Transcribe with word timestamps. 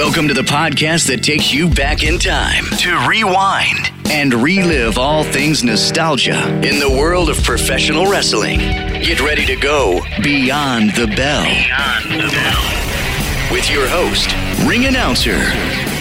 Welcome 0.00 0.28
to 0.28 0.34
the 0.34 0.40
podcast 0.40 1.08
that 1.08 1.22
takes 1.22 1.52
you 1.52 1.68
back 1.68 2.02
in 2.02 2.18
time 2.18 2.64
to 2.78 3.06
rewind 3.06 3.92
and 4.06 4.32
relive 4.32 4.96
all 4.96 5.24
things 5.24 5.62
nostalgia 5.62 6.48
in 6.66 6.80
the 6.80 6.88
world 6.88 7.28
of 7.28 7.36
professional 7.44 8.06
wrestling. 8.10 8.60
Get 8.60 9.20
ready 9.20 9.44
to 9.44 9.56
go 9.56 10.00
beyond 10.22 10.94
the 10.94 11.06
bell. 11.06 11.44
Beyond 11.44 12.04
the 12.14 12.30
bell. 12.32 13.52
With 13.52 13.70
your 13.70 13.86
host, 13.86 14.34
ring 14.66 14.86
announcer, 14.86 15.38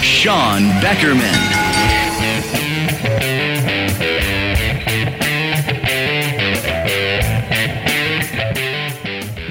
Sean 0.02 0.62
Beckerman. 0.80 1.36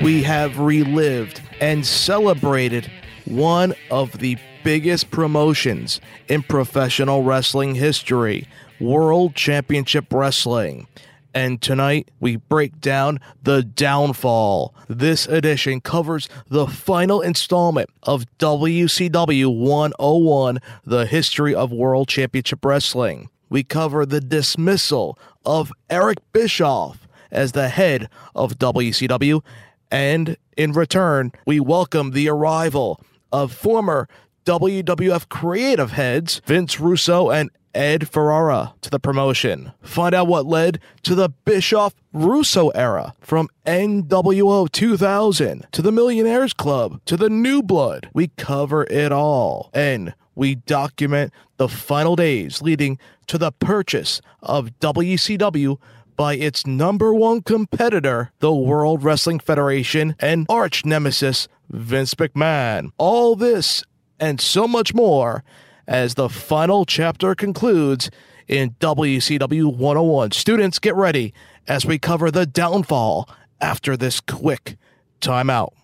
we 0.03 0.23
have 0.23 0.59
relived 0.59 1.43
and 1.61 1.85
celebrated 1.85 2.91
one 3.31 3.75
of 3.91 4.19
the 4.19 4.37
biggest 4.65 5.11
promotions 5.11 6.01
in 6.29 6.43
professional 6.43 7.23
wrestling 7.23 7.75
history 7.75 8.47
World 8.81 9.35
Championship 9.35 10.13
Wrestling. 10.13 10.87
And 11.35 11.61
tonight 11.61 12.11
we 12.21 12.37
break 12.37 12.81
down 12.81 13.19
the 13.43 13.63
downfall. 13.63 14.75
This 14.89 15.27
edition 15.27 15.81
covers 15.81 16.29
the 16.49 16.67
final 16.67 17.21
installment 17.21 17.91
of 18.05 18.25
WCW 18.39 19.55
101, 19.55 20.59
the 20.85 21.07
history 21.07 21.55
of 21.55 21.71
World 21.71 22.09
Championship 22.09 22.65
Wrestling. 22.65 23.29
We 23.51 23.63
cover 23.63 24.07
the 24.07 24.21
dismissal 24.21 25.19
of 25.45 25.73
Eric 25.91 26.19
Bischoff 26.33 27.07
as 27.31 27.53
the 27.53 27.69
head 27.69 28.09
of 28.35 28.59
WCW 28.59 29.43
and 29.91 30.37
in 30.57 30.73
return, 30.73 31.33
we 31.47 31.61
welcome 31.61 32.11
the 32.11 32.29
arrival 32.29 33.01
of 33.33 33.53
former 33.53 34.09
WWF 34.45 35.29
creative 35.29 35.93
heads 35.93 36.41
Vince 36.47 36.81
Russo 36.81 37.31
and 37.31 37.51
Ed 37.75 38.09
Ferrara 38.09 38.75
to 38.81 38.91
the 38.91 38.99
promotion. 38.99 39.73
Find 39.83 40.15
out 40.15 40.27
what 40.27 40.47
led 40.47 40.81
to 41.03 41.15
the 41.15 41.29
Bischoff 41.29 41.95
Russo 42.13 42.71
era 42.71 43.15
from 43.21 43.49
NWO 43.67 44.71
2000 44.71 45.67
to 45.71 45.83
the 45.83 45.93
Millionaires 45.93 46.53
Club 46.53 47.01
to 47.05 47.17
the 47.17 47.29
New 47.29 47.63
Blood. 47.63 48.09
We 48.15 48.29
cover 48.37 48.85
it 48.85 49.13
all 49.13 49.71
and 49.75 50.15
we 50.35 50.55
document 50.55 51.33
the 51.57 51.69
final 51.69 52.17
days 52.17 52.63
leading 52.63 52.99
to 53.27 53.39
the 53.39 53.53
purchase 53.53 54.21
of 54.43 54.71
WCW 54.81 55.79
by 56.19 56.35
its 56.35 56.67
number 56.67 57.15
one 57.15 57.41
competitor, 57.41 58.33
the 58.41 58.53
World 58.53 59.05
Wrestling 59.05 59.39
Federation, 59.39 60.17
and 60.19 60.47
arch 60.49 60.85
nemesis, 60.85 61.47
Vince 61.71 62.17
McMahon. 62.17 62.91
All 62.99 63.37
this 63.37 63.85
and 64.19 64.41
so 64.41 64.67
much 64.67 64.93
more 64.93 65.45
as 65.87 66.15
the 66.15 66.29
final 66.29 66.85
chapter 66.85 67.37
concludes 67.37 68.11
in 68.49 68.71
WCW 68.81 69.73
101. 69.73 70.33
Students, 70.33 70.81
get 70.81 70.97
ready 70.97 71.33
as 71.69 71.87
we 71.87 72.01
cover 72.01 72.33
the 72.33 72.47
downfall 72.47 73.29
after 73.61 73.97
this 73.97 74.21
quick 74.21 74.77
timeout. 75.21 75.78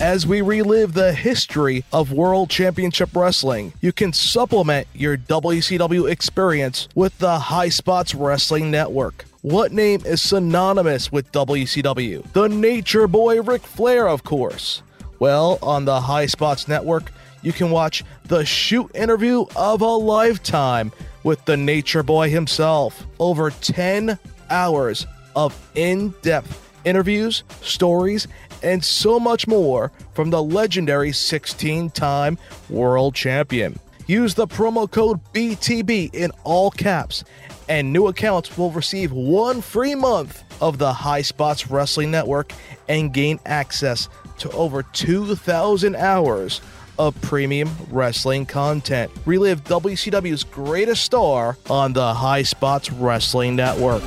As 0.00 0.26
we 0.26 0.40
relive 0.40 0.94
the 0.94 1.12
history 1.12 1.84
of 1.92 2.10
World 2.10 2.48
Championship 2.48 3.14
Wrestling. 3.14 3.74
You 3.82 3.92
can 3.92 4.14
supplement 4.14 4.88
your 4.94 5.18
WCW 5.18 6.10
experience 6.10 6.88
with 6.94 7.16
the 7.18 7.38
High 7.38 7.68
Spots 7.68 8.14
Wrestling 8.14 8.70
Network. 8.70 9.26
What 9.42 9.72
name 9.72 10.00
is 10.06 10.22
synonymous 10.22 11.12
with 11.12 11.30
WCW? 11.32 12.32
The 12.32 12.48
Nature 12.48 13.06
Boy 13.06 13.42
Ric 13.42 13.62
Flair, 13.62 14.08
of 14.08 14.24
course. 14.24 14.82
Well, 15.18 15.58
on 15.60 15.84
the 15.84 16.00
High 16.00 16.26
Spots 16.26 16.66
Network, 16.66 17.12
you 17.42 17.52
can 17.52 17.70
watch 17.70 18.02
the 18.24 18.44
shoot 18.44 18.90
interview 18.94 19.44
of 19.54 19.82
a 19.82 19.86
lifetime 19.86 20.92
with 21.24 21.44
the 21.44 21.58
Nature 21.58 22.02
Boy 22.02 22.30
himself. 22.30 23.06
Over 23.18 23.50
10 23.50 24.18
hours 24.48 25.06
of 25.36 25.54
in 25.74 26.14
depth 26.22 26.69
interviews, 26.84 27.42
stories, 27.62 28.26
and 28.62 28.84
so 28.84 29.18
much 29.18 29.46
more 29.46 29.92
from 30.14 30.30
the 30.30 30.42
legendary 30.42 31.12
16 31.12 31.90
time 31.90 32.38
world 32.68 33.14
champion. 33.14 33.78
Use 34.06 34.34
the 34.34 34.46
promo 34.46 34.90
code 34.90 35.20
BTB 35.32 36.14
in 36.14 36.32
all 36.42 36.70
caps, 36.70 37.22
and 37.68 37.92
new 37.92 38.08
accounts 38.08 38.58
will 38.58 38.72
receive 38.72 39.12
one 39.12 39.60
free 39.60 39.94
month 39.94 40.42
of 40.60 40.78
the 40.78 40.92
High 40.92 41.22
Spots 41.22 41.70
Wrestling 41.70 42.10
Network 42.10 42.52
and 42.88 43.14
gain 43.14 43.38
access 43.46 44.08
to 44.38 44.50
over 44.50 44.82
2,000 44.82 45.94
hours 45.94 46.60
of 46.98 47.18
premium 47.22 47.70
wrestling 47.90 48.44
content. 48.44 49.10
Relive 49.24 49.64
WCW's 49.64 50.44
greatest 50.44 51.04
star 51.04 51.56
on 51.68 51.92
the 51.92 52.12
High 52.14 52.42
Spots 52.42 52.90
Wrestling 52.90 53.56
Network. 53.56 54.02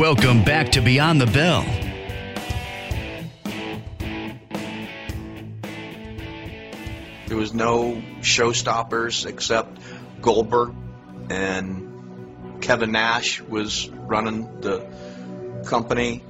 Welcome 0.00 0.44
back 0.44 0.70
to 0.72 0.80
Beyond 0.80 1.20
the 1.20 1.26
Bell. 1.26 1.62
There 7.26 7.36
was 7.36 7.52
no 7.52 8.02
showstoppers 8.22 9.26
except 9.26 9.78
Goldberg 10.22 10.72
and 11.28 12.62
Kevin 12.62 12.92
Nash 12.92 13.42
was 13.42 13.90
running 13.90 14.62
the 14.62 14.86
company. 15.66 16.22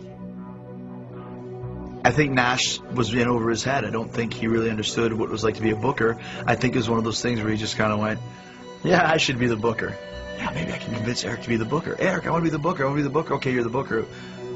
I 2.04 2.10
think 2.10 2.32
Nash 2.32 2.80
was 2.80 3.14
in 3.14 3.28
over 3.28 3.50
his 3.50 3.62
head. 3.62 3.84
I 3.84 3.90
don't 3.90 4.12
think 4.12 4.34
he 4.34 4.48
really 4.48 4.70
understood 4.70 5.12
what 5.12 5.26
it 5.26 5.30
was 5.30 5.44
like 5.44 5.54
to 5.54 5.62
be 5.62 5.70
a 5.70 5.76
booker. 5.76 6.18
I 6.44 6.56
think 6.56 6.74
it 6.74 6.78
was 6.78 6.90
one 6.90 6.98
of 6.98 7.04
those 7.04 7.22
things 7.22 7.40
where 7.40 7.52
he 7.52 7.56
just 7.56 7.76
kind 7.76 7.92
of 7.92 8.00
went, 8.00 8.18
"Yeah, 8.82 9.08
I 9.08 9.18
should 9.18 9.38
be 9.38 9.46
the 9.46 9.54
booker." 9.54 9.96
Yeah, 10.40 10.50
maybe 10.54 10.72
I 10.72 10.78
can 10.78 10.94
convince 10.94 11.22
Eric 11.22 11.42
to 11.42 11.48
be 11.50 11.56
the 11.56 11.66
booker. 11.66 11.96
Eric, 11.98 12.26
I 12.26 12.30
want 12.30 12.42
to 12.42 12.50
be 12.50 12.50
the 12.50 12.58
booker. 12.58 12.82
I 12.82 12.86
want 12.86 12.96
to 12.96 13.02
be 13.02 13.08
the 13.08 13.12
booker. 13.12 13.34
Okay, 13.34 13.52
you're 13.52 13.62
the 13.62 13.68
booker. 13.68 14.06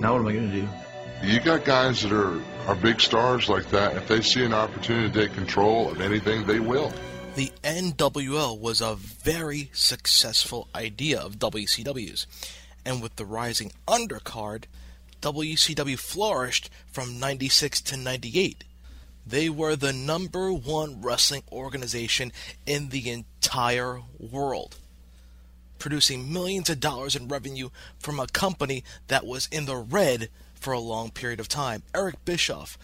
Now 0.00 0.12
what 0.12 0.20
am 0.20 0.28
I 0.28 0.32
going 0.32 0.50
to 0.50 0.60
do? 0.62 0.68
You 1.22 1.40
got 1.40 1.66
guys 1.66 2.02
that 2.02 2.12
are, 2.12 2.40
are 2.66 2.74
big 2.74 3.02
stars 3.02 3.50
like 3.50 3.68
that. 3.70 3.94
If 3.94 4.08
they 4.08 4.22
see 4.22 4.44
an 4.44 4.54
opportunity 4.54 5.10
to 5.10 5.26
take 5.26 5.34
control 5.34 5.90
of 5.90 6.00
anything, 6.00 6.46
they 6.46 6.58
will. 6.58 6.90
The 7.34 7.52
NWO 7.62 8.58
was 8.58 8.80
a 8.80 8.94
very 8.94 9.70
successful 9.74 10.68
idea 10.74 11.20
of 11.20 11.38
WCW's. 11.38 12.26
And 12.86 13.02
with 13.02 13.16
the 13.16 13.26
rising 13.26 13.72
undercard, 13.86 14.64
WCW 15.20 15.98
flourished 15.98 16.70
from 16.90 17.20
96 17.20 17.82
to 17.82 17.98
98. 17.98 18.64
They 19.26 19.50
were 19.50 19.76
the 19.76 19.92
number 19.92 20.50
one 20.50 21.02
wrestling 21.02 21.42
organization 21.52 22.32
in 22.66 22.88
the 22.88 23.10
entire 23.10 24.00
world 24.18 24.76
producing 25.84 26.32
millions 26.32 26.70
of 26.70 26.80
dollars 26.80 27.14
in 27.14 27.28
revenue 27.28 27.68
from 27.98 28.18
a 28.18 28.26
company 28.28 28.82
that 29.08 29.26
was 29.26 29.50
in 29.52 29.66
the 29.66 29.76
red 29.76 30.30
for 30.54 30.72
a 30.72 30.80
long 30.80 31.10
period 31.10 31.38
of 31.38 31.46
time. 31.46 31.82
Eric 31.94 32.24
Bischoff 32.24 32.78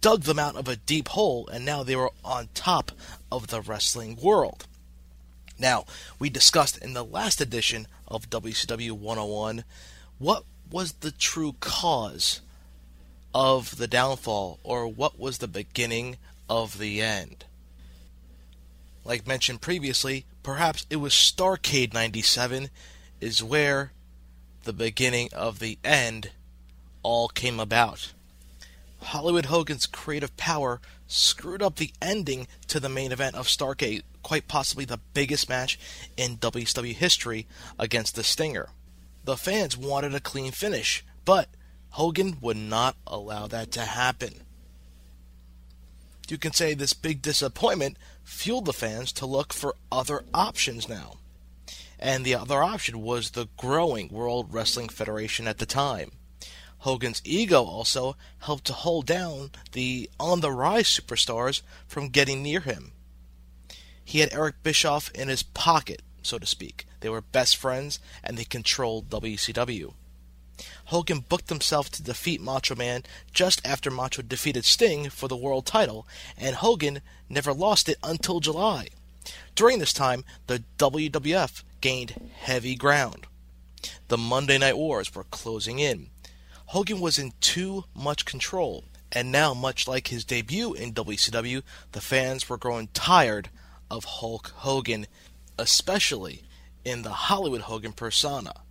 dug 0.00 0.22
them 0.22 0.36
out 0.36 0.56
of 0.56 0.66
a 0.66 0.74
deep 0.74 1.06
hole, 1.06 1.46
and 1.46 1.64
now 1.64 1.84
they 1.84 1.94
were 1.94 2.10
on 2.24 2.48
top 2.54 2.90
of 3.30 3.46
the 3.46 3.60
wrestling 3.60 4.18
world. 4.20 4.66
Now, 5.60 5.84
we 6.18 6.28
discussed 6.28 6.76
in 6.76 6.92
the 6.92 7.04
last 7.04 7.40
edition 7.40 7.86
of 8.08 8.28
WCW 8.28 8.90
101 8.90 9.62
what 10.18 10.42
was 10.72 10.94
the 10.94 11.12
true 11.12 11.54
cause 11.60 12.40
of 13.32 13.76
the 13.76 13.86
downfall, 13.86 14.58
or 14.64 14.88
what 14.88 15.20
was 15.20 15.38
the 15.38 15.46
beginning 15.46 16.16
of 16.50 16.78
the 16.80 17.00
end. 17.00 17.44
Like 19.04 19.24
mentioned 19.24 19.60
previously, 19.60 20.26
perhaps 20.42 20.86
it 20.90 20.96
was 20.96 21.12
Starcade 21.12 21.94
97 21.94 22.70
is 23.20 23.42
where 23.42 23.92
the 24.64 24.72
beginning 24.72 25.28
of 25.32 25.58
the 25.58 25.78
end 25.84 26.30
all 27.02 27.28
came 27.28 27.58
about. 27.58 28.12
Hollywood 29.00 29.46
Hogan's 29.46 29.86
creative 29.86 30.36
power 30.36 30.80
screwed 31.06 31.62
up 31.62 31.76
the 31.76 31.92
ending 32.00 32.46
to 32.68 32.80
the 32.80 32.88
main 32.88 33.12
event 33.12 33.34
of 33.34 33.46
Starcade, 33.46 34.02
quite 34.22 34.48
possibly 34.48 34.84
the 34.84 35.00
biggest 35.14 35.48
match 35.48 35.78
in 36.16 36.38
WWE 36.38 36.94
history 36.94 37.46
against 37.78 38.14
the 38.14 38.22
Stinger. 38.22 38.70
The 39.24 39.36
fans 39.36 39.76
wanted 39.76 40.14
a 40.14 40.20
clean 40.20 40.52
finish, 40.52 41.04
but 41.24 41.48
Hogan 41.90 42.38
would 42.40 42.56
not 42.56 42.96
allow 43.06 43.46
that 43.48 43.70
to 43.72 43.82
happen. 43.82 44.42
You 46.28 46.38
can 46.38 46.52
say 46.52 46.72
this 46.72 46.94
big 46.94 47.20
disappointment 47.20 47.98
fueled 48.32 48.64
the 48.64 48.72
fans 48.72 49.12
to 49.12 49.26
look 49.26 49.52
for 49.52 49.76
other 49.92 50.24
options 50.32 50.88
now. 50.88 51.18
And 51.98 52.24
the 52.24 52.34
other 52.34 52.62
option 52.62 53.00
was 53.00 53.30
the 53.30 53.48
growing 53.56 54.08
World 54.08 54.52
Wrestling 54.52 54.88
Federation 54.88 55.46
at 55.46 55.58
the 55.58 55.66
time. 55.66 56.12
Hogan's 56.78 57.22
ego 57.24 57.62
also 57.62 58.16
helped 58.40 58.64
to 58.64 58.72
hold 58.72 59.06
down 59.06 59.52
the 59.70 60.10
on 60.18 60.40
the 60.40 60.50
rise 60.50 60.88
superstars 60.88 61.62
from 61.86 62.08
getting 62.08 62.42
near 62.42 62.58
him. 62.58 62.92
He 64.04 64.18
had 64.18 64.32
Eric 64.32 64.64
Bischoff 64.64 65.12
in 65.12 65.28
his 65.28 65.44
pocket, 65.44 66.02
so 66.22 66.38
to 66.38 66.46
speak. 66.46 66.86
They 66.98 67.08
were 67.08 67.20
best 67.20 67.56
friends 67.56 68.00
and 68.24 68.36
they 68.36 68.44
controlled 68.44 69.10
WCW. 69.10 69.94
Hogan 70.86 71.20
booked 71.20 71.48
himself 71.48 71.90
to 71.90 72.02
defeat 72.02 72.40
Macho 72.40 72.74
Man 72.74 73.04
just 73.32 73.64
after 73.66 73.90
Macho 73.90 74.22
defeated 74.22 74.64
Sting 74.64 75.10
for 75.10 75.28
the 75.28 75.36
world 75.36 75.66
title, 75.66 76.06
and 76.36 76.56
Hogan 76.56 77.00
never 77.28 77.52
lost 77.52 77.88
it 77.88 77.98
until 78.02 78.40
July. 78.40 78.88
During 79.54 79.78
this 79.78 79.92
time, 79.92 80.24
the 80.46 80.64
WWF 80.78 81.62
gained 81.80 82.30
heavy 82.40 82.74
ground. 82.74 83.26
The 84.08 84.18
Monday 84.18 84.58
Night 84.58 84.76
Wars 84.76 85.14
were 85.14 85.24
closing 85.24 85.78
in. 85.78 86.10
Hogan 86.66 87.00
was 87.00 87.18
in 87.18 87.32
too 87.40 87.84
much 87.94 88.24
control, 88.24 88.84
and 89.10 89.30
now, 89.30 89.52
much 89.52 89.86
like 89.86 90.08
his 90.08 90.24
debut 90.24 90.72
in 90.72 90.94
WCW, 90.94 91.62
the 91.92 92.00
fans 92.00 92.48
were 92.48 92.56
growing 92.56 92.88
tired 92.94 93.50
of 93.90 94.04
Hulk 94.04 94.52
Hogan, 94.56 95.06
especially 95.58 96.42
in 96.84 97.02
the 97.02 97.10
Hollywood 97.10 97.62
Hogan 97.62 97.92
persona. 97.92 98.62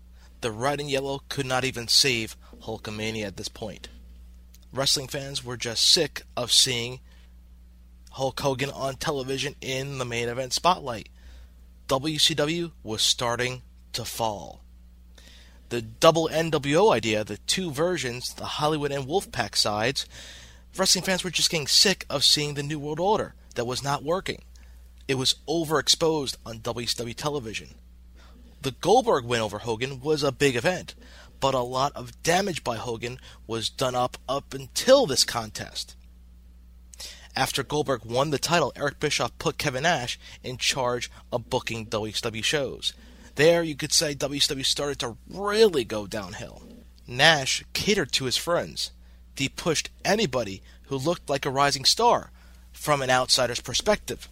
The 0.42 0.52
red 0.52 0.80
and 0.80 0.90
yellow 0.90 1.22
could 1.30 1.46
not 1.46 1.64
even 1.64 1.88
save 1.88 2.36
Hulkamania 2.64 3.26
at 3.26 3.38
this 3.38 3.48
point. 3.48 3.90
Wrestling 4.74 5.08
fans 5.08 5.44
were 5.44 5.58
just 5.58 5.88
sick 5.88 6.24
of 6.36 6.52
seeing 6.52 7.00
Hulk 8.12 8.40
Hogan 8.40 8.72
on 8.72 8.96
television 8.96 9.56
in 9.62 9.98
the 9.98 10.06
main 10.06 10.28
event 10.28 10.54
spotlight. 10.54 11.10
WCW 11.88 12.72
was 12.84 13.02
starting 13.02 13.62
to 13.94 14.04
fall. 14.04 14.62
The 15.70 15.82
double 15.82 16.28
NWO 16.28 16.92
idea, 16.94 17.24
the 17.24 17.38
two 17.38 17.72
versions, 17.72 18.34
the 18.34 18.46
Hollywood 18.46 18.92
and 18.92 19.06
Wolfpack 19.06 19.56
sides, 19.56 20.06
wrestling 20.76 21.04
fans 21.04 21.24
were 21.24 21.30
just 21.30 21.50
getting 21.50 21.68
sick 21.68 22.06
of 22.10 22.26
seeing 22.26 22.56
the 22.56 22.64
New 22.64 22.80
World 22.80 23.00
Order 23.00 23.36
that 23.56 23.66
was 23.66 23.84
not 23.84 24.04
working. 24.04 24.42
It 25.08 25.16
was 25.16 25.36
overexposed 25.48 26.38
on 26.46 26.60
WCW 26.60 27.16
television. 27.16 27.76
The 28.62 28.72
Goldberg 28.72 29.26
win 29.26 29.42
over 29.42 29.60
Hogan 29.60 30.02
was 30.02 30.22
a 30.22 30.32
big 30.32 30.56
event, 30.56 30.94
but 31.40 31.56
a 31.56 31.60
lot 31.60 31.92
of 31.96 32.22
damage 32.22 32.64
by 32.64 32.78
Hogan 32.78 33.20
was 33.48 33.70
done 33.70 33.96
up 33.96 34.18
up 34.30 34.54
until 34.54 35.08
this 35.08 35.24
contest. 35.24 35.96
After 37.36 37.64
Goldberg 37.64 38.06
won 38.06 38.30
the 38.30 38.38
title, 38.38 38.72
Eric 38.76 39.00
Bischoff 39.00 39.38
put 39.40 39.58
Kevin 39.58 39.84
Nash 39.84 40.20
in 40.44 40.58
charge 40.58 41.10
of 41.32 41.50
booking 41.50 41.88
WCW 41.88 42.44
shows. 42.44 42.94
There, 43.36 43.64
you 43.64 43.76
could 43.76 43.94
say 43.94 44.14
WCW 44.14 44.66
started 44.66 45.00
to 45.00 45.18
really 45.28 45.84
go 45.84 46.06
downhill. 46.06 46.62
Nash 47.08 47.64
catered 47.74 48.12
to 48.14 48.26
his 48.26 48.38
friends. 48.38 48.92
He 49.36 49.50
pushed 49.50 49.90
anybody 50.06 50.62
who 50.84 50.98
looked 50.98 51.30
like 51.30 51.48
a 51.48 51.50
rising 51.50 51.86
star 51.86 52.30
from 52.72 53.02
an 53.02 53.10
outsider's 53.10 53.62
perspective. 53.62 54.30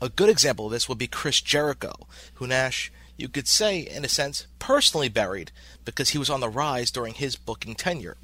A 0.00 0.08
good 0.08 0.30
example 0.30 0.66
of 0.66 0.72
this 0.72 0.88
would 0.88 0.96
be 0.96 1.06
Chris 1.06 1.42
Jericho, 1.42 2.06
who 2.34 2.46
Nash, 2.46 2.90
you 3.18 3.28
could 3.28 3.48
say, 3.48 3.80
in 3.80 4.04
a 4.04 4.08
sense, 4.08 4.46
personally 4.58 5.08
buried 5.08 5.50
because 5.84 6.10
he 6.10 6.18
was 6.18 6.30
on 6.30 6.40
the 6.40 6.48
rise 6.48 6.90
during 6.90 7.14
his 7.14 7.36
booking 7.36 7.74
tenure. 7.74 8.16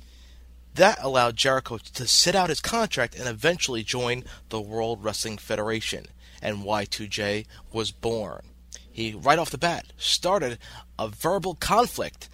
That 0.75 0.99
allowed 1.03 1.37
Jericho 1.37 1.79
to 1.79 2.07
sit 2.07 2.35
out 2.35 2.49
his 2.49 2.61
contract 2.61 3.19
and 3.19 3.29
eventually 3.29 3.83
join 3.83 4.25
the 4.49 4.61
World 4.61 5.05
Wrestling 5.05 5.37
Federation, 5.37 6.07
and 6.41 6.65
Y2J 6.65 7.47
was 7.73 7.91
born. 7.91 8.43
He, 8.91 9.13
right 9.13 9.39
off 9.39 9.51
the 9.51 9.59
bat, 9.59 9.93
started 9.99 10.59
a 10.97 11.09
verbal 11.09 11.57
conflict 11.57 12.29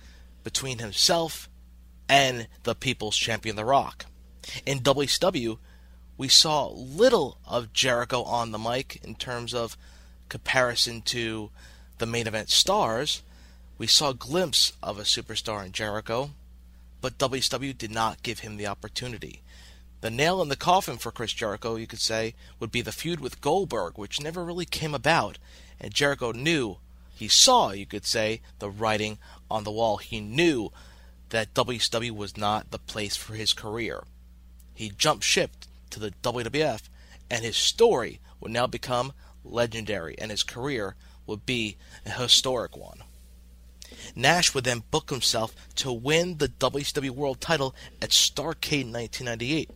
between 0.44 0.78
himself 0.78 1.48
and 2.08 2.46
the 2.64 2.74
People's 2.74 3.16
Champion 3.16 3.56
The 3.56 3.64
Rock. 3.64 4.04
In 4.66 4.80
WCW, 4.80 5.58
we 6.18 6.28
saw 6.28 6.68
little 6.68 7.38
of 7.46 7.72
Jericho 7.72 8.22
on 8.24 8.50
the 8.50 8.58
mic 8.58 9.00
in 9.02 9.14
terms 9.14 9.54
of 9.54 9.78
comparison 10.28 11.00
to 11.02 11.50
the 12.00 12.06
main 12.06 12.26
event 12.26 12.50
stars. 12.50 13.22
We 13.78 13.86
saw 13.86 14.10
a 14.10 14.14
glimpse 14.14 14.72
of 14.82 14.98
a 14.98 15.02
superstar 15.02 15.64
in 15.64 15.72
Jericho, 15.72 16.30
but 17.00 17.18
WCW 17.18 17.76
did 17.76 17.90
not 17.90 18.22
give 18.22 18.40
him 18.40 18.56
the 18.56 18.66
opportunity. 18.66 19.42
The 20.00 20.10
nail 20.10 20.40
in 20.40 20.48
the 20.48 20.56
coffin 20.56 20.96
for 20.96 21.12
Chris 21.12 21.32
Jericho, 21.32 21.76
you 21.76 21.86
could 21.86 22.00
say, 22.00 22.34
would 22.58 22.72
be 22.72 22.80
the 22.80 22.90
feud 22.90 23.20
with 23.20 23.42
Goldberg, 23.42 23.98
which 23.98 24.20
never 24.20 24.44
really 24.44 24.64
came 24.64 24.94
about, 24.94 25.38
and 25.78 25.94
Jericho 25.94 26.32
knew, 26.32 26.78
he 27.14 27.28
saw, 27.28 27.70
you 27.70 27.84
could 27.84 28.06
say, 28.06 28.40
the 28.58 28.70
writing 28.70 29.18
on 29.50 29.64
the 29.64 29.70
wall. 29.70 29.98
He 29.98 30.20
knew 30.20 30.72
that 31.28 31.52
WCW 31.52 32.12
was 32.12 32.36
not 32.36 32.70
the 32.70 32.78
place 32.78 33.16
for 33.16 33.34
his 33.34 33.52
career. 33.52 34.04
He 34.74 34.88
jumped 34.88 35.24
ship 35.24 35.50
to 35.90 36.00
the 36.00 36.12
WWF, 36.22 36.82
and 37.30 37.44
his 37.44 37.58
story 37.58 38.20
would 38.40 38.52
now 38.52 38.66
become 38.66 39.12
legendary, 39.44 40.18
and 40.18 40.30
his 40.30 40.42
career 40.42 40.96
would 41.30 41.46
be 41.46 41.76
a 42.04 42.10
historic 42.10 42.76
one. 42.76 43.02
Nash 44.14 44.52
would 44.54 44.64
then 44.64 44.82
book 44.90 45.10
himself 45.10 45.54
to 45.76 45.92
win 45.92 46.38
the 46.38 46.48
WCW 46.48 47.10
World 47.10 47.40
title 47.40 47.74
at 48.02 48.10
Starcade 48.10 48.92
1998 48.92 49.70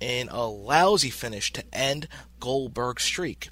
in 0.00 0.28
a 0.28 0.46
lousy 0.46 1.10
finish 1.10 1.52
to 1.52 1.64
end 1.72 2.08
Goldberg's 2.40 3.04
streak. 3.04 3.48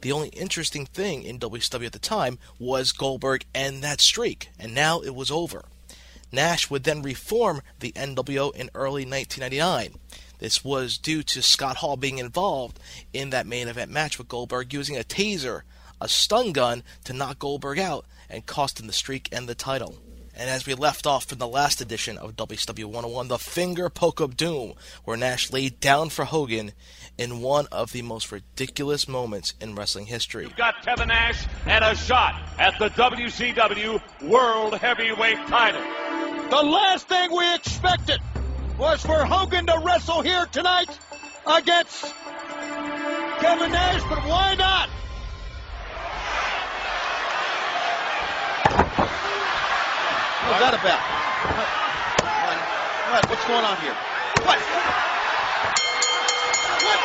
The 0.00 0.12
only 0.12 0.28
interesting 0.28 0.86
thing 0.86 1.22
in 1.22 1.38
WCW 1.38 1.86
at 1.86 1.92
the 1.92 1.98
time 1.98 2.38
was 2.58 2.92
Goldberg 2.92 3.44
and 3.54 3.82
that 3.82 4.00
streak, 4.00 4.48
and 4.58 4.74
now 4.74 5.00
it 5.00 5.14
was 5.14 5.30
over. 5.30 5.66
Nash 6.32 6.68
would 6.68 6.84
then 6.84 7.02
reform 7.02 7.62
the 7.80 7.92
NWO 7.92 8.54
in 8.54 8.70
early 8.74 9.04
1999. 9.04 9.94
This 10.38 10.64
was 10.64 10.98
due 10.98 11.22
to 11.22 11.42
Scott 11.42 11.76
Hall 11.76 11.96
being 11.96 12.18
involved 12.18 12.78
in 13.12 13.30
that 13.30 13.46
main 13.46 13.68
event 13.68 13.90
match 13.90 14.18
with 14.18 14.28
Goldberg 14.28 14.72
using 14.72 14.96
a 14.96 15.04
taser, 15.04 15.62
a 16.04 16.08
stun 16.08 16.52
gun, 16.52 16.82
to 17.04 17.14
knock 17.14 17.38
Goldberg 17.38 17.78
out 17.78 18.04
and 18.28 18.44
cost 18.44 18.78
him 18.78 18.86
the 18.86 18.92
streak 18.92 19.28
and 19.32 19.48
the 19.48 19.54
title. 19.54 19.96
And 20.36 20.50
as 20.50 20.66
we 20.66 20.74
left 20.74 21.06
off 21.06 21.24
from 21.24 21.38
the 21.38 21.46
last 21.46 21.80
edition 21.80 22.18
of 22.18 22.36
WCW 22.36 22.84
101, 22.84 23.28
the 23.28 23.38
finger 23.38 23.88
poke 23.88 24.20
of 24.20 24.36
doom, 24.36 24.74
where 25.04 25.16
Nash 25.16 25.50
laid 25.52 25.80
down 25.80 26.10
for 26.10 26.24
Hogan 26.24 26.72
in 27.16 27.40
one 27.40 27.68
of 27.70 27.92
the 27.92 28.02
most 28.02 28.32
ridiculous 28.32 29.06
moments 29.06 29.54
in 29.60 29.76
wrestling 29.76 30.06
history. 30.06 30.44
You've 30.44 30.56
got 30.56 30.84
Kevin 30.84 31.08
Nash 31.08 31.46
and 31.66 31.84
a 31.84 31.94
shot 31.94 32.34
at 32.58 32.78
the 32.78 32.90
WCW 32.90 34.28
World 34.28 34.74
Heavyweight 34.74 35.46
title. 35.46 35.82
The 36.50 36.62
last 36.62 37.08
thing 37.08 37.34
we 37.34 37.54
expected 37.54 38.20
was 38.76 39.00
for 39.02 39.24
Hogan 39.24 39.66
to 39.66 39.80
wrestle 39.84 40.20
here 40.20 40.46
tonight 40.46 40.98
against 41.46 42.12
Kevin 43.40 43.70
Nash, 43.70 44.02
but 44.08 44.18
why 44.28 44.56
not? 44.58 44.90
What's 50.44 50.60
that 50.60 50.76
about? 50.76 51.00
What? 51.56 51.68
What? 52.20 52.58
what? 53.08 53.24
What's 53.30 53.46
going 53.48 53.64
on 53.64 53.80
here? 53.80 53.96
What? 54.44 54.60
What? 56.84 57.00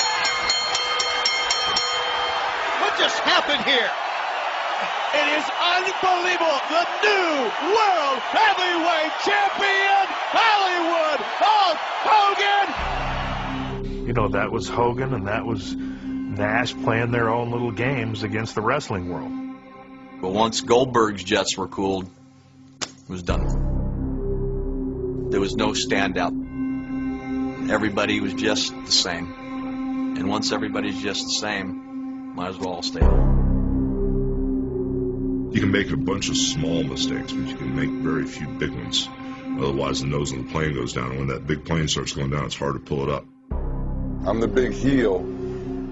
What 2.84 3.00
just 3.00 3.16
happened 3.24 3.64
here? 3.64 3.88
It 5.16 5.40
is 5.40 5.48
unbelievable. 5.56 6.60
The 6.68 6.84
new 7.00 7.48
World 7.72 8.20
Heavyweight 8.28 9.16
Champion, 9.24 10.04
Hollywood 10.36 11.24
Hulk 11.40 11.80
Hogan. 12.12 14.06
You 14.06 14.12
know, 14.14 14.28
that 14.28 14.52
was 14.52 14.68
Hogan 14.68 15.14
and 15.14 15.28
that 15.28 15.46
was 15.46 15.76
Nash 15.76 16.74
playing 16.84 17.12
their 17.12 17.30
own 17.30 17.52
little 17.52 17.72
games 17.72 18.24
against 18.24 18.56
the 18.56 18.62
wrestling 18.62 19.08
world. 19.08 19.32
But 20.22 20.34
once 20.34 20.60
Goldberg's 20.60 21.24
jets 21.24 21.58
were 21.58 21.70
cooled, 21.70 22.04
it 22.06 22.12
was 23.10 23.24
done. 23.24 25.30
There 25.32 25.42
was 25.42 25.56
no 25.56 25.70
standout. 25.70 27.70
Everybody 27.70 28.22
was 28.22 28.36
just 28.36 28.74
the 28.86 28.92
same. 28.92 30.16
And 30.18 30.30
once 30.30 30.52
everybody's 30.52 31.02
just 31.02 31.26
the 31.26 31.32
same, 31.32 32.36
might 32.36 32.50
as 32.50 32.58
well 32.58 32.70
all 32.70 32.84
stay 32.84 33.02
home. 33.02 33.40
You 35.52 35.62
can 35.62 35.72
make 35.72 35.90
a 35.92 35.98
bunch 35.98 36.30
of 36.30 36.38
small 36.38 36.84
mistakes, 36.84 37.34
but 37.34 37.48
you 37.48 37.56
can 37.56 37.76
make 37.76 37.90
very 37.90 38.26
few 38.26 38.48
big 38.48 38.70
ones. 38.70 39.10
Otherwise, 39.60 40.02
the 40.02 40.08
nose 40.08 40.32
of 40.32 40.38
the 40.38 40.52
plane 40.52 40.76
goes 40.76 40.94
down, 40.94 41.10
and 41.10 41.20
when 41.20 41.30
that 41.30 41.48
big 41.48 41.66
plane 41.66 41.88
starts 41.88 42.14
going 42.14 42.30
down, 42.30 42.46
it's 42.46 42.56
hard 42.56 42.76
to 42.76 42.80
pull 42.80 43.02
it 43.04 43.10
up. 43.10 43.26
I'm 44.28 44.40
the 44.40 44.48
big 44.48 44.74
heel 44.74 45.26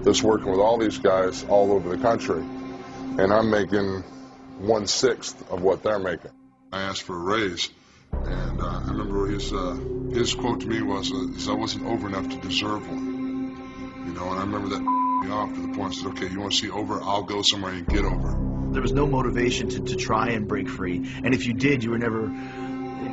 that's 0.02 0.22
working 0.22 0.52
with 0.52 0.60
all 0.60 0.78
these 0.78 0.98
guys 0.98 1.44
all 1.48 1.72
over 1.72 1.88
the 1.88 1.98
country, 2.00 2.40
and 2.40 3.32
I'm 3.32 3.50
making 3.50 4.04
one 4.58 4.86
sixth 4.86 5.50
of 5.50 5.60
what 5.60 5.82
they're 5.82 5.98
making. 5.98 6.30
I 6.70 6.82
asked 6.82 7.02
for 7.02 7.14
a 7.14 7.18
raise, 7.18 7.70
and 8.12 8.60
uh, 8.60 8.66
I 8.66 8.90
remember 8.90 9.26
his 9.26 9.50
uh, 9.52 9.78
his 10.12 10.34
quote 10.34 10.60
to 10.60 10.66
me 10.66 10.82
was, 10.82 11.10
uh, 11.10 11.50
"I 11.50 11.54
wasn't 11.54 11.86
over 11.86 12.08
enough 12.08 12.28
to 12.28 12.36
deserve 12.36 12.86
one." 12.86 14.04
You 14.06 14.12
know, 14.12 14.30
and 14.30 14.38
I 14.38 14.42
remember 14.42 14.68
that 14.68 14.80
me 15.24 15.30
off 15.30 15.54
to 15.54 15.60
the 15.62 15.68
point 15.68 15.94
I 15.94 15.96
said, 15.96 16.06
"Okay, 16.08 16.28
you 16.28 16.40
want 16.40 16.52
to 16.52 16.58
see 16.58 16.70
over? 16.70 17.00
I'll 17.02 17.22
go 17.22 17.40
somewhere 17.40 17.72
and 17.72 17.86
get 17.86 18.04
over." 18.04 18.72
There 18.72 18.82
was 18.82 18.92
no 18.92 19.06
motivation 19.06 19.70
to, 19.70 19.80
to 19.80 19.96
try 19.96 20.28
and 20.30 20.46
break 20.46 20.68
free, 20.68 21.10
and 21.24 21.32
if 21.32 21.46
you 21.46 21.54
did, 21.54 21.82
you 21.82 21.90
were 21.90 21.98
never 21.98 22.28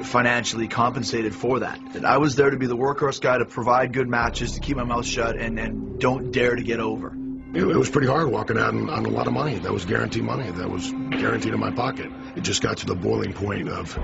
financially 0.04 0.68
compensated 0.68 1.34
for 1.34 1.60
that. 1.60 1.80
That 1.94 2.04
I 2.04 2.18
was 2.18 2.36
there 2.36 2.50
to 2.50 2.58
be 2.58 2.68
the 2.68 2.76
workhorse 2.76 3.22
guy 3.22 3.38
to 3.38 3.46
provide 3.46 3.94
good 3.94 4.10
matches, 4.10 4.54
to 4.54 4.60
keep 4.60 4.76
my 4.76 4.84
mouth 4.84 5.06
shut, 5.06 5.38
and, 5.38 5.58
and 5.58 5.98
don't 5.98 6.32
dare 6.32 6.56
to 6.56 6.64
get 6.64 6.82
over. 6.82 7.16
It, 7.56 7.64
it 7.64 7.78
was 7.78 7.90
pretty 7.90 8.08
hard 8.08 8.30
walking 8.30 8.58
out 8.58 8.74
on, 8.74 8.90
on 8.90 9.06
a 9.06 9.10
lot 9.10 9.28
of 9.28 9.34
money. 9.34 9.58
That 9.60 9.72
was 9.72 9.86
guaranteed 9.86 10.24
money. 10.24 10.52
That 10.52 10.70
was 10.70 10.92
guaranteed 10.92 11.54
in 11.54 11.60
my 11.60 11.72
pocket. 11.72 12.12
It 12.36 12.42
just 12.42 12.62
got 12.62 12.80
to 12.80 12.86
the 12.86 12.96
boiling 12.96 13.32
point 13.32 13.70
of, 13.70 13.98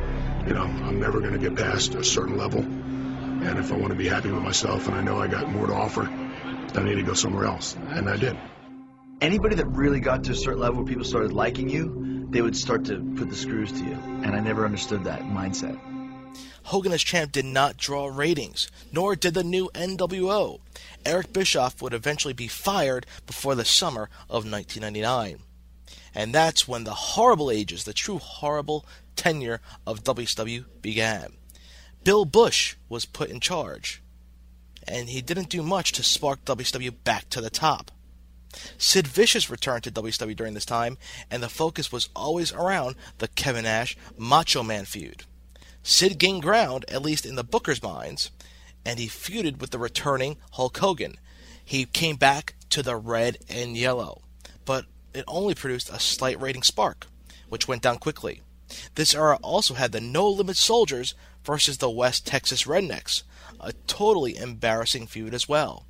you 0.47 0.53
know, 0.53 0.63
I'm 0.63 1.01
never 1.01 1.19
going 1.19 1.33
to 1.33 1.39
get 1.39 1.57
past 1.57 1.93
a 1.95 2.03
certain 2.03 2.37
level. 2.37 2.61
And 2.61 3.59
if 3.59 3.73
I 3.73 3.75
want 3.75 3.89
to 3.89 3.97
be 3.97 4.07
happy 4.07 4.31
with 4.31 4.41
myself 4.41 4.87
and 4.87 4.95
I 4.95 5.01
know 5.01 5.17
I 5.17 5.27
got 5.27 5.49
more 5.49 5.67
to 5.67 5.73
offer, 5.73 6.03
I 6.03 6.83
need 6.83 6.95
to 6.95 7.03
go 7.03 7.13
somewhere 7.13 7.43
else. 7.43 7.75
And 7.75 8.09
I 8.09 8.15
did. 8.15 8.37
Anybody 9.19 9.55
that 9.55 9.67
really 9.67 9.99
got 9.99 10.23
to 10.23 10.31
a 10.31 10.35
certain 10.35 10.61
level 10.61 10.77
where 10.77 10.85
people 10.85 11.03
started 11.03 11.33
liking 11.33 11.67
you, 11.67 12.27
they 12.29 12.41
would 12.41 12.55
start 12.55 12.85
to 12.85 12.99
put 13.17 13.29
the 13.29 13.35
screws 13.35 13.73
to 13.73 13.83
you. 13.83 13.93
And 14.23 14.33
I 14.33 14.39
never 14.39 14.63
understood 14.63 15.03
that 15.03 15.23
mindset. 15.23 15.77
Hogan 16.63 16.91
as 16.91 17.03
champ 17.03 17.31
did 17.31 17.45
not 17.45 17.77
draw 17.77 18.07
ratings, 18.07 18.69
nor 18.91 19.15
did 19.15 19.33
the 19.33 19.43
new 19.43 19.69
NWO. 19.73 20.59
Eric 21.05 21.33
Bischoff 21.33 21.81
would 21.81 21.93
eventually 21.93 22.33
be 22.33 22.47
fired 22.47 23.05
before 23.25 23.55
the 23.55 23.65
summer 23.65 24.03
of 24.29 24.49
1999. 24.49 25.39
And 26.13 26.33
that's 26.33 26.67
when 26.67 26.83
the 26.83 26.93
horrible 26.93 27.49
ages, 27.49 27.83
the 27.83 27.93
true 27.93 28.19
horrible 28.19 28.85
tenure 29.15 29.61
of 29.85 30.03
WCW 30.03 30.65
began. 30.81 31.33
Bill 32.03 32.25
Busch 32.25 32.75
was 32.89 33.05
put 33.05 33.29
in 33.29 33.39
charge, 33.39 34.01
and 34.87 35.09
he 35.09 35.21
didn't 35.21 35.49
do 35.49 35.61
much 35.61 35.91
to 35.93 36.03
spark 36.03 36.43
WCW 36.45 36.93
back 37.03 37.29
to 37.29 37.41
the 37.41 37.49
top. 37.49 37.91
Sid 38.77 39.07
Vicious 39.07 39.49
returned 39.49 39.83
to 39.83 39.91
WCW 39.91 40.35
during 40.35 40.53
this 40.53 40.65
time, 40.65 40.97
and 41.29 41.41
the 41.41 41.49
focus 41.49 41.91
was 41.91 42.09
always 42.15 42.51
around 42.51 42.95
the 43.19 43.27
Kevin 43.29 43.63
Nash 43.63 43.95
Macho 44.17 44.63
Man 44.63 44.85
feud. 44.85 45.23
Sid 45.83 46.17
gained 46.19 46.43
ground, 46.43 46.85
at 46.87 47.01
least 47.01 47.25
in 47.25 47.35
the 47.35 47.43
Booker's 47.43 47.81
minds, 47.81 48.31
and 48.85 48.99
he 48.99 49.07
feuded 49.07 49.59
with 49.59 49.71
the 49.71 49.79
returning 49.79 50.37
Hulk 50.51 50.77
Hogan. 50.77 51.17
He 51.63 51.85
came 51.85 52.15
back 52.15 52.55
to 52.69 52.83
the 52.83 52.95
red 52.95 53.37
and 53.49 53.75
yellow, 53.75 54.21
but 54.65 54.85
it 55.13 55.25
only 55.27 55.55
produced 55.55 55.89
a 55.89 55.99
slight 55.99 56.39
rating 56.39 56.63
spark, 56.63 57.07
which 57.49 57.67
went 57.67 57.81
down 57.81 57.97
quickly. 57.97 58.41
This 58.95 59.13
era 59.13 59.37
also 59.41 59.73
had 59.73 59.91
the 59.91 60.01
No 60.01 60.29
Limit 60.29 60.57
Soldiers 60.57 61.13
versus 61.43 61.77
the 61.77 61.89
West 61.89 62.25
Texas 62.25 62.63
Rednecks, 62.63 63.23
a 63.59 63.73
totally 63.87 64.37
embarrassing 64.37 65.07
feud 65.07 65.33
as 65.33 65.49
well. 65.49 65.85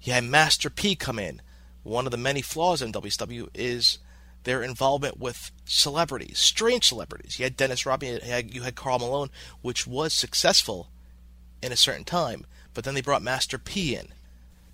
You 0.00 0.12
had 0.12 0.24
Master 0.24 0.70
P 0.70 0.94
come 0.94 1.18
in. 1.18 1.42
One 1.82 2.06
of 2.06 2.10
the 2.10 2.16
many 2.16 2.42
flaws 2.42 2.82
in 2.82 2.92
WCW 2.92 3.48
is 3.54 3.98
their 4.48 4.62
involvement 4.62 5.20
with 5.20 5.52
celebrities, 5.66 6.38
strange 6.38 6.88
celebrities. 6.88 7.38
You 7.38 7.44
had 7.44 7.54
Dennis 7.54 7.84
Rodman, 7.84 8.20
you 8.50 8.62
had, 8.62 8.74
Karl 8.74 8.98
Malone, 8.98 9.28
which 9.60 9.86
was 9.86 10.14
successful 10.14 10.88
in 11.62 11.70
a 11.70 11.76
certain 11.76 12.04
time, 12.04 12.46
but 12.72 12.82
then 12.84 12.94
they 12.94 13.02
brought 13.02 13.20
Master 13.20 13.58
P 13.58 13.94
in. 13.94 14.08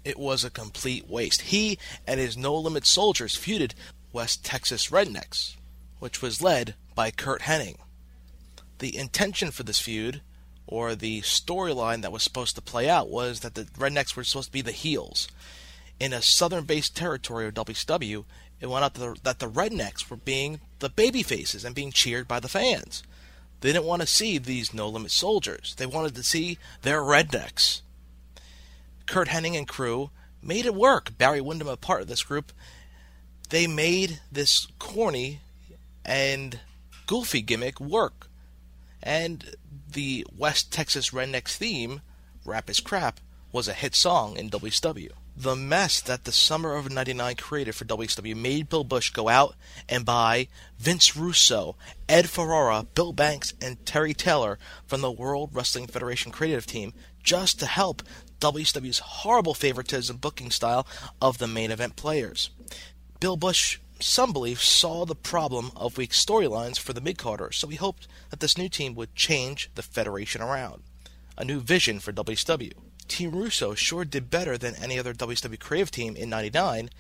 It 0.04 0.16
was 0.16 0.45
a 0.45 0.50
complete 0.50 1.09
waste. 1.11 1.40
He 1.40 1.76
and 2.07 2.21
his 2.21 2.37
No 2.37 2.54
Limit 2.54 2.87
Soldiers 2.87 3.37
feuded 3.37 3.73
West 4.12 4.45
Texas 4.45 4.90
Rednecks, 4.90 5.57
which 5.99 6.23
was 6.23 6.40
led 6.40 6.76
by 6.95 7.11
Curt 7.11 7.43
Hennig. 7.43 7.78
The 8.78 8.97
intention 8.97 9.50
for 9.50 9.64
this 9.64 9.81
feud, 9.81 10.23
or 10.69 10.95
the 10.95 11.23
storyline 11.23 12.02
that 12.02 12.12
was 12.12 12.23
supposed 12.23 12.54
to 12.54 12.62
play 12.62 12.88
out, 12.88 13.11
was 13.11 13.40
that 13.40 13.57
the 13.57 13.64
Rednecks 13.64 14.14
were 14.14 14.23
supposed 14.23 14.50
to 14.50 14.52
be 14.52 14.62
the 14.62 14.71
heels. 14.71 15.26
In 15.99 16.12
a 16.12 16.23
southern 16.23 16.62
based 16.62 16.97
territory 16.97 17.49
of 17.49 17.54
WCW, 17.54 18.25
it 18.64 18.71
went 18.71 18.83
out 18.83 18.94
the, 18.94 19.14
that 19.25 19.40
the 19.40 19.50
Rednecks 19.50 20.09
were 20.09 20.16
being 20.16 20.59
the 20.78 20.88
baby 20.88 21.23
faces 21.23 21.66
and 21.66 21.75
being 21.75 21.92
cheered 21.92 22.26
by 22.26 22.40
the 22.40 22.49
fans. 22.49 23.02
They 23.61 23.73
didn't 23.73 23.85
want 23.85 24.00
to 24.00 24.09
see 24.09 24.38
these 24.38 24.73
no 24.73 24.88
limit 24.88 25.11
soldiers. 25.11 25.75
They 25.76 25.85
wanted 25.85 26.14
to 26.14 26.23
see 26.23 26.56
their 26.80 27.00
rednecks. 27.00 27.83
Curt 29.04 29.28
Hennig 29.28 29.56
and 29.56 29.68
crew 29.68 30.09
made 30.42 30.64
it 30.64 30.75
work. 30.75 31.18
Barry 31.18 31.42
Windham, 31.42 31.68
a 31.68 31.76
part 31.76 32.00
of 32.00 32.09
this 32.09 32.23
group, 32.23 32.52
they 33.50 33.66
made 33.66 34.21
this 34.33 34.66
corny 34.78 35.40
and 36.02 36.61
goofy 37.06 37.42
gimmick 37.42 37.78
work. 37.78 38.28
And 39.02 39.56
the 39.92 40.26
West 40.35 40.73
Texas 40.73 41.11
Rednecks 41.11 41.54
theme, 41.54 42.00
Rap 42.47 42.71
is 42.71 42.80
Crap, 42.80 43.21
was 43.52 43.68
a 43.68 43.75
hit 43.75 43.94
song 43.94 44.38
in 44.38 44.49
WCW. 44.49 45.11
The 45.37 45.57
mess 45.57 46.00
that 46.00 46.25
the 46.25 46.33
summer 46.33 46.76
of 46.76 46.91
99 46.93 47.35
created 47.37 47.75
for 47.75 47.85
WCW 47.85 48.37
made 48.37 48.69
Bill 48.69 48.85
Busch 48.85 49.11
go 49.11 49.29
out 49.29 49.57
and 49.88 50.05
buy 50.05 50.47
Vince 50.79 51.17
Russo, 51.17 51.75
Ed 52.09 52.31
Ferrara, 52.31 52.87
Bill 52.95 53.12
Banks, 53.12 53.53
and 53.61 53.85
Terry 53.85 54.14
Taylor 54.14 54.61
from 54.87 55.00
the 55.00 55.11
World 55.11 55.50
Wrestling 55.53 55.88
Federation 55.88 56.31
creative 56.31 56.67
team 56.67 56.93
just 57.21 57.59
to 57.59 57.67
help 57.67 58.05
WCW's 58.38 59.00
horrible 59.00 59.55
favoritism 59.55 60.19
booking 60.19 60.53
style 60.53 60.87
of 61.21 61.38
the 61.38 61.49
main 61.49 61.73
event 61.73 61.97
players. 61.97 62.50
Bill 63.19 63.37
Busch, 63.37 63.79
some 63.99 64.33
believe, 64.33 64.62
saw 64.62 65.05
the 65.05 65.17
problem 65.17 65.73
of 65.75 65.97
weak 65.97 66.11
storylines 66.12 66.79
for 66.79 66.93
the 66.93 67.00
mid 67.00 67.19
carders, 67.19 67.57
so 67.57 67.67
he 67.67 67.76
hoped 67.76 68.07
that 68.31 68.38
this 68.38 68.57
new 68.57 68.69
team 68.69 68.95
would 68.95 69.17
change 69.17 69.69
the 69.75 69.83
Federation 69.83 70.43
around. 70.43 70.83
A 71.37 71.45
new 71.45 71.59
vision 71.59 71.99
for 71.99 72.12
WCW. 72.12 72.75
Team 73.08 73.32
Russo 73.32 73.75
sure 73.75 74.04
did 74.04 74.30
better 74.30 74.56
than 74.56 74.75
any 74.76 74.99
other 74.99 75.14
WCW 75.14 75.58
creative 75.58 75.90
team 75.90 76.16
in 76.16 76.30
99, 76.30 76.90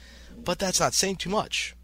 but 0.44 0.58
that's 0.58 0.80
not 0.80 0.94
saying 0.94 1.16
too 1.16 1.30
much. 1.30 1.74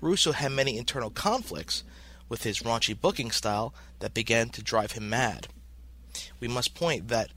Russo 0.00 0.32
had 0.32 0.52
many 0.52 0.76
internal 0.78 1.10
conflicts 1.10 1.84
with 2.28 2.42
his 2.44 2.60
raunchy 2.60 2.98
booking 2.98 3.30
style 3.30 3.74
that 3.98 4.14
began 4.14 4.48
to 4.50 4.62
drive 4.62 4.92
him 4.92 5.10
mad. 5.10 5.48
We 6.38 6.48
must 6.48 6.74
point 6.74 7.08
that 7.08 7.30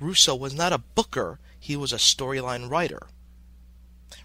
Russo 0.00 0.34
was 0.34 0.54
not 0.54 0.72
a 0.72 0.78
booker, 0.78 1.38
he 1.58 1.76
was 1.76 1.92
a 1.92 1.96
storyline 1.96 2.70
writer. 2.70 3.06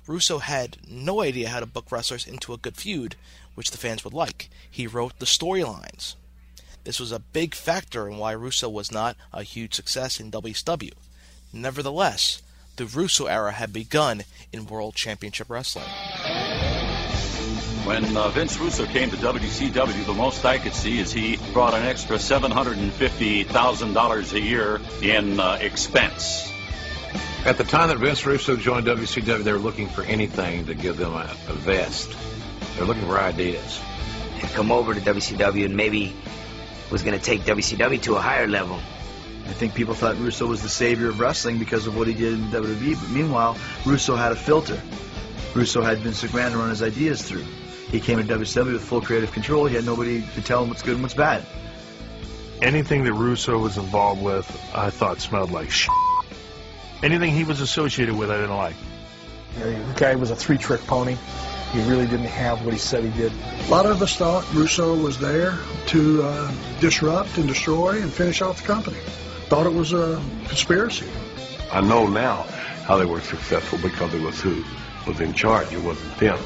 Russo 0.07 0.39
had 0.39 0.77
no 0.87 1.21
idea 1.21 1.49
how 1.49 1.59
to 1.59 1.65
book 1.65 1.91
wrestlers 1.91 2.27
into 2.27 2.53
a 2.53 2.57
good 2.57 2.77
feud, 2.77 3.15
which 3.55 3.71
the 3.71 3.77
fans 3.77 4.03
would 4.03 4.13
like. 4.13 4.49
He 4.69 4.87
wrote 4.87 5.19
the 5.19 5.25
storylines. 5.25 6.15
This 6.83 6.99
was 6.99 7.11
a 7.11 7.19
big 7.19 7.53
factor 7.53 8.09
in 8.09 8.17
why 8.17 8.31
Russo 8.31 8.69
was 8.69 8.91
not 8.91 9.15
a 9.31 9.43
huge 9.43 9.73
success 9.73 10.19
in 10.19 10.31
WCW. 10.31 10.93
Nevertheless, 11.53 12.41
the 12.77 12.85
Russo 12.85 13.25
era 13.25 13.51
had 13.51 13.73
begun 13.73 14.23
in 14.53 14.65
World 14.65 14.95
Championship 14.95 15.49
Wrestling. 15.49 15.83
When 17.83 18.15
uh, 18.15 18.29
Vince 18.29 18.57
Russo 18.59 18.85
came 18.85 19.09
to 19.09 19.17
WCW, 19.17 20.05
the 20.05 20.13
most 20.13 20.45
I 20.45 20.59
could 20.59 20.73
see 20.73 20.99
is 20.99 21.11
he 21.11 21.37
brought 21.51 21.73
an 21.73 21.83
extra 21.83 22.15
$750,000 22.17 24.33
a 24.33 24.39
year 24.39 24.79
in 25.01 25.39
uh, 25.39 25.57
expense. 25.59 26.47
At 27.43 27.57
the 27.57 27.63
time 27.63 27.89
that 27.89 27.97
Vince 27.97 28.23
Russo 28.25 28.55
joined 28.55 28.85
WCW, 28.85 29.43
they 29.43 29.51
were 29.51 29.57
looking 29.57 29.89
for 29.89 30.03
anything 30.03 30.67
to 30.67 30.75
give 30.75 30.97
them 30.97 31.13
a, 31.13 31.35
a 31.47 31.53
vest. 31.53 32.15
They're 32.75 32.85
looking 32.85 33.05
for 33.05 33.19
ideas. 33.19 33.79
Had 34.37 34.51
come 34.51 34.71
over 34.71 34.93
to 34.93 35.01
WCW 35.01 35.65
and 35.65 35.75
maybe 35.75 36.15
was 36.91 37.01
going 37.01 37.17
to 37.17 37.23
take 37.23 37.41
WCW 37.41 37.99
to 38.03 38.15
a 38.15 38.21
higher 38.21 38.47
level. 38.47 38.79
I 39.47 39.53
think 39.53 39.73
people 39.73 39.93
thought 39.93 40.17
Russo 40.17 40.47
was 40.47 40.61
the 40.61 40.69
savior 40.69 41.09
of 41.09 41.19
wrestling 41.19 41.57
because 41.59 41.87
of 41.87 41.97
what 41.97 42.07
he 42.07 42.13
did 42.13 42.33
in 42.33 42.41
WWE, 42.49 42.99
but 42.99 43.09
meanwhile, 43.09 43.57
Russo 43.85 44.15
had 44.15 44.31
a 44.31 44.35
filter. 44.35 44.81
Russo 45.53 45.81
had 45.81 45.99
Vince 45.99 46.23
McMahon 46.23 46.55
run 46.55 46.69
his 46.69 46.81
ideas 46.81 47.21
through. 47.21 47.45
He 47.89 47.99
came 47.99 48.17
to 48.17 48.23
WCW 48.23 48.73
with 48.73 48.83
full 48.83 49.01
creative 49.01 49.31
control. 49.33 49.65
He 49.65 49.75
had 49.75 49.85
nobody 49.85 50.21
to 50.35 50.41
tell 50.41 50.63
him 50.63 50.69
what's 50.69 50.81
good 50.81 50.93
and 50.93 51.01
what's 51.01 51.13
bad. 51.13 51.45
Anything 52.61 53.03
that 53.03 53.13
Russo 53.13 53.57
was 53.57 53.77
involved 53.77 54.21
with, 54.21 54.47
I 54.73 54.91
thought 54.91 55.19
smelled 55.19 55.51
like 55.51 55.71
shit. 55.71 55.91
Anything 57.03 57.33
he 57.33 57.43
was 57.43 57.59
associated 57.59 58.15
with, 58.15 58.31
I 58.31 58.35
didn't 58.35 58.55
like. 58.55 58.75
The 59.57 59.93
guy 59.97 60.15
was 60.15 60.31
a 60.31 60.35
three-trick 60.35 60.81
pony. 60.87 61.17
He 61.73 61.79
really 61.81 62.05
didn't 62.05 62.27
have 62.27 62.63
what 62.63 62.73
he 62.73 62.79
said 62.79 63.03
he 63.03 63.09
did. 63.11 63.31
A 63.67 63.69
lot 63.69 63.85
of 63.85 64.01
us 64.01 64.15
thought 64.15 64.45
Russo 64.53 64.95
was 64.95 65.17
there 65.17 65.57
to 65.87 66.23
uh, 66.23 66.51
disrupt 66.79 67.37
and 67.37 67.47
destroy 67.47 68.01
and 68.01 68.11
finish 68.11 68.41
off 68.41 68.61
the 68.61 68.67
company. 68.67 68.99
Thought 69.51 69.65
it 69.65 69.73
was 69.73 69.91
a 69.91 70.15
conspiracy. 70.47 71.09
I 71.73 71.81
know 71.81 72.07
now 72.07 72.43
how 72.85 72.95
they 72.95 73.03
were 73.03 73.19
successful 73.19 73.79
because 73.79 74.13
it 74.13 74.21
was 74.21 74.39
who 74.39 74.63
was 75.05 75.19
in 75.19 75.33
charge. 75.33 75.73
It 75.73 75.83
wasn't 75.83 76.17
them. 76.19 76.39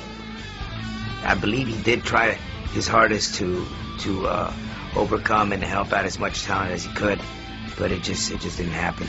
I 1.23 1.35
believe 1.35 1.67
he 1.67 1.79
did 1.83 2.03
try 2.03 2.31
his 2.73 2.87
hardest 2.87 3.35
to 3.35 3.63
to 3.99 4.25
uh, 4.25 4.53
overcome 4.95 5.53
and 5.53 5.63
help 5.63 5.93
out 5.93 6.05
as 6.05 6.17
much 6.17 6.41
talent 6.45 6.71
as 6.71 6.85
he 6.85 6.91
could, 6.93 7.21
but 7.77 7.91
it 7.91 8.01
just 8.01 8.31
it 8.31 8.39
just 8.39 8.57
didn't 8.57 8.73
happen. 8.73 9.07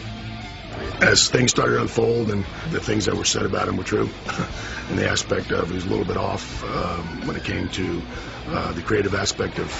As 1.01 1.31
things 1.31 1.51
started 1.51 1.77
to 1.77 1.81
unfold 1.81 2.31
and 2.31 2.45
the 2.73 2.81
things 2.81 3.07
that 3.07 3.15
were 3.15 3.25
said 3.25 3.47
about 3.47 3.67
him 3.67 3.79
were 3.79 3.85
true, 3.85 4.11
and 4.91 4.99
the 4.99 5.09
aspect 5.09 5.53
of 5.53 5.71
he 5.71 5.75
was 5.75 5.87
a 5.87 5.89
little 5.89 6.05
bit 6.05 6.19
off 6.19 6.63
um, 6.65 7.27
when 7.27 7.35
it 7.35 7.45
came 7.45 7.71
to 7.71 8.03
uh, 8.49 8.73
the 8.73 8.83
creative 8.83 9.15
aspect 9.15 9.59
of, 9.59 9.73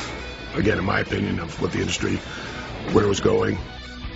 again, 0.55 0.79
in 0.79 0.87
my 0.87 1.01
opinion, 1.01 1.39
of 1.39 1.61
what 1.61 1.71
the 1.71 1.81
industry, 1.81 2.17
where 2.95 3.05
it 3.05 3.09
was 3.09 3.21
going. 3.21 3.59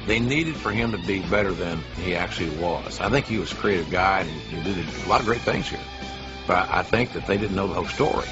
They 0.06 0.18
needed 0.18 0.56
for 0.56 0.70
him 0.70 0.92
to 0.92 0.98
be 0.98 1.20
better 1.20 1.52
than 1.52 1.82
he 2.02 2.14
actually 2.16 2.56
was. 2.56 3.00
I 3.00 3.10
think 3.10 3.26
he 3.26 3.38
was 3.38 3.52
a 3.52 3.54
creative 3.54 3.90
guy 3.90 4.20
and 4.20 4.30
he 4.30 4.62
did 4.62 4.86
a 5.04 5.08
lot 5.08 5.20
of 5.20 5.26
great 5.26 5.42
things 5.42 5.68
here. 5.68 5.80
But 6.46 6.68
I 6.70 6.82
think 6.82 7.12
that 7.12 7.26
they 7.26 7.36
didn't 7.36 7.54
know 7.54 7.68
the 7.68 7.74
whole 7.74 7.86
story. 7.86 8.26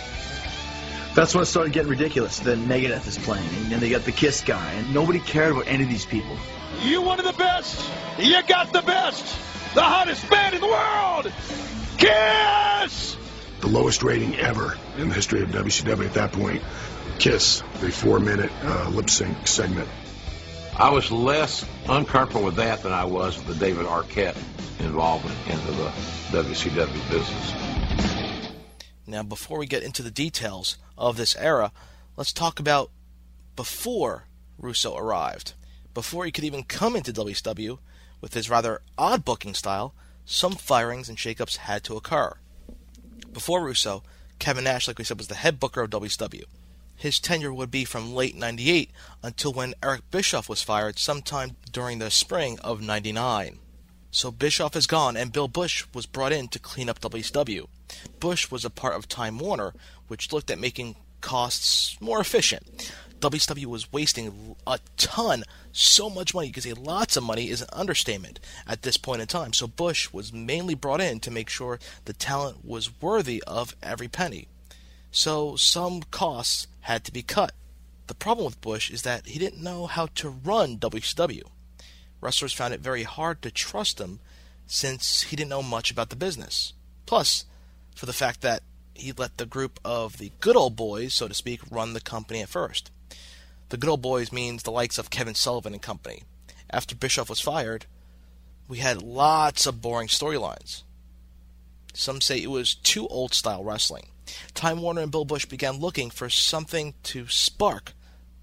That's 1.15 1.35
when 1.35 1.43
it 1.43 1.47
started 1.47 1.73
getting 1.73 1.91
ridiculous. 1.91 2.39
Then 2.39 2.67
Megadeth 2.67 3.07
is 3.07 3.19
playing, 3.19 3.49
and 3.49 3.73
then 3.73 3.81
they 3.81 3.91
got 3.91 4.05
the 4.05 4.13
Kiss 4.13 4.41
guy, 4.43 4.73
and 4.73 4.95
nobody 4.95 5.19
cared 5.19 5.53
about 5.53 5.67
any 5.67 5.83
of 5.83 5.91
these 5.91 6.07
people. 6.07 6.37
You 6.83 7.03
one 7.03 7.19
of 7.19 7.27
the 7.27 7.33
best. 7.33 7.91
You 8.19 8.41
got 8.45 8.73
the 8.73 8.83
best. 8.83 9.25
The 9.75 9.83
hottest 9.83 10.29
band 10.31 10.55
in 10.55 10.61
the 10.61 10.67
world. 10.67 11.33
Kiss! 11.99 13.17
The 13.61 13.67
lowest 13.67 14.03
rating 14.03 14.37
ever 14.37 14.77
in 14.97 15.09
the 15.09 15.15
history 15.15 15.43
of 15.43 15.51
WCW 15.51 16.07
at 16.07 16.15
that 16.15 16.33
point. 16.33 16.63
Kiss, 17.19 17.63
the 17.81 17.91
four-minute 17.91 18.53
uh, 18.63 18.89
lip 18.91 19.11
sync 19.11 19.49
segment. 19.49 19.89
I 20.78 20.90
was 20.90 21.11
less 21.11 21.64
uncomfortable 21.88 22.44
with 22.44 22.54
that 22.54 22.85
than 22.85 22.92
I 22.92 23.04
was 23.04 23.37
with 23.37 23.49
the 23.49 23.54
David 23.66 23.85
Arquette 23.85 24.37
involvement 24.78 25.37
into 25.49 25.73
the 25.73 25.88
WCW 26.30 27.11
business. 27.11 28.85
Now, 29.04 29.25
before 29.25 29.58
we 29.58 29.66
get 29.66 29.82
into 29.82 30.04
the 30.04 30.11
details 30.12 30.78
of 30.97 31.16
this 31.16 31.35
era, 31.35 31.73
let's 32.16 32.32
talk 32.32 32.61
about 32.61 32.92
before 33.56 34.28
Russo 34.56 34.97
arrived. 34.97 35.54
Before 35.94 36.25
he 36.25 36.30
could 36.30 36.44
even 36.44 36.62
come 36.62 36.94
into 36.94 37.12
WCW, 37.12 37.80
with 38.20 38.35
his 38.35 38.49
rather 38.49 38.82
odd 38.97 39.25
booking 39.25 39.54
style, 39.54 39.97
some 40.25 40.52
firings 40.52 41.08
and 41.08 41.18
shakeups 41.18 41.56
had 41.56 41.82
to 41.85 41.97
occur. 41.97 42.37
Before 43.32 43.64
Russo, 43.64 44.04
Kevin 44.38 44.62
Nash, 44.62 44.87
like 44.87 44.99
we 44.99 45.04
said, 45.04 45.18
was 45.18 45.26
the 45.26 45.35
head 45.35 45.58
booker 45.58 45.80
of 45.80 45.90
WCW. 45.90 46.44
His 46.99 47.21
tenure 47.21 47.55
would 47.55 47.71
be 47.71 47.85
from 47.85 48.12
late 48.12 48.35
98 48.35 48.90
until 49.23 49.52
when 49.52 49.75
Eric 49.83 50.11
Bischoff 50.11 50.49
was 50.49 50.64
fired 50.64 50.99
sometime 50.99 51.57
during 51.71 52.00
the 52.00 52.11
spring 52.11 52.59
of 52.59 52.83
99. 52.83 53.61
So 54.11 54.33
Bischoff 54.33 54.75
is 54.75 54.88
gone, 54.88 55.17
and 55.17 55.33
Bill 55.33 55.47
Busch 55.47 55.85
was 55.95 56.07
brought 56.07 56.33
in 56.33 56.49
to 56.49 56.59
clean 56.59 56.88
up 56.88 57.00
WCW. 57.00 57.69
Busch 58.19 58.50
was 58.50 58.64
a 58.64 58.71
part 58.71 58.97
of 58.97 59.07
Time 59.07 59.38
Warner, 59.38 59.75
which 60.09 60.33
looked 60.33 60.50
at 60.50 60.59
making 60.59 60.97
costs 61.21 61.97
more 62.00 62.21
efficient. 62.21 62.93
WCW 63.21 63.67
was 63.67 63.93
wasting 63.93 64.57
a 64.67 64.81
ton, 64.97 65.45
so 65.71 66.11
much 66.11 66.35
money, 66.35 66.49
you 66.49 66.52
could 66.52 66.64
say 66.64 66.73
lots 66.73 67.17
of 67.17 67.23
money 67.23 67.49
is 67.49 67.62
an 67.62 67.69
understatement 67.73 68.40
at 68.67 68.83
this 68.83 68.97
point 68.97 69.21
in 69.21 69.28
time. 69.28 69.52
So 69.52 69.69
Busch 69.69 70.12
was 70.12 70.33
mainly 70.33 70.75
brought 70.75 71.00
in 71.00 71.21
to 71.21 71.31
make 71.31 71.49
sure 71.49 71.78
the 72.07 72.12
talent 72.12 72.64
was 72.64 73.00
worthy 73.00 73.43
of 73.47 73.76
every 73.85 74.09
penny. 74.09 74.49
So 75.11 75.57
some 75.57 76.02
costs 76.02 76.67
had 76.88 77.04
to 77.04 77.12
be 77.12 77.23
cut. 77.23 77.52
The 78.07 78.14
problem 78.14 78.47
with 78.47 78.62
Busch 78.62 78.90
is 78.90 79.02
that 79.02 79.26
he 79.26 79.38
didn't 79.38 79.62
know 79.62 79.87
how 79.87 80.07
to 80.14 80.30
run 80.30 80.78
WCW. 80.78 81.42
Wrestlers 82.23 82.54
found 82.54 82.73
it 82.73 82.80
very 82.80 83.02
hard 83.02 83.42
to 83.42 83.50
trust 83.50 84.00
him 84.00 84.21
since 84.66 85.25
he 85.25 85.37
didn't 85.37 85.50
know 85.50 85.62
much 85.62 85.90
about 85.90 86.09
the 86.09 86.16
business. 86.16 86.73
Plus, 87.04 87.45
for 87.95 88.07
the 88.07 88.14
fact 88.14 88.40
that 88.40 88.62
he 88.95 89.12
let 89.12 89.37
the 89.37 89.45
group 89.45 89.78
of 89.85 90.16
the 90.16 90.33
good 90.40 90.57
old 90.57 90.76
boys, 90.76 91.12
so 91.12 91.28
to 91.28 91.35
speak, 91.35 91.61
run 91.71 91.92
the 91.92 92.00
company 92.00 92.40
at 92.40 92.49
first. 92.49 92.90
The 93.68 93.76
good 93.76 93.90
old 93.90 94.00
boys 94.00 94.33
means 94.33 94.62
the 94.62 94.71
likes 94.71 94.97
of 94.97 95.11
Kevin 95.11 95.35
Sullivan 95.35 95.75
and 95.75 95.83
company. 95.83 96.23
After 96.71 96.95
Bischoff 96.95 97.28
was 97.28 97.40
fired, 97.40 97.85
we 98.66 98.78
had 98.78 99.02
lots 99.02 99.66
of 99.66 99.83
boring 99.83 100.09
storylines. 100.09 100.85
Some 101.92 102.23
say 102.23 102.38
it 102.38 102.50
was 102.50 102.75
too 102.75 103.07
old 103.09 103.35
style 103.35 103.62
wrestling. 103.62 104.07
Time 104.54 104.80
Warner 104.80 105.02
and 105.02 105.12
Bill 105.12 105.25
Busch 105.25 105.47
began 105.47 105.78
looking 105.78 106.11
for 106.11 106.28
something 106.28 106.94
to 107.04 107.26
spark 107.28 107.92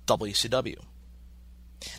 WCW. 0.07 0.77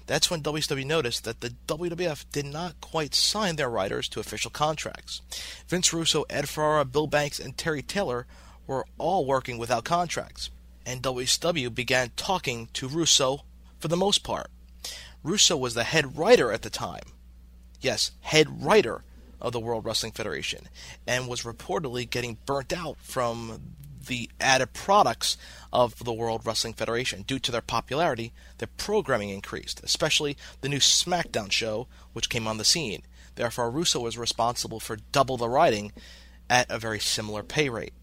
That's 0.07 0.31
when 0.31 0.43
WCW 0.43 0.85
noticed 0.85 1.25
that 1.25 1.41
the 1.41 1.55
WWF 1.67 2.25
did 2.33 2.47
not 2.47 2.81
quite 2.81 3.15
sign 3.15 3.57
their 3.57 3.71
writers 3.71 4.09
to 4.09 4.21
official 4.21 4.51
contracts. 4.51 5.21
Vince 5.69 5.93
Russo, 5.93 6.25
Ed 6.29 6.49
Ferrara, 6.49 6.85
Bill 6.85 7.07
Banks, 7.07 7.39
and 7.39 7.57
Terry 7.57 7.83
Taylor 7.83 8.27
were 8.67 8.87
all 8.99 9.25
working 9.27 9.59
without 9.59 9.85
contracts, 9.85 10.51
and 10.85 11.03
WCW 11.03 11.73
began 11.75 12.11
talking 12.17 12.69
to 12.73 12.89
Russo 12.89 13.45
for 13.79 13.89
the 13.89 13.97
most 13.97 14.25
part. 14.25 14.51
Russo 15.23 15.57
was 15.57 15.75
the 15.75 15.85
head 15.85 16.17
writer 16.17 16.53
at 16.53 16.63
the 16.63 16.71
time. 16.71 17.03
Yes, 17.81 18.13
head 18.21 18.65
writer 18.65 19.05
of 19.47 19.53
the 19.53 19.61
World 19.61 19.85
Wrestling 19.85 20.11
Federation, 20.11 20.69
and 21.07 21.29
was 21.29 21.43
reportedly 21.43 22.11
getting 22.11 22.39
burnt 22.47 22.73
out 22.73 22.97
from 23.01 23.61
the 24.09 24.29
added 24.41 24.73
products 24.73 25.37
of 25.73 26.05
the 26.05 26.13
World 26.13 26.43
Wrestling 26.45 26.75
Federation. 26.75 27.23
Due 27.23 27.39
to 27.39 27.53
their 27.53 27.61
popularity, 27.61 28.33
their 28.59 28.69
programming 28.77 29.31
increased, 29.31 29.81
especially 29.85 30.37
the 30.63 30.69
new 30.69 30.79
SmackDown 30.79 31.53
show, 31.53 31.87
which 32.13 32.29
came 32.29 32.49
on 32.49 32.59
the 32.59 32.65
scene. 32.65 33.03
Therefore, 33.37 33.71
Russo 33.71 34.01
was 34.01 34.19
responsible 34.19 34.81
for 34.81 34.97
double 35.13 35.37
the 35.37 35.49
writing 35.49 35.93
at 36.51 36.69
a 36.69 36.79
very 36.79 36.99
similar 36.99 37.45
pay 37.45 37.69
rate. 37.69 37.95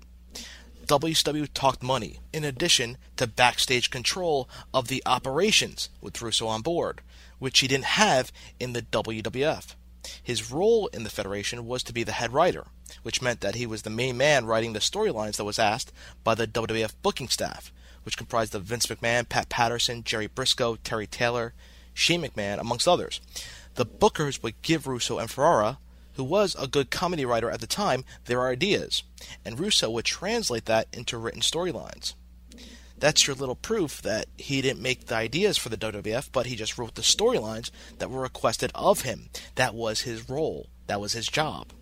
WCW 0.86 1.50
talked 1.54 1.84
money, 1.84 2.20
in 2.32 2.46
addition 2.46 2.98
to 3.18 3.28
backstage 3.28 3.90
control 3.90 4.50
of 4.74 4.88
the 4.88 5.04
operations 5.06 5.90
with 6.00 6.22
Russo 6.22 6.48
on 6.48 6.62
board, 6.62 7.02
which 7.40 7.60
he 7.60 7.68
didn't 7.68 7.86
have 7.86 8.32
in 8.62 8.72
the 8.72 8.82
WWF. 8.82 9.76
His 10.22 10.52
role 10.52 10.88
in 10.88 11.04
the 11.04 11.10
Federation 11.10 11.66
was 11.66 11.84
to 11.84 11.94
be 11.94 12.04
the 12.04 12.12
head 12.12 12.34
writer, 12.34 12.68
which 13.04 13.22
meant 13.22 13.42
that 13.42 13.56
he 13.56 13.66
was 13.66 13.84
the 13.84 13.90
main 13.90 14.18
man 14.18 14.46
writing 14.46 14.74
the 14.74 14.80
storylines 14.80 15.38
that 15.38 15.46
was 15.46 15.60
asked 15.60 15.92
by 16.24 16.36
the 16.36 16.48
WWF 16.48 16.94
booking 17.02 17.30
staff, 17.30 17.72
which 18.04 18.18
comprised 18.18 18.54
of 18.54 18.64
Vince 18.64 18.88
McMahon, 18.88 19.28
Pat 19.28 19.50
Patterson, 19.50 20.04
Jerry 20.04 20.28
Brisco, 20.28 20.78
Terry 20.84 21.08
Taylor, 21.08 21.54
Shane 21.94 22.22
McMahon, 22.22 22.60
amongst 22.60 22.88
others. 22.88 23.22
The 23.76 23.86
bookers 23.86 24.44
would 24.44 24.62
give 24.62 24.88
Russo 24.88 25.20
and 25.20 25.30
Ferrara, 25.30 25.80
who 26.14 26.24
was 26.24 26.56
a 26.60 26.68
good 26.68 26.92
comedy 26.92 27.26
writer 27.26 27.50
at 27.50 27.60
the 27.60 27.68
time, 27.68 28.06
their 28.26 28.48
ideas, 28.48 29.04
and 29.44 29.60
Russo 29.60 29.90
would 29.90 30.06
translate 30.06 30.66
that 30.66 30.88
into 30.94 31.18
written 31.18 31.42
storylines. 31.42 32.14
That's 33.04 33.28
your 33.28 33.36
little 33.36 33.56
proof 33.56 34.02
that 34.04 34.28
he 34.38 34.62
didn't 34.62 34.82
make 34.82 35.08
the 35.08 35.16
ideas 35.16 35.58
for 35.58 35.68
the 35.68 35.76
WWF, 35.76 36.30
but 36.32 36.46
he 36.46 36.56
just 36.56 36.78
wrote 36.78 36.96
the 36.96 37.02
storylines 37.02 37.70
that 37.98 38.10
were 38.10 38.22
requested 38.22 38.72
of 38.74 39.02
him. 39.02 39.28
That 39.56 39.76
was 39.76 40.04
his 40.04 40.30
role. 40.30 40.70
That 40.88 41.02
was 41.02 41.12
his 41.12 41.28
job. 41.28 41.74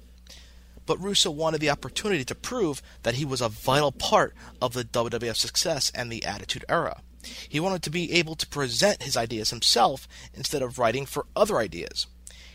But 0.88 1.00
Russo 1.00 1.30
wanted 1.30 1.62
the 1.62 1.70
opportunity 1.70 2.26
to 2.26 2.34
prove 2.34 2.82
that 3.04 3.14
he 3.14 3.24
was 3.24 3.40
a 3.40 3.50
vital 3.50 3.92
part 3.92 4.34
of 4.60 4.74
the 4.74 4.84
WWF 4.84 5.36
success 5.36 5.92
and 5.94 6.12
the 6.12 6.26
Attitude 6.26 6.66
Era. 6.68 7.02
He 7.48 7.60
wanted 7.60 7.84
to 7.84 7.92
be 7.92 8.14
able 8.14 8.34
to 8.34 8.48
present 8.48 9.04
his 9.04 9.16
ideas 9.16 9.52
himself 9.52 10.08
instead 10.34 10.64
of 10.64 10.80
writing 10.80 11.06
for 11.06 11.28
other 11.36 11.60
ideas. 11.60 12.08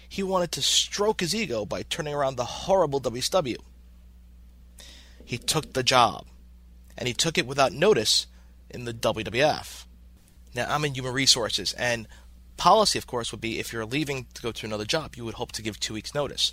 He 0.08 0.24
wanted 0.24 0.50
to 0.50 0.60
stroke 0.60 1.20
his 1.20 1.36
ego 1.36 1.66
by 1.66 1.84
turning 1.84 2.14
around 2.14 2.34
the 2.34 2.44
horrible 2.44 3.00
WCW. 3.00 3.58
He 5.24 5.38
took 5.38 5.72
the 5.72 5.84
job, 5.84 6.26
and 6.98 7.06
he 7.06 7.14
took 7.14 7.38
it 7.38 7.46
without 7.46 7.72
notice 7.72 8.26
in 8.70 8.84
the 8.84 8.94
WWF. 8.94 9.84
Now, 10.54 10.66
I'm 10.68 10.84
in 10.84 10.94
human 10.94 11.12
resources, 11.12 11.72
and 11.74 12.08
policy, 12.56 12.98
of 12.98 13.06
course, 13.06 13.30
would 13.30 13.40
be 13.40 13.58
if 13.58 13.72
you're 13.72 13.84
leaving 13.84 14.26
to 14.34 14.42
go 14.42 14.52
to 14.52 14.66
another 14.66 14.84
job, 14.84 15.14
you 15.16 15.24
would 15.24 15.34
hope 15.34 15.52
to 15.52 15.62
give 15.62 15.78
two 15.78 15.94
weeks' 15.94 16.14
notice. 16.14 16.52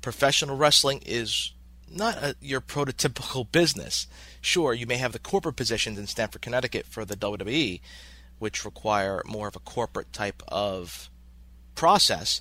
Professional 0.00 0.56
wrestling 0.56 1.02
is 1.04 1.52
not 1.90 2.16
a, 2.16 2.36
your 2.40 2.60
prototypical 2.60 3.50
business. 3.52 4.06
Sure, 4.40 4.72
you 4.72 4.86
may 4.86 4.96
have 4.96 5.12
the 5.12 5.18
corporate 5.18 5.56
positions 5.56 5.98
in 5.98 6.06
Stamford, 6.06 6.42
Connecticut 6.42 6.86
for 6.86 7.04
the 7.04 7.16
WWE, 7.16 7.80
which 8.38 8.64
require 8.64 9.22
more 9.26 9.48
of 9.48 9.56
a 9.56 9.60
corporate 9.60 10.12
type 10.12 10.42
of 10.48 11.10
process. 11.74 12.40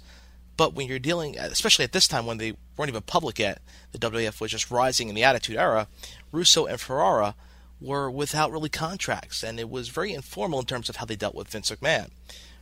But 0.55 0.73
when 0.73 0.87
you're 0.87 0.99
dealing, 0.99 1.37
especially 1.37 1.83
at 1.83 1.93
this 1.93 2.07
time 2.07 2.25
when 2.25 2.37
they 2.37 2.53
weren't 2.77 2.89
even 2.89 3.01
public 3.01 3.39
yet, 3.39 3.61
the 3.91 3.97
WWF 3.97 4.39
was 4.39 4.51
just 4.51 4.71
rising 4.71 5.09
in 5.09 5.15
the 5.15 5.23
Attitude 5.23 5.55
Era, 5.55 5.87
Russo 6.31 6.65
and 6.65 6.79
Ferrara 6.79 7.35
were 7.83 8.09
without 8.09 8.51
really 8.51 8.69
contracts, 8.69 9.43
and 9.43 9.59
it 9.59 9.69
was 9.69 9.89
very 9.89 10.13
informal 10.13 10.59
in 10.59 10.65
terms 10.65 10.89
of 10.89 10.95
how 10.95 11.05
they 11.05 11.15
dealt 11.15 11.35
with 11.35 11.49
Vince 11.49 11.69
McMahon. 11.69 12.09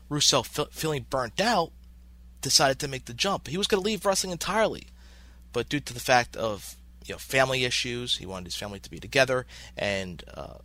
Russo, 0.09 0.41
feeling 0.43 1.05
burnt 1.09 1.39
out, 1.39 1.71
decided 2.41 2.79
to 2.79 2.87
make 2.87 3.05
the 3.05 3.13
jump. 3.13 3.47
He 3.47 3.57
was 3.57 3.67
going 3.67 3.81
to 3.81 3.85
leave 3.85 4.05
wrestling 4.05 4.31
entirely, 4.31 4.87
but 5.53 5.69
due 5.69 5.79
to 5.79 5.93
the 5.93 5.99
fact 5.99 6.35
of 6.35 6.75
you 7.05 7.13
know 7.13 7.19
family 7.19 7.63
issues, 7.63 8.17
he 8.17 8.25
wanted 8.25 8.45
his 8.45 8.55
family 8.55 8.79
to 8.79 8.89
be 8.89 8.99
together, 8.99 9.45
and 9.77 10.23
uh, 10.33 10.57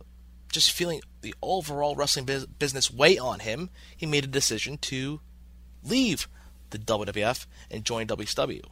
just 0.51 0.71
feeling 0.71 1.01
the 1.21 1.35
overall 1.41 1.95
wrestling 1.95 2.25
business 2.25 2.91
weigh 2.91 3.17
on 3.17 3.39
him, 3.39 3.69
he 3.95 4.05
made 4.05 4.23
a 4.23 4.27
decision 4.27 4.77
to 4.79 5.21
leave 5.83 6.27
the 6.71 6.79
WWF 6.79 7.45
and 7.69 7.85
join 7.85 8.07
WCW. 8.07 8.63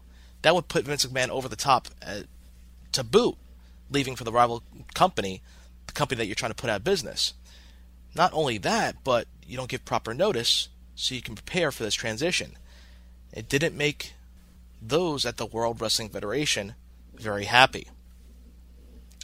That 0.41 0.55
would 0.55 0.67
put 0.67 0.85
Vince 0.85 1.05
McMahon 1.05 1.29
over 1.29 1.47
the 1.47 1.55
top 1.55 1.87
uh, 2.05 2.21
to 2.91 3.03
boot, 3.03 3.35
leaving 3.89 4.15
for 4.15 4.23
the 4.23 4.31
rival 4.31 4.63
company 4.93 5.41
the 5.87 5.93
company 5.93 6.17
that 6.17 6.25
you're 6.25 6.35
trying 6.35 6.51
to 6.51 6.55
put 6.55 6.69
out 6.69 6.77
of 6.77 6.83
business. 6.83 7.33
Not 8.15 8.31
only 8.33 8.57
that, 8.59 9.03
but 9.03 9.27
you 9.45 9.57
don't 9.57 9.69
give 9.69 9.85
proper 9.85 10.13
notice 10.13 10.69
so 10.95 11.15
you 11.15 11.21
can 11.21 11.35
prepare 11.35 11.71
for 11.71 11.83
this 11.83 11.93
transition. 11.93 12.57
It 13.33 13.49
didn't 13.49 13.75
make 13.75 14.13
those 14.81 15.25
at 15.25 15.37
the 15.37 15.45
World 15.45 15.81
Wrestling 15.81 16.09
Federation 16.09 16.75
very 17.13 17.45
happy. 17.45 17.87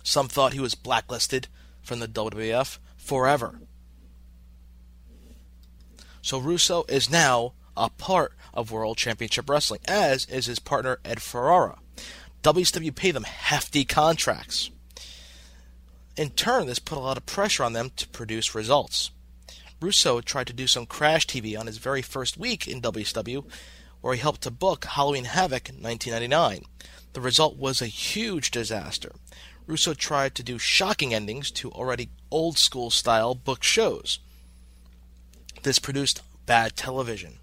Some 0.04 0.28
thought 0.28 0.54
he 0.54 0.60
was 0.60 0.76
blacklisted 0.76 1.47
from 1.82 2.00
the 2.00 2.08
WWF 2.08 2.80
forever. 2.97 3.60
So 6.21 6.38
Russo 6.38 6.84
is 6.88 7.10
now 7.10 7.54
a 7.76 7.89
part 7.89 8.34
of 8.54 8.71
World 8.71 8.97
Championship 8.97 9.50
Wrestling, 9.50 9.82
as 9.88 10.26
is 10.26 10.45
his 10.45 10.60
partner 10.60 11.00
Ed 11.06 11.21
Ferrara. 11.21 11.78
WCW 12.43 12.93
paid 12.95 13.15
them 13.15 13.24
hefty 13.24 13.86
contracts 13.86 14.71
In 16.17 16.32
turn, 16.32 16.67
this 16.67 16.80
put 16.80 16.97
a 16.97 17.02
lot 17.02 17.17
of 17.17 17.26
pressure 17.26 17.63
on 17.63 17.74
them 17.74 17.91
to 17.95 18.08
produce 18.10 18.54
results. 18.54 19.12
Russo 19.80 20.21
tried 20.21 20.47
to 20.47 20.54
do 20.54 20.67
some 20.67 20.86
crash 20.86 21.26
TV 21.26 21.58
on 21.58 21.67
his 21.67 21.78
very 21.78 22.02
first 22.02 22.38
week 22.38 22.67
in 22.67 22.82
WCW, 22.82 23.45
where 24.02 24.13
he 24.13 24.19
helped 24.19 24.41
to 24.41 24.52
book 24.52 24.86
Halloween 24.86 25.24
Havoc 25.24 25.69
in 25.69 25.82
1999. 25.82 26.65
The 27.13 27.21
result 27.21 27.58
was 27.58 27.82
a 27.82 27.88
huge 27.88 28.52
disaster. 28.52 29.13
Russo 29.65 29.93
tried 29.93 30.36
to 30.36 30.43
do 30.43 30.58
shocking 30.58 31.13
endings 31.13 31.50
to 31.52 31.71
already 31.71 32.10
old 32.30 32.58
school 32.58 32.89
style 32.89 33.34
book 33.34 33.63
shows. 33.63 34.19
This 35.63 35.80
produced 35.80 36.21
bad 36.45 36.76
television. 36.76 37.39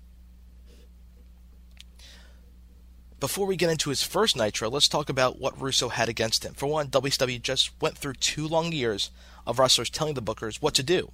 Before 3.20 3.46
we 3.46 3.56
get 3.56 3.70
into 3.70 3.90
his 3.90 4.02
first 4.02 4.36
Nitro, 4.36 4.70
let's 4.70 4.86
talk 4.86 5.08
about 5.08 5.40
what 5.40 5.60
Russo 5.60 5.88
had 5.88 6.08
against 6.08 6.44
him. 6.44 6.54
For 6.54 6.66
one, 6.66 6.88
WCW 6.88 7.42
just 7.42 7.70
went 7.80 7.98
through 7.98 8.14
two 8.14 8.46
long 8.46 8.70
years 8.70 9.10
of 9.44 9.58
wrestlers 9.58 9.90
telling 9.90 10.14
the 10.14 10.22
bookers 10.22 10.62
what 10.62 10.74
to 10.74 10.84
do. 10.84 11.10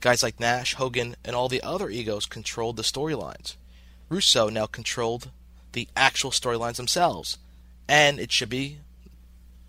Guys 0.00 0.22
like 0.22 0.40
Nash, 0.40 0.74
Hogan, 0.74 1.14
and 1.24 1.36
all 1.36 1.48
the 1.48 1.62
other 1.62 1.88
egos 1.88 2.26
controlled 2.26 2.76
the 2.76 2.82
storylines. 2.82 3.54
Russo 4.08 4.48
now 4.48 4.66
controlled 4.66 5.30
the 5.72 5.88
actual 5.96 6.32
storylines 6.32 6.76
themselves, 6.76 7.38
and 7.88 8.18
it 8.18 8.32
should 8.32 8.48
be 8.48 8.78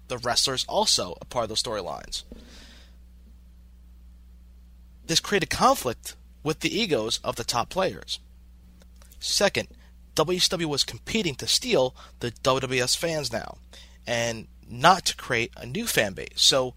the 0.07 0.17
wrestlers 0.17 0.65
also 0.67 1.17
a 1.21 1.25
part 1.25 1.43
of 1.43 1.49
those 1.49 1.61
storylines. 1.63 2.23
This 5.05 5.19
created 5.19 5.51
conflict 5.51 6.15
with 6.43 6.61
the 6.61 6.75
egos 6.75 7.19
of 7.23 7.35
the 7.35 7.43
top 7.43 7.69
players. 7.69 8.19
Second, 9.19 9.67
WCW 10.15 10.65
was 10.65 10.83
competing 10.83 11.35
to 11.35 11.47
steal 11.47 11.95
the 12.19 12.31
WWF 12.31 12.95
fans 12.95 13.31
now, 13.31 13.57
and 14.07 14.47
not 14.67 15.05
to 15.05 15.15
create 15.15 15.51
a 15.57 15.65
new 15.65 15.85
fan 15.85 16.13
base. 16.13 16.29
So 16.35 16.73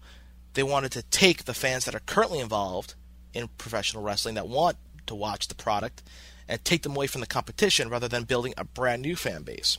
they 0.53 0.63
wanted 0.63 0.91
to 0.93 1.03
take 1.03 1.45
the 1.45 1.53
fans 1.53 1.85
that 1.85 1.95
are 1.95 2.01
currently 2.01 2.39
involved 2.39 2.95
in 3.33 3.47
professional 3.57 4.03
wrestling 4.03 4.35
that 4.35 4.47
want 4.47 4.77
to 5.07 5.15
watch 5.15 5.47
the 5.47 5.55
product 5.55 6.03
and 6.47 6.63
take 6.63 6.83
them 6.83 6.95
away 6.95 7.07
from 7.07 7.21
the 7.21 7.27
competition 7.27 7.89
rather 7.89 8.07
than 8.07 8.23
building 8.23 8.53
a 8.57 8.63
brand 8.63 9.01
new 9.01 9.15
fan 9.15 9.43
base. 9.43 9.77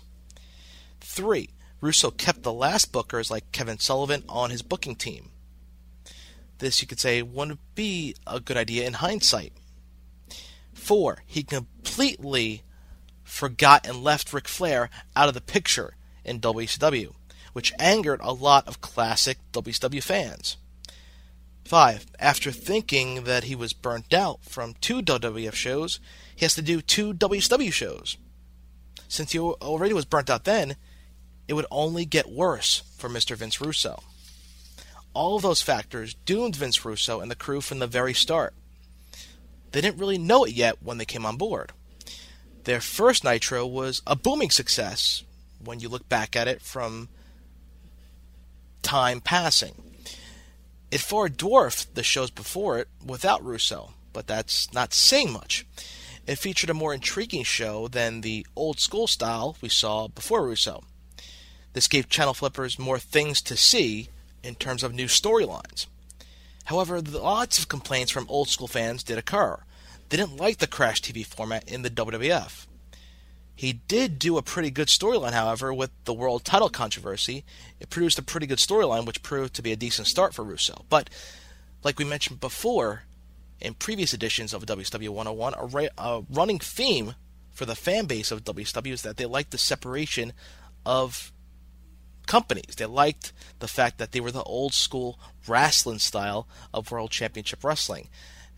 Three, 1.01 1.51
Russo 1.81 2.11
kept 2.11 2.43
the 2.43 2.53
last 2.53 2.93
bookers 2.93 3.31
like 3.31 3.53
Kevin 3.53 3.79
Sullivan 3.79 4.25
on 4.29 4.51
his 4.51 4.63
booking 4.63 4.97
team. 4.97 5.31
This, 6.59 6.81
you 6.81 6.87
could 6.87 7.01
say, 7.01 7.23
wouldn't 7.23 7.61
be 7.75 8.15
a 8.27 8.39
good 8.39 8.57
idea 8.57 8.87
in 8.87 8.95
hindsight. 8.95 9.53
Four, 10.75 11.23
he 11.27 11.43
completely 11.43 12.63
forgot 13.31 13.87
and 13.87 14.03
left 14.03 14.33
Ric 14.33 14.49
Flair 14.49 14.91
out 15.15 15.29
of 15.29 15.35
the 15.35 15.41
picture 15.41 15.95
in 16.25 16.41
WCW, 16.41 17.15
which 17.53 17.73
angered 17.79 18.21
a 18.23 18.33
lot 18.33 18.67
of 18.67 18.81
classic 18.81 19.39
WCW 19.53 20.03
fans. 20.03 20.57
5. 21.65 22.07
After 22.19 22.51
thinking 22.51 23.25
that 23.25 23.45
he 23.45 23.55
was 23.55 23.73
burnt 23.73 24.13
out 24.13 24.45
from 24.45 24.75
two 24.81 25.01
WWF 25.01 25.55
shows, 25.55 26.01
he 26.35 26.45
has 26.45 26.55
to 26.57 26.63
do 26.63 26.81
two 26.81 27.15
WCW 27.15 27.73
shows. 27.73 28.17
Since 29.09 29.33
he 29.33 29.39
already 29.39 29.95
was 29.95 30.05
burnt 30.05 30.29
out 30.29 30.45
then, 30.45 30.77
it 31.47 31.55
would 31.55 31.67
only 31.71 32.05
get 32.05 32.31
worse 32.31 32.83
for 32.97 33.09
Mr. 33.09 33.37
Vince 33.37 33.61
Russo. 33.61 34.03
All 35.15 35.37
of 35.37 35.43
those 35.43 35.63
factors 35.63 36.15
doomed 36.25 36.57
Vince 36.57 36.85
Russo 36.85 37.21
and 37.21 37.31
the 37.31 37.37
crew 37.37 37.61
from 37.61 37.79
the 37.79 37.87
very 37.87 38.15
start. 38.15 38.55
They 39.73 39.81
didn't 39.81 39.99
really 39.99 40.19
know 40.19 40.45
it 40.45 40.53
yet 40.53 40.83
when 40.83 40.99
they 40.99 41.05
came 41.05 41.25
on 41.25 41.37
board. 41.37 41.73
Their 42.65 42.81
first 42.81 43.25
Nitro 43.25 43.67
was 43.67 44.03
a 44.07 44.17
booming 44.17 44.51
success 44.51 45.25
when 45.65 45.81
you 45.81 45.89
look 45.89 46.09
back 46.09 46.37
at 46.37 46.49
it 46.49 46.61
from 46.61 47.09
time 48.83 49.21
passing. 49.21 49.75
It 50.91 51.01
far 51.01 51.29
dwarfed 51.29 51.95
the 51.95 52.03
shows 52.03 52.31
before 52.31 52.79
it 52.79 52.89
without 53.05 53.45
Russo, 53.45 53.95
but 54.13 54.27
that's 54.27 54.73
not 54.75 54.93
saying 54.93 55.33
much. 55.33 55.65
It 56.27 56.37
featured 56.37 56.71
a 56.71 56.75
more 56.75 56.93
intriguing 56.93 57.45
show 57.45 57.89
than 57.89 58.21
the 58.21 58.47
old 58.55 58.79
school 58.79 59.07
style 59.07 59.57
we 59.61 59.69
saw 59.69 60.09
before 60.09 60.45
Russo. 60.45 60.85
This 61.73 61.89
gave 61.89 62.09
channel 62.09 62.35
flippers 62.35 62.79
more 62.79 62.99
things 62.99 63.41
to 63.43 63.57
see 63.57 64.09
in 64.43 64.55
terms 64.55 64.83
of 64.83 64.93
new 64.93 65.07
storylines. 65.07 65.87
However, 66.65 67.01
lots 67.01 67.59
of 67.59 67.69
complaints 67.69 68.13
from 68.13 68.27
old 68.29 68.49
school 68.49 68.69
fans 68.69 69.03
did 69.03 69.19
occur 69.19 69.63
didn't 70.11 70.37
like 70.37 70.59
the 70.59 70.67
Crash 70.67 71.01
TV 71.01 71.25
format 71.25 71.69
in 71.71 71.83
the 71.83 71.91
WWF. 71.91 72.67
He 73.55 73.75
did 73.75 74.19
do 74.19 74.39
a 74.39 74.43
pretty 74.43 74.71
good 74.71 74.89
storyline, 74.89 75.33
however, 75.33 75.73
with 75.73 75.91
the 76.05 76.15
world 76.15 76.45
title 76.45 76.71
controversy. 76.71 77.45
It 77.79 77.91
produced 77.91 78.19
a 78.19 78.23
pretty 78.23 78.47
good 78.47 78.59
storyline, 78.59 79.07
which 79.07 79.23
proved 79.23 79.55
to 79.55 79.63
be 79.63 79.73
a 79.73 79.77
decent 79.77 80.09
start 80.09 80.35
for 80.35 80.43
Russo. 80.43 80.85
But, 80.89 81.11
like 81.83 81.99
we 81.99 82.05
mentioned 82.05 82.41
before, 82.41 83.03
in 83.61 83.75
previous 83.75 84.15
editions 84.15 84.55
of 84.55 84.65
WCW 84.65 85.11
101, 85.11 85.55
a, 85.55 85.67
ra- 85.67 85.87
a 85.99 86.23
running 86.31 86.59
theme 86.59 87.15
for 87.51 87.67
the 87.67 87.75
fan 87.77 88.07
base 88.07 88.31
of 88.31 88.45
WCW 88.45 88.93
is 88.93 89.03
that 89.03 89.19
they 89.19 89.27
liked 89.27 89.51
the 89.51 89.59
separation 89.59 90.33
of 90.87 91.31
companies. 92.27 92.77
They 92.77 92.87
liked 92.87 93.33
the 93.59 93.69
fact 93.69 93.99
that 93.99 94.13
they 94.13 94.21
were 94.21 94.33
the 94.33 94.43
old 94.45 94.73
school 94.73 95.21
wrestling 95.47 95.99
style 95.99 96.49
of 96.73 96.91
World 96.91 97.11
Championship 97.11 97.63
Wrestling 97.63 98.09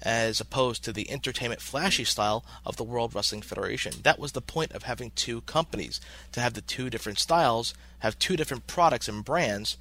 as 0.03 0.41
opposed 0.41 0.83
to 0.85 0.93
the 0.93 1.11
entertainment 1.11 1.61
flashy 1.61 2.05
style 2.05 2.45
of 2.67 2.77
the 2.77 2.85
World 2.85 3.15
Wrestling 3.15 3.43
Federation. 3.43 3.95
That 4.03 4.19
was 4.19 4.33
the 4.33 4.41
point 4.41 4.73
of 4.73 4.83
having 4.83 5.13
two 5.13 5.43
companies, 5.43 6.01
to 6.33 6.41
have 6.41 6.55
the 6.55 6.61
two 6.61 6.91
different 6.91 7.19
styles, 7.19 7.73
have 8.01 8.19
two 8.19 8.37
different 8.37 8.67
products 8.67 9.09
and 9.09 9.25
brands 9.25 9.77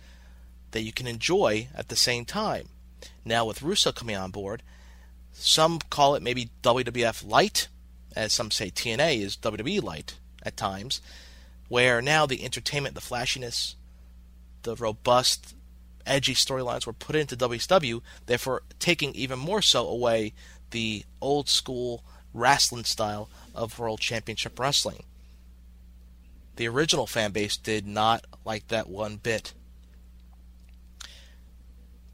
that 0.72 0.84
you 0.84 0.94
can 0.94 1.08
enjoy 1.08 1.68
at 1.76 1.90
the 1.90 1.96
same 1.96 2.24
time. 2.24 2.70
Now 3.26 3.46
with 3.46 3.64
Russo 3.64 3.92
coming 3.92 4.16
on 4.16 4.32
board, 4.32 4.62
some 5.34 5.80
call 5.90 6.16
it 6.16 6.22
maybe 6.22 6.52
WWF 6.62 7.28
Light, 7.28 7.68
as 8.16 8.32
some 8.32 8.52
say 8.52 8.70
TNA 8.70 9.22
is 9.22 9.38
WWE 9.38 9.82
Light 9.82 10.16
at 10.44 10.56
times, 10.56 11.02
where 11.68 12.02
now 12.02 12.26
the 12.26 12.44
entertainment, 12.44 12.96
the 12.96 13.02
flashiness, 13.02 13.76
the 14.64 14.76
robust 14.76 15.56
edgy 16.06 16.34
storylines 16.34 16.86
were 16.86 16.94
put 16.94 17.16
into 17.16 17.36
WCW, 17.36 18.02
therefore 18.26 18.64
taking 18.80 19.14
even 19.14 19.40
more 19.40 19.62
so 19.62 19.88
away 19.88 20.34
the 20.72 21.04
old 21.22 21.50
school 21.50 22.04
wrestling 22.34 22.86
style 22.86 23.30
of 23.54 23.78
World 23.80 24.00
Championship 24.00 24.60
Wrestling. 24.60 25.04
The 26.56 26.68
original 26.68 27.08
fan 27.08 27.32
base 27.32 27.58
did 27.58 27.88
not 27.88 28.26
like 28.46 28.68
that 28.68 28.90
one 28.90 29.18
bit. 29.18 29.54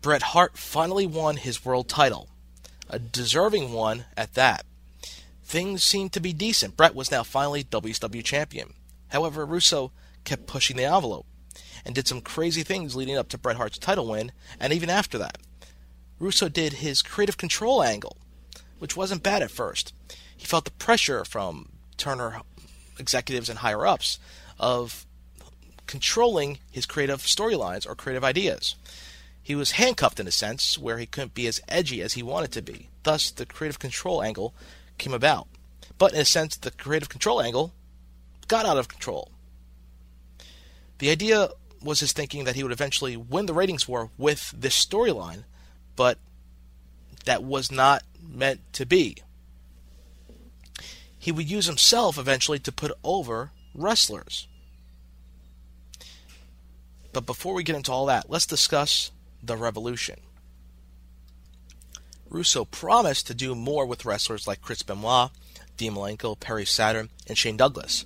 Bret 0.01 0.21
Hart 0.21 0.57
finally 0.57 1.05
won 1.05 1.37
his 1.37 1.65
world 1.65 1.89
title, 1.89 2.29
a 2.89 2.99
deserving 2.99 3.73
one 3.73 4.05
at 4.15 4.35
that. 4.35 4.65
Things 5.43 5.83
seemed 5.83 6.13
to 6.13 6.19
be 6.19 6.33
decent. 6.33 6.77
Bret 6.77 6.95
was 6.95 7.11
now 7.11 7.23
finally 7.23 7.63
WCW 7.63 8.23
champion. 8.23 8.73
However, 9.09 9.45
Russo 9.45 9.91
kept 10.23 10.45
pushing 10.45 10.77
the 10.77 10.85
envelope 10.85 11.25
and 11.85 11.95
did 11.95 12.07
some 12.07 12.21
crazy 12.21 12.63
things 12.63 12.95
leading 12.95 13.17
up 13.17 13.29
to 13.29 13.37
Bret 13.37 13.57
Hart's 13.57 13.77
title 13.77 14.07
win, 14.07 14.31
and 14.59 14.73
even 14.73 14.89
after 14.89 15.17
that. 15.17 15.37
Russo 16.19 16.49
did 16.49 16.73
his 16.73 17.01
creative 17.01 17.37
control 17.37 17.83
angle, 17.83 18.17
which 18.79 18.97
wasn't 18.97 19.23
bad 19.23 19.41
at 19.41 19.51
first. 19.51 19.93
He 20.35 20.45
felt 20.45 20.65
the 20.65 20.71
pressure 20.71 21.23
from 21.23 21.69
Turner 21.97 22.41
executives 22.99 23.49
and 23.49 23.59
higher 23.59 23.85
ups 23.85 24.19
of 24.59 25.05
controlling 25.85 26.59
his 26.71 26.85
creative 26.85 27.21
storylines 27.21 27.87
or 27.87 27.95
creative 27.95 28.23
ideas. 28.23 28.75
He 29.41 29.55
was 29.55 29.71
handcuffed 29.71 30.19
in 30.19 30.27
a 30.27 30.31
sense 30.31 30.77
where 30.77 30.97
he 30.97 31.05
couldn't 31.05 31.33
be 31.33 31.47
as 31.47 31.61
edgy 31.69 32.01
as 32.01 32.13
he 32.13 32.23
wanted 32.23 32.51
to 32.51 32.61
be. 32.61 32.89
Thus, 33.03 33.31
the 33.31 33.45
creative 33.45 33.79
control 33.79 34.21
angle 34.21 34.53
came 34.97 35.13
about. 35.13 35.47
But 35.97 36.13
in 36.13 36.19
a 36.19 36.25
sense, 36.25 36.57
the 36.57 36.71
creative 36.71 37.09
control 37.09 37.41
angle 37.41 37.73
got 38.47 38.65
out 38.65 38.77
of 38.77 38.89
control. 38.89 39.31
The 40.99 41.09
idea 41.09 41.49
was 41.81 41.99
his 41.99 42.11
thinking 42.11 42.45
that 42.45 42.55
he 42.55 42.63
would 42.63 42.71
eventually 42.71 43.15
win 43.15 43.45
the 43.45 43.53
ratings 43.53 43.87
war 43.87 44.09
with 44.17 44.53
this 44.55 44.83
storyline, 44.83 45.43
but 45.95 46.17
that 47.25 47.43
was 47.43 47.71
not 47.71 48.03
meant 48.21 48.61
to 48.73 48.85
be. 48.85 49.17
He 51.19 51.31
would 51.31 51.49
use 51.49 51.65
himself 51.65 52.17
eventually 52.17 52.59
to 52.59 52.71
put 52.71 52.91
over 53.03 53.51
wrestlers. 53.75 54.47
But 57.13 57.25
before 57.25 57.53
we 57.53 57.63
get 57.63 57.75
into 57.75 57.91
all 57.91 58.05
that, 58.07 58.29
let's 58.29 58.45
discuss 58.45 59.11
the 59.43 59.57
revolution. 59.57 60.19
Russo 62.29 62.65
promised 62.65 63.27
to 63.27 63.33
do 63.33 63.55
more 63.55 63.85
with 63.85 64.05
wrestlers 64.05 64.47
like 64.47 64.61
Chris 64.61 64.83
Benoit, 64.83 65.31
Dean 65.77 65.93
Malenko, 65.93 66.39
Perry 66.39 66.65
Saturn, 66.65 67.09
and 67.27 67.37
Shane 67.37 67.57
Douglas. 67.57 68.05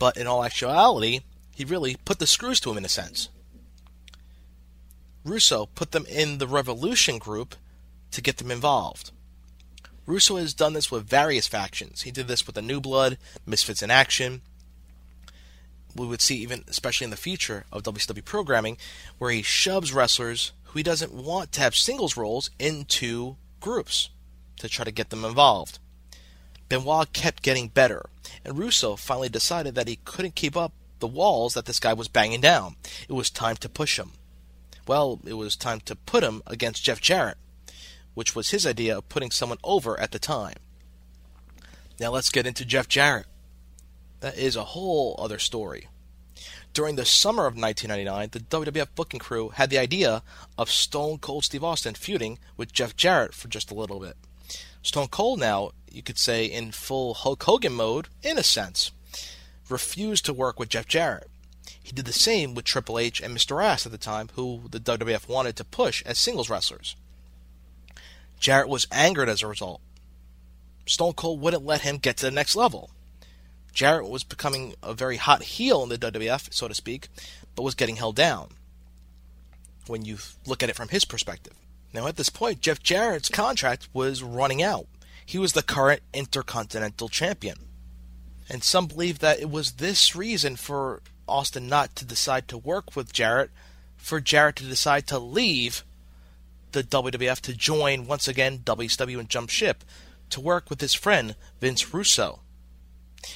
But 0.00 0.16
in 0.16 0.26
all 0.26 0.42
actuality, 0.42 1.20
he 1.54 1.64
really 1.64 1.96
put 2.04 2.18
the 2.18 2.26
screws 2.26 2.58
to 2.60 2.72
him 2.72 2.78
in 2.78 2.84
a 2.84 2.88
sense. 2.88 3.28
Russo 5.24 5.66
put 5.66 5.92
them 5.92 6.06
in 6.06 6.38
the 6.38 6.48
Revolution 6.48 7.18
group 7.18 7.54
to 8.10 8.20
get 8.20 8.38
them 8.38 8.50
involved. 8.50 9.12
Russo 10.06 10.36
has 10.36 10.54
done 10.54 10.72
this 10.72 10.90
with 10.90 11.08
various 11.08 11.46
factions. 11.46 12.02
He 12.02 12.10
did 12.10 12.26
this 12.26 12.44
with 12.44 12.56
the 12.56 12.62
New 12.62 12.80
Blood, 12.80 13.18
Misfits 13.46 13.82
in 13.82 13.92
Action, 13.92 14.40
we 15.96 16.06
would 16.06 16.20
see 16.20 16.36
even 16.36 16.64
especially 16.68 17.04
in 17.04 17.10
the 17.10 17.16
future 17.16 17.64
of 17.72 17.82
WCW 17.82 18.24
programming 18.24 18.76
where 19.18 19.30
he 19.30 19.42
shoves 19.42 19.92
wrestlers 19.92 20.52
who 20.64 20.78
he 20.78 20.82
doesn't 20.82 21.12
want 21.12 21.52
to 21.52 21.60
have 21.60 21.74
singles 21.74 22.16
roles 22.16 22.50
into 22.58 23.36
groups 23.60 24.10
to 24.58 24.68
try 24.68 24.84
to 24.84 24.92
get 24.92 25.10
them 25.10 25.24
involved. 25.24 25.78
Benoit 26.70 27.12
kept 27.12 27.42
getting 27.42 27.66
better, 27.66 28.08
and 28.44 28.56
Russo 28.56 28.94
finally 28.94 29.28
decided 29.28 29.74
that 29.74 29.88
he 29.88 29.98
couldn't 30.04 30.36
keep 30.36 30.56
up 30.56 30.72
the 31.00 31.06
walls 31.08 31.54
that 31.54 31.66
this 31.66 31.80
guy 31.80 31.92
was 31.92 32.06
banging 32.06 32.40
down. 32.40 32.76
It 33.08 33.12
was 33.12 33.28
time 33.28 33.56
to 33.56 33.68
push 33.68 33.98
him. 33.98 34.12
Well, 34.86 35.18
it 35.26 35.34
was 35.34 35.56
time 35.56 35.80
to 35.80 35.96
put 35.96 36.22
him 36.22 36.42
against 36.46 36.84
Jeff 36.84 37.00
Jarrett, 37.00 37.38
which 38.14 38.36
was 38.36 38.50
his 38.50 38.66
idea 38.66 38.96
of 38.96 39.08
putting 39.08 39.32
someone 39.32 39.58
over 39.64 39.98
at 39.98 40.12
the 40.12 40.20
time. 40.20 40.54
Now 41.98 42.12
let's 42.12 42.30
get 42.30 42.46
into 42.46 42.64
Jeff 42.64 42.86
Jarrett. 42.86 43.26
That 44.20 44.38
is 44.38 44.54
a 44.54 44.64
whole 44.64 45.16
other 45.18 45.40
story. 45.40 45.88
During 46.72 46.94
the 46.94 47.04
summer 47.04 47.46
of 47.46 47.56
1999, 47.56 48.28
the 48.30 48.40
WWF 48.40 48.94
booking 48.94 49.18
crew 49.18 49.48
had 49.48 49.70
the 49.70 49.78
idea 49.78 50.22
of 50.56 50.70
Stone 50.70 51.18
Cold 51.18 51.44
Steve 51.44 51.64
Austin 51.64 51.94
feuding 51.94 52.38
with 52.56 52.72
Jeff 52.72 52.94
Jarrett 52.94 53.34
for 53.34 53.48
just 53.48 53.72
a 53.72 53.74
little 53.74 53.98
bit. 53.98 54.16
Stone 54.82 55.08
Cold 55.08 55.38
now, 55.40 55.72
you 55.90 56.02
could 56.02 56.18
say, 56.18 56.46
in 56.46 56.72
full 56.72 57.14
Hulk 57.14 57.42
Hogan 57.42 57.72
mode, 57.72 58.08
in 58.22 58.38
a 58.38 58.42
sense, 58.42 58.90
refused 59.68 60.24
to 60.24 60.32
work 60.32 60.58
with 60.58 60.70
Jeff 60.70 60.86
Jarrett. 60.86 61.30
He 61.82 61.92
did 61.92 62.04
the 62.04 62.12
same 62.12 62.54
with 62.54 62.64
Triple 62.64 62.98
H 62.98 63.20
and 63.20 63.36
Mr. 63.36 63.62
Ass 63.64 63.84
at 63.84 63.92
the 63.92 63.98
time, 63.98 64.28
who 64.34 64.62
the 64.70 64.80
WWF 64.80 65.28
wanted 65.28 65.56
to 65.56 65.64
push 65.64 66.02
as 66.06 66.18
singles 66.18 66.48
wrestlers. 66.48 66.96
Jarrett 68.38 68.68
was 68.68 68.86
angered 68.90 69.28
as 69.28 69.42
a 69.42 69.46
result. 69.46 69.80
Stone 70.86 71.12
Cold 71.12 71.40
wouldn't 71.40 71.64
let 71.64 71.82
him 71.82 71.98
get 71.98 72.16
to 72.18 72.26
the 72.26 72.30
next 72.30 72.56
level. 72.56 72.90
Jarrett 73.72 74.08
was 74.08 74.24
becoming 74.24 74.74
a 74.82 74.94
very 74.94 75.16
hot 75.16 75.42
heel 75.42 75.82
in 75.82 75.88
the 75.88 75.98
WWF, 75.98 76.52
so 76.52 76.66
to 76.66 76.74
speak, 76.74 77.08
but 77.54 77.62
was 77.62 77.74
getting 77.74 77.96
held 77.96 78.16
down 78.16 78.50
when 79.86 80.04
you 80.04 80.18
look 80.46 80.62
at 80.62 80.70
it 80.70 80.76
from 80.76 80.88
his 80.88 81.04
perspective. 81.04 81.54
Now, 81.92 82.06
at 82.06 82.16
this 82.16 82.28
point, 82.28 82.60
Jeff 82.60 82.82
Jarrett's 82.82 83.28
contract 83.28 83.88
was 83.92 84.22
running 84.22 84.62
out. 84.62 84.86
He 85.24 85.38
was 85.38 85.52
the 85.52 85.62
current 85.62 86.02
Intercontinental 86.12 87.08
Champion. 87.08 87.56
And 88.48 88.64
some 88.64 88.86
believe 88.86 89.20
that 89.20 89.40
it 89.40 89.50
was 89.50 89.72
this 89.72 90.14
reason 90.14 90.56
for 90.56 91.02
Austin 91.28 91.68
not 91.68 91.94
to 91.96 92.04
decide 92.04 92.48
to 92.48 92.58
work 92.58 92.96
with 92.96 93.12
Jarrett, 93.12 93.50
for 93.96 94.20
Jarrett 94.20 94.56
to 94.56 94.64
decide 94.64 95.06
to 95.08 95.18
leave 95.18 95.84
the 96.72 96.82
WWF 96.82 97.40
to 97.40 97.54
join 97.54 98.06
once 98.06 98.28
again 98.28 98.58
WCW 98.58 99.18
and 99.18 99.28
jump 99.28 99.50
ship 99.50 99.84
to 100.30 100.40
work 100.40 100.70
with 100.70 100.80
his 100.80 100.94
friend 100.94 101.34
Vince 101.60 101.92
Russo. 101.92 102.40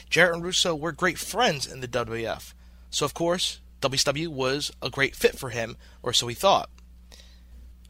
Jarrett 0.08 0.36
and 0.36 0.44
Russo 0.44 0.74
were 0.74 0.92
great 0.92 1.18
friends 1.18 1.66
in 1.66 1.80
the 1.80 1.88
WWF, 1.88 2.54
so 2.90 3.04
of 3.04 3.14
course 3.14 3.60
WCW 3.80 4.28
was 4.28 4.70
a 4.80 4.90
great 4.90 5.14
fit 5.14 5.38
for 5.38 5.50
him, 5.50 5.76
or 6.02 6.12
so 6.12 6.26
he 6.26 6.34
thought. 6.34 6.70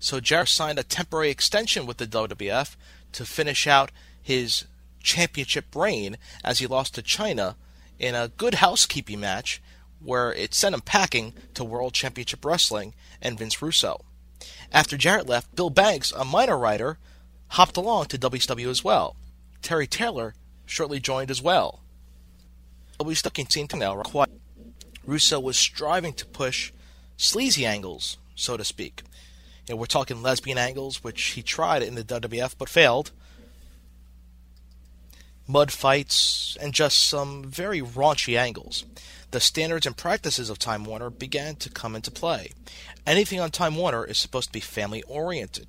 So 0.05 0.21
Jarrett 0.21 0.51
signed 0.51 0.79
a 0.79 0.83
temporary 0.83 1.31
extension 1.31 1.87
with 1.87 1.97
the 1.97 2.07
WWF 2.07 2.77
to 3.13 3.25
finish 3.25 3.67
out 3.67 3.91
his 4.21 4.67
championship 5.03 5.75
reign 5.75 6.19
as 6.45 6.59
he 6.59 6.67
lost 6.67 6.95
to 6.97 7.03
Chyna 7.03 7.55
in 7.99 8.15
a 8.15 8.29
good 8.29 8.57
housekeeping 8.57 9.21
match 9.21 9.63
where 10.01 10.31
it 10.35 10.53
sent 10.53 10.75
him 10.75 10.83
packing 10.83 11.33
to 11.55 11.65
World 11.65 11.95
Championship 11.95 12.45
Wrestling 12.45 12.93
and 13.23 13.39
Vince 13.39 13.63
Russo. 13.63 14.05
After 14.71 14.99
Jarrett 14.99 15.27
left, 15.27 15.57
Bill 15.57 15.71
Banks, 15.71 16.13
a 16.13 16.23
minor 16.23 16.59
writer, 16.59 16.99
hopped 17.49 17.79
along 17.79 18.09
to 18.09 18.19
WCW 18.19 18.69
as 18.69 18.85
well. 18.85 19.17
Terry 19.63 19.87
Taylor 19.87 20.35
shortly 20.67 21.01
joined 21.01 21.31
as 21.31 21.41
well. 21.41 21.81
WCW 23.01 23.49
team 23.49 23.69
now. 23.79 24.05
Russo 25.07 25.41
was 25.41 25.59
striving 25.59 26.13
to 26.13 26.27
push 26.27 26.73
sleazy 27.17 27.65
angles, 27.65 28.19
so 28.35 28.59
to 28.59 28.65
speak. 28.65 29.03
You 29.67 29.75
know, 29.75 29.81
we're 29.81 29.87
talking 29.87 30.23
lesbian 30.23 30.59
angles, 30.59 31.03
which 31.03 31.23
he 31.23 31.43
tried 31.43 31.83
in 31.83 31.95
the 31.95 32.05
WWF 32.05 32.57
but 32.59 32.69
failed. 32.69 33.13
Mud 35.47 35.71
fights, 35.71 36.57
and 36.61 36.73
just 36.73 36.99
some 37.07 37.45
very 37.45 37.81
raunchy 37.81 38.39
angles. 38.39 38.85
The 39.31 39.41
standards 39.41 39.87
and 39.87 39.97
practices 39.97 40.49
of 40.49 40.59
Time 40.59 40.85
Warner 40.85 41.11
began 41.11 41.57
to 41.57 41.71
come 41.71 41.97
into 41.97 42.11
play. 42.11 42.53
Anything 43.07 43.41
on 43.41 43.51
Time 43.51 43.77
Warner 43.77 44.05
is 44.05 44.19
supposed 44.19 44.49
to 44.49 44.53
be 44.53 44.61
family 44.61 45.03
oriented. 45.03 45.69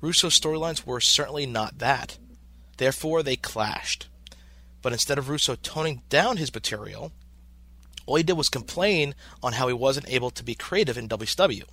Russo's 0.00 0.38
storylines 0.38 0.84
were 0.84 1.00
certainly 1.00 1.46
not 1.46 1.78
that. 1.78 2.18
Therefore, 2.76 3.22
they 3.22 3.36
clashed. 3.36 4.08
But 4.82 4.92
instead 4.92 5.18
of 5.18 5.28
Russo 5.28 5.56
toning 5.56 6.02
down 6.08 6.36
his 6.36 6.54
material, 6.54 7.10
all 8.04 8.16
he 8.16 8.22
did 8.22 8.36
was 8.36 8.48
complain 8.48 9.14
on 9.42 9.54
how 9.54 9.66
he 9.66 9.74
wasn't 9.74 10.08
able 10.08 10.30
to 10.30 10.44
be 10.44 10.54
creative 10.54 10.98
in 10.98 11.08
WCW. 11.08 11.64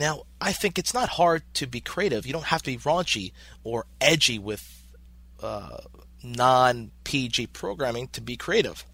Now, 0.00 0.22
I 0.40 0.54
think 0.54 0.78
it's 0.78 0.94
not 0.94 1.10
hard 1.10 1.42
to 1.52 1.66
be 1.66 1.82
creative. 1.82 2.24
You 2.24 2.32
don't 2.32 2.46
have 2.46 2.62
to 2.62 2.70
be 2.70 2.78
raunchy 2.78 3.32
or 3.62 3.84
edgy 4.00 4.38
with 4.38 4.88
uh, 5.42 5.76
non 6.24 6.90
PG 7.04 7.48
programming 7.48 8.08
to 8.08 8.22
be 8.22 8.38
creative. 8.38 8.86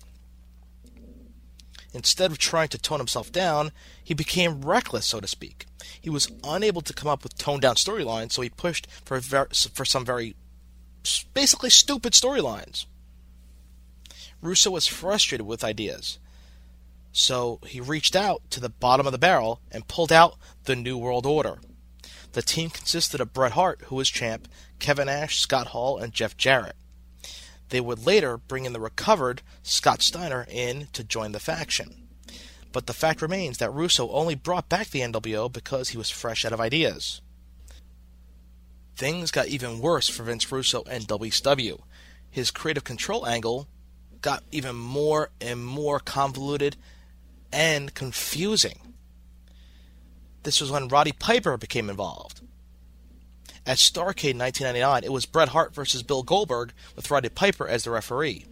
Instead 1.94 2.32
of 2.32 2.38
trying 2.38 2.66
to 2.70 2.78
tone 2.78 2.98
himself 2.98 3.30
down, 3.30 3.70
he 4.02 4.14
became 4.14 4.62
reckless, 4.62 5.06
so 5.06 5.20
to 5.20 5.28
speak. 5.28 5.66
He 6.00 6.10
was 6.10 6.28
unable 6.42 6.82
to 6.82 6.92
come 6.92 7.08
up 7.08 7.22
with 7.22 7.38
toned 7.38 7.62
down 7.62 7.76
storylines, 7.76 8.32
so 8.32 8.42
he 8.42 8.50
pushed 8.50 8.88
for, 9.04 9.20
ver- 9.20 9.48
for 9.74 9.84
some 9.84 10.04
very 10.04 10.34
basically 11.34 11.70
stupid 11.70 12.14
storylines. 12.14 12.86
Russo 14.42 14.72
was 14.72 14.88
frustrated 14.88 15.46
with 15.46 15.62
ideas. 15.62 16.18
So 17.18 17.60
he 17.66 17.80
reached 17.80 18.14
out 18.14 18.42
to 18.50 18.60
the 18.60 18.68
bottom 18.68 19.06
of 19.06 19.12
the 19.12 19.18
barrel 19.18 19.62
and 19.72 19.88
pulled 19.88 20.12
out 20.12 20.36
the 20.64 20.76
New 20.76 20.98
World 20.98 21.24
Order. 21.24 21.60
The 22.32 22.42
team 22.42 22.68
consisted 22.68 23.22
of 23.22 23.32
Bret 23.32 23.52
Hart, 23.52 23.80
who 23.86 23.96
was 23.96 24.10
champ, 24.10 24.46
Kevin 24.80 25.06
Nash, 25.06 25.38
Scott 25.38 25.68
Hall, 25.68 25.96
and 25.96 26.12
Jeff 26.12 26.36
Jarrett. 26.36 26.76
They 27.70 27.80
would 27.80 28.04
later 28.04 28.36
bring 28.36 28.66
in 28.66 28.74
the 28.74 28.80
recovered 28.80 29.40
Scott 29.62 30.02
Steiner 30.02 30.46
in 30.50 30.88
to 30.92 31.02
join 31.02 31.32
the 31.32 31.40
faction. 31.40 32.06
But 32.70 32.86
the 32.86 32.92
fact 32.92 33.22
remains 33.22 33.56
that 33.58 33.72
Russo 33.72 34.10
only 34.10 34.34
brought 34.34 34.68
back 34.68 34.90
the 34.90 35.00
NWO 35.00 35.50
because 35.50 35.88
he 35.88 35.96
was 35.98 36.10
fresh 36.10 36.44
out 36.44 36.52
of 36.52 36.60
ideas. 36.60 37.22
Things 38.94 39.30
got 39.30 39.48
even 39.48 39.80
worse 39.80 40.06
for 40.06 40.24
Vince 40.24 40.52
Russo 40.52 40.82
and 40.82 41.08
WCW. 41.08 41.80
His 42.28 42.50
creative 42.50 42.84
control 42.84 43.26
angle 43.26 43.68
got 44.20 44.44
even 44.52 44.76
more 44.76 45.30
and 45.40 45.64
more 45.64 45.98
convoluted 45.98 46.76
and 47.52 47.94
confusing. 47.94 48.80
This 50.42 50.60
was 50.60 50.70
when 50.70 50.88
Roddy 50.88 51.12
Piper 51.12 51.56
became 51.56 51.90
involved. 51.90 52.40
At 53.66 53.78
Starcade 53.78 54.38
1999, 54.38 55.02
it 55.02 55.12
was 55.12 55.26
Bret 55.26 55.48
Hart 55.48 55.74
versus 55.74 56.04
Bill 56.04 56.22
Goldberg 56.22 56.72
with 56.94 57.10
Roddy 57.10 57.28
Piper 57.28 57.66
as 57.66 57.82
the 57.82 57.90
referee. 57.90 58.46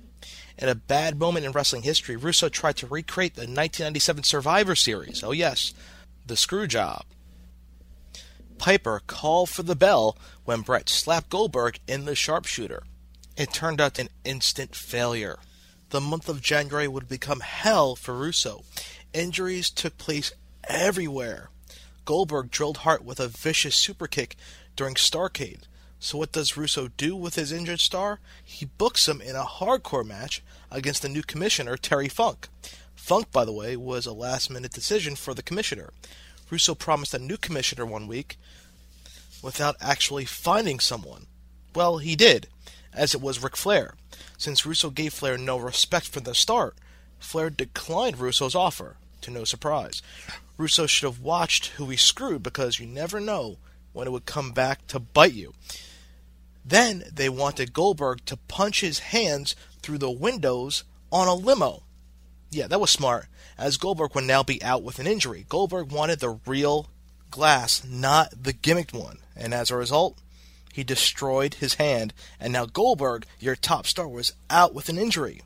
In 0.59 0.68
a 0.68 0.74
bad 0.74 1.18
moment 1.18 1.46
in 1.46 1.52
wrestling 1.52 1.83
history, 1.83 2.16
Russo 2.16 2.48
tried 2.48 2.76
to 2.78 2.87
recreate 2.87 3.35
the 3.35 3.42
1997 3.42 4.24
Survivor 4.24 4.74
Series. 4.74 5.22
Oh, 5.22 5.33
yes, 5.33 5.72
the 6.26 6.37
screw 6.37 6.66
job. 6.66 7.04
Piper 8.59 9.02
called 9.07 9.50
for 9.50 9.62
the 9.62 9.76
bell 9.76 10.16
when 10.44 10.62
Bret 10.62 10.88
slapped 10.88 11.30
Goldberg 11.30 11.78
in 11.87 12.04
the 12.04 12.14
sharpshooter. 12.14 12.83
It 13.37 13.52
turned 13.52 13.80
out 13.80 13.98
an 13.98 14.09
instant 14.24 14.74
failure. 14.74 15.38
The 15.94 16.00
month 16.00 16.28
of 16.28 16.42
January 16.42 16.88
would 16.88 17.09
become 17.09 17.38
hell 17.38 17.94
for 17.94 18.14
Russo. 18.14 18.64
Injuries 19.12 19.70
took 19.70 19.96
place 19.96 20.33
everywhere. 20.68 21.50
Goldberg 22.04 22.50
drilled 22.50 22.78
Hart 22.78 23.04
with 23.04 23.20
a 23.20 23.28
vicious 23.28 23.76
superkick 23.76 24.33
during 24.74 24.94
Starcade. 24.96 25.68
So 26.00 26.18
what 26.18 26.33
does 26.33 26.57
Russo 26.57 26.88
do 26.88 27.14
with 27.14 27.37
his 27.37 27.52
injured 27.52 27.78
star? 27.78 28.18
He 28.42 28.64
books 28.66 29.07
him 29.07 29.20
in 29.20 29.37
a 29.37 29.44
hardcore 29.44 30.04
match 30.04 30.42
against 30.68 31.02
the 31.02 31.09
new 31.09 31.22
commissioner, 31.22 31.76
Terry 31.76 32.09
Funk. 32.09 32.48
Funk, 32.96 33.30
by 33.30 33.44
the 33.44 33.52
way, 33.52 33.76
was 33.76 34.04
a 34.04 34.12
last 34.12 34.50
minute 34.50 34.72
decision 34.72 35.14
for 35.14 35.33
the 35.33 35.44
commissioner. 35.44 35.90
Russo 36.50 36.74
promised 36.74 37.14
a 37.14 37.20
new 37.20 37.37
commissioner 37.37 37.87
one 37.87 38.09
week 38.09 38.37
without 39.42 39.76
actually 39.80 40.24
finding 40.24 40.80
someone. 40.80 41.28
Well, 41.72 41.98
he 41.98 42.16
did, 42.16 42.48
as 42.92 43.14
it 43.14 43.20
was 43.20 43.40
Ric 43.40 43.57
Flair. 43.57 43.94
Since 44.38 44.66
Russo 44.66 44.90
gave 44.90 45.12
Flair 45.12 45.38
no 45.38 45.57
respect 45.57 46.09
from 46.09 46.25
the 46.25 46.35
start, 46.35 46.77
Flair 47.18 47.51
declined 47.51 48.18
Russo's 48.18 48.55
offer, 48.55 48.97
to 49.23 49.31
no 49.31 49.44
surprise. 49.44 50.03
Russo 50.57 50.87
should 50.87 51.07
have 51.07 51.20
watched 51.20 51.66
who 51.66 51.88
he 51.88 51.97
screwed 51.97 52.42
because 52.42 52.79
you 52.79 52.87
never 52.87 53.20
know 53.20 53.59
when 53.92 54.07
it 54.07 54.11
would 54.11 54.27
come 54.27 54.53
back 54.53 54.87
to 54.88 54.99
bite 54.99 55.33
you. 55.33 55.55
Then 56.64 57.05
they 57.12 57.29
wanted 57.29 57.73
Goldberg 57.73 58.25
to 58.27 58.37
punch 58.37 58.81
his 58.81 59.01
hands 59.01 59.55
through 59.83 59.99
the 59.99 60.11
windows 60.11 60.85
on 61.12 61.29
a 61.29 61.35
limo. 61.35 61.83
Yeah, 62.51 62.66
that 62.68 62.81
was 62.81 62.90
smart, 62.90 63.27
as 63.59 63.77
Goldberg 63.77 64.14
would 64.14 64.25
now 64.25 64.42
be 64.42 64.62
out 64.62 64.83
with 64.83 64.99
an 64.99 65.07
injury. 65.07 65.44
Goldberg 65.49 65.90
wanted 65.92 66.20
the 66.20 66.40
real 66.47 66.88
glass, 67.31 67.85
not 67.85 68.42
the 68.42 68.53
gimmicked 68.53 68.92
one, 68.92 69.18
and 69.37 69.53
as 69.53 69.70
a 69.70 69.77
result, 69.77 70.18
he 70.74 70.82
destroyed 70.82 71.54
his 71.54 71.74
hand, 71.74 72.12
and 72.40 72.52
now 72.52 72.66
Goldberg, 72.66 73.26
your 73.38 73.54
top 73.54 73.87
star, 73.87 74.08
was 74.08 74.32
out 74.50 74.74
with 74.74 74.88
an 74.88 74.98
injury. 74.98 75.40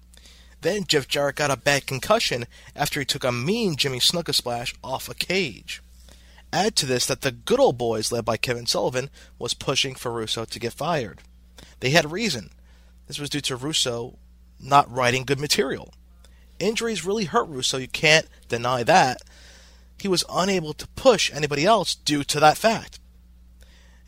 Then 0.62 0.84
Jeff 0.84 1.06
Jarrett 1.06 1.36
got 1.36 1.50
a 1.50 1.56
bad 1.58 1.86
concussion 1.86 2.46
after 2.74 2.98
he 2.98 3.04
took 3.04 3.24
a 3.24 3.30
mean 3.30 3.76
Jimmy 3.76 3.98
Snuka 3.98 4.34
splash 4.34 4.74
off 4.82 5.06
a 5.06 5.14
cage. 5.14 5.82
Add 6.50 6.76
to 6.76 6.86
this 6.86 7.04
that 7.04 7.20
the 7.20 7.30
good 7.30 7.60
old 7.60 7.76
boys, 7.76 8.10
led 8.10 8.24
by 8.24 8.38
Kevin 8.38 8.64
Sullivan, 8.64 9.10
was 9.38 9.52
pushing 9.52 9.94
for 9.94 10.12
Russo 10.12 10.46
to 10.46 10.58
get 10.58 10.72
fired. 10.72 11.20
They 11.80 11.90
had 11.90 12.10
reason. 12.10 12.48
This 13.06 13.18
was 13.18 13.28
due 13.28 13.42
to 13.42 13.56
Russo 13.56 14.16
not 14.58 14.90
writing 14.90 15.24
good 15.24 15.38
material. 15.38 15.92
Injuries 16.58 17.04
really 17.04 17.26
hurt 17.26 17.48
Russo, 17.48 17.76
you 17.76 17.86
can't 17.86 18.28
deny 18.48 18.82
that. 18.82 19.20
He 19.98 20.08
was 20.08 20.24
unable 20.32 20.72
to 20.72 20.88
push 20.88 21.30
anybody 21.34 21.66
else 21.66 21.94
due 21.94 22.24
to 22.24 22.40
that 22.40 22.56
fact. 22.56 22.97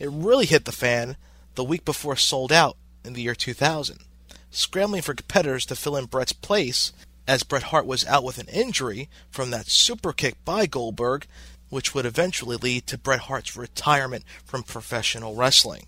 It 0.01 0.09
really 0.11 0.47
hit 0.47 0.65
the 0.65 0.73
fan 0.73 1.17
the 1.57 1.63
week 1.63 1.85
before 1.85 2.17
Sold 2.17 2.51
Out 2.51 2.79
in 3.05 3.13
the 3.13 3.21
year 3.21 3.35
2000. 3.35 3.99
Scrambling 4.51 5.03
for 5.03 5.15
competitors 5.15 5.67
to 5.67 5.77
fill 5.77 5.95
in 5.95 6.07
Bret's 6.07 6.33
place, 6.33 6.93
as 7.29 7.43
Bret 7.43 7.65
Hart 7.65 7.85
was 7.85 8.07
out 8.07 8.25
with 8.25 8.39
an 8.39 8.49
injury 8.49 9.11
from 9.31 9.51
that 9.51 9.69
super 9.69 10.15
kick 10.15 10.43
by 10.45 10.65
Goldberg, 10.65 11.27
which 11.69 11.95
would 11.95 12.07
eventually 12.07 12.57
lead 12.57 12.87
to 12.87 12.99
Bret 12.99 13.21
Hart's 13.21 13.57
retirement 13.57 14.25
from 14.43 14.63
professional 14.63 15.35
wrestling. 15.35 15.87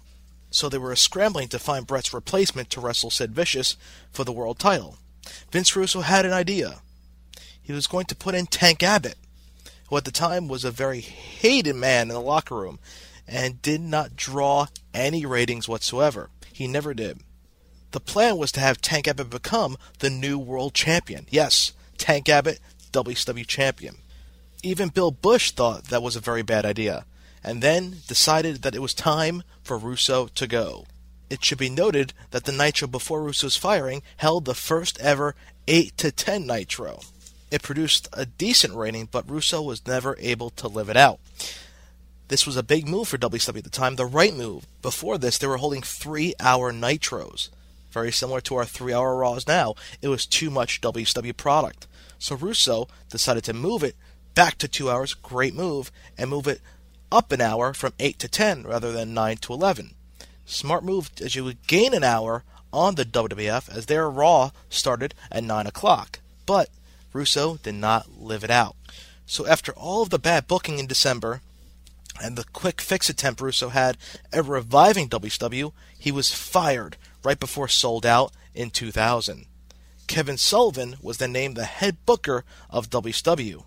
So 0.50 0.68
they 0.68 0.78
were 0.78 0.94
scrambling 0.94 1.48
to 1.48 1.58
find 1.58 1.86
Bret's 1.86 2.12
replacement 2.12 2.68
to 2.70 2.82
wrestle 2.82 3.10
Sid 3.10 3.32
Vicious 3.32 3.78
for 4.12 4.24
the 4.24 4.32
world 4.32 4.58
title. 4.58 4.98
Vince 5.50 5.74
Russo 5.74 6.02
had 6.02 6.26
an 6.26 6.34
idea. 6.34 6.82
He 7.62 7.72
was 7.72 7.86
going 7.86 8.04
to 8.06 8.14
put 8.14 8.34
in 8.34 8.44
Tank 8.44 8.82
Abbott, 8.82 9.16
who 9.88 9.96
at 9.96 10.04
the 10.04 10.10
time 10.10 10.48
was 10.48 10.64
a 10.64 10.70
very 10.70 11.00
hated 11.00 11.76
man 11.76 12.08
in 12.08 12.14
the 12.14 12.20
locker 12.20 12.56
room 12.56 12.78
and 13.32 13.62
did 13.62 13.80
not 13.80 14.14
draw 14.14 14.66
any 14.92 15.24
ratings 15.24 15.66
whatsoever. 15.66 16.28
He 16.52 16.68
never 16.68 16.92
did. 16.92 17.20
The 17.92 18.00
plan 18.00 18.36
was 18.36 18.52
to 18.52 18.60
have 18.60 18.80
Tank 18.80 19.08
Abbott 19.08 19.30
become 19.30 19.76
the 20.00 20.10
new 20.10 20.38
world 20.38 20.74
champion. 20.74 21.26
Yes, 21.30 21.72
Tank 21.96 22.28
Abbott, 22.28 22.60
WCW 22.92 23.46
champion. 23.46 23.96
Even 24.62 24.90
Bill 24.90 25.10
Busch 25.10 25.50
thought 25.50 25.84
that 25.84 26.02
was 26.02 26.14
a 26.14 26.20
very 26.20 26.42
bad 26.42 26.64
idea, 26.64 27.06
and 27.42 27.62
then 27.62 27.96
decided 28.06 28.62
that 28.62 28.74
it 28.74 28.82
was 28.82 28.94
time 28.94 29.42
for 29.62 29.78
Russo 29.78 30.26
to 30.26 30.46
go. 30.46 30.86
It 31.30 31.42
should 31.42 31.58
be 31.58 31.70
noted 31.70 32.12
that 32.30 32.44
the 32.44 32.52
Nitro 32.52 32.86
before 32.86 33.22
Russo's 33.22 33.56
firing 33.56 34.02
held 34.18 34.44
the 34.44 34.54
first 34.54 35.00
ever 35.00 35.34
8 35.66 35.96
to 35.96 36.12
10 36.12 36.46
Nitro. 36.46 37.00
It 37.50 37.62
produced 37.62 38.08
a 38.12 38.26
decent 38.26 38.74
rating, 38.74 39.08
but 39.10 39.30
Russo 39.30 39.62
was 39.62 39.86
never 39.86 40.16
able 40.18 40.50
to 40.50 40.68
live 40.68 40.90
it 40.90 40.96
out. 40.96 41.20
This 42.28 42.46
was 42.46 42.56
a 42.56 42.62
big 42.62 42.88
move 42.88 43.08
for 43.08 43.18
WCW 43.18 43.58
at 43.58 43.64
the 43.64 43.70
time, 43.70 43.96
the 43.96 44.06
right 44.06 44.34
move. 44.34 44.66
Before 44.80 45.18
this, 45.18 45.38
they 45.38 45.46
were 45.46 45.58
holding 45.58 45.82
three 45.82 46.34
hour 46.40 46.72
Nitros. 46.72 47.48
Very 47.90 48.10
similar 48.10 48.40
to 48.42 48.56
our 48.56 48.64
three 48.64 48.92
hour 48.92 49.16
Raws 49.16 49.46
now. 49.46 49.74
It 50.00 50.08
was 50.08 50.24
too 50.24 50.50
much 50.50 50.80
WCW 50.80 51.36
product. 51.36 51.86
So 52.18 52.36
Russo 52.36 52.88
decided 53.10 53.44
to 53.44 53.52
move 53.52 53.82
it 53.82 53.96
back 54.34 54.56
to 54.58 54.68
two 54.68 54.90
hours, 54.90 55.12
great 55.12 55.54
move, 55.54 55.90
and 56.16 56.30
move 56.30 56.46
it 56.46 56.60
up 57.10 57.30
an 57.32 57.40
hour 57.40 57.74
from 57.74 57.92
8 57.98 58.18
to 58.20 58.28
10 58.28 58.62
rather 58.62 58.90
than 58.92 59.12
9 59.12 59.36
to 59.38 59.52
11. 59.52 59.94
Smart 60.46 60.82
move 60.82 61.10
as 61.22 61.36
you 61.36 61.44
would 61.44 61.66
gain 61.66 61.92
an 61.92 62.02
hour 62.02 62.44
on 62.72 62.94
the 62.94 63.04
WWF 63.04 63.68
as 63.68 63.86
their 63.86 64.08
Raw 64.08 64.50
started 64.70 65.14
at 65.30 65.44
9 65.44 65.66
o'clock. 65.66 66.20
But 66.46 66.70
Russo 67.12 67.58
did 67.62 67.74
not 67.74 68.18
live 68.18 68.42
it 68.42 68.50
out. 68.50 68.76
So 69.26 69.46
after 69.46 69.72
all 69.72 70.02
of 70.02 70.10
the 70.10 70.18
bad 70.18 70.48
booking 70.48 70.78
in 70.78 70.86
December, 70.86 71.42
and 72.20 72.36
the 72.36 72.44
quick 72.52 72.80
fix 72.80 73.08
attempt 73.08 73.40
Russo 73.40 73.70
had 73.70 73.96
at 74.32 74.44
reviving 74.44 75.08
WCW, 75.08 75.72
he 75.98 76.12
was 76.12 76.34
fired 76.34 76.96
right 77.24 77.38
before 77.38 77.68
Sold 77.68 78.04
Out 78.04 78.32
in 78.54 78.70
2000. 78.70 79.46
Kevin 80.06 80.36
Sullivan 80.36 80.96
was 81.00 81.18
then 81.18 81.32
named 81.32 81.56
the 81.56 81.64
head 81.64 82.04
booker 82.04 82.44
of 82.68 82.90
WCW. 82.90 83.64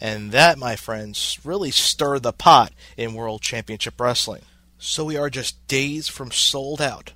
And 0.00 0.32
that, 0.32 0.58
my 0.58 0.76
friends, 0.76 1.38
really 1.44 1.70
stirred 1.70 2.22
the 2.22 2.32
pot 2.32 2.72
in 2.96 3.14
World 3.14 3.42
Championship 3.42 4.00
Wrestling. 4.00 4.42
So 4.78 5.04
we 5.04 5.16
are 5.16 5.30
just 5.30 5.66
days 5.68 6.08
from 6.08 6.30
sold 6.30 6.80
out. 6.80 7.12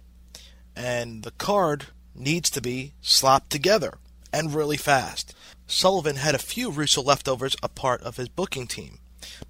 And 0.77 1.22
the 1.22 1.31
card 1.33 1.87
needs 2.14 2.50
to 2.50 2.61
be 2.61 2.92
slapped 3.00 3.50
together 3.50 3.94
and 4.33 4.55
really 4.55 4.77
fast. 4.77 5.35
Sullivan 5.66 6.16
had 6.16 6.35
a 6.35 6.38
few 6.38 6.70
Russo 6.70 7.03
leftovers 7.03 7.57
a 7.62 7.68
part 7.68 8.03
of 8.03 8.16
his 8.16 8.29
booking 8.29 8.66
team 8.66 8.98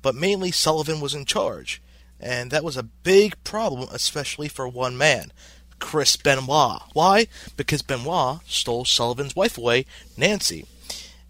but 0.03 0.15
mainly 0.15 0.51
Sullivan 0.51 1.01
was 1.01 1.15
in 1.15 1.25
charge, 1.25 1.83
and 2.21 2.51
that 2.51 2.65
was 2.65 2.77
a 2.77 2.83
big 2.83 3.43
problem, 3.45 3.89
especially 3.93 4.49
for 4.49 4.69
one 4.69 4.97
man, 4.97 5.33
Chris 5.79 6.17
Benoit. 6.17 6.83
Why? 6.93 7.27
Because 7.57 7.83
Benoit 7.83 8.41
stole 8.47 8.85
Sullivan's 8.85 9.37
wife 9.37 9.59
away, 9.59 9.87
Nancy, 10.17 10.67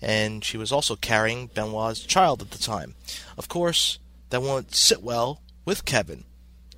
and 0.00 0.44
she 0.44 0.56
was 0.56 0.70
also 0.70 0.96
carrying 0.96 1.46
Benoit's 1.48 2.00
child 2.00 2.42
at 2.42 2.50
the 2.50 2.58
time. 2.58 2.94
Of 3.36 3.48
course, 3.48 3.98
that 4.30 4.42
won't 4.42 4.74
sit 4.74 5.02
well 5.02 5.40
with 5.64 5.84
Kevin, 5.84 6.24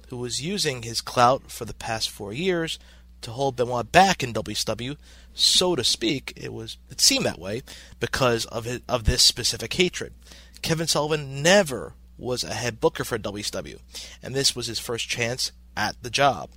who 0.08 0.16
was 0.16 0.42
using 0.42 0.82
his 0.82 1.00
clout 1.00 1.50
for 1.50 1.64
the 1.64 1.74
past 1.74 2.08
four 2.08 2.32
years 2.32 2.78
to 3.22 3.32
hold 3.32 3.56
Benoit 3.56 3.90
back 3.90 4.22
in 4.22 4.32
WCW, 4.32 4.96
so 5.34 5.74
to 5.74 5.84
speak. 5.84 6.32
It 6.36 6.52
was 6.52 6.78
it 6.90 7.00
seemed 7.00 7.26
that 7.26 7.38
way 7.38 7.62
because 7.98 8.46
of 8.46 8.66
it, 8.66 8.82
of 8.88 9.04
this 9.04 9.22
specific 9.22 9.74
hatred. 9.74 10.14
Kevin 10.62 10.86
Sullivan 10.86 11.42
never 11.42 11.94
was 12.18 12.44
a 12.44 12.54
head 12.54 12.80
booker 12.80 13.04
for 13.04 13.18
WCW, 13.18 13.78
and 14.22 14.34
this 14.34 14.56
was 14.56 14.66
his 14.66 14.78
first 14.78 15.08
chance 15.08 15.52
at 15.76 16.02
the 16.02 16.10
job. 16.10 16.50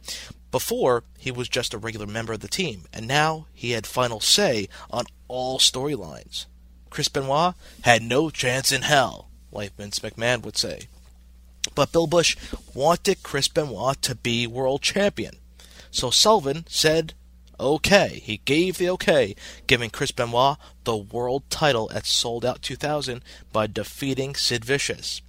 Before, 0.52 1.04
he 1.18 1.32
was 1.32 1.48
just 1.48 1.74
a 1.74 1.78
regular 1.78 2.08
member 2.08 2.34
of 2.34 2.40
the 2.40 2.48
team, 2.48 2.84
and 2.94 3.08
now 3.08 3.46
he 3.54 3.72
had 3.72 3.86
final 3.86 4.20
say 4.20 4.68
on 4.90 5.06
all 5.28 5.60
storylines. 5.60 6.46
Chris 6.90 7.08
Benoit 7.08 7.54
had 7.82 8.02
no 8.02 8.30
chance 8.30 8.72
in 8.72 8.82
hell, 8.82 9.30
like 9.52 9.76
Vince 9.76 10.00
McMahon 10.00 10.44
would 10.44 10.58
say. 10.58 10.88
But 11.76 11.92
Bill 11.92 12.08
Busch 12.08 12.36
wanted 12.74 13.22
Chris 13.22 13.48
Benoit 13.48 14.02
to 14.02 14.16
be 14.16 14.48
world 14.48 14.82
champion. 14.82 15.36
So 15.92 16.10
Sullivan 16.10 16.66
said 16.68 17.14
okay. 17.60 18.22
He 18.24 18.38
gave 18.46 18.78
the 18.78 18.90
okay, 18.92 19.36
giving 19.68 19.90
Chris 19.90 20.12
Benoit 20.12 20.58
the 20.84 20.96
world 20.96 21.44
title 21.50 21.92
at 21.94 22.06
Sold 22.06 22.46
Out 22.46 22.62
2000 22.62 23.22
by 23.52 23.68
defeating 23.68 24.36
Sid 24.36 24.64
Vicious. 24.66 25.22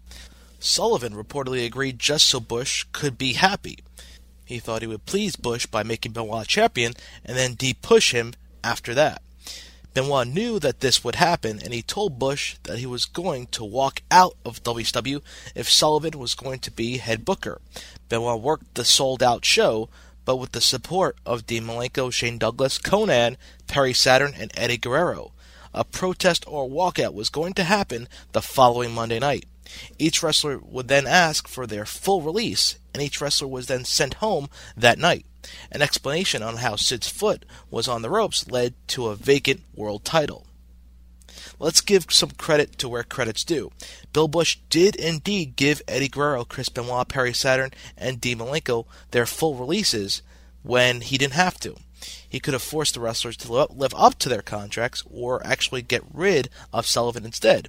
Sullivan 0.59 1.15
reportedly 1.15 1.65
agreed 1.65 1.99
just 1.99 2.27
so 2.27 2.41
Busch 2.41 2.85
could 2.93 3.17
be 3.17 3.33
happy. 3.33 3.79
He 4.45 4.59
thought 4.59 4.83
he 4.83 4.89
would 4.89 5.07
please 5.07 5.37
Busch 5.37 5.67
by 5.67 5.83
making 5.83 6.13
Benoit 6.13 6.47
champion 6.47 6.93
and 7.25 7.37
then 7.37 7.55
de-push 7.55 8.13
him 8.13 8.35
after 8.63 8.95
that. 8.95 9.23
Benoit 9.93 10.29
knew 10.29 10.61
that 10.61 10.81
this 10.81 11.03
would 11.03 11.17
happen, 11.17 11.61
and 11.63 11.75
he 11.75 11.83
told 11.83 12.19
Busch 12.19 12.57
that 12.63 12.79
he 12.79 12.87
was 12.87 13.05
going 13.05 13.49
to 13.49 13.65
walk 13.65 14.03
out 14.11 14.37
of 14.45 14.63
WCW 14.63 15.21
if 15.55 15.69
Sullivan 15.69 16.19
was 16.19 16.37
going 16.37 16.61
to 16.61 16.71
be 16.71 16.99
head 16.99 17.25
booker. 17.25 17.61
Benoit 18.09 18.41
worked 18.41 18.75
the 18.75 18.85
sold 18.85 19.21
out 19.21 19.45
show, 19.45 19.89
but 20.31 20.37
with 20.37 20.53
the 20.53 20.61
support 20.61 21.17
of 21.27 21.45
Dean 21.45 21.65
Malenko, 21.65 22.13
Shane 22.13 22.39
Douglas, 22.39 22.79
Konnan, 22.79 23.37
Perry 23.67 23.93
Saturn, 23.93 24.33
and 24.39 24.53
Eddie 24.55 24.77
Guerrero. 24.77 25.33
A 25.75 25.83
protest 25.83 26.45
or 26.47 26.71
walkout 26.71 27.15
was 27.15 27.31
going 27.31 27.53
to 27.55 27.65
happen 27.65 28.07
the 28.31 28.41
following 28.41 28.93
Monday 28.93 29.19
night. 29.19 29.45
Each 29.99 30.23
wrestler 30.23 30.61
would 30.63 30.87
then 30.87 31.05
ask 31.05 31.49
for 31.49 31.67
their 31.67 31.85
full 31.85 32.23
release, 32.23 32.79
and 32.95 33.03
each 33.03 33.21
wrestler 33.21 33.49
was 33.49 33.67
then 33.67 33.85
sent 33.85 34.15
home 34.23 34.49
that 34.77 35.01
night. 35.01 35.27
An 35.73 35.83
explanation 35.83 36.45
on 36.45 36.59
how 36.59 36.77
Sid's 36.77 37.09
foot 37.09 37.45
was 37.69 37.89
on 37.89 38.03
the 38.03 38.09
ropes 38.09 38.49
led 38.49 38.75
to 38.87 39.09
a 39.09 39.17
vacant 39.17 39.63
world 39.75 40.05
title. 40.05 40.47
Let's 41.61 41.83
give 41.83 42.07
some 42.09 42.31
credit 42.31 42.79
to 42.79 42.89
where 42.89 43.03
credit's 43.03 43.45
due. 43.45 43.71
Bill 44.15 44.29
Busch 44.29 44.57
did 44.71 44.97
indeed 44.97 45.57
give 45.57 45.83
Eddie 45.87 46.09
Guerrero, 46.09 46.45
Chris 46.45 46.71
Benoit, 46.71 47.07
Perry 47.07 47.35
Saturn, 47.35 47.71
and 47.99 48.19
Dean 48.19 48.39
Malenko 48.39 48.87
their 49.11 49.27
full 49.27 49.57
releases 49.57 50.23
when 50.63 51.03
he 51.03 51.19
didn't 51.19 51.35
have 51.35 51.61
to. 51.61 51.77
He 52.27 52.41
could 52.41 52.55
have 52.55 52.63
forced 52.63 52.95
the 52.95 53.01
wrestlers 53.01 53.37
to 53.39 53.53
live 53.53 53.93
up 53.95 54.19
to 54.21 54.31
their 54.31 54.41
contracts 54.41 55.05
or 55.11 55.47
actually 55.47 55.83
get 55.83 56.03
rid 56.11 56.49
of 56.73 56.87
Sullivan 56.87 57.27
instead. 57.27 57.69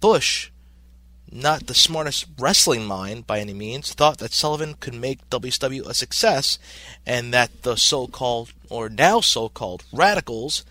Busch, 0.00 0.50
not 1.30 1.66
the 1.66 1.74
smartest 1.74 2.26
wrestling 2.38 2.84
mind 2.84 3.26
by 3.26 3.40
any 3.40 3.54
means, 3.54 3.92
thought 3.92 4.18
that 4.18 4.32
Sullivan 4.32 4.74
could 4.74 4.94
make 4.94 5.28
WCW 5.30 5.84
a 5.86 5.94
success 5.94 6.60
and 7.04 7.34
that 7.34 7.62
the 7.62 7.74
so 7.74 8.06
called, 8.06 8.52
or 8.70 8.88
now 8.88 9.20
so 9.20 9.48
called, 9.48 9.82
radicals 9.92 10.64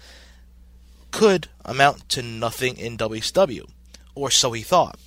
could 1.12 1.50
amount 1.64 2.10
to 2.10 2.22
nothing 2.22 2.78
in 2.78 2.98
WCW, 2.98 3.70
or 4.16 4.32
so 4.32 4.52
he 4.52 4.62
thought. 4.62 5.00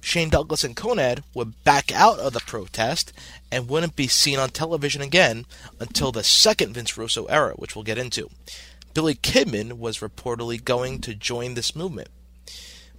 Shane 0.00 0.28
Douglas 0.28 0.64
and 0.64 0.76
Konnan 0.76 1.22
would 1.32 1.64
back 1.64 1.90
out 1.90 2.18
of 2.18 2.34
the 2.34 2.40
protest 2.40 3.12
and 3.50 3.68
wouldn't 3.68 3.96
be 3.96 4.06
seen 4.06 4.38
on 4.38 4.50
television 4.50 5.00
again 5.00 5.46
until 5.80 6.12
the 6.12 6.22
second 6.22 6.74
Vince 6.74 6.98
Russo 6.98 7.24
era, 7.24 7.54
which 7.54 7.74
we'll 7.74 7.84
get 7.84 7.96
into. 7.96 8.28
Billy 8.92 9.14
Kidman 9.14 9.78
was 9.78 9.98
reportedly 9.98 10.62
going 10.62 11.00
to 11.00 11.14
join 11.14 11.54
this 11.54 11.74
movement, 11.74 12.08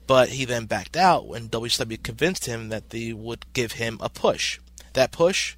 but 0.07 0.29
he 0.29 0.45
then 0.45 0.65
backed 0.65 0.97
out 0.97 1.27
when 1.27 1.47
WCW 1.47 2.01
convinced 2.01 2.45
him 2.45 2.69
that 2.69 2.89
they 2.89 3.13
would 3.13 3.45
give 3.53 3.73
him 3.73 3.99
a 4.01 4.09
push. 4.09 4.59
That 4.93 5.11
push? 5.11 5.55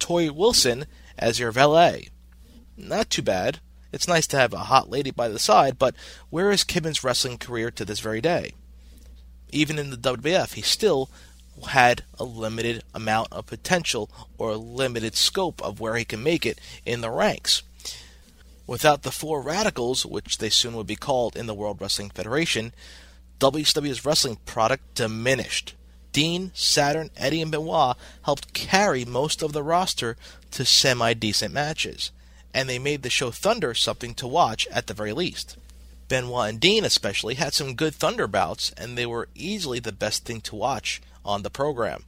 Torrie 0.00 0.34
Wilson 0.34 0.86
as 1.16 1.38
your 1.38 1.52
valet. 1.52 2.08
Not 2.76 3.08
too 3.08 3.22
bad 3.22 3.60
It's 3.92 4.08
nice 4.08 4.26
to 4.28 4.36
have 4.36 4.52
a 4.52 4.58
hot 4.58 4.90
lady 4.90 5.10
by 5.10 5.28
the 5.28 5.38
side, 5.38 5.78
but 5.78 5.94
where 6.30 6.50
is 6.50 6.64
Kidman's 6.64 7.02
wrestling 7.02 7.38
career 7.38 7.70
to 7.70 7.84
this 7.84 8.00
very 8.00 8.20
day? 8.20 8.52
Even 9.50 9.78
in 9.78 9.90
the 9.90 9.96
WWF, 9.96 10.54
he 10.54 10.62
still 10.62 11.08
had 11.68 12.04
a 12.18 12.24
limited 12.24 12.84
amount 12.94 13.28
of 13.32 13.46
potential 13.46 14.10
or 14.36 14.50
a 14.50 14.56
limited 14.56 15.14
scope 15.16 15.62
of 15.62 15.80
where 15.80 15.96
he 15.96 16.04
can 16.04 16.22
make 16.22 16.44
it 16.44 16.60
in 16.84 17.00
the 17.00 17.10
ranks. 17.10 17.62
Without 18.66 19.02
the 19.02 19.10
four 19.10 19.40
radicals, 19.40 20.04
which 20.04 20.38
they 20.38 20.50
soon 20.50 20.74
would 20.74 20.86
be 20.86 20.96
called 20.96 21.34
in 21.34 21.46
the 21.46 21.54
World 21.54 21.80
Wrestling 21.80 22.10
Federation, 22.10 22.72
WCW's 23.40 24.04
wrestling 24.04 24.36
product 24.44 24.94
diminished. 24.94 25.74
Dean, 26.12 26.50
Saturn, 26.54 27.10
Eddie, 27.16 27.40
and 27.40 27.50
Benoit 27.50 27.96
helped 28.24 28.52
carry 28.52 29.04
most 29.04 29.42
of 29.42 29.52
the 29.52 29.62
roster 29.62 30.16
to 30.50 30.64
semi 30.64 31.14
decent 31.14 31.54
matches, 31.54 32.10
and 32.58 32.68
they 32.68 32.80
made 32.80 33.02
the 33.02 33.08
show 33.08 33.30
Thunder 33.30 33.72
something 33.72 34.14
to 34.14 34.26
watch 34.26 34.66
at 34.66 34.88
the 34.88 34.92
very 34.94 35.12
least. 35.12 35.56
Benoit 36.08 36.48
and 36.48 36.58
Dean, 36.58 36.84
especially, 36.84 37.34
had 37.34 37.54
some 37.54 37.76
good 37.76 37.94
Thunder 37.94 38.26
bouts, 38.26 38.72
and 38.76 38.98
they 38.98 39.06
were 39.06 39.28
easily 39.36 39.78
the 39.78 39.92
best 39.92 40.24
thing 40.24 40.40
to 40.40 40.56
watch 40.56 41.00
on 41.24 41.42
the 41.42 41.50
program. 41.50 42.02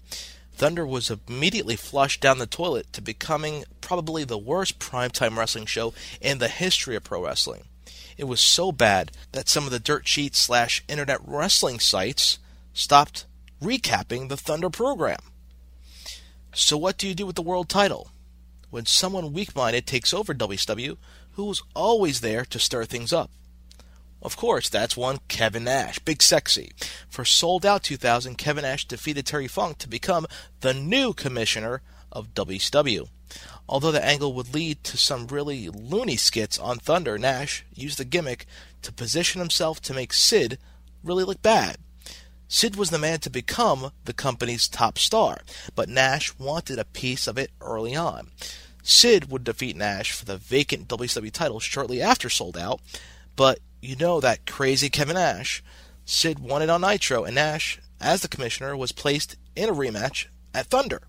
Thunder 0.57 0.85
was 0.85 1.09
immediately 1.29 1.77
flushed 1.77 2.21
down 2.21 2.39
the 2.39 2.49
toilet 2.49 2.93
to 2.95 3.01
becoming 3.01 3.63
probably 3.81 4.25
the 4.25 4.37
worst 4.37 4.81
primetime 4.81 5.37
wrestling 5.37 5.67
show 5.67 5.95
in 6.21 6.39
the 6.39 6.49
history 6.49 6.97
of 6.97 7.05
pro 7.05 7.25
wrestling. 7.25 7.63
It 8.19 8.25
was 8.25 8.41
so 8.41 8.73
bad 8.73 9.13
that 9.31 9.49
some 9.49 9.67
of 9.67 9.71
the 9.71 9.79
dirt 9.79 10.09
sheets 10.09 10.41
slash 10.41 10.83
internet 10.89 11.21
wrestling 11.25 11.79
sites 11.79 12.41
stopped 12.75 13.25
recapping 13.63 14.29
the 14.29 14.37
Thunder 14.37 14.69
program. 14.69 15.21
So, 16.53 16.77
what 16.77 16.99
do 16.99 17.07
you 17.07 17.15
do 17.15 17.25
with 17.25 17.37
the 17.37 17.41
world 17.41 17.69
title? 17.69 18.11
When 18.71 18.87
someone 18.87 19.33
weak 19.33 19.55
minded 19.57 19.87
takes 19.87 20.15
over 20.15 20.33
WCW, 20.33 20.97
who's 21.33 21.63
always 21.75 22.21
there 22.21 22.45
to 22.45 22.59
stir 22.59 22.85
things 22.85 23.13
up? 23.13 23.31
Of 24.23 24.37
course, 24.37 24.69
that's 24.69 24.97
one 24.97 25.19
Kevin 25.29 25.65
Nash, 25.65 25.99
Big 25.99 26.23
Sexy. 26.23 26.73
For 27.09 27.25
Sold 27.25 27.65
Out 27.65 27.83
2000, 27.83 28.37
Kevin 28.37 28.63
Nash 28.63 28.87
defeated 28.87 29.27
Terry 29.27 29.49
Funk 29.49 29.79
to 29.79 29.89
become 29.89 30.27
the 30.61 30.75
new 30.75 31.15
commissioner 31.15 31.83
of 32.13 32.35
WCW. 32.35 33.09
Although 33.69 33.93
the 33.93 34.05
angle 34.05 34.35
would 34.35 34.53
lead 34.53 34.85
to 34.85 34.97
some 34.97 35.27
really 35.29 35.69
loony 35.69 36.17
skits 36.17 36.59
on 36.59 36.79
Thunder, 36.79 37.19
Nash 37.19 37.65
used 37.75 37.99
the 37.99 38.05
gimmick 38.05 38.47
to 38.83 38.93
position 38.93 39.41
himself 39.41 39.81
to 39.83 39.95
make 39.95 40.13
Sid 40.13 40.59
really 41.03 41.25
look 41.25 41.41
bad. 41.41 41.79
Sid 42.53 42.75
was 42.75 42.91
the 42.91 42.99
man 42.99 43.21
to 43.21 43.31
become 43.31 43.93
the 44.07 44.13
company's 44.13 44.67
top 44.67 44.99
star, 44.99 45.43
but 45.77 45.89
Nash 45.89 46.37
wanted 46.37 46.81
a 46.81 46.85
piece 46.85 47.29
of 47.29 47.39
it 47.39 47.53
early 47.61 47.95
on. 47.95 48.33
Sid 48.83 49.31
would 49.31 49.45
defeat 49.45 49.77
Nash 49.77 50.11
for 50.11 50.25
the 50.25 50.37
vacant 50.37 50.89
WCW 50.89 51.31
title 51.31 51.61
shortly 51.61 52.03
after 52.03 52.29
Sold 52.29 52.59
Out, 52.59 52.81
but 53.37 53.61
you 53.81 53.95
know 53.95 54.21
that 54.21 54.47
crazy 54.47 54.91
Kevin 54.91 55.15
Nash. 55.15 55.63
Sid 56.05 56.41
won 56.41 56.61
it 56.61 56.69
on 56.69 56.81
Nitro, 56.81 57.23
and 57.23 57.37
Nash, 57.37 57.79
as 58.01 58.23
the 58.23 58.29
commissioner, 58.29 58.77
was 58.77 58.91
placed 58.91 59.37
in 59.55 59.69
a 59.69 59.73
rematch 59.73 60.27
at 60.53 60.67
Thunder. 60.67 61.03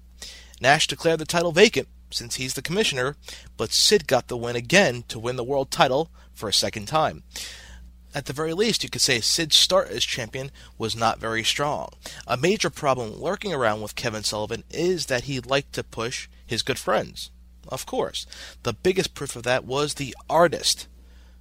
Nash 0.62 0.86
declared 0.86 1.20
the 1.20 1.26
title 1.26 1.52
vacant 1.52 1.88
since 2.12 2.36
he's 2.36 2.54
the 2.54 2.62
commissioner, 2.62 3.16
but 3.58 3.72
Sid 3.72 4.06
got 4.06 4.28
the 4.28 4.38
win 4.38 4.56
again 4.56 5.06
to 5.08 5.18
win 5.18 5.38
the 5.38 5.44
world 5.44 5.72
title 5.72 6.12
for 6.34 6.48
a 6.48 6.54
second 6.54 6.88
time. 6.88 7.24
At 8.14 8.26
the 8.26 8.34
very 8.34 8.53
least, 8.53 8.84
you 8.84 8.89
could 8.89 9.01
say 9.01 9.22
Sid's 9.22 9.55
start 9.55 9.89
as 9.89 10.03
champion 10.03 10.51
was 10.78 10.95
not 10.95 11.20
very 11.20 11.43
strong. 11.43 11.89
A 12.28 12.36
major 12.36 12.70
problem 12.70 13.16
lurking 13.16 13.53
around 13.53 13.82
with 13.82 13.95
Kevin 13.95 14.24
Sullivan 14.24 14.64
is 14.70 15.05
that 15.05 15.24
he 15.24 15.39
liked 15.39 15.74
to 15.74 15.84
push 15.84 16.28
his 16.45 16.62
good 16.62 16.78
friends. 16.78 17.32
Of 17.70 17.86
course. 17.86 18.26
The 18.64 18.74
biggest 18.74 19.14
proof 19.14 19.36
of 19.36 19.43
that 19.43 19.64
was 19.64 19.93
the 19.93 20.16
artist 20.30 20.88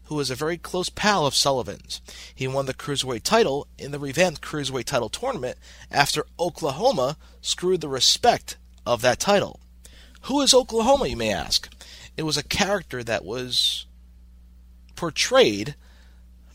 who 0.04 0.16
was 0.16 0.30
a 0.30 0.34
very 0.34 0.58
close 0.58 0.88
pal 0.88 1.24
of 1.24 1.36
Sullivan's. 1.36 2.00
He 2.34 2.48
won 2.48 2.66
the 2.66 2.74
Cruiserweight 2.74 3.22
title 3.22 3.68
in 3.78 3.92
the 3.92 3.98
revamped 3.98 4.40
Cruiserweight 4.40 4.84
title 4.84 5.08
tournament 5.08 5.56
after 5.90 6.26
Oklahoma 6.38 7.16
screwed 7.40 7.80
the 7.80 7.88
respect 7.88 8.56
of 8.84 9.02
that 9.02 9.20
title. 9.20 9.60
Who 10.22 10.40
is 10.40 10.52
Oklahoma, 10.52 11.06
you 11.06 11.16
may 11.16 11.32
ask? 11.32 11.72
It 12.16 12.24
was 12.24 12.36
a 12.36 12.42
character 12.42 13.04
that 13.04 13.24
was 13.24 13.86
portrayed 14.96 15.76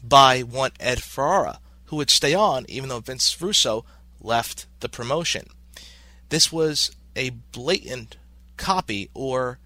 by 0.07 0.41
one 0.41 0.71
Ed 0.79 1.01
Ferrara, 1.01 1.59
who 1.85 1.95
would 1.97 2.09
stay 2.09 2.33
on 2.33 2.65
even 2.67 2.89
though 2.89 2.99
Vince 2.99 3.41
Russo 3.41 3.85
left 4.21 4.65
the 4.79 4.89
promotion. 4.89 5.47
This 6.29 6.51
was 6.51 6.91
a 7.15 7.29
blatant 7.29 8.17
copy 8.57 9.09
or 9.13 9.59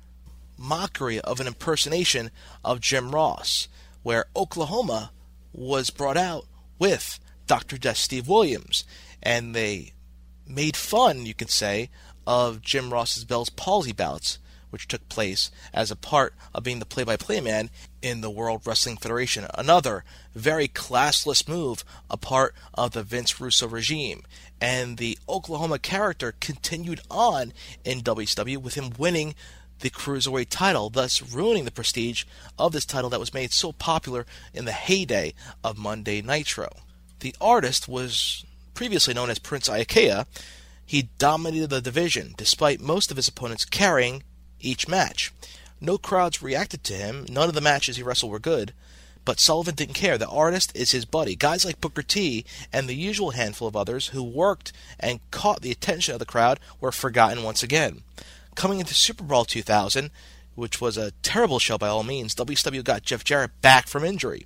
mockery 0.57 1.19
of 1.21 1.39
an 1.39 1.47
impersonation 1.47 2.31
of 2.63 2.81
Jim 2.81 3.11
Ross 3.11 3.67
where 4.03 4.25
Oklahoma 4.35 5.11
was 5.53 5.89
brought 5.89 6.17
out 6.17 6.45
with 6.77 7.19
Dr. 7.47 7.77
Death 7.77 7.97
Steve 7.97 8.27
Williams, 8.27 8.85
and 9.21 9.55
they 9.55 9.93
made 10.47 10.77
fun, 10.77 11.25
you 11.25 11.33
could 11.33 11.49
say, 11.49 11.89
of 12.25 12.61
Jim 12.61 12.93
Ross's 12.93 13.25
Bell's 13.25 13.49
palsy 13.49 13.91
bouts, 13.91 14.39
which 14.69 14.87
took 14.87 15.07
place 15.09 15.51
as 15.73 15.91
a 15.91 15.95
part 15.95 16.33
of 16.53 16.63
being 16.63 16.79
the 16.79 16.85
play 16.85 17.03
by 17.03 17.17
play 17.17 17.39
man 17.41 17.69
in 18.01 18.21
the 18.21 18.29
World 18.29 18.61
Wrestling 18.65 18.97
Federation. 18.97 19.45
Another 19.53 20.03
very 20.35 20.67
classless 20.67 21.47
move, 21.47 21.83
a 22.09 22.17
part 22.17 22.53
of 22.73 22.91
the 22.91 23.03
Vince 23.03 23.39
Russo 23.39 23.67
regime. 23.67 24.23
And 24.61 24.97
the 24.97 25.17
Oklahoma 25.27 25.79
character 25.79 26.33
continued 26.39 27.01
on 27.09 27.53
in 27.83 28.01
WCW 28.01 28.57
with 28.57 28.75
him 28.75 28.91
winning 28.97 29.35
the 29.79 29.89
Cruiserweight 29.89 30.49
title, 30.49 30.89
thus 30.89 31.21
ruining 31.21 31.65
the 31.65 31.71
prestige 31.71 32.25
of 32.57 32.73
this 32.73 32.85
title 32.85 33.09
that 33.09 33.19
was 33.19 33.33
made 33.33 33.51
so 33.51 33.71
popular 33.71 34.25
in 34.53 34.65
the 34.65 34.71
heyday 34.71 35.33
of 35.63 35.77
Monday 35.77 36.21
Nitro. 36.21 36.69
The 37.19 37.35
artist 37.39 37.87
was 37.87 38.45
previously 38.73 39.13
known 39.13 39.29
as 39.29 39.39
Prince 39.39 39.69
Iaukea. 39.69 40.25
He 40.85 41.09
dominated 41.17 41.69
the 41.69 41.81
division, 41.81 42.33
despite 42.37 42.79
most 42.81 43.11
of 43.11 43.17
his 43.17 43.27
opponents 43.27 43.65
carrying 43.65 44.23
each 44.61 44.87
match. 44.87 45.31
No 45.81 45.97
crowds 45.97 46.41
reacted 46.41 46.83
to 46.85 46.93
him, 46.93 47.25
none 47.29 47.47
of 47.49 47.55
the 47.55 47.61
matches 47.61 47.95
he 47.95 48.03
wrestled 48.03 48.31
were 48.31 48.39
good, 48.39 48.73
but 49.25 49.39
Sullivan 49.39 49.75
didn't 49.75 49.95
care. 49.95 50.17
The 50.17 50.27
artist 50.27 50.71
is 50.75 50.91
his 50.91 51.05
buddy. 51.05 51.35
Guys 51.35 51.63
like 51.63 51.81
Booker 51.81 52.01
T 52.01 52.45
and 52.73 52.87
the 52.87 52.95
usual 52.95 53.31
handful 53.31 53.67
of 53.67 53.75
others 53.75 54.07
who 54.07 54.23
worked 54.23 54.73
and 54.99 55.19
caught 55.31 55.61
the 55.61 55.71
attention 55.71 56.13
of 56.13 56.19
the 56.19 56.25
crowd 56.25 56.59
were 56.81 56.91
forgotten 56.91 57.43
once 57.43 57.63
again. 57.63 58.01
Coming 58.55 58.79
into 58.79 58.93
Super 58.93 59.23
Brawl 59.23 59.45
2000, 59.45 60.09
which 60.55 60.81
was 60.81 60.97
a 60.97 61.11
terrible 61.21 61.59
show 61.59 61.77
by 61.77 61.87
all 61.87 62.03
means, 62.03 62.35
WCW 62.35 62.83
got 62.83 63.03
Jeff 63.03 63.23
Jarrett 63.23 63.61
back 63.61 63.87
from 63.87 64.03
injury. 64.03 64.45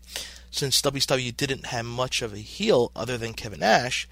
Since 0.52 0.82
WCW 0.82 1.36
didn't 1.36 1.68
have 1.68 1.86
much 1.86 2.22
of 2.22 2.34
a 2.34 2.38
heel 2.38 2.92
other 2.96 3.18
than 3.18 3.34
Kevin 3.34 3.62
Nash, 3.62 4.08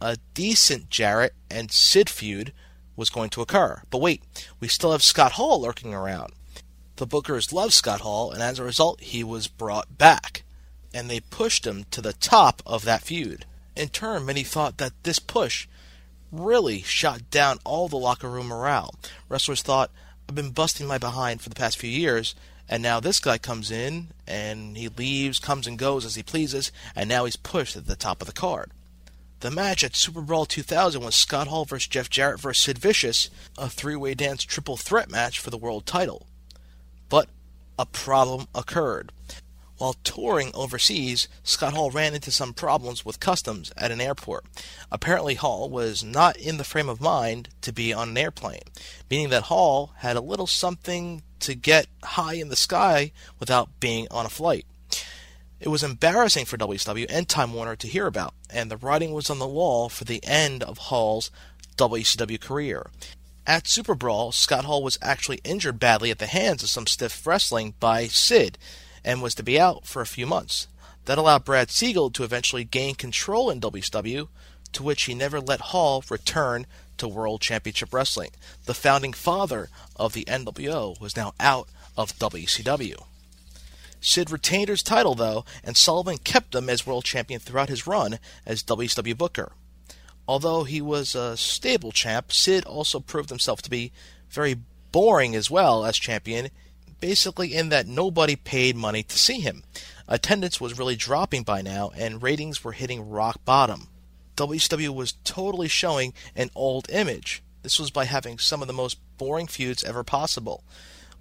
a 0.00 0.18
decent 0.34 0.90
Jarrett 0.90 1.34
and 1.50 1.70
Sid 1.70 2.10
feud 2.10 2.52
was 2.98 3.08
going 3.08 3.30
to 3.30 3.40
occur. 3.40 3.80
But 3.90 4.00
wait, 4.00 4.22
we 4.60 4.68
still 4.68 4.92
have 4.92 5.02
Scott 5.02 5.32
Hall 5.32 5.60
lurking 5.60 5.94
around. 5.94 6.32
The 6.96 7.06
Bookers 7.06 7.52
love 7.52 7.72
Scott 7.72 8.00
Hall, 8.00 8.32
and 8.32 8.42
as 8.42 8.58
a 8.58 8.64
result, 8.64 9.00
he 9.00 9.22
was 9.22 9.46
brought 9.46 9.96
back. 9.96 10.42
And 10.92 11.08
they 11.08 11.20
pushed 11.20 11.64
him 11.64 11.84
to 11.92 12.02
the 12.02 12.12
top 12.12 12.60
of 12.66 12.84
that 12.84 13.02
feud. 13.02 13.46
In 13.76 13.88
turn, 13.88 14.26
many 14.26 14.42
thought 14.42 14.78
that 14.78 14.92
this 15.04 15.20
push 15.20 15.68
really 16.32 16.82
shot 16.82 17.30
down 17.30 17.60
all 17.64 17.86
the 17.86 17.96
locker 17.96 18.28
room 18.28 18.48
morale. 18.48 18.94
Wrestlers 19.28 19.62
thought, 19.62 19.92
I've 20.28 20.34
been 20.34 20.50
busting 20.50 20.86
my 20.86 20.98
behind 20.98 21.40
for 21.40 21.48
the 21.48 21.54
past 21.54 21.78
few 21.78 21.88
years, 21.88 22.34
and 22.68 22.82
now 22.82 22.98
this 22.98 23.20
guy 23.20 23.38
comes 23.38 23.70
in 23.70 24.08
and 24.26 24.76
he 24.76 24.88
leaves, 24.88 25.38
comes 25.38 25.66
and 25.68 25.78
goes 25.78 26.04
as 26.04 26.16
he 26.16 26.22
pleases, 26.24 26.72
and 26.96 27.08
now 27.08 27.24
he's 27.24 27.36
pushed 27.36 27.76
at 27.76 27.86
the 27.86 27.96
top 27.96 28.20
of 28.20 28.26
the 28.26 28.34
card. 28.34 28.72
The 29.40 29.50
match 29.52 29.84
at 29.84 29.94
Super 29.94 30.20
Brawl 30.20 30.46
2000 30.46 31.00
was 31.00 31.14
Scott 31.14 31.46
Hall 31.46 31.64
vs. 31.64 31.86
Jeff 31.86 32.10
Jarrett 32.10 32.40
vs. 32.40 32.60
Sid 32.60 32.78
Vicious, 32.78 33.30
a 33.56 33.68
three 33.68 33.94
way 33.94 34.14
dance 34.14 34.42
triple 34.42 34.76
threat 34.76 35.08
match 35.08 35.38
for 35.38 35.50
the 35.50 35.56
world 35.56 35.86
title. 35.86 36.26
But 37.08 37.28
a 37.78 37.86
problem 37.86 38.48
occurred. 38.52 39.12
While 39.76 39.94
touring 40.02 40.50
overseas, 40.54 41.28
Scott 41.44 41.72
Hall 41.72 41.92
ran 41.92 42.16
into 42.16 42.32
some 42.32 42.52
problems 42.52 43.04
with 43.04 43.20
customs 43.20 43.70
at 43.76 43.92
an 43.92 44.00
airport. 44.00 44.44
Apparently, 44.90 45.36
Hall 45.36 45.70
was 45.70 46.02
not 46.02 46.36
in 46.36 46.56
the 46.56 46.64
frame 46.64 46.88
of 46.88 47.00
mind 47.00 47.50
to 47.60 47.72
be 47.72 47.92
on 47.92 48.08
an 48.08 48.18
airplane, 48.18 48.64
meaning 49.08 49.28
that 49.28 49.44
Hall 49.44 49.92
had 49.98 50.16
a 50.16 50.20
little 50.20 50.48
something 50.48 51.22
to 51.38 51.54
get 51.54 51.86
high 52.02 52.34
in 52.34 52.48
the 52.48 52.56
sky 52.56 53.12
without 53.38 53.78
being 53.78 54.08
on 54.10 54.26
a 54.26 54.30
flight. 54.30 54.66
It 55.60 55.68
was 55.68 55.82
embarrassing 55.82 56.44
for 56.44 56.56
WCW 56.56 57.06
and 57.08 57.28
Time 57.28 57.52
Warner 57.52 57.74
to 57.76 57.88
hear 57.88 58.06
about, 58.06 58.32
and 58.48 58.70
the 58.70 58.76
writing 58.76 59.12
was 59.12 59.28
on 59.28 59.40
the 59.40 59.46
wall 59.46 59.88
for 59.88 60.04
the 60.04 60.24
end 60.24 60.62
of 60.62 60.78
Hall's 60.78 61.32
WCW 61.76 62.40
career. 62.40 62.90
At 63.44 63.66
Super 63.66 63.96
Brawl, 63.96 64.30
Scott 64.30 64.66
Hall 64.66 64.84
was 64.84 64.98
actually 65.02 65.40
injured 65.42 65.80
badly 65.80 66.12
at 66.12 66.18
the 66.18 66.26
hands 66.26 66.62
of 66.62 66.68
some 66.68 66.86
stiff 66.86 67.26
wrestling 67.26 67.74
by 67.80 68.06
Sid 68.06 68.56
and 69.04 69.20
was 69.20 69.34
to 69.34 69.42
be 69.42 69.58
out 69.58 69.84
for 69.84 70.00
a 70.00 70.06
few 70.06 70.26
months. 70.26 70.68
That 71.06 71.18
allowed 71.18 71.44
Brad 71.44 71.70
Siegel 71.70 72.10
to 72.10 72.24
eventually 72.24 72.64
gain 72.64 72.94
control 72.94 73.50
in 73.50 73.60
WCW, 73.60 74.28
to 74.72 74.82
which 74.82 75.04
he 75.04 75.14
never 75.14 75.40
let 75.40 75.60
Hall 75.60 76.04
return 76.08 76.66
to 76.98 77.08
World 77.08 77.40
Championship 77.40 77.92
Wrestling. 77.92 78.30
The 78.66 78.74
founding 78.74 79.12
father 79.12 79.70
of 79.96 80.12
the 80.12 80.24
NWO 80.26 81.00
was 81.00 81.16
now 81.16 81.32
out 81.40 81.68
of 81.96 82.16
WCW. 82.18 83.07
Sid 84.00 84.30
retained 84.30 84.68
his 84.68 84.82
title, 84.82 85.14
though, 85.14 85.44
and 85.64 85.76
Sullivan 85.76 86.18
kept 86.18 86.54
him 86.54 86.68
as 86.68 86.86
world 86.86 87.04
champion 87.04 87.40
throughout 87.40 87.68
his 87.68 87.86
run 87.86 88.18
as 88.46 88.62
WCW 88.62 89.16
Booker. 89.16 89.52
Although 90.26 90.64
he 90.64 90.80
was 90.80 91.14
a 91.14 91.36
stable 91.36 91.90
champ, 91.90 92.32
Sid 92.32 92.64
also 92.64 93.00
proved 93.00 93.30
himself 93.30 93.62
to 93.62 93.70
be 93.70 93.92
very 94.28 94.56
boring 94.92 95.34
as 95.34 95.50
well 95.50 95.84
as 95.84 95.96
champion, 95.96 96.50
basically 97.00 97.54
in 97.54 97.70
that 97.70 97.86
nobody 97.86 98.36
paid 98.36 98.76
money 98.76 99.02
to 99.02 99.18
see 99.18 99.40
him. 99.40 99.64
Attendance 100.06 100.60
was 100.60 100.78
really 100.78 100.96
dropping 100.96 101.42
by 101.42 101.62
now, 101.62 101.90
and 101.96 102.22
ratings 102.22 102.62
were 102.62 102.72
hitting 102.72 103.08
rock 103.08 103.44
bottom. 103.44 103.88
WCW 104.36 104.94
was 104.94 105.14
totally 105.24 105.68
showing 105.68 106.14
an 106.36 106.50
old 106.54 106.88
image. 106.90 107.42
This 107.62 107.78
was 107.78 107.90
by 107.90 108.04
having 108.04 108.38
some 108.38 108.62
of 108.62 108.68
the 108.68 108.74
most 108.74 108.98
boring 109.18 109.46
feuds 109.46 109.82
ever 109.82 110.04
possible. 110.04 110.62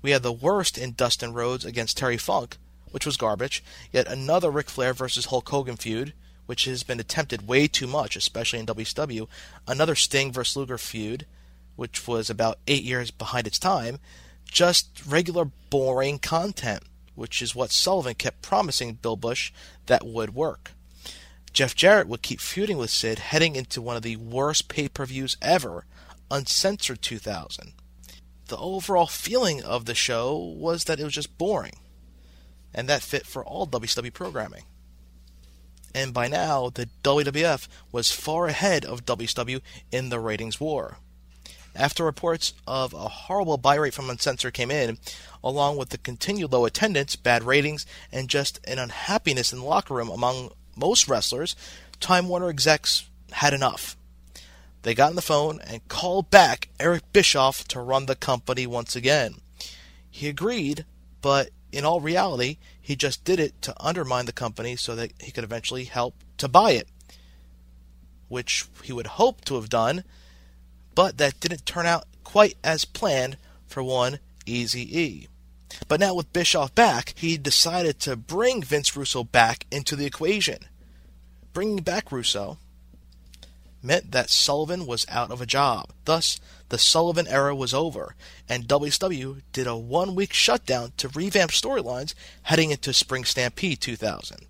We 0.02 0.12
had 0.12 0.24
the 0.24 0.32
worst 0.32 0.78
in 0.78 0.94
Dustin 0.94 1.34
Rhodes 1.34 1.66
against 1.66 1.98
Terry 1.98 2.18
Funk, 2.18 2.58
which 2.98 3.06
was 3.06 3.16
garbage, 3.16 3.64
yet 3.92 4.08
another 4.08 4.50
Ric 4.50 4.72
Flair 4.72 4.92
versus 4.92 5.26
Hulk 5.26 5.48
Hogan 5.50 5.76
feud, 5.76 6.14
which 6.48 6.66
has 6.66 6.82
been 6.82 7.00
attempted 7.00 7.48
way 7.48 7.68
too 7.68 7.86
much, 7.86 8.16
especially 8.16 8.58
in 8.58 8.66
WCW, 8.66 9.28
another 9.68 9.94
Sting 9.94 10.32
versus 10.32 10.58
Luger 10.58 10.80
feud, 10.80 11.28
which 11.76 12.08
was 12.08 12.28
about 12.28 12.58
eight 12.66 12.82
years 12.82 13.12
behind 13.12 13.46
its 13.46 13.60
time, 13.60 14.00
just 14.46 14.88
regular 15.08 15.46
boring 15.70 16.18
content, 16.18 16.82
which 17.14 17.40
is 17.40 17.54
what 17.54 17.70
Sullivan 17.70 18.16
kept 18.16 18.42
promising 18.42 18.94
Bill 18.94 19.16
Busch 19.16 19.52
that 19.86 20.04
would 20.04 20.34
work. 20.34 20.72
Jeff 21.54 21.76
Jarrett 21.76 22.08
would 22.08 22.24
keep 22.24 22.40
feuding 22.42 22.80
with 22.80 22.90
Sid, 22.90 23.20
heading 23.20 23.56
into 23.56 23.80
one 23.80 23.96
of 23.96 24.02
the 24.02 24.16
worst 24.16 24.70
pay 24.70 24.90
per 24.90 25.06
views 25.06 25.38
ever, 25.40 25.86
Uncensored 26.32 27.04
2000. 27.04 27.74
The 28.48 28.58
overall 28.58 29.06
feeling 29.06 29.62
of 29.62 29.86
the 29.86 29.94
show 29.94 30.36
was 30.36 30.86
that 30.86 31.00
it 31.00 31.04
was 31.04 31.14
just 31.14 31.38
boring, 31.38 31.78
and 32.78 32.88
that 32.88 33.02
fit 33.02 33.26
for 33.26 33.44
all 33.44 33.68
WCW 33.68 34.14
programming. 34.14 34.64
And 35.96 36.14
by 36.14 36.28
now, 36.28 36.70
the 36.70 36.88
WWF 37.04 37.68
was 37.92 38.12
far 38.12 38.48
ahead 38.48 38.86
of 38.86 39.04
WCW 39.04 39.62
in 39.92 40.10
the 40.10 40.20
ratings 40.20 40.60
war. 40.60 40.98
After 41.76 42.04
reports 42.06 42.54
of 42.68 42.94
a 42.94 43.08
horrible 43.08 43.58
buy 43.58 43.76
rate 43.76 43.96
from 43.96 44.10
Uncensored 44.10 44.54
came 44.54 44.70
in, 44.70 45.00
along 45.44 45.78
with 45.78 45.90
the 45.90 45.98
continued 45.98 46.52
low 46.52 46.66
attendance, 46.66 47.16
bad 47.16 47.44
ratings, 47.44 47.86
and 48.12 48.30
just 48.30 48.60
an 48.66 48.78
unhappiness 48.78 49.52
in 49.52 49.60
the 49.60 49.66
locker 49.66 49.96
room 49.96 50.10
among 50.10 50.52
most 50.76 51.08
wrestlers, 51.08 51.56
Time 52.00 52.30
Warner 52.30 52.50
execs 52.50 53.10
had 53.32 53.56
enough. 53.56 53.98
They 54.84 54.94
got 54.94 55.10
on 55.10 55.16
the 55.16 55.22
phone 55.24 55.60
and 55.62 55.88
called 55.88 56.30
back 56.30 56.70
Eric 56.80 57.12
Bischoff 57.12 57.68
to 57.70 57.80
run 57.80 58.06
the 58.06 58.16
company 58.16 58.68
once 58.68 58.96
again. 58.96 59.36
He 60.10 60.28
agreed, 60.30 60.86
but 61.22 61.50
in 61.72 61.86
all 61.86 62.02
reality, 62.02 62.58
he 62.82 62.96
just 62.96 63.24
did 63.24 63.40
it 63.40 63.62
to 63.64 63.74
undermine 63.80 64.26
the 64.26 64.32
company 64.32 64.76
so 64.76 64.96
that 64.96 65.12
he 65.20 65.32
could 65.32 65.44
eventually 65.44 65.86
help 65.86 66.16
to 66.38 66.48
buy 66.48 66.72
it, 66.72 66.88
which 68.28 68.66
he 68.84 68.94
would 68.94 69.08
hope 69.08 69.44
to 69.46 69.56
have 69.56 69.70
done 69.70 70.04
but 70.98 71.20
that 71.20 71.40
didn't 71.40 71.64
turn 71.68 71.86
out 71.86 72.06
quite 72.24 72.58
as 72.64 72.84
planned 72.84 73.38
for 73.68 73.84
one 73.84 74.18
Easy 74.48 75.00
E. 75.00 75.28
But 75.88 76.00
now 76.00 76.16
with 76.16 76.34
Bischoff 76.34 76.74
back, 76.74 77.14
he 77.16 77.38
decided 77.38 78.00
to 78.00 78.16
bring 78.16 78.64
Vince 78.64 78.98
Russo 78.98 79.24
back 79.24 79.68
into 79.70 79.96
the 79.96 80.08
equation. 80.08 80.58
Bringing 81.54 81.84
back 81.84 82.12
Russo 82.12 82.58
meant 83.84 84.12
that 84.12 84.32
Sullivan 84.32 84.88
was 84.88 85.06
out 85.08 85.30
of 85.30 85.40
a 85.40 85.46
job. 85.46 85.92
Thus, 86.06 86.40
the 86.70 86.78
Sullivan 86.78 87.28
era 87.28 87.56
was 87.56 87.74
over, 87.74 88.16
and 88.50 88.68
WCW 88.68 89.42
did 89.54 89.68
a 89.68 89.78
one 89.78 90.16
week 90.16 90.34
shutdown 90.34 90.92
to 90.98 91.10
revamp 91.10 91.52
storylines 91.52 92.14
heading 92.44 92.72
into 92.72 92.94
Spring 92.94 93.24
Stampede 93.24 93.80
2000. 93.80 94.46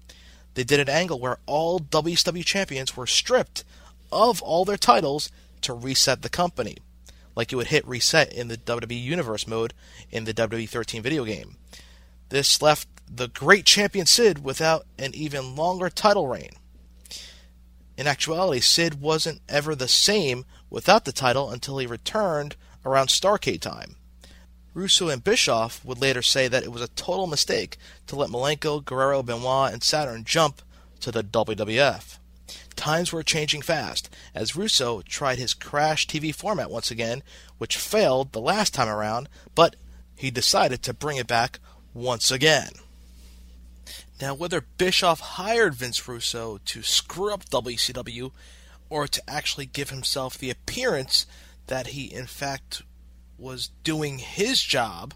They 0.56 0.64
did 0.64 0.80
an 0.80 0.90
angle 0.90 1.20
where 1.20 1.38
all 1.46 1.80
WCW 1.80 2.44
champions 2.44 2.98
were 2.98 3.06
stripped 3.06 3.64
of 4.12 4.42
all 4.42 4.66
their 4.66 4.78
titles 4.78 5.32
to 5.62 5.74
reset 5.74 6.22
the 6.22 6.30
company, 6.30 6.78
like 7.36 7.52
you 7.52 7.58
would 7.58 7.68
hit 7.68 7.88
reset 7.88 8.34
in 8.34 8.48
the 8.48 8.58
WWE 8.58 9.02
Universe 9.02 9.48
mode 9.48 9.74
in 10.10 10.24
the 10.24 10.34
WWE 10.34 10.68
13 10.68 11.04
video 11.04 11.26
game. 11.26 11.58
This 12.30 12.62
left 12.62 12.88
the 13.10 13.28
great 13.28 13.66
champion 13.66 14.06
Sid 14.06 14.44
without 14.44 14.86
an 14.98 15.14
even 15.14 15.56
longer 15.56 15.90
title 15.90 16.28
reign. 16.28 16.52
In 17.98 18.06
actuality, 18.06 18.60
Sid 18.60 19.02
wasn't 19.02 19.42
ever 19.50 19.76
the 19.76 19.88
same 19.88 20.46
without 20.70 21.06
the 21.06 21.12
title 21.12 21.50
until 21.50 21.78
he 21.78 21.88
returned 21.88 22.56
around 22.86 23.08
Starcade 23.08 23.62
time. 23.62 23.96
Russo 24.74 25.10
and 25.10 25.24
Bischoff 25.24 25.84
would 25.84 26.00
later 26.00 26.22
say 26.22 26.48
that 26.48 26.64
it 26.64 26.72
was 26.72 26.82
a 26.82 26.90
total 26.90 27.26
mistake 27.26 27.78
to 28.06 28.16
let 28.16 28.30
Malenko, 28.30 28.84
Guerrero, 28.84 29.24
Benoit, 29.24 29.74
and 29.74 29.82
Saturn 29.82 30.24
jump 30.24 30.62
to 31.00 31.12
the 31.12 31.24
WWF. 31.24 32.18
Times 32.76 33.12
were 33.12 33.24
changing 33.24 33.64
fast, 33.64 34.08
as 34.36 34.56
Russo 34.56 35.02
tried 35.02 35.40
his 35.40 35.56
Crash 35.56 36.06
TV 36.06 36.34
format 36.34 36.70
once 36.70 36.92
again, 36.92 37.24
which 37.58 37.76
failed 37.76 38.32
the 38.32 38.40
last 38.40 38.74
time 38.74 38.88
around, 38.88 39.30
but 39.56 39.76
he 40.16 40.30
decided 40.30 40.84
to 40.84 40.94
bring 40.94 41.18
it 41.18 41.28
back 41.28 41.60
once 41.94 42.30
again. 42.30 42.70
Now, 44.22 44.36
whether 44.36 44.62
Bischoff 44.62 45.20
hired 45.20 45.76
Vince 45.76 46.08
Russo 46.08 46.60
to 46.66 46.82
screw 46.84 47.34
up 47.34 47.46
WCW 47.46 48.32
or 48.90 49.08
to 49.08 49.30
actually 49.30 49.66
give 49.66 49.90
himself 49.90 50.38
the 50.38 50.50
appearance 50.50 51.26
that 51.68 51.88
he, 51.88 52.06
in 52.06 52.26
fact, 52.26 52.84
was 53.38 53.72
doing 53.84 54.20
his 54.20 54.62
job, 54.62 55.14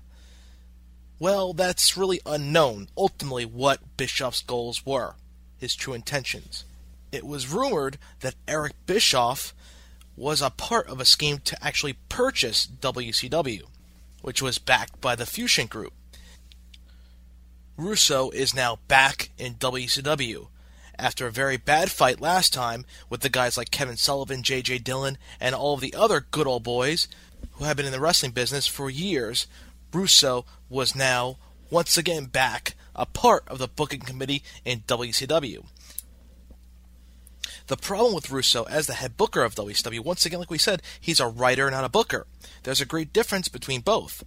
well, 1.19 1.53
that's 1.53 1.97
really 1.97 2.19
unknown. 2.25 2.89
Ultimately 2.97 3.45
what 3.45 3.97
Bischoff's 3.97 4.41
goals 4.41 4.85
were, 4.85 5.15
his 5.57 5.75
true 5.75 5.93
intentions. 5.93 6.65
It 7.11 7.25
was 7.25 7.51
rumored 7.51 7.97
that 8.21 8.35
Eric 8.47 8.73
Bischoff 8.85 9.53
was 10.15 10.41
a 10.41 10.49
part 10.49 10.87
of 10.87 10.99
a 10.99 11.05
scheme 11.05 11.39
to 11.39 11.63
actually 11.63 11.97
purchase 12.09 12.65
WCW, 12.67 13.63
which 14.21 14.41
was 14.41 14.57
backed 14.57 14.99
by 15.01 15.15
the 15.15 15.25
Fusion 15.25 15.67
Group. 15.67 15.93
Russo 17.77 18.29
is 18.31 18.53
now 18.53 18.79
back 18.87 19.31
in 19.37 19.55
WCW 19.55 20.47
after 21.01 21.25
a 21.25 21.31
very 21.31 21.57
bad 21.57 21.91
fight 21.91 22.21
last 22.21 22.53
time 22.53 22.85
with 23.09 23.21
the 23.21 23.29
guys 23.29 23.57
like 23.57 23.71
Kevin 23.71 23.97
Sullivan, 23.97 24.43
J.J. 24.43 24.79
Dillon, 24.79 25.17
and 25.39 25.55
all 25.55 25.73
of 25.73 25.81
the 25.81 25.95
other 25.95 26.25
good 26.31 26.47
old 26.47 26.63
boys 26.63 27.07
who 27.53 27.65
have 27.65 27.75
been 27.75 27.85
in 27.85 27.91
the 27.91 27.99
wrestling 27.99 28.31
business 28.31 28.67
for 28.67 28.89
years. 28.89 29.47
Russo 29.91 30.45
was 30.69 30.95
now 30.95 31.37
once 31.69 31.97
again 31.97 32.25
back 32.25 32.75
a 32.95 33.05
part 33.05 33.43
of 33.47 33.57
the 33.57 33.67
booking 33.67 34.01
committee 34.01 34.43
in 34.63 34.81
WCW. 34.81 35.65
The 37.67 37.77
problem 37.77 38.13
with 38.13 38.31
Russo 38.31 38.63
as 38.63 38.87
the 38.87 38.93
head 38.93 39.17
booker 39.17 39.43
of 39.43 39.55
WCW, 39.55 40.01
once 40.01 40.25
again, 40.25 40.39
like 40.39 40.51
we 40.51 40.57
said, 40.57 40.81
he's 40.99 41.19
a 41.19 41.27
writer, 41.27 41.71
not 41.71 41.85
a 41.85 41.89
booker. 41.89 42.27
There's 42.63 42.81
a 42.81 42.85
great 42.85 43.13
difference 43.13 43.47
between 43.47 43.81
both. 43.81 44.23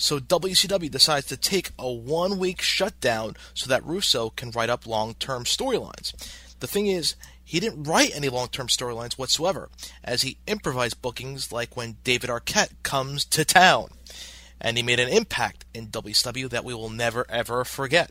So 0.00 0.18
WCW 0.18 0.90
decides 0.90 1.26
to 1.26 1.36
take 1.36 1.72
a 1.78 1.92
one 1.92 2.38
week 2.38 2.62
shutdown 2.62 3.36
so 3.52 3.68
that 3.68 3.84
Russo 3.84 4.30
can 4.30 4.50
write 4.50 4.70
up 4.70 4.86
long 4.86 5.12
term 5.12 5.44
storylines. 5.44 6.14
The 6.60 6.66
thing 6.66 6.86
is, 6.86 7.16
he 7.44 7.60
didn't 7.60 7.84
write 7.84 8.16
any 8.16 8.30
long 8.30 8.48
term 8.48 8.68
storylines 8.68 9.18
whatsoever, 9.18 9.68
as 10.02 10.22
he 10.22 10.38
improvised 10.46 11.02
bookings 11.02 11.52
like 11.52 11.76
when 11.76 11.98
David 12.02 12.30
Arquette 12.30 12.72
comes 12.82 13.26
to 13.26 13.44
town. 13.44 13.90
And 14.58 14.78
he 14.78 14.82
made 14.82 15.00
an 15.00 15.10
impact 15.10 15.66
in 15.74 15.88
WCW 15.88 16.48
that 16.48 16.64
we 16.64 16.72
will 16.72 16.88
never 16.88 17.26
ever 17.28 17.62
forget. 17.62 18.10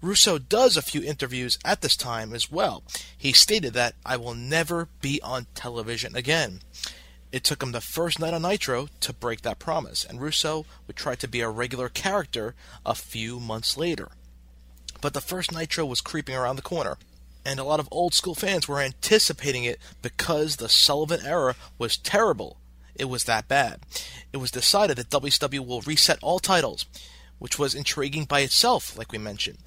Russo 0.00 0.38
does 0.38 0.76
a 0.76 0.82
few 0.82 1.02
interviews 1.02 1.58
at 1.64 1.80
this 1.80 1.96
time 1.96 2.32
as 2.32 2.52
well. 2.52 2.84
He 3.18 3.32
stated 3.32 3.72
that 3.72 3.96
I 4.06 4.16
will 4.16 4.34
never 4.34 4.88
be 5.00 5.20
on 5.22 5.48
television 5.56 6.14
again. 6.14 6.60
It 7.34 7.42
took 7.42 7.64
him 7.64 7.72
the 7.72 7.80
first 7.80 8.20
night 8.20 8.32
on 8.32 8.42
Nitro 8.42 8.86
to 9.00 9.12
break 9.12 9.42
that 9.42 9.58
promise, 9.58 10.04
and 10.04 10.20
Russo 10.20 10.66
would 10.86 10.94
try 10.94 11.16
to 11.16 11.26
be 11.26 11.40
a 11.40 11.48
regular 11.48 11.88
character 11.88 12.54
a 12.86 12.94
few 12.94 13.40
months 13.40 13.76
later. 13.76 14.12
But 15.00 15.14
the 15.14 15.20
first 15.20 15.50
Nitro 15.50 15.84
was 15.84 16.00
creeping 16.00 16.36
around 16.36 16.54
the 16.54 16.62
corner, 16.62 16.96
and 17.44 17.58
a 17.58 17.64
lot 17.64 17.80
of 17.80 17.88
old 17.90 18.14
school 18.14 18.36
fans 18.36 18.68
were 18.68 18.78
anticipating 18.78 19.64
it 19.64 19.80
because 20.00 20.54
the 20.56 20.68
Sullivan 20.68 21.26
era 21.26 21.56
was 21.76 21.96
terrible. 21.96 22.58
It 22.94 23.06
was 23.06 23.24
that 23.24 23.48
bad. 23.48 23.80
It 24.32 24.36
was 24.36 24.52
decided 24.52 24.96
that 24.98 25.10
WCW 25.10 25.66
will 25.66 25.80
reset 25.80 26.20
all 26.22 26.38
titles, 26.38 26.86
which 27.40 27.58
was 27.58 27.74
intriguing 27.74 28.26
by 28.26 28.42
itself, 28.42 28.96
like 28.96 29.10
we 29.10 29.18
mentioned. 29.18 29.58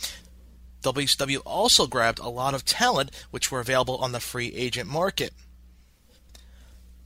WCW 0.84 1.42
also 1.46 1.86
grabbed 1.86 2.20
a 2.20 2.30
lot 2.30 2.54
of 2.54 2.64
talent 2.64 3.12
which 3.30 3.52
were 3.52 3.60
available 3.60 3.98
on 3.98 4.14
the 4.14 4.22
free 4.22 4.54
agent 4.54 4.90
market. 4.90 5.34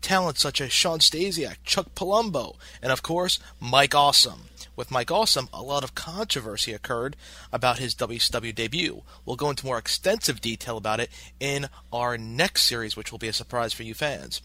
Talent 0.02 0.38
such 0.38 0.60
as 0.60 0.72
Shawn 0.72 1.00
Stasiak, 1.00 1.58
Chuck 1.64 1.94
Palumbo, 1.96 2.56
and 2.82 2.92
of 2.92 3.04
course, 3.04 3.40
Mike 3.60 3.96
Awesome. 3.96 4.46
With 4.76 4.92
Mike 4.92 5.12
Awesome, 5.12 5.50
a 5.54 5.62
lot 5.62 5.84
of 5.84 5.96
controversy 5.96 6.74
occurred 6.74 7.16
about 7.52 7.80
his 7.80 7.94
WCW 7.96 8.56
debut. 8.56 9.04
We'll 9.26 9.36
go 9.36 9.50
into 9.50 9.66
more 9.66 9.78
extensive 9.78 10.42
detail 10.42 10.78
about 10.78 11.00
it 11.00 11.10
in 11.40 11.70
our 11.94 12.18
next 12.18 12.64
series, 12.64 12.96
which 12.96 13.12
will 13.12 13.20
be 13.20 13.28
a 13.28 13.34
surprise 13.34 13.74
for 13.74 13.84
you 13.84 13.94
fans. 13.94 14.42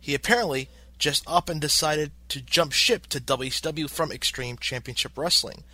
He 0.00 0.14
apparently 0.14 0.68
just 0.98 1.24
up 1.26 1.48
and 1.48 1.60
decided 1.60 2.12
to 2.28 2.40
jump 2.40 2.72
ship 2.72 3.08
to 3.08 3.20
WCW 3.20 3.90
from 3.90 4.12
Extreme 4.12 4.58
Championship 4.58 5.18
Wrestling. 5.18 5.64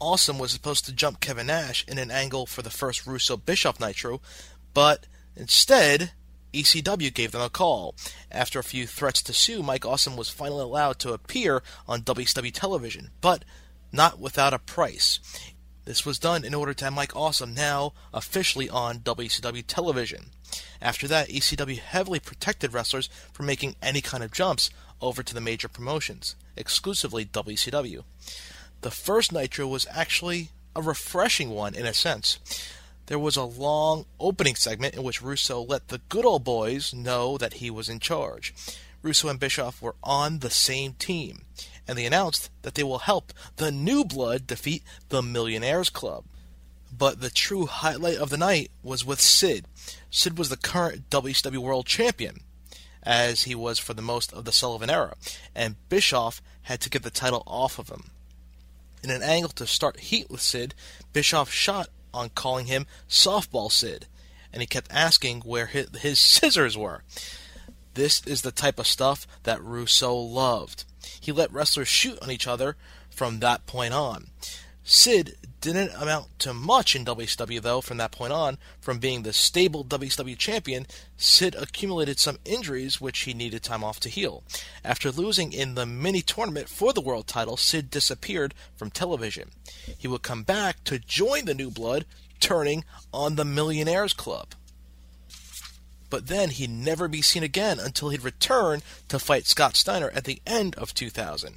Awesome 0.00 0.38
was 0.38 0.52
supposed 0.52 0.86
to 0.86 0.92
jump 0.92 1.20
Kevin 1.20 1.48
Nash 1.48 1.84
in 1.86 1.98
an 1.98 2.10
angle 2.10 2.46
for 2.46 2.62
the 2.62 2.70
first 2.70 3.06
Russo 3.06 3.36
Bischoff 3.36 3.78
Nitro, 3.78 4.20
but 4.72 5.06
instead, 5.36 6.12
ECW 6.52 7.12
gave 7.12 7.32
them 7.32 7.42
a 7.42 7.50
call. 7.50 7.94
After 8.30 8.58
a 8.58 8.64
few 8.64 8.86
threats 8.86 9.22
to 9.22 9.32
sue, 9.32 9.62
Mike 9.62 9.84
Awesome 9.84 10.16
was 10.16 10.28
finally 10.28 10.62
allowed 10.62 10.98
to 11.00 11.12
appear 11.12 11.62
on 11.86 12.02
WCW 12.02 12.52
television, 12.52 13.10
but 13.20 13.44
not 13.92 14.18
without 14.18 14.54
a 14.54 14.58
price. 14.58 15.20
This 15.84 16.04
was 16.04 16.18
done 16.18 16.44
in 16.44 16.54
order 16.54 16.74
to 16.74 16.84
have 16.84 16.94
Mike 16.94 17.14
Awesome 17.14 17.54
now 17.54 17.92
officially 18.12 18.68
on 18.68 19.00
WCW 19.00 19.64
television. 19.66 20.30
After 20.82 21.06
that, 21.08 21.28
ECW 21.28 21.78
heavily 21.78 22.18
protected 22.18 22.72
wrestlers 22.72 23.08
from 23.32 23.46
making 23.46 23.76
any 23.80 24.00
kind 24.00 24.24
of 24.24 24.32
jumps 24.32 24.70
over 25.00 25.22
to 25.22 25.34
the 25.34 25.40
major 25.40 25.68
promotions, 25.68 26.34
exclusively 26.56 27.24
WCW. 27.24 28.02
The 28.80 28.90
first 28.90 29.32
Nitro 29.32 29.66
was 29.66 29.86
actually 29.90 30.50
a 30.74 30.82
refreshing 30.82 31.50
one 31.50 31.74
in 31.74 31.86
a 31.86 31.94
sense. 31.94 32.38
There 33.06 33.18
was 33.18 33.36
a 33.36 33.44
long 33.44 34.06
opening 34.18 34.56
segment 34.56 34.94
in 34.94 35.02
which 35.04 35.22
Russo 35.22 35.60
let 35.62 35.88
the 35.88 36.00
good 36.08 36.24
old 36.24 36.42
boys 36.42 36.92
know 36.92 37.38
that 37.38 37.54
he 37.54 37.70
was 37.70 37.88
in 37.88 38.00
charge. 38.00 38.52
Russo 39.00 39.28
and 39.28 39.38
Bischoff 39.38 39.80
were 39.80 39.94
on 40.02 40.40
the 40.40 40.50
same 40.50 40.94
team, 40.94 41.44
and 41.86 41.96
they 41.96 42.04
announced 42.04 42.50
that 42.62 42.74
they 42.74 42.82
will 42.82 42.98
help 42.98 43.32
the 43.56 43.70
New 43.70 44.04
Blood 44.04 44.48
defeat 44.48 44.82
the 45.08 45.22
Millionaires 45.22 45.88
Club. 45.88 46.24
But 46.96 47.20
the 47.20 47.30
true 47.30 47.66
highlight 47.66 48.18
of 48.18 48.30
the 48.30 48.36
night 48.36 48.72
was 48.82 49.04
with 49.04 49.20
Sid. 49.20 49.66
Sid 50.10 50.36
was 50.36 50.48
the 50.48 50.56
current 50.56 51.08
WCW 51.08 51.58
World 51.58 51.86
Champion, 51.86 52.40
as 53.04 53.44
he 53.44 53.54
was 53.54 53.78
for 53.78 53.94
the 53.94 54.02
most 54.02 54.32
of 54.32 54.44
the 54.44 54.52
Sullivan 54.52 54.90
era, 54.90 55.14
and 55.54 55.76
Bischoff 55.88 56.42
had 56.62 56.80
to 56.80 56.90
get 56.90 57.04
the 57.04 57.10
title 57.10 57.44
off 57.46 57.78
of 57.78 57.88
him. 57.88 58.10
In 59.04 59.10
an 59.10 59.22
angle 59.22 59.50
to 59.50 59.66
start 59.68 60.00
heat 60.00 60.28
with 60.28 60.40
Sid, 60.40 60.74
Bischoff 61.12 61.52
shot 61.52 61.88
on 62.16 62.30
calling 62.30 62.66
him 62.66 62.86
Softball 63.08 63.70
Sid, 63.70 64.06
and 64.52 64.62
he 64.62 64.66
kept 64.66 64.90
asking 64.90 65.40
where 65.42 65.66
his, 65.66 65.88
his 66.00 66.20
scissors 66.20 66.76
were. 66.76 67.02
This 67.94 68.26
is 68.26 68.42
the 68.42 68.52
type 68.52 68.78
of 68.78 68.86
stuff 68.86 69.26
that 69.44 69.62
Russo 69.62 70.14
loved. 70.14 70.84
He 71.20 71.32
let 71.32 71.52
wrestlers 71.52 71.88
shoot 71.88 72.18
on 72.20 72.30
each 72.30 72.46
other 72.46 72.76
from 73.10 73.40
that 73.40 73.66
point 73.66 73.94
on. 73.94 74.28
Sid 74.88 75.34
didn't 75.60 76.00
amount 76.00 76.38
to 76.38 76.54
much 76.54 76.94
in 76.94 77.04
WCW, 77.04 77.60
though, 77.60 77.80
from 77.80 77.96
that 77.96 78.12
point 78.12 78.32
on. 78.32 78.56
From 78.80 79.00
being 79.00 79.24
the 79.24 79.32
stable 79.32 79.84
WCW 79.84 80.38
champion, 80.38 80.86
Sid 81.16 81.56
accumulated 81.56 82.20
some 82.20 82.38
injuries 82.44 83.00
which 83.00 83.18
he 83.22 83.34
needed 83.34 83.64
time 83.64 83.82
off 83.82 83.98
to 83.98 84.08
heal. 84.08 84.44
After 84.84 85.10
losing 85.10 85.52
in 85.52 85.74
the 85.74 85.86
mini 85.86 86.22
tournament 86.22 86.68
for 86.68 86.92
the 86.92 87.00
world 87.00 87.26
title, 87.26 87.56
Sid 87.56 87.90
disappeared 87.90 88.54
from 88.76 88.92
television. 88.92 89.50
He 89.98 90.06
would 90.06 90.22
come 90.22 90.44
back 90.44 90.84
to 90.84 91.00
join 91.00 91.46
the 91.46 91.54
New 91.54 91.72
Blood, 91.72 92.06
turning 92.38 92.84
on 93.12 93.34
the 93.34 93.44
Millionaires 93.44 94.12
Club. 94.12 94.54
But 96.10 96.28
then 96.28 96.50
he'd 96.50 96.70
never 96.70 97.08
be 97.08 97.22
seen 97.22 97.42
again 97.42 97.80
until 97.80 98.10
he'd 98.10 98.22
return 98.22 98.82
to 99.08 99.18
fight 99.18 99.48
Scott 99.48 99.74
Steiner 99.74 100.10
at 100.10 100.26
the 100.26 100.40
end 100.46 100.76
of 100.76 100.94
2000. 100.94 101.56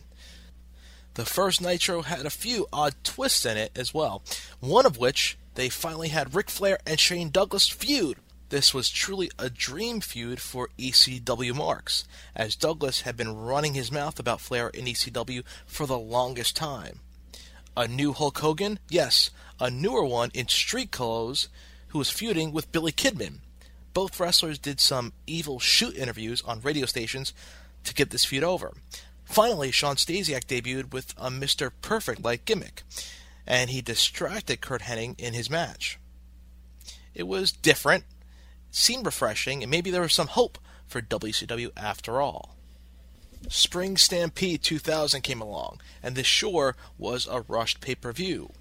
The 1.20 1.26
first 1.26 1.60
Nitro 1.60 2.04
had 2.04 2.26
a 2.26 2.30
few 2.30 2.68
odd 2.72 2.96
twists 3.04 3.46
in 3.46 3.58
it 3.58 3.78
as 3.78 3.94
well, 3.94 4.22
one 4.62 4.86
of 4.86 4.98
which 4.98 5.38
they 5.56 5.68
finally 5.68 6.08
had 6.08 6.34
Ric 6.34 6.50
Flair 6.50 6.80
and 6.88 6.98
Shane 6.98 7.30
Douglas 7.30 7.68
feud. 7.68 8.20
This 8.48 8.74
was 8.74 8.90
truly 8.90 9.30
a 9.38 9.50
dream 9.50 10.00
feud 10.00 10.40
for 10.40 10.70
ECW 10.78 11.54
marks, 11.54 12.06
as 12.38 12.56
Douglas 12.56 13.02
had 13.02 13.18
been 13.18 13.36
running 13.36 13.74
his 13.74 13.92
mouth 13.92 14.18
about 14.18 14.40
Flair 14.40 14.70
in 14.70 14.86
ECW 14.86 15.44
for 15.66 15.86
the 15.86 16.00
longest 16.00 16.56
time. 16.56 17.02
A 17.76 17.86
new 17.86 18.14
Hulk 18.14 18.38
Hogan? 18.38 18.80
Yes, 18.88 19.30
a 19.60 19.70
newer 19.70 20.06
one 20.06 20.32
in 20.34 20.48
street 20.48 20.92
clothes 20.92 21.50
who 21.90 21.98
was 21.98 22.10
feuding 22.10 22.54
with 22.54 22.72
Billy 22.72 22.94
Kidman. 22.94 23.40
Both 23.94 24.22
wrestlers 24.22 24.58
did 24.58 24.80
some 24.80 25.12
evil 25.28 25.60
shoot 25.60 25.98
interviews 25.98 26.42
on 26.44 26.62
radio 26.62 26.86
stations 26.86 27.34
to 27.84 27.94
get 27.94 28.12
this 28.12 28.24
feud 28.24 28.46
over. 28.46 28.74
Finally, 29.30 29.70
Shawn 29.70 29.96
Stasiak 29.96 30.46
debuted 30.46 30.92
with 30.92 31.14
a 31.16 31.30
Mr. 31.30 31.72
Perfect 31.84 32.24
like 32.24 32.46
gimmick, 32.46 32.82
and 33.46 33.70
he 33.70 33.80
distracted 33.80 34.60
Curt 34.60 34.82
Hennig 34.82 35.20
in 35.20 35.36
his 35.36 35.52
match. 35.52 36.00
It 37.14 37.28
was 37.28 37.52
different, 37.52 38.06
seemed 38.72 39.06
refreshing, 39.06 39.62
and 39.62 39.70
maybe 39.70 39.92
there 39.92 40.02
was 40.02 40.16
some 40.16 40.28
hope 40.28 40.58
for 40.88 41.00
WCW 41.00 41.70
after 41.78 42.20
all. 42.20 42.58
Spring 43.50 43.98
Stampede 43.98 44.64
2000 44.64 45.22
came 45.22 45.42
along, 45.42 45.80
and 46.02 46.16
this 46.16 46.28
sure 46.28 46.76
was 46.98 47.28
a 47.28 47.42
rushed 47.42 47.82
pay 47.82 47.94
per 47.94 48.12
view. 48.12 48.52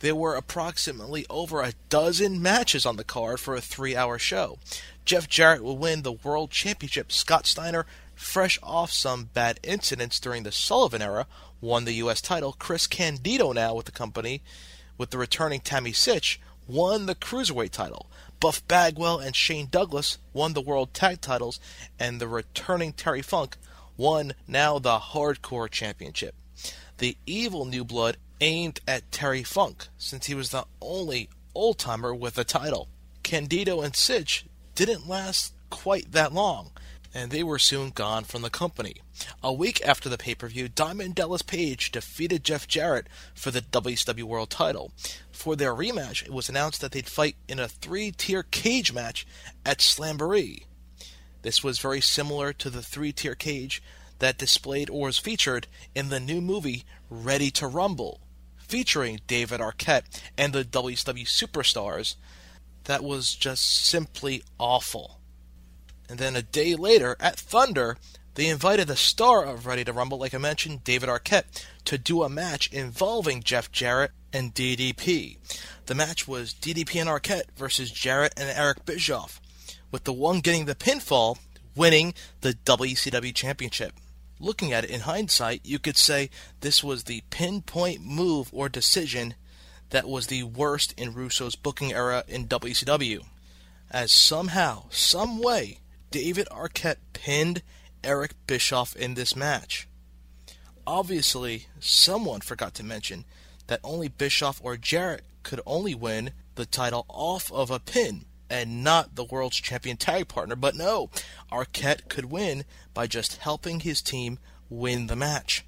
There 0.00 0.16
were 0.16 0.34
approximately 0.34 1.24
over 1.30 1.62
a 1.62 1.72
dozen 1.88 2.42
matches 2.42 2.84
on 2.84 2.96
the 2.96 3.04
card 3.04 3.38
for 3.38 3.54
a 3.54 3.60
three 3.60 3.96
hour 3.96 4.18
show. 4.18 4.58
Jeff 5.04 5.28
Jarrett 5.28 5.62
would 5.62 5.78
win 5.78 6.02
the 6.02 6.12
World 6.12 6.50
Championship. 6.50 7.12
Scott 7.12 7.46
Steiner 7.46 7.86
fresh 8.16 8.58
off 8.62 8.90
some 8.90 9.30
bad 9.32 9.60
incidents 9.62 10.18
during 10.18 10.42
the 10.42 10.50
Sullivan 10.50 11.02
era, 11.02 11.26
won 11.60 11.84
the 11.84 11.92
U.S. 11.94 12.20
title. 12.20 12.56
Chris 12.58 12.86
Candido, 12.86 13.52
now 13.52 13.74
with 13.74 13.86
the 13.86 13.92
company, 13.92 14.42
with 14.98 15.10
the 15.10 15.18
returning 15.18 15.60
Tammy 15.60 15.92
Sytch, 15.92 16.38
won 16.66 17.06
the 17.06 17.14
Cruiserweight 17.14 17.70
title. 17.70 18.10
Buff 18.40 18.66
Bagwell 18.66 19.18
and 19.18 19.36
Shane 19.36 19.68
Douglas 19.70 20.18
won 20.32 20.54
the 20.54 20.60
World 20.60 20.92
Tag 20.92 21.20
titles, 21.20 21.60
and 21.98 22.20
the 22.20 22.28
returning 22.28 22.92
Terry 22.92 23.22
Funk 23.22 23.56
won 23.96 24.32
now 24.48 24.78
the 24.78 24.98
Hardcore 24.98 25.70
Championship. 25.70 26.34
The 26.98 27.16
evil 27.26 27.66
New 27.66 27.84
Blood 27.84 28.16
aimed 28.40 28.80
at 28.88 29.10
Terry 29.12 29.42
Funk, 29.42 29.88
since 29.96 30.26
he 30.26 30.34
was 30.34 30.50
the 30.50 30.64
only 30.80 31.28
old 31.54 31.78
timer 31.78 32.14
with 32.14 32.36
a 32.38 32.44
title. 32.44 32.88
Candido 33.22 33.80
and 33.80 33.94
Sytch 33.94 34.44
didn't 34.74 35.08
last 35.08 35.54
quite 35.70 36.12
that 36.12 36.32
long 36.32 36.70
and 37.16 37.30
they 37.30 37.42
were 37.42 37.58
soon 37.58 37.88
gone 37.88 38.24
from 38.24 38.42
the 38.42 38.50
company. 38.50 38.96
A 39.42 39.50
week 39.50 39.80
after 39.82 40.06
the 40.06 40.18
pay 40.18 40.34
per 40.34 40.48
view, 40.48 40.68
Diamond 40.68 41.14
Dallas 41.14 41.40
Page 41.40 41.90
defeated 41.90 42.44
Jeff 42.44 42.68
Jarrett 42.68 43.06
for 43.34 43.50
the 43.50 43.62
WCW 43.62 44.24
World 44.24 44.50
title. 44.50 44.92
For 45.32 45.56
their 45.56 45.72
rematch, 45.74 46.26
it 46.26 46.32
was 46.32 46.50
announced 46.50 46.82
that 46.82 46.92
they'd 46.92 47.08
fight 47.08 47.36
in 47.48 47.58
a 47.58 47.68
three 47.68 48.10
tier 48.10 48.42
cage 48.42 48.92
match 48.92 49.26
at 49.64 49.78
Slamboree. 49.78 50.64
This 51.40 51.64
was 51.64 51.78
very 51.78 52.02
similar 52.02 52.52
to 52.52 52.68
the 52.68 52.82
three 52.82 53.12
tier 53.12 53.34
cage 53.34 53.82
that 54.18 54.36
displayed 54.36 54.90
or 54.90 55.06
was 55.06 55.16
featured 55.16 55.68
in 55.94 56.10
the 56.10 56.20
new 56.20 56.42
movie 56.42 56.84
Ready 57.08 57.50
to 57.52 57.66
Rumble, 57.66 58.20
featuring 58.58 59.20
David 59.26 59.60
Arquette 59.60 60.20
and 60.36 60.52
the 60.52 60.64
WCW 60.64 61.24
superstars. 61.24 62.16
That 62.84 63.02
was 63.02 63.34
just 63.34 63.64
simply 63.86 64.42
awful. 64.58 65.15
And 66.08 66.18
then 66.18 66.36
a 66.36 66.42
day 66.42 66.74
later, 66.74 67.16
at 67.20 67.36
Thunder, 67.36 67.96
they 68.34 68.48
invited 68.48 68.86
the 68.86 68.96
star 68.96 69.44
of 69.44 69.66
Ready 69.66 69.84
to 69.84 69.92
Rumble, 69.92 70.18
like 70.18 70.34
I 70.34 70.38
mentioned, 70.38 70.84
David 70.84 71.08
Arquette, 71.08 71.64
to 71.86 71.96
do 71.96 72.22
a 72.22 72.28
match 72.28 72.70
involving 72.72 73.42
Jeff 73.42 73.72
Jarrett 73.72 74.12
and 74.32 74.54
DDP. 74.54 75.38
The 75.86 75.94
match 75.94 76.28
was 76.28 76.52
DDP 76.52 77.00
and 77.00 77.08
Arquette 77.08 77.50
versus 77.56 77.90
Jarrett 77.90 78.34
and 78.36 78.50
Eric 78.50 78.84
Bischoff, 78.84 79.40
with 79.90 80.04
the 80.04 80.12
one 80.12 80.40
getting 80.40 80.66
the 80.66 80.74
pinfall 80.74 81.38
winning 81.74 82.12
the 82.42 82.52
WCW 82.52 83.34
Championship. 83.34 83.92
Looking 84.38 84.72
at 84.72 84.84
it 84.84 84.90
in 84.90 85.00
hindsight, 85.00 85.62
you 85.64 85.78
could 85.78 85.96
say 85.96 86.28
this 86.60 86.84
was 86.84 87.04
the 87.04 87.22
pinpoint 87.30 88.04
move 88.04 88.50
or 88.52 88.68
decision 88.68 89.34
that 89.90 90.08
was 90.08 90.26
the 90.26 90.42
worst 90.42 90.92
in 90.98 91.14
Russo's 91.14 91.54
booking 91.54 91.92
era 91.92 92.24
in 92.28 92.48
WCW. 92.48 93.24
As 93.90 94.12
somehow, 94.12 94.84
some 94.90 95.40
way, 95.40 95.78
David 96.16 96.48
Arquette 96.50 96.96
pinned 97.12 97.60
Eric 98.02 98.30
Bischoff 98.46 98.96
in 98.96 99.12
this 99.12 99.36
match. 99.36 99.86
Obviously, 100.86 101.66
someone 101.78 102.40
forgot 102.40 102.72
to 102.76 102.82
mention 102.82 103.26
that 103.66 103.80
only 103.84 104.08
Bischoff 104.08 104.58
or 104.64 104.78
Jarrett 104.78 105.24
could 105.42 105.60
only 105.66 105.94
win 105.94 106.30
the 106.54 106.64
title 106.64 107.04
off 107.10 107.52
of 107.52 107.70
a 107.70 107.78
pin 107.78 108.24
and 108.48 108.82
not 108.82 109.14
the 109.14 109.24
world's 109.24 109.58
champion 109.58 109.98
tag 109.98 110.26
partner. 110.26 110.56
But 110.56 110.74
no, 110.74 111.10
Arquette 111.52 112.08
could 112.08 112.30
win 112.30 112.64
by 112.94 113.06
just 113.06 113.36
helping 113.36 113.80
his 113.80 114.00
team 114.00 114.38
win 114.70 115.08
the 115.08 115.16
match. 115.16 115.66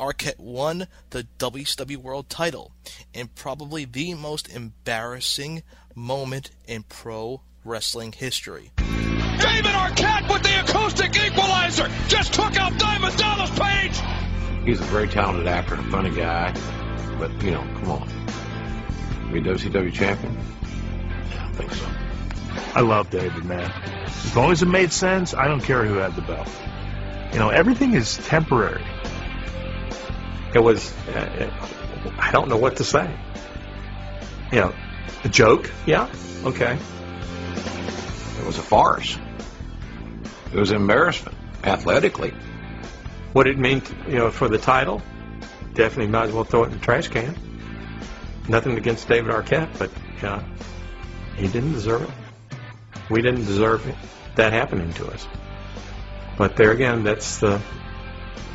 Arquette 0.00 0.40
won 0.40 0.86
the 1.10 1.26
WCW 1.38 1.98
World 1.98 2.30
title 2.30 2.72
in 3.12 3.28
probably 3.28 3.84
the 3.84 4.14
most 4.14 4.48
embarrassing 4.48 5.62
moment 5.94 6.50
in 6.66 6.82
pro 6.84 7.42
wrestling 7.62 8.12
history. 8.12 8.70
David 9.42 9.72
Arquette 9.72 10.32
with 10.32 10.42
the 10.42 10.60
acoustic 10.60 11.16
equalizer 11.16 11.88
just 12.06 12.32
took 12.32 12.56
out 12.56 12.78
Diamond 12.78 13.16
Dallas 13.16 13.50
Page. 13.50 14.00
He's 14.64 14.80
a 14.80 14.84
very 14.84 15.08
talented 15.08 15.48
actor 15.48 15.74
and 15.74 15.86
a 15.86 15.90
funny 15.90 16.10
guy, 16.10 16.54
but 17.18 17.30
you 17.42 17.50
know, 17.50 17.62
come 17.80 17.90
on. 17.90 18.08
Be 19.32 19.40
WCW 19.40 19.92
champion? 19.92 20.38
Yeah, 21.30 21.48
I 21.48 21.52
think 21.52 21.72
so. 21.72 21.86
I 22.74 22.80
love 22.82 23.10
David, 23.10 23.44
man. 23.44 23.70
As 24.06 24.36
long 24.36 24.52
as 24.52 24.62
it 24.62 24.66
made 24.66 24.92
sense, 24.92 25.34
I 25.34 25.48
don't 25.48 25.62
care 25.62 25.84
who 25.84 25.94
had 25.94 26.14
the 26.14 26.22
belt. 26.22 26.48
You 27.32 27.38
know, 27.38 27.48
everything 27.48 27.94
is 27.94 28.18
temporary. 28.18 28.84
It 30.54 30.60
was, 30.60 30.92
uh, 31.08 31.50
I 32.18 32.30
don't 32.30 32.48
know 32.48 32.58
what 32.58 32.76
to 32.76 32.84
say. 32.84 33.10
You 34.52 34.60
know, 34.60 34.74
a 35.24 35.28
joke, 35.28 35.70
yeah, 35.86 36.08
okay. 36.44 36.78
It 38.38 38.46
was 38.46 38.58
a 38.58 38.62
farce. 38.62 39.16
It 40.52 40.58
was 40.58 40.70
embarrassment, 40.70 41.36
athletically. 41.64 42.34
What 43.32 43.46
it 43.46 43.58
mean, 43.58 43.80
to, 43.80 43.94
you 44.06 44.18
know, 44.18 44.30
for 44.30 44.48
the 44.48 44.58
title? 44.58 45.00
Definitely 45.72 46.08
might 46.08 46.24
as 46.24 46.32
well 46.32 46.44
throw 46.44 46.64
it 46.64 46.66
in 46.66 46.72
the 46.72 46.78
trash 46.78 47.08
can. 47.08 47.34
Nothing 48.48 48.76
against 48.76 49.08
David 49.08 49.30
Arquette, 49.32 49.78
but 49.78 49.90
uh, 50.22 50.42
he 51.36 51.48
didn't 51.48 51.72
deserve 51.72 52.02
it. 52.02 52.10
We 53.08 53.22
didn't 53.22 53.46
deserve 53.46 53.86
it, 53.88 53.94
that 54.36 54.52
happening 54.52 54.92
to 54.94 55.06
us. 55.08 55.26
But 56.36 56.56
there 56.56 56.72
again, 56.72 57.04
that's 57.04 57.38
the, 57.38 57.60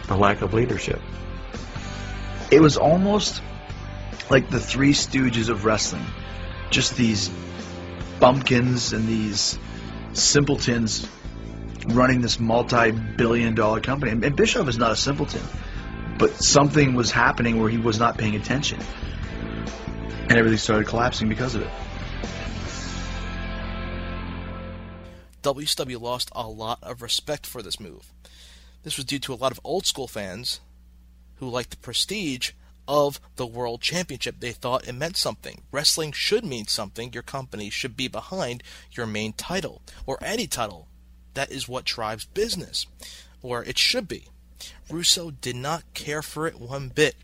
the 0.07 0.15
lack 0.15 0.41
of 0.41 0.53
leadership. 0.53 1.01
It 2.51 2.59
was 2.59 2.77
almost 2.77 3.41
like 4.29 4.49
the 4.49 4.59
Three 4.59 4.93
Stooges 4.93 5.49
of 5.49 5.65
wrestling. 5.65 6.05
Just 6.69 6.95
these 6.95 7.31
bumpkins 8.19 8.93
and 8.93 9.07
these 9.07 9.57
simpletons 10.13 11.07
running 11.87 12.21
this 12.21 12.39
multi-billion 12.39 13.55
dollar 13.55 13.81
company. 13.81 14.11
And 14.11 14.35
Bischoff 14.35 14.67
is 14.67 14.77
not 14.77 14.91
a 14.91 14.95
simpleton, 14.95 15.41
but 16.17 16.31
something 16.31 16.95
was 16.95 17.11
happening 17.11 17.59
where 17.59 17.69
he 17.69 17.77
was 17.77 17.99
not 17.99 18.17
paying 18.17 18.35
attention. 18.35 18.79
And 20.29 20.33
everything 20.33 20.57
started 20.57 20.87
collapsing 20.87 21.29
because 21.29 21.55
of 21.55 21.61
it. 21.61 21.69
WCW 25.43 26.01
lost 26.01 26.29
a 26.35 26.47
lot 26.47 26.79
of 26.81 27.01
respect 27.01 27.45
for 27.45 27.61
this 27.61 27.79
move. 27.79 28.11
This 28.83 28.97
was 28.97 29.05
due 29.05 29.19
to 29.19 29.33
a 29.33 29.35
lot 29.35 29.51
of 29.51 29.61
old 29.63 29.85
school 29.85 30.07
fans 30.07 30.59
who 31.35 31.49
liked 31.49 31.69
the 31.71 31.77
prestige 31.77 32.51
of 32.87 33.19
the 33.35 33.45
World 33.45 33.81
Championship. 33.81 34.35
They 34.39 34.51
thought 34.51 34.87
it 34.87 34.93
meant 34.93 35.17
something. 35.17 35.61
Wrestling 35.71 36.11
should 36.11 36.43
mean 36.43 36.67
something. 36.67 37.13
Your 37.13 37.23
company 37.23 37.69
should 37.69 37.95
be 37.95 38.07
behind 38.07 38.63
your 38.91 39.05
main 39.05 39.33
title 39.33 39.81
or 40.05 40.17
any 40.21 40.47
title. 40.47 40.87
That 41.37 41.51
is 41.51 41.69
what 41.69 41.85
drives 41.85 42.25
business, 42.25 42.87
or 43.41 43.63
it 43.63 43.77
should 43.77 44.07
be. 44.07 44.25
Russo 44.89 45.31
did 45.31 45.55
not 45.55 45.83
care 45.93 46.21
for 46.21 46.47
it 46.47 46.59
one 46.59 46.89
bit, 46.89 47.15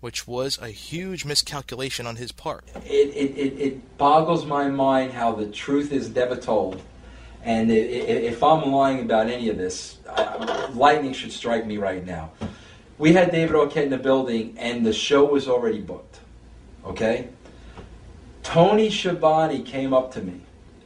which 0.00 0.26
was 0.26 0.58
a 0.58 0.68
huge 0.68 1.24
miscalculation 1.24 2.06
on 2.06 2.16
his 2.16 2.32
part. 2.32 2.64
It, 2.84 3.08
it, 3.14 3.38
it, 3.38 3.60
it 3.60 3.98
boggles 3.98 4.44
my 4.44 4.68
mind 4.68 5.12
how 5.12 5.32
the 5.32 5.46
truth 5.46 5.92
is 5.92 6.14
never 6.14 6.36
told. 6.36 6.82
And 7.42 7.70
if 7.70 8.42
I'm 8.42 8.70
lying 8.72 9.00
about 9.00 9.28
any 9.28 9.48
of 9.50 9.58
this, 9.58 9.98
lightning 10.72 11.12
should 11.12 11.32
strike 11.32 11.66
me 11.66 11.76
right 11.76 12.04
now 12.04 12.32
we 12.98 13.12
had 13.12 13.32
David 13.32 13.56
Arquette 13.56 13.84
in 13.84 13.90
the 13.90 13.98
building, 13.98 14.54
and 14.58 14.86
the 14.86 14.92
show 14.92 15.24
was 15.24 15.48
already 15.48 15.80
booked. 15.80 16.20
Okay. 16.84 17.28
Tony 18.42 18.90
Schiavone 18.90 19.62
came 19.62 19.92
up 19.92 20.12
to 20.12 20.20
me 20.20 20.42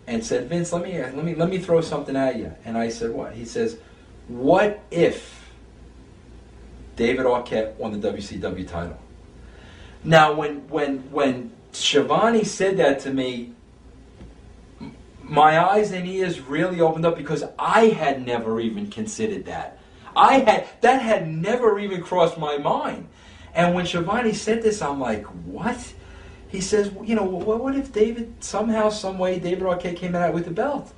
and 0.08 0.24
said, 0.24 0.48
"Vince, 0.48 0.72
let 0.72 0.82
me 0.82 0.98
let 0.98 1.24
me 1.24 1.34
let 1.34 1.50
me 1.50 1.58
throw 1.58 1.80
something 1.80 2.16
at 2.16 2.36
you." 2.36 2.52
And 2.64 2.76
I 2.76 2.88
said, 2.88 3.10
"What?" 3.10 3.34
He 3.34 3.44
says, 3.44 3.78
"What 4.26 4.80
if 4.90 5.50
David 6.96 7.26
Arquette 7.26 7.74
won 7.76 7.98
the 7.98 8.10
WCW 8.10 8.66
title?" 8.66 8.98
Now, 10.02 10.32
when 10.32 10.68
when 10.68 11.10
when 11.10 11.52
Schiavone 11.72 12.42
said 12.44 12.78
that 12.78 13.00
to 13.00 13.12
me, 13.12 13.52
my 15.22 15.62
eyes 15.62 15.92
and 15.92 16.08
ears 16.08 16.40
really 16.40 16.80
opened 16.80 17.04
up 17.04 17.16
because 17.16 17.44
I 17.58 17.88
had 17.88 18.24
never 18.24 18.60
even 18.60 18.90
considered 18.90 19.44
that. 19.44 19.78
I 20.16 20.38
had 20.40 20.66
that 20.80 21.02
had 21.02 21.28
never 21.28 21.78
even 21.78 22.02
crossed 22.02 22.38
my 22.38 22.56
mind. 22.56 23.08
And 23.54 23.74
when 23.74 23.84
Schiavone 23.84 24.32
said 24.32 24.62
this, 24.62 24.80
I'm 24.80 25.00
like, 25.00 25.24
what? 25.26 25.92
He 26.48 26.60
says, 26.60 26.90
you 27.04 27.14
know, 27.14 27.24
what, 27.24 27.60
what 27.60 27.76
if 27.76 27.92
David 27.92 28.42
somehow, 28.42 28.88
some 28.88 29.18
way, 29.18 29.38
David 29.38 29.64
Arquette 29.64 29.96
came 29.96 30.14
out 30.14 30.32
with 30.34 30.46
the 30.46 30.50
belt? 30.50 30.92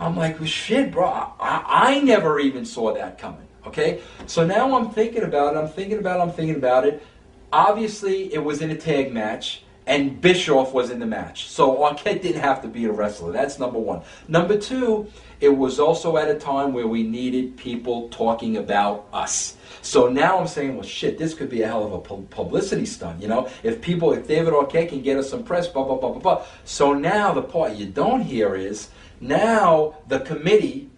I'm 0.00 0.16
like, 0.16 0.38
well, 0.38 0.48
shit, 0.48 0.92
bro. 0.92 1.06
I, 1.06 1.64
I 1.66 2.00
never 2.00 2.38
even 2.38 2.64
saw 2.64 2.94
that 2.94 3.18
coming. 3.18 3.46
Okay, 3.66 4.00
so 4.26 4.46
now 4.46 4.78
I'm 4.78 4.90
thinking 4.90 5.24
about 5.24 5.54
it. 5.54 5.58
I'm 5.58 5.68
thinking 5.68 5.98
about 5.98 6.20
it. 6.20 6.22
I'm 6.22 6.32
thinking 6.32 6.56
about 6.56 6.86
it. 6.86 7.04
Obviously, 7.52 8.32
it 8.32 8.42
was 8.42 8.62
in 8.62 8.70
a 8.70 8.76
tag 8.76 9.12
match, 9.12 9.62
and 9.86 10.20
Bischoff 10.20 10.72
was 10.72 10.88
in 10.90 11.00
the 11.00 11.06
match. 11.06 11.48
So 11.48 11.76
Arquette 11.76 12.22
didn't 12.22 12.40
have 12.40 12.62
to 12.62 12.68
be 12.68 12.86
a 12.86 12.92
wrestler. 12.92 13.32
That's 13.32 13.58
number 13.58 13.78
one. 13.78 14.02
Number 14.26 14.56
two, 14.56 15.10
it 15.40 15.50
was 15.50 15.78
also 15.78 16.16
at 16.16 16.30
a 16.30 16.36
time 16.36 16.72
where 16.72 16.86
we 16.86 17.02
needed 17.02 17.58
people 17.58 18.08
talking 18.08 18.56
about 18.56 19.06
us. 19.12 19.56
So 19.82 20.08
now 20.08 20.38
I'm 20.38 20.46
saying, 20.46 20.74
well, 20.74 20.84
shit, 20.84 21.18
this 21.18 21.34
could 21.34 21.48
be 21.48 21.62
a 21.62 21.66
hell 21.66 21.84
of 21.84 21.92
a 21.92 22.00
publicity 22.00 22.86
stunt, 22.86 23.22
you 23.22 23.28
know? 23.28 23.48
If 23.62 23.80
people, 23.80 24.12
if 24.12 24.26
David 24.26 24.52
Arquette 24.52 24.88
can 24.90 25.02
get 25.02 25.16
us 25.16 25.30
some 25.30 25.44
press, 25.44 25.68
blah, 25.68 25.84
blah, 25.84 25.96
blah, 25.96 26.10
blah, 26.10 26.20
blah. 26.20 26.44
So 26.64 26.92
now 26.92 27.32
the 27.32 27.42
part 27.42 27.74
you 27.74 27.86
don't 27.86 28.22
hear 28.22 28.54
is 28.54 28.90
now 29.20 29.96
the 30.08 30.20
committee 30.20 30.90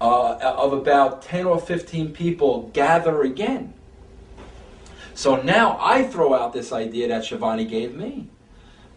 uh, 0.00 0.36
of 0.56 0.72
about 0.72 1.22
10 1.22 1.46
or 1.46 1.60
15 1.60 2.12
people 2.12 2.70
gather 2.72 3.22
again. 3.22 3.74
So 5.14 5.40
now 5.40 5.78
I 5.80 6.04
throw 6.04 6.34
out 6.34 6.52
this 6.52 6.72
idea 6.72 7.08
that 7.08 7.24
Schiavone 7.24 7.64
gave 7.64 7.94
me. 7.94 8.28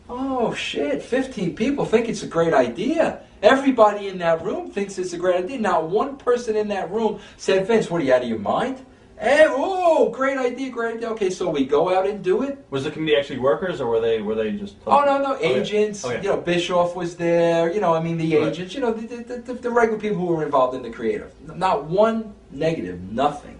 Oh, 0.07 0.53
shit, 0.53 1.01
15 1.01 1.55
people 1.55 1.85
think 1.85 2.07
it's 2.07 2.23
a 2.23 2.27
great 2.27 2.53
idea. 2.53 3.21
Everybody 3.41 4.07
in 4.07 4.19
that 4.19 4.43
room 4.43 4.71
thinks 4.71 4.97
it's 4.97 5.13
a 5.13 5.17
great 5.17 5.43
idea. 5.43 5.59
Not 5.59 5.89
one 5.89 6.17
person 6.17 6.55
in 6.55 6.67
that 6.69 6.91
room 6.91 7.19
said, 7.37 7.67
Vince, 7.67 7.89
what 7.89 8.01
are 8.01 8.05
you 8.05 8.13
out 8.13 8.23
of 8.23 8.29
your 8.29 8.39
mind? 8.39 8.85
Hey, 9.17 9.45
oh, 9.47 10.09
great 10.09 10.37
idea, 10.37 10.69
great 10.69 10.97
idea. 10.97 11.09
Okay, 11.11 11.29
so 11.29 11.49
we 11.49 11.65
go 11.65 11.97
out 11.97 12.05
and 12.05 12.21
do 12.21 12.43
it. 12.43 12.65
Was 12.69 12.83
the 12.83 12.91
committee 12.91 13.15
actually 13.15 13.39
workers, 13.39 13.79
or 13.79 13.87
were 13.87 14.01
they 14.01 14.21
were 14.21 14.35
they 14.35 14.51
just? 14.51 14.75
Oh 14.85 15.05
no, 15.05 15.17
no, 15.19 15.37
agents. 15.39 16.03
Okay. 16.03 16.21
You 16.21 16.29
know, 16.29 16.37
Bischoff 16.37 16.97
was 16.97 17.15
there. 17.15 17.71
You 17.71 17.79
know, 17.79 17.93
I 17.93 18.03
mean, 18.03 18.17
the 18.17 18.37
right. 18.37 18.49
agents. 18.49 18.73
You 18.73 18.81
know, 18.81 18.91
the, 18.91 19.15
the, 19.15 19.37
the, 19.37 19.53
the, 19.53 19.71
regular 19.71 19.99
people 19.99 20.17
who 20.17 20.25
were 20.25 20.43
involved 20.43 20.75
in 20.75 20.81
the 20.81 20.89
creative. 20.89 21.33
Not 21.55 21.85
one 21.85 22.33
negative, 22.51 23.01
nothing. 23.09 23.57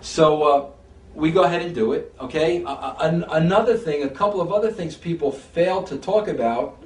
So 0.00 0.42
uh, 0.44 0.70
we 1.12 1.32
go 1.32 1.42
ahead 1.42 1.62
and 1.62 1.74
do 1.74 1.92
it. 1.92 2.14
Okay. 2.20 2.62
Uh, 2.62 2.94
an, 3.00 3.24
another 3.30 3.76
thing, 3.76 4.04
a 4.04 4.08
couple 4.08 4.40
of 4.40 4.52
other 4.52 4.70
things 4.70 4.94
people 4.94 5.32
fail 5.32 5.82
to 5.84 5.98
talk 5.98 6.28
about 6.28 6.80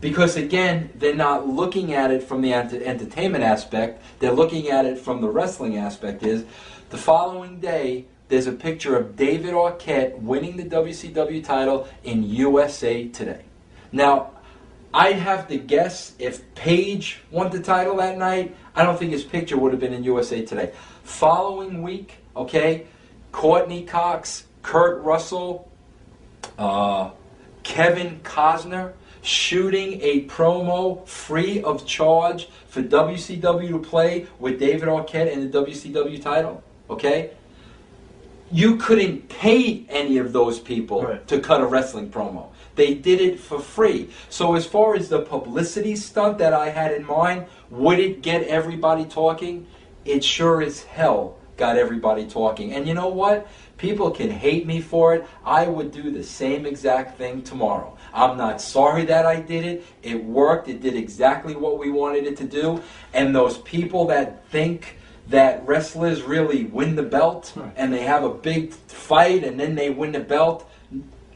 because 0.00 0.36
again, 0.36 0.90
they're 0.96 1.14
not 1.14 1.48
looking 1.48 1.94
at 1.94 2.10
it 2.10 2.22
from 2.22 2.42
the 2.42 2.52
entertainment 2.52 3.42
aspect, 3.42 4.02
they're 4.18 4.32
looking 4.32 4.68
at 4.68 4.84
it 4.84 4.98
from 4.98 5.22
the 5.22 5.28
wrestling 5.28 5.78
aspect. 5.78 6.22
Is 6.22 6.44
the 6.94 7.00
following 7.00 7.58
day, 7.58 8.04
there's 8.28 8.46
a 8.46 8.52
picture 8.52 8.96
of 8.96 9.16
David 9.16 9.52
Arquette 9.52 10.16
winning 10.20 10.56
the 10.56 10.62
WCW 10.62 11.42
title 11.44 11.88
in 12.04 12.22
USA 12.22 13.08
Today. 13.08 13.42
Now, 13.90 14.30
I'd 14.94 15.16
have 15.16 15.48
to 15.48 15.58
guess 15.58 16.12
if 16.20 16.54
Page 16.54 17.18
won 17.32 17.50
the 17.50 17.58
title 17.58 17.96
that 17.96 18.16
night, 18.16 18.54
I 18.76 18.84
don't 18.84 18.96
think 18.96 19.10
his 19.10 19.24
picture 19.24 19.58
would 19.58 19.72
have 19.72 19.80
been 19.80 19.92
in 19.92 20.04
USA 20.04 20.44
Today. 20.44 20.72
Following 21.02 21.82
week, 21.82 22.18
okay, 22.36 22.86
Courteney 23.32 23.82
Cox, 23.82 24.44
Kurt 24.62 25.02
Russell, 25.02 25.68
uh, 26.56 27.10
Kevin 27.64 28.20
Costner, 28.20 28.92
shooting 29.20 30.00
a 30.00 30.26
promo 30.26 31.04
free 31.08 31.60
of 31.60 31.84
charge 31.86 32.48
for 32.68 32.84
WCW 32.84 33.70
to 33.70 33.78
play 33.80 34.28
with 34.38 34.60
David 34.60 34.88
Arquette 34.88 35.32
and 35.32 35.50
the 35.50 35.64
WCW 35.64 36.22
title. 36.22 36.62
Okay? 36.94 37.30
You 38.52 38.76
couldn't 38.76 39.28
pay 39.28 39.84
any 39.88 40.18
of 40.18 40.32
those 40.32 40.60
people 40.60 41.02
right. 41.02 41.26
to 41.28 41.40
cut 41.40 41.60
a 41.60 41.66
wrestling 41.66 42.10
promo. 42.10 42.48
They 42.76 42.94
did 42.94 43.20
it 43.20 43.40
for 43.40 43.58
free. 43.58 44.10
So, 44.28 44.54
as 44.54 44.66
far 44.66 44.94
as 44.94 45.08
the 45.08 45.22
publicity 45.22 45.96
stunt 45.96 46.38
that 46.38 46.52
I 46.52 46.70
had 46.70 46.92
in 46.92 47.04
mind, 47.06 47.46
would 47.70 47.98
it 47.98 48.22
get 48.22 48.42
everybody 48.44 49.04
talking? 49.04 49.66
It 50.04 50.22
sure 50.22 50.62
as 50.62 50.82
hell 50.82 51.36
got 51.56 51.76
everybody 51.76 52.26
talking. 52.26 52.72
And 52.72 52.86
you 52.86 52.94
know 52.94 53.08
what? 53.08 53.48
People 53.76 54.10
can 54.10 54.30
hate 54.30 54.66
me 54.66 54.80
for 54.80 55.14
it. 55.14 55.26
I 55.44 55.66
would 55.66 55.90
do 55.90 56.10
the 56.10 56.22
same 56.22 56.66
exact 56.66 57.18
thing 57.18 57.42
tomorrow. 57.42 57.96
I'm 58.12 58.36
not 58.36 58.60
sorry 58.60 59.04
that 59.06 59.26
I 59.26 59.40
did 59.40 59.64
it. 59.64 59.86
It 60.02 60.22
worked. 60.24 60.68
It 60.68 60.80
did 60.80 60.94
exactly 60.94 61.54
what 61.56 61.78
we 61.78 61.90
wanted 61.90 62.24
it 62.24 62.36
to 62.38 62.44
do. 62.44 62.82
And 63.12 63.34
those 63.34 63.58
people 63.58 64.06
that 64.06 64.48
think 64.48 64.96
that 65.28 65.66
wrestlers 65.66 66.22
really 66.22 66.64
win 66.64 66.96
the 66.96 67.02
belt 67.02 67.52
right. 67.56 67.72
and 67.76 67.92
they 67.92 68.02
have 68.02 68.24
a 68.24 68.32
big 68.32 68.72
fight 68.72 69.44
and 69.44 69.58
then 69.58 69.74
they 69.74 69.90
win 69.90 70.12
the 70.12 70.20
belt. 70.20 70.70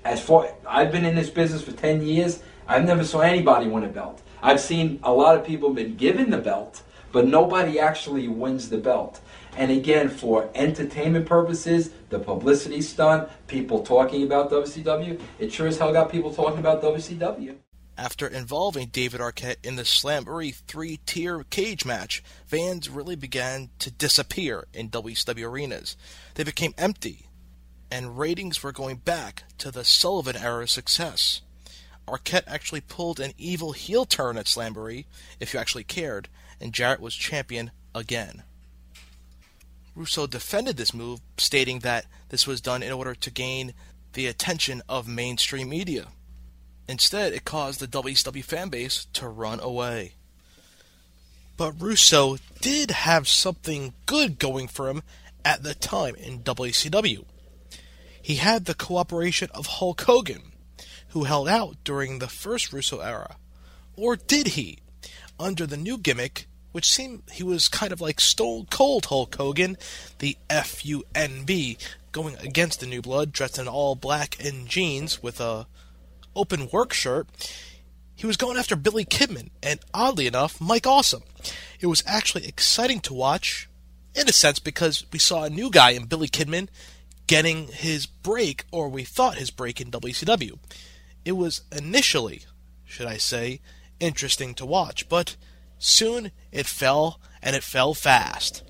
As 0.05 0.23
far 0.23 0.49
I've 0.67 0.93
been 0.93 1.05
in 1.05 1.15
this 1.15 1.31
business 1.31 1.63
for 1.63 1.73
10 1.73 2.03
years, 2.03 2.43
I've 2.67 2.85
never 2.85 3.05
saw 3.05 3.21
anybody 3.21 3.67
win 3.67 3.85
a 3.85 3.89
belt. 3.89 4.23
I've 4.43 4.61
seen 4.61 5.01
a 5.03 5.13
lot 5.13 5.37
of 5.37 5.45
people 5.45 5.71
been 5.71 5.97
given 5.97 6.31
the 6.31 6.39
belt, 6.39 6.83
but 7.13 7.27
nobody 7.27 7.81
actually 7.81 8.29
wins 8.29 8.69
the 8.69 8.79
belt. 8.79 9.21
And 9.57 9.73
again, 9.73 10.09
for 10.09 10.51
entertainment 10.55 11.27
purposes, 11.27 11.91
the 12.11 12.19
publicity 12.19 12.81
stunt, 12.81 13.29
people 13.49 13.83
talking 13.83 14.23
about 14.23 14.51
WCW, 14.51 15.21
it 15.39 15.53
sure 15.53 15.67
as 15.67 15.79
hell 15.79 15.93
got 15.93 16.13
people 16.13 16.33
talking 16.33 16.59
about 16.59 16.83
WCW. 16.83 17.57
After 17.99 18.29
involving 18.29 18.87
David 18.87 19.21
Arquette 19.21 19.57
in 19.65 19.75
the 19.75 19.83
Slamboree 19.83 20.55
three 20.55 21.01
tier 21.05 21.43
cage 21.43 21.85
match, 21.85 22.23
fans 22.47 22.89
really 22.89 23.17
began 23.17 23.71
to 23.81 23.91
disappear 23.91 24.69
in 24.73 24.89
WCW 24.89 25.45
arenas. 25.45 25.97
They 26.37 26.45
became 26.45 26.75
empty, 26.79 27.27
and 27.91 28.17
ratings 28.17 28.63
were 28.63 28.71
going 28.71 28.99
back 28.99 29.43
to 29.59 29.73
the 29.73 29.85
Sullivan 29.85 30.37
era 30.37 30.69
success. 30.69 31.41
Arquette 32.07 32.45
actually 32.47 32.83
pulled 32.83 33.19
an 33.19 33.33
evil 33.37 33.73
heel 33.73 34.07
turn 34.07 34.39
at 34.39 34.47
Slamboree, 34.47 35.07
if 35.41 35.53
you 35.53 35.59
actually 35.59 35.83
cared, 35.83 36.29
and 36.61 36.73
Jarrett 36.73 37.01
was 37.01 37.17
champion 37.17 37.73
again. 37.97 38.45
Russo 39.97 40.29
defended 40.29 40.77
this 40.77 40.95
move, 40.95 41.21
stating 41.37 41.81
that 41.81 42.07
this 42.29 42.47
was 42.47 42.61
done 42.61 42.85
in 42.85 42.93
order 42.93 43.17
to 43.17 43.31
gain 43.31 43.75
the 44.13 44.29
attention 44.29 44.83
of 44.89 45.09
mainstream 45.09 45.69
media. 45.69 46.07
Instead, 46.89 47.35
it 47.35 47.45
caused 47.45 47.81
the 47.81 47.87
WCW 47.87 48.45
fanbase 48.45 49.07
to 49.13 49.29
run 49.29 49.61
away. 49.61 50.15
But 51.59 51.81
Russo 51.81 52.39
did 52.61 52.91
have 52.91 53.29
something 53.29 53.93
good 54.07 54.39
going 54.39 54.69
for 54.69 54.89
him 54.89 55.03
at 55.45 55.63
the 55.63 55.75
time 55.75 56.15
in 56.15 56.41
WCW. 56.41 57.25
He 58.23 58.37
had 58.37 58.65
the 58.65 58.75
cooperation 58.75 59.51
of 59.53 59.67
Hulk 59.67 60.01
Hogan, 60.03 60.53
who 61.09 61.25
held 61.25 61.49
out 61.49 61.77
during 61.85 62.19
the 62.19 62.29
first 62.29 62.73
Russo 62.73 63.01
era. 63.01 63.37
Or 63.97 64.17
did 64.17 64.49
he? 64.49 64.79
Under 65.39 65.67
the 65.67 65.77
new 65.77 65.99
gimmick, 65.99 66.47
which 66.73 66.91
seemed 66.91 67.23
he 67.33 67.43
was 67.43 67.69
kind 67.69 67.93
of 67.93 68.01
like 68.01 68.21
Stone 68.21 68.69
Cold 68.71 69.07
Hulk 69.07 69.35
Hogan, 69.35 69.77
the 70.21 70.37
FUNB, 70.49 71.77
going 72.13 72.37
against 72.37 72.81
the 72.81 72.87
New 72.87 73.03
Blood, 73.03 73.33
dressed 73.33 73.59
in 73.59 73.69
all 73.69 73.95
black 73.95 74.43
and 74.43 74.69
jeans 74.69 75.23
with 75.23 75.41
a 75.41 75.67
open 76.39 76.69
work 76.73 76.93
shirt, 76.93 77.29
he 78.15 78.27
was 78.27 78.37
going 78.37 78.57
after 78.57 78.77
Billy 78.77 79.05
Kidman 79.05 79.51
and, 79.63 79.81
oddly 79.93 80.27
enough, 80.27 80.61
Mike 80.61 80.87
Awesome. 80.87 81.23
It 81.81 81.87
was 81.87 82.03
actually 82.07 82.47
exciting 82.47 83.01
to 83.01 83.15
watch, 83.15 83.69
in 84.15 84.29
a 84.29 84.33
sense, 84.33 84.59
because 84.59 85.05
we 85.13 85.19
saw 85.19 85.45
a 85.45 85.51
new 85.51 85.71
guy 85.71 85.91
in 85.91 86.07
Billy 86.07 86.29
Kidman 86.29 86.69
getting 87.27 87.69
his 87.69 88.07
break, 88.07 88.65
or 88.73 88.89
we 88.89 89.05
thought 89.05 89.37
his 89.37 89.51
break 89.51 89.81
in 89.81 89.91
WCW. 89.91 90.59
It 91.25 91.33
was 91.33 91.63
initially, 91.71 92.43
should 92.85 93.07
I 93.07 93.19
say, 93.19 93.61
interesting 94.01 94.55
to 94.55 94.67
watch, 94.67 95.09
but 95.09 95.37
soon 95.79 96.31
it 96.51 96.67
fell, 96.67 97.21
and 97.43 97.55
it 97.55 97.63
fell 97.63 97.95
fast. 97.95 98.63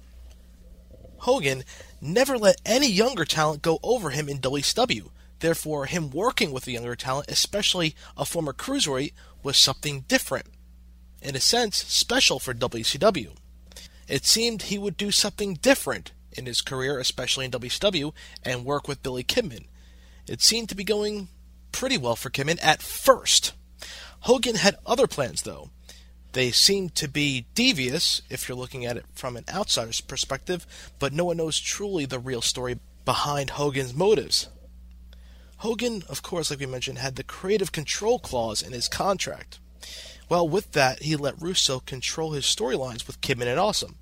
Hogan 1.19 1.65
never 2.01 2.37
let 2.37 2.61
any 2.67 2.89
younger 2.89 3.25
talent 3.25 3.63
go 3.63 3.79
over 3.83 4.11
him 4.11 4.29
in 4.29 4.39
WCW. 4.39 5.11
Therefore, 5.41 5.87
him 5.87 6.11
working 6.11 6.51
with 6.51 6.65
the 6.65 6.73
younger 6.73 6.97
talent, 6.97 7.31
especially 7.31 7.95
a 8.17 8.25
former 8.25 8.53
cruiserweight, 8.53 9.13
was 9.43 9.57
something 9.57 10.01
different. 10.09 10.47
In 11.23 11.37
a 11.37 11.41
sense, 11.41 11.77
special 11.77 12.39
for 12.39 12.55
WCW. 12.55 13.37
It 14.09 14.25
seemed 14.25 14.63
he 14.63 14.79
would 14.79 14.97
do 14.97 15.11
something 15.11 15.55
different 15.55 16.13
in 16.33 16.47
his 16.47 16.61
career, 16.61 16.99
especially 16.99 17.45
in 17.45 17.51
WCW, 17.51 18.13
and 18.45 18.65
work 18.65 18.89
with 18.89 19.03
Billy 19.03 19.25
Kidman. 19.25 19.67
It 20.27 20.43
seemed 20.43 20.69
to 20.71 20.75
be 20.75 20.85
going 20.85 21.29
pretty 21.73 21.99
well 21.99 22.17
for 22.17 22.31
Kidman 22.31 22.59
at 22.63 22.83
first. 22.83 23.53
Hogan 24.21 24.57
had 24.57 24.77
other 24.87 25.07
plans, 25.07 25.43
though. 25.43 25.71
They 26.33 26.51
seemed 26.51 26.95
to 26.97 27.09
be 27.09 27.47
devious, 27.55 28.23
if 28.29 28.49
you're 28.49 28.59
looking 28.59 28.85
at 28.85 28.97
it 28.97 29.07
from 29.15 29.37
an 29.37 29.45
outsider's 29.53 30.01
perspective, 30.01 30.67
but 30.99 31.13
no 31.13 31.25
one 31.25 31.39
knows 31.39 31.59
truly 31.59 32.05
the 32.05 32.19
real 32.19 32.43
story 32.43 32.79
behind 33.05 33.51
Hogan's 33.51 33.95
motives. 33.95 34.49
Hogan, 35.59 36.05
of 36.09 36.23
course, 36.23 36.51
like 36.51 36.61
we 36.61 36.67
mentioned, 36.67 36.99
had 36.99 37.17
the 37.17 37.25
creative 37.25 37.73
control 37.73 38.19
clause 38.19 38.63
in 38.63 38.73
his 38.73 38.89
contract. 38.89 39.59
Well, 40.29 40.49
with 40.49 40.73
that, 40.73 41.03
he 41.03 41.17
let 41.17 41.41
Russo 41.41 41.81
control 41.81 42.33
his 42.33 42.45
storylines 42.45 43.07
with 43.07 43.21
Kidman 43.21 43.47
and 43.47 43.59
Awesome. 43.59 43.97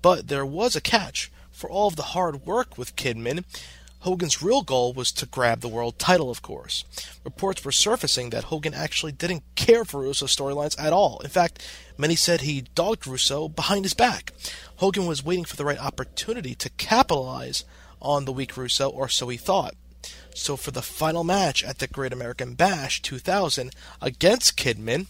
But 0.00 0.28
there 0.28 0.46
was 0.46 0.74
a 0.74 0.80
catch. 0.80 1.30
For 1.50 1.68
all 1.68 1.88
of 1.88 1.96
the 1.96 2.02
hard 2.02 2.46
work 2.46 2.78
with 2.78 2.96
Kidman, 2.96 3.44
Hogan's 4.00 4.42
real 4.42 4.62
goal 4.62 4.92
was 4.92 5.12
to 5.12 5.26
grab 5.26 5.60
the 5.60 5.68
world 5.68 5.98
title, 5.98 6.30
of 6.30 6.42
course. 6.42 6.84
Reports 7.24 7.64
were 7.64 7.72
surfacing 7.72 8.30
that 8.30 8.44
Hogan 8.44 8.74
actually 8.74 9.12
didn't 9.12 9.44
care 9.54 9.84
for 9.84 10.02
Russo's 10.02 10.34
storylines 10.34 10.80
at 10.80 10.92
all. 10.92 11.20
In 11.20 11.30
fact, 11.30 11.62
many 11.96 12.16
said 12.16 12.40
he 12.40 12.62
dogged 12.74 13.06
Russo 13.06 13.48
behind 13.48 13.84
his 13.84 13.94
back. 13.94 14.32
Hogan 14.76 15.06
was 15.06 15.24
waiting 15.24 15.44
for 15.44 15.56
the 15.56 15.64
right 15.64 15.78
opportunity 15.78 16.54
to 16.56 16.70
capitalize 16.70 17.64
on 18.00 18.24
the 18.24 18.32
weak 18.32 18.56
Russo, 18.56 18.88
or 18.88 19.08
so 19.08 19.28
he 19.28 19.36
thought. 19.36 19.74
So 20.34 20.56
for 20.56 20.70
the 20.70 20.82
final 20.82 21.24
match 21.24 21.62
at 21.62 21.78
the 21.78 21.86
Great 21.86 22.12
American 22.12 22.54
Bash 22.54 23.02
2000 23.02 23.72
against 24.00 24.56
Kidman, 24.56 25.06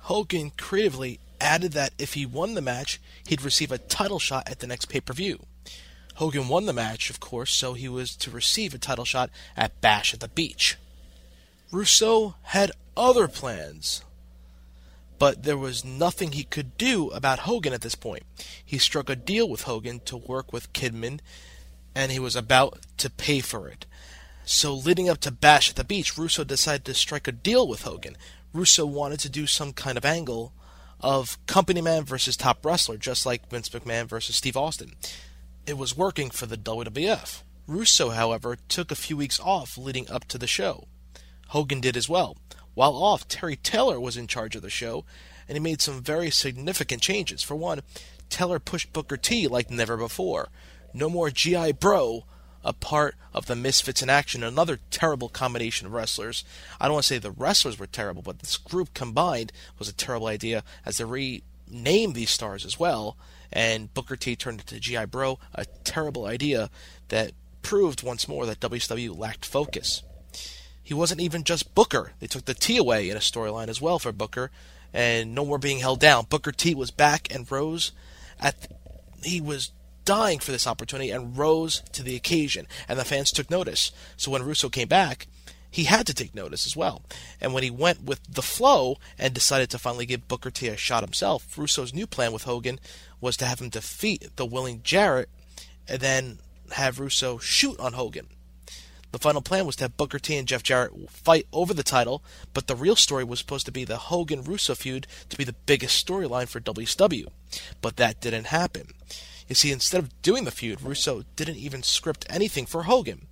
Hogan 0.00 0.50
creatively 0.56 1.20
added 1.40 1.72
that 1.72 1.92
if 1.98 2.14
he 2.14 2.26
won 2.26 2.54
the 2.54 2.62
match, 2.62 3.00
he'd 3.26 3.42
receive 3.42 3.72
a 3.72 3.78
title 3.78 4.18
shot 4.18 4.48
at 4.48 4.60
the 4.60 4.66
next 4.66 4.86
pay 4.86 5.00
per 5.00 5.12
view. 5.12 5.40
Hogan 6.16 6.48
won 6.48 6.66
the 6.66 6.72
match, 6.72 7.10
of 7.10 7.20
course, 7.20 7.54
so 7.54 7.74
he 7.74 7.88
was 7.88 8.16
to 8.16 8.30
receive 8.30 8.74
a 8.74 8.78
title 8.78 9.04
shot 9.04 9.30
at 9.56 9.80
Bash 9.80 10.12
at 10.12 10.20
the 10.20 10.28
Beach. 10.28 10.76
Russo 11.70 12.34
had 12.42 12.72
other 12.96 13.28
plans, 13.28 14.02
but 15.18 15.44
there 15.44 15.56
was 15.56 15.84
nothing 15.84 16.32
he 16.32 16.42
could 16.42 16.76
do 16.76 17.08
about 17.10 17.40
Hogan 17.40 17.72
at 17.72 17.82
this 17.82 17.94
point. 17.94 18.24
He 18.64 18.78
struck 18.78 19.08
a 19.08 19.16
deal 19.16 19.48
with 19.48 19.62
Hogan 19.62 20.00
to 20.06 20.16
work 20.16 20.52
with 20.52 20.72
Kidman 20.72 21.20
and 21.98 22.12
he 22.12 22.20
was 22.20 22.36
about 22.36 22.78
to 22.96 23.10
pay 23.10 23.40
for 23.40 23.66
it. 23.66 23.84
So, 24.44 24.72
leading 24.72 25.08
up 25.08 25.18
to 25.22 25.32
Bash 25.32 25.68
at 25.68 25.74
the 25.74 25.82
Beach, 25.82 26.16
Russo 26.16 26.44
decided 26.44 26.84
to 26.84 26.94
strike 26.94 27.26
a 27.26 27.32
deal 27.32 27.66
with 27.66 27.82
Hogan. 27.82 28.16
Russo 28.52 28.86
wanted 28.86 29.18
to 29.18 29.28
do 29.28 29.48
some 29.48 29.72
kind 29.72 29.98
of 29.98 30.04
angle 30.04 30.52
of 31.00 31.44
company 31.46 31.80
man 31.80 32.04
versus 32.04 32.36
top 32.36 32.64
wrestler, 32.64 32.98
just 32.98 33.26
like 33.26 33.50
Vince 33.50 33.68
McMahon 33.70 34.06
versus 34.06 34.36
Steve 34.36 34.56
Austin. 34.56 34.92
It 35.66 35.76
was 35.76 35.96
working 35.96 36.30
for 36.30 36.46
the 36.46 36.56
WWF. 36.56 37.42
Russo, 37.66 38.10
however, 38.10 38.56
took 38.68 38.92
a 38.92 38.96
few 38.96 39.16
weeks 39.16 39.40
off 39.40 39.76
leading 39.76 40.08
up 40.08 40.24
to 40.26 40.38
the 40.38 40.46
show. 40.46 40.86
Hogan 41.48 41.80
did 41.80 41.96
as 41.96 42.08
well. 42.08 42.36
While 42.74 42.94
off, 42.94 43.26
Terry 43.26 43.56
Taylor 43.56 43.98
was 43.98 44.16
in 44.16 44.28
charge 44.28 44.54
of 44.54 44.62
the 44.62 44.70
show, 44.70 45.04
and 45.48 45.56
he 45.56 45.60
made 45.60 45.82
some 45.82 46.00
very 46.00 46.30
significant 46.30 47.02
changes. 47.02 47.42
For 47.42 47.56
one, 47.56 47.80
Taylor 48.30 48.60
pushed 48.60 48.92
Booker 48.92 49.16
T 49.16 49.48
like 49.48 49.68
never 49.68 49.96
before. 49.96 50.48
No 50.98 51.08
more 51.08 51.30
G.I. 51.30 51.72
Bro, 51.72 52.24
a 52.64 52.72
part 52.72 53.14
of 53.32 53.46
the 53.46 53.54
Misfits 53.54 54.02
in 54.02 54.10
Action, 54.10 54.42
another 54.42 54.80
terrible 54.90 55.28
combination 55.28 55.86
of 55.86 55.92
wrestlers. 55.92 56.44
I 56.80 56.86
don't 56.86 56.94
want 56.94 57.04
to 57.04 57.08
say 57.08 57.18
the 57.18 57.30
wrestlers 57.30 57.78
were 57.78 57.86
terrible, 57.86 58.20
but 58.20 58.40
this 58.40 58.56
group 58.56 58.94
combined 58.94 59.52
was 59.78 59.88
a 59.88 59.92
terrible 59.92 60.26
idea 60.26 60.64
as 60.84 60.96
they 60.96 61.04
renamed 61.04 62.16
these 62.16 62.30
stars 62.30 62.64
as 62.64 62.80
well. 62.80 63.16
And 63.52 63.94
Booker 63.94 64.16
T 64.16 64.34
turned 64.34 64.58
into 64.58 64.80
G.I. 64.80 65.04
Bro, 65.06 65.38
a 65.54 65.66
terrible 65.84 66.26
idea 66.26 66.68
that 67.10 67.30
proved 67.62 68.02
once 68.02 68.26
more 68.26 68.44
that 68.46 68.58
WCW 68.58 69.16
lacked 69.16 69.46
focus. 69.46 70.02
He 70.82 70.94
wasn't 70.94 71.20
even 71.20 71.44
just 71.44 71.76
Booker. 71.76 72.14
They 72.18 72.26
took 72.26 72.46
the 72.46 72.54
T 72.54 72.76
away 72.76 73.08
in 73.08 73.16
a 73.16 73.20
storyline 73.20 73.68
as 73.68 73.80
well 73.80 74.00
for 74.00 74.10
Booker, 74.10 74.50
and 74.92 75.32
no 75.32 75.44
more 75.44 75.58
being 75.58 75.78
held 75.78 76.00
down. 76.00 76.26
Booker 76.28 76.50
T 76.50 76.74
was 76.74 76.90
back 76.90 77.32
and 77.32 77.48
rose 77.48 77.92
at. 78.40 78.66
He 79.22 79.40
was 79.40 79.70
dying 80.08 80.38
for 80.38 80.52
this 80.52 80.66
opportunity 80.66 81.10
and 81.10 81.36
rose 81.36 81.82
to 81.92 82.02
the 82.02 82.16
occasion, 82.16 82.66
and 82.88 82.98
the 82.98 83.04
fans 83.04 83.30
took 83.30 83.50
notice. 83.50 83.92
So 84.16 84.30
when 84.30 84.42
Russo 84.42 84.70
came 84.70 84.88
back, 84.88 85.26
he 85.70 85.84
had 85.84 86.06
to 86.06 86.14
take 86.14 86.34
notice 86.34 86.64
as 86.64 86.74
well. 86.74 87.02
And 87.42 87.52
when 87.52 87.62
he 87.62 87.70
went 87.70 88.04
with 88.04 88.20
the 88.26 88.40
flow 88.40 88.96
and 89.18 89.34
decided 89.34 89.68
to 89.68 89.78
finally 89.78 90.06
give 90.06 90.26
Booker 90.26 90.50
T 90.50 90.66
a 90.68 90.78
shot 90.78 91.02
himself, 91.02 91.58
Russo's 91.58 91.92
new 91.92 92.06
plan 92.06 92.32
with 92.32 92.44
Hogan 92.44 92.80
was 93.20 93.36
to 93.36 93.44
have 93.44 93.60
him 93.60 93.68
defeat 93.68 94.34
the 94.36 94.46
willing 94.46 94.80
Jarrett 94.82 95.28
and 95.86 96.00
then 96.00 96.38
have 96.72 96.98
Russo 96.98 97.36
shoot 97.36 97.78
on 97.78 97.92
Hogan. 97.92 98.28
The 99.12 99.18
final 99.18 99.42
plan 99.42 99.66
was 99.66 99.76
to 99.76 99.84
have 99.84 99.98
Booker 99.98 100.18
T 100.18 100.38
and 100.38 100.48
Jeff 100.48 100.62
Jarrett 100.62 101.10
fight 101.10 101.46
over 101.52 101.74
the 101.74 101.82
title, 101.82 102.22
but 102.54 102.66
the 102.66 102.74
real 102.74 102.96
story 102.96 103.24
was 103.24 103.40
supposed 103.40 103.66
to 103.66 103.72
be 103.72 103.84
the 103.84 103.98
Hogan 103.98 104.42
Russo 104.42 104.74
feud 104.74 105.06
to 105.28 105.36
be 105.36 105.44
the 105.44 105.54
biggest 105.66 106.06
storyline 106.06 106.48
for 106.48 106.60
WCW. 106.60 107.26
But 107.82 107.96
that 107.96 108.22
didn't 108.22 108.46
happen. 108.46 108.88
You 109.48 109.54
see, 109.54 109.72
instead 109.72 109.98
of 109.98 110.22
doing 110.22 110.44
the 110.44 110.50
feud, 110.50 110.82
Russo 110.82 111.24
didn't 111.34 111.56
even 111.56 111.82
script 111.82 112.26
anything 112.28 112.66
for 112.66 112.82
Hogan. 112.84 113.26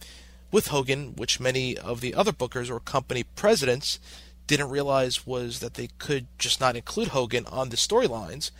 With 0.51 0.69
Hogan, 0.69 1.15
which 1.15 1.41
many 1.41 1.77
of 1.77 2.01
the 2.01 2.15
other 2.15 2.33
bookers 2.33 2.71
or 2.71 2.81
company 2.81 3.23
presidents 3.23 3.99
didn't 4.47 4.71
realize 4.71 5.27
was 5.27 5.61
that 5.61 5.75
they 5.75 5.89
could 5.99 6.27
just 6.39 6.61
not 6.61 6.77
include 6.77 7.09
Hogan 7.09 7.45
on 7.47 7.69
the 7.69 7.77
storylines. 7.77 8.51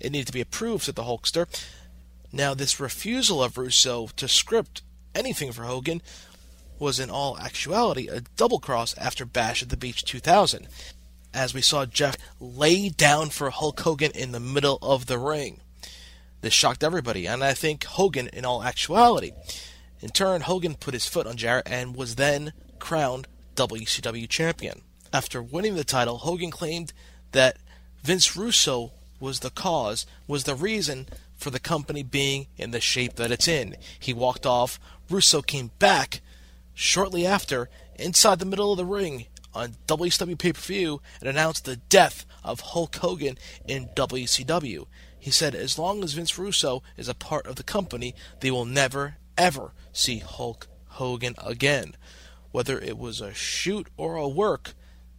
It 0.00 0.12
needed 0.12 0.28
to 0.28 0.32
be 0.32 0.40
approved, 0.40 0.84
said 0.84 0.94
the 0.94 1.02
Hulkster. 1.02 1.46
Now, 2.32 2.54
this 2.54 2.80
refusal 2.80 3.42
of 3.42 3.58
Russo 3.58 4.08
to 4.16 4.26
script 4.26 4.82
anything 5.14 5.52
for 5.52 5.64
Hogan 5.64 6.00
was 6.78 6.98
in 6.98 7.10
all 7.10 7.38
actuality 7.38 8.08
a 8.08 8.22
double 8.36 8.58
cross 8.58 8.96
after 8.96 9.24
Bash 9.24 9.62
at 9.62 9.68
the 9.68 9.76
Beach 9.76 10.04
2000, 10.04 10.68
as 11.32 11.52
we 11.52 11.60
saw 11.60 11.84
Jeff 11.84 12.16
lay 12.40 12.88
down 12.88 13.30
for 13.30 13.50
Hulk 13.50 13.80
Hogan 13.80 14.10
in 14.12 14.32
the 14.32 14.40
middle 14.40 14.78
of 14.80 15.06
the 15.06 15.18
ring. 15.18 15.60
This 16.44 16.52
shocked 16.52 16.84
everybody, 16.84 17.24
and 17.24 17.42
I 17.42 17.54
think 17.54 17.84
Hogan 17.84 18.28
in 18.28 18.44
all 18.44 18.62
actuality. 18.62 19.32
In 20.02 20.10
turn, 20.10 20.42
Hogan 20.42 20.74
put 20.74 20.92
his 20.92 21.06
foot 21.06 21.26
on 21.26 21.38
Jarrett 21.38 21.66
and 21.70 21.96
was 21.96 22.16
then 22.16 22.52
crowned 22.78 23.26
WCW 23.56 24.28
champion. 24.28 24.82
After 25.10 25.42
winning 25.42 25.74
the 25.74 25.84
title, 25.84 26.18
Hogan 26.18 26.50
claimed 26.50 26.92
that 27.32 27.56
Vince 28.02 28.36
Russo 28.36 28.92
was 29.18 29.40
the 29.40 29.48
cause, 29.48 30.04
was 30.26 30.44
the 30.44 30.54
reason 30.54 31.06
for 31.34 31.48
the 31.48 31.58
company 31.58 32.02
being 32.02 32.48
in 32.58 32.72
the 32.72 32.80
shape 32.80 33.14
that 33.14 33.32
it's 33.32 33.48
in. 33.48 33.76
He 33.98 34.12
walked 34.12 34.44
off. 34.44 34.78
Russo 35.08 35.40
came 35.40 35.70
back 35.78 36.20
shortly 36.74 37.26
after, 37.26 37.70
inside 37.94 38.38
the 38.38 38.44
middle 38.44 38.70
of 38.70 38.76
the 38.76 38.84
ring 38.84 39.28
on 39.54 39.76
WCW 39.86 40.38
pay 40.38 40.52
per 40.52 40.60
view, 40.60 41.00
and 41.20 41.28
announced 41.30 41.64
the 41.64 41.76
death 41.76 42.26
of 42.44 42.60
Hulk 42.60 42.96
Hogan 42.96 43.38
in 43.66 43.86
WCW. 43.96 44.86
He 45.24 45.30
said, 45.30 45.54
as 45.54 45.78
long 45.78 46.04
as 46.04 46.12
Vince 46.12 46.38
Russo 46.38 46.82
is 46.98 47.08
a 47.08 47.14
part 47.14 47.46
of 47.46 47.56
the 47.56 47.62
company, 47.62 48.14
they 48.40 48.50
will 48.50 48.66
never, 48.66 49.16
ever 49.38 49.72
see 49.90 50.18
Hulk 50.18 50.68
Hogan 50.88 51.34
again. 51.42 51.96
Whether 52.50 52.78
it 52.78 52.98
was 52.98 53.22
a 53.22 53.32
shoot 53.32 53.86
or 53.96 54.16
a 54.16 54.28
work, 54.28 54.74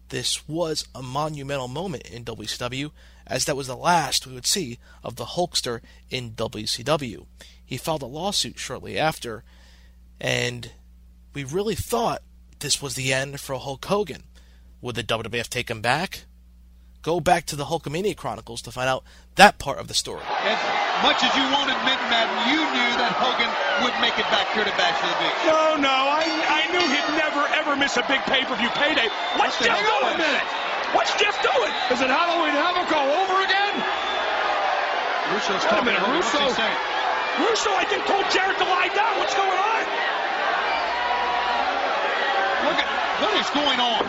this 0.10 0.48
was 0.48 0.88
a 0.94 1.02
monumental 1.02 1.68
moment 1.68 2.06
in 2.06 2.24
WCW, 2.24 2.92
as 3.26 3.46
that 3.46 3.58
was 3.58 3.66
the 3.66 3.76
last 3.76 4.28
we 4.28 4.36
would 4.36 4.46
see 4.46 4.78
of 5.04 5.16
the 5.16 5.26
Hulkster 5.26 5.82
in 6.12 6.34
WCW. 6.34 7.26
He 7.66 7.76
filed 7.76 8.04
a 8.04 8.06
lawsuit 8.06 8.60
shortly 8.60 9.00
after, 9.00 9.44
and 10.22 10.70
we 11.34 11.44
really 11.44 11.74
thought 11.74 12.22
this 12.60 12.80
was 12.80 12.94
the 12.94 13.12
end 13.12 13.40
for 13.40 13.58
Hulk 13.58 13.84
Hogan. 13.84 14.26
Would 14.82 14.98
the 14.98 15.04
WWF 15.04 15.50
take 15.50 15.72
him 15.72 15.82
back? 15.82 16.26
Go 17.06 17.22
back 17.22 17.46
to 17.54 17.56
the 17.56 17.70
Hulkamania 17.70 18.18
Chronicles 18.18 18.66
to 18.66 18.74
find 18.74 18.90
out 18.90 19.06
that 19.38 19.62
part 19.62 19.78
of 19.78 19.86
the 19.86 19.94
story. 19.94 20.26
As 20.26 20.58
much 21.06 21.22
as 21.22 21.30
you 21.38 21.46
won't 21.54 21.70
admit, 21.70 22.02
Madden, 22.10 22.34
you 22.50 22.58
knew 22.58 22.92
that 22.98 23.14
Hogan 23.22 23.46
would 23.86 23.94
make 24.02 24.18
it 24.18 24.26
back 24.34 24.50
here 24.58 24.66
to 24.66 24.74
Bash 24.74 24.98
of 25.06 25.14
the 25.14 25.20
Beach. 25.22 25.38
No, 25.46 25.78
no, 25.78 25.94
I, 25.94 26.26
I 26.26 26.66
knew 26.74 26.82
he'd 26.82 27.10
never 27.14 27.46
ever 27.62 27.78
miss 27.78 27.94
a 28.02 28.06
big 28.10 28.26
pay-per-view 28.26 28.74
payday. 28.74 29.06
What's 29.38 29.62
Jeff 29.62 29.78
doing? 29.78 30.18
a 30.18 30.18
minute. 30.18 30.50
What's 30.98 31.14
Jeff 31.22 31.38
doing? 31.46 31.70
Is 31.94 32.02
it 32.02 32.10
Halloween 32.10 32.58
Havoc 32.58 32.90
all 32.90 33.14
over 33.22 33.38
again? 33.46 33.76
Russo's 35.30 35.62
Wait 35.62 35.78
a 35.78 35.86
minute, 35.86 36.02
Russo. 36.10 36.42
Russo, 36.42 37.70
I 37.70 37.86
think 37.86 38.02
told 38.10 38.26
Jarrett 38.34 38.58
to 38.58 38.66
lie 38.66 38.90
down. 38.98 39.14
What's 39.22 39.38
going 39.38 39.54
on? 39.54 39.84
Look 42.66 42.82
at 42.82 42.95
what 43.22 43.34
is 43.40 43.50
going 43.52 43.80
on. 43.80 44.04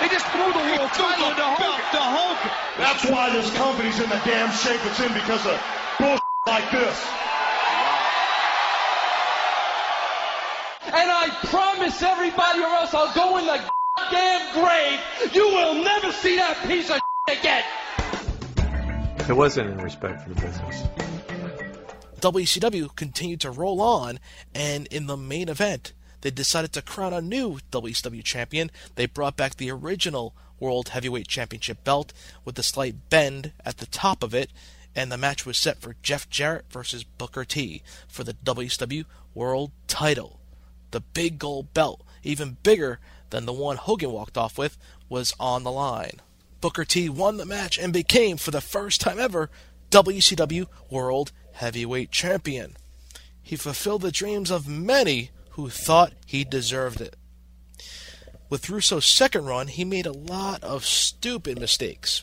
They 0.00 0.08
just 0.08 0.26
threw 0.28 0.52
the 0.52 0.64
world 0.66 0.90
title 0.92 1.30
into 1.30 1.42
Hogan. 1.42 1.84
To 1.92 2.02
Hogan. 2.02 2.50
That's 2.78 3.04
why 3.08 3.30
this 3.30 3.50
company's 3.56 4.00
in 4.00 4.10
the 4.10 4.20
damn 4.24 4.50
shape 4.52 4.80
it's 4.84 5.00
in 5.00 5.12
because 5.14 5.46
of 5.46 5.60
bullshit 5.98 6.22
like 6.46 6.70
this. 6.72 6.98
And 10.92 11.08
I 11.10 11.28
promise 11.44 12.02
everybody 12.02 12.60
or 12.60 12.66
else 12.66 12.92
I'll 12.92 13.14
go 13.14 13.38
in 13.38 13.46
the 13.46 13.60
damn 14.10 14.52
grave. 14.52 15.34
You 15.34 15.48
will 15.48 15.82
never 15.82 16.12
see 16.12 16.36
that 16.36 16.58
piece 16.66 16.90
of 16.90 17.00
shit 17.28 17.38
again. 17.38 17.64
It 19.28 19.36
wasn't 19.36 19.70
in 19.70 19.78
respect 19.78 20.22
for 20.22 20.30
the 20.30 20.34
business. 20.34 20.82
WCW 22.20 22.94
continued 22.96 23.40
to 23.40 23.50
roll 23.50 23.80
on, 23.80 24.20
and 24.54 24.86
in 24.88 25.06
the 25.06 25.16
main 25.16 25.48
event, 25.48 25.92
they 26.22 26.30
decided 26.30 26.72
to 26.72 26.82
crown 26.82 27.12
a 27.12 27.20
new 27.20 27.58
WCW 27.70 28.24
champion. 28.24 28.70
They 28.94 29.06
brought 29.06 29.36
back 29.36 29.56
the 29.56 29.70
original 29.70 30.34
World 30.58 30.90
Heavyweight 30.90 31.28
Championship 31.28 31.84
belt 31.84 32.12
with 32.44 32.58
a 32.58 32.62
slight 32.62 33.10
bend 33.10 33.52
at 33.64 33.78
the 33.78 33.86
top 33.86 34.22
of 34.22 34.32
it, 34.32 34.50
and 34.94 35.10
the 35.10 35.18
match 35.18 35.44
was 35.44 35.58
set 35.58 35.80
for 35.80 35.96
Jeff 36.02 36.30
Jarrett 36.30 36.66
versus 36.70 37.04
Booker 37.04 37.44
T 37.44 37.82
for 38.08 38.24
the 38.24 38.34
WCW 38.34 39.04
World 39.34 39.72
title. 39.88 40.38
The 40.92 41.00
big 41.00 41.38
gold 41.38 41.74
belt, 41.74 42.02
even 42.22 42.58
bigger 42.62 43.00
than 43.30 43.44
the 43.44 43.52
one 43.52 43.76
Hogan 43.76 44.12
walked 44.12 44.38
off 44.38 44.56
with, 44.56 44.78
was 45.08 45.34
on 45.40 45.64
the 45.64 45.72
line. 45.72 46.20
Booker 46.60 46.84
T 46.84 47.08
won 47.08 47.38
the 47.38 47.46
match 47.46 47.78
and 47.78 47.92
became, 47.92 48.36
for 48.36 48.52
the 48.52 48.60
first 48.60 49.00
time 49.00 49.18
ever, 49.18 49.50
WCW 49.90 50.66
World 50.88 51.32
Heavyweight 51.54 52.12
Champion. 52.12 52.76
He 53.42 53.56
fulfilled 53.56 54.02
the 54.02 54.12
dreams 54.12 54.50
of 54.52 54.68
many 54.68 55.30
who 55.52 55.68
thought 55.68 56.12
he 56.26 56.44
deserved 56.44 57.00
it. 57.00 57.16
With 58.48 58.68
Russo's 58.68 59.06
second 59.06 59.46
run, 59.46 59.68
he 59.68 59.84
made 59.84 60.06
a 60.06 60.12
lot 60.12 60.62
of 60.62 60.84
stupid 60.84 61.58
mistakes. 61.58 62.22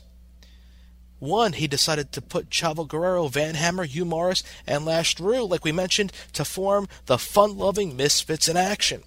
One, 1.19 1.53
he 1.53 1.67
decided 1.67 2.11
to 2.13 2.21
put 2.21 2.49
Chavo 2.49 2.87
Guerrero, 2.87 3.27
Van 3.27 3.55
Hammer, 3.55 3.83
Hugh 3.83 4.05
Morris, 4.05 4.43
and 4.65 4.85
Lash 4.85 5.19
LaRue, 5.19 5.43
like 5.43 5.65
we 5.65 5.71
mentioned, 5.71 6.13
to 6.33 6.45
form 6.45 6.87
the 7.07 7.17
fun 7.17 7.57
loving 7.57 7.97
Misfits 7.97 8.47
in 8.47 8.55
action. 8.55 9.03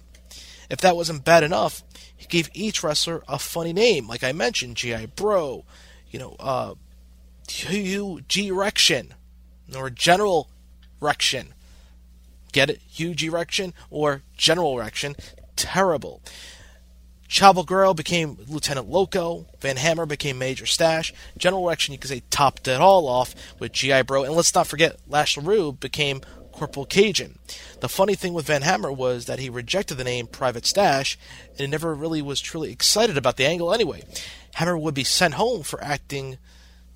If 0.69 0.79
that 0.81 0.95
wasn't 0.95 1.25
bad 1.25 1.43
enough, 1.43 1.83
he 2.15 2.27
gave 2.27 2.49
each 2.53 2.83
wrestler 2.83 3.23
a 3.27 3.39
funny 3.39 3.73
name, 3.73 4.07
like 4.07 4.23
I 4.23 4.31
mentioned, 4.31 4.77
G.I. 4.77 5.07
Bro, 5.07 5.65
you 6.11 6.19
know, 6.19 6.35
uh, 6.39 6.75
Hugh 7.49 8.21
G. 8.27 8.51
Rection, 8.51 9.13
or 9.75 9.89
General 9.89 10.49
Rection. 11.01 11.53
Get 12.53 12.69
it? 12.69 12.79
Huge 12.87 13.23
erection 13.23 13.73
or 13.89 14.21
general 14.37 14.79
erection. 14.79 15.15
Terrible. 15.57 16.21
Chavo 17.27 17.65
Guerrero 17.65 17.95
became 17.95 18.37
Lieutenant 18.47 18.87
Loco. 18.87 19.47
Van 19.59 19.75
Hammer 19.75 20.05
became 20.05 20.37
Major 20.37 20.67
Stash. 20.67 21.11
General 21.35 21.67
Erection, 21.67 21.91
you 21.91 21.97
could 21.97 22.09
say, 22.09 22.21
topped 22.29 22.67
it 22.67 22.79
all 22.79 23.07
off 23.07 23.33
with 23.59 23.71
G.I. 23.71 24.03
Bro. 24.03 24.25
And 24.25 24.35
let's 24.35 24.53
not 24.53 24.67
forget, 24.67 24.99
Lash 25.07 25.35
LaRue 25.35 25.73
became 25.73 26.21
Corporal 26.51 26.85
Cajun. 26.85 27.39
The 27.79 27.89
funny 27.89 28.13
thing 28.13 28.33
with 28.33 28.45
Van 28.45 28.61
Hammer 28.61 28.91
was 28.91 29.25
that 29.25 29.39
he 29.39 29.49
rejected 29.49 29.95
the 29.95 30.03
name 30.03 30.27
Private 30.27 30.67
Stash 30.67 31.17
and 31.49 31.59
he 31.59 31.67
never 31.67 31.95
really 31.95 32.21
was 32.21 32.39
truly 32.39 32.71
excited 32.71 33.17
about 33.17 33.37
the 33.37 33.47
angle 33.47 33.73
anyway. 33.73 34.03
Hammer 34.53 34.77
would 34.77 34.93
be 34.93 35.03
sent 35.03 35.33
home 35.33 35.63
for 35.63 35.83
acting 35.83 36.37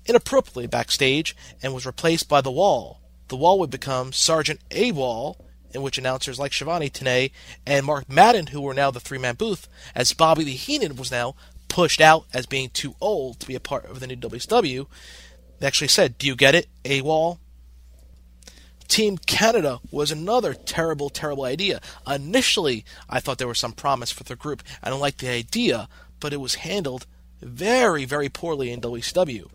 inappropriately 0.06 0.68
backstage 0.68 1.34
and 1.60 1.74
was 1.74 1.84
replaced 1.84 2.28
by 2.28 2.40
The 2.40 2.52
Wall. 2.52 3.00
The 3.26 3.36
Wall 3.36 3.58
would 3.58 3.70
become 3.70 4.12
Sergeant 4.12 4.60
AWOL 4.70 5.36
in 5.72 5.82
which 5.82 5.98
announcers 5.98 6.38
like 6.38 6.52
Schiavone, 6.52 6.90
Tenay, 6.90 7.30
and 7.66 7.86
Mark 7.86 8.08
Madden, 8.08 8.48
who 8.48 8.60
were 8.60 8.74
now 8.74 8.90
the 8.90 9.00
three 9.00 9.18
man 9.18 9.34
booth, 9.34 9.68
as 9.94 10.12
Bobby 10.12 10.44
Lee 10.44 10.52
Heenan 10.52 10.96
was 10.96 11.10
now 11.10 11.34
pushed 11.68 12.00
out 12.00 12.24
as 12.32 12.46
being 12.46 12.70
too 12.70 12.94
old 13.00 13.40
to 13.40 13.46
be 13.46 13.54
a 13.54 13.60
part 13.60 13.84
of 13.84 14.00
the 14.00 14.06
new 14.06 14.16
WCW, 14.16 14.86
they 15.58 15.66
actually 15.66 15.88
said, 15.88 16.18
Do 16.18 16.26
you 16.26 16.34
get 16.34 16.54
it, 16.54 16.68
AWOL? 16.84 17.38
Team 18.88 19.18
Canada 19.18 19.80
was 19.90 20.10
another 20.10 20.54
terrible, 20.54 21.10
terrible 21.10 21.44
idea. 21.44 21.80
Initially, 22.06 22.86
I 23.08 23.20
thought 23.20 23.36
there 23.36 23.46
was 23.46 23.58
some 23.58 23.72
promise 23.72 24.10
for 24.10 24.24
the 24.24 24.34
group. 24.34 24.62
I 24.82 24.88
don't 24.88 25.00
like 25.00 25.18
the 25.18 25.28
idea, 25.28 25.88
but 26.20 26.32
it 26.32 26.40
was 26.40 26.56
handled 26.56 27.06
very, 27.42 28.06
very 28.06 28.30
poorly 28.30 28.72
in 28.72 28.80
WCW. 28.80 29.50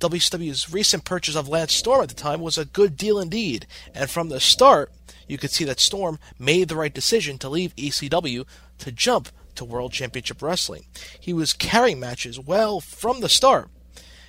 WCW's 0.00 0.72
recent 0.72 1.04
purchase 1.04 1.36
of 1.36 1.46
Lance 1.46 1.74
Storm 1.74 2.02
at 2.02 2.08
the 2.08 2.14
time 2.14 2.40
was 2.40 2.56
a 2.56 2.64
good 2.64 2.96
deal 2.96 3.18
indeed, 3.18 3.66
and 3.94 4.08
from 4.08 4.30
the 4.30 4.40
start, 4.40 4.90
you 5.28 5.36
could 5.36 5.50
see 5.50 5.64
that 5.64 5.78
Storm 5.78 6.18
made 6.38 6.68
the 6.68 6.76
right 6.76 6.92
decision 6.92 7.38
to 7.38 7.50
leave 7.50 7.76
ECW 7.76 8.46
to 8.78 8.92
jump 8.92 9.28
to 9.54 9.64
World 9.64 9.92
Championship 9.92 10.40
Wrestling. 10.40 10.86
He 11.20 11.34
was 11.34 11.52
carrying 11.52 12.00
matches 12.00 12.40
well 12.40 12.80
from 12.80 13.20
the 13.20 13.28
start. 13.28 13.68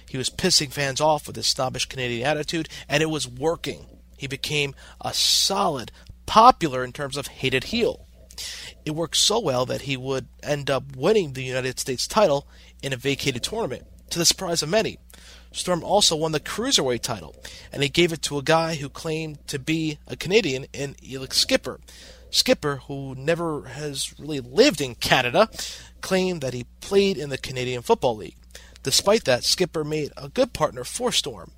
He 0.09 0.17
was 0.17 0.29
pissing 0.29 0.73
fans 0.73 0.99
off 0.99 1.25
with 1.25 1.37
his 1.37 1.47
snobbish 1.47 1.85
Canadian 1.85 2.27
attitude, 2.27 2.67
and 2.89 3.01
it 3.01 3.09
was 3.09 3.27
working. 3.27 3.85
He 4.17 4.27
became 4.27 4.75
a 4.99 5.13
solid, 5.13 5.91
popular 6.25 6.83
in 6.83 6.91
terms 6.91 7.15
of 7.15 7.27
hated 7.27 7.65
heel. 7.65 8.07
It 8.83 8.91
worked 8.91 9.15
so 9.15 9.39
well 9.39 9.65
that 9.67 9.83
he 9.83 9.95
would 9.95 10.27
end 10.43 10.69
up 10.69 10.97
winning 10.97 11.31
the 11.31 11.43
United 11.43 11.79
States 11.79 12.07
title 12.07 12.45
in 12.83 12.91
a 12.91 12.97
vacated 12.97 13.41
tournament, 13.41 13.85
to 14.09 14.19
the 14.19 14.25
surprise 14.25 14.61
of 14.61 14.69
many. 14.69 14.97
Storm 15.51 15.83
also 15.83 16.15
won 16.15 16.31
the 16.31 16.39
Cruiserweight 16.39 17.01
title, 17.01 17.35
and 17.73 17.83
he 17.83 17.89
gave 17.89 18.13
it 18.13 18.21
to 18.23 18.37
a 18.37 18.43
guy 18.43 18.75
who 18.75 18.87
claimed 18.87 19.45
to 19.47 19.59
be 19.59 19.99
a 20.07 20.15
Canadian 20.15 20.65
in 20.71 20.95
Elix 20.95 21.33
Skipper. 21.33 21.79
Skipper, 22.29 22.77
who 22.87 23.13
never 23.15 23.63
has 23.65 24.17
really 24.17 24.39
lived 24.39 24.79
in 24.79 24.95
Canada, 24.95 25.49
claimed 25.99 26.39
that 26.41 26.53
he 26.53 26.65
played 26.79 27.17
in 27.17 27.29
the 27.29 27.37
Canadian 27.37 27.81
Football 27.81 28.15
League. 28.15 28.37
Despite 28.83 29.25
that, 29.25 29.43
Skipper 29.43 29.83
made 29.83 30.13
a 30.15 30.29
good 30.29 30.53
partner 30.53 30.85
for 30.85 31.11
Storm 31.11 31.51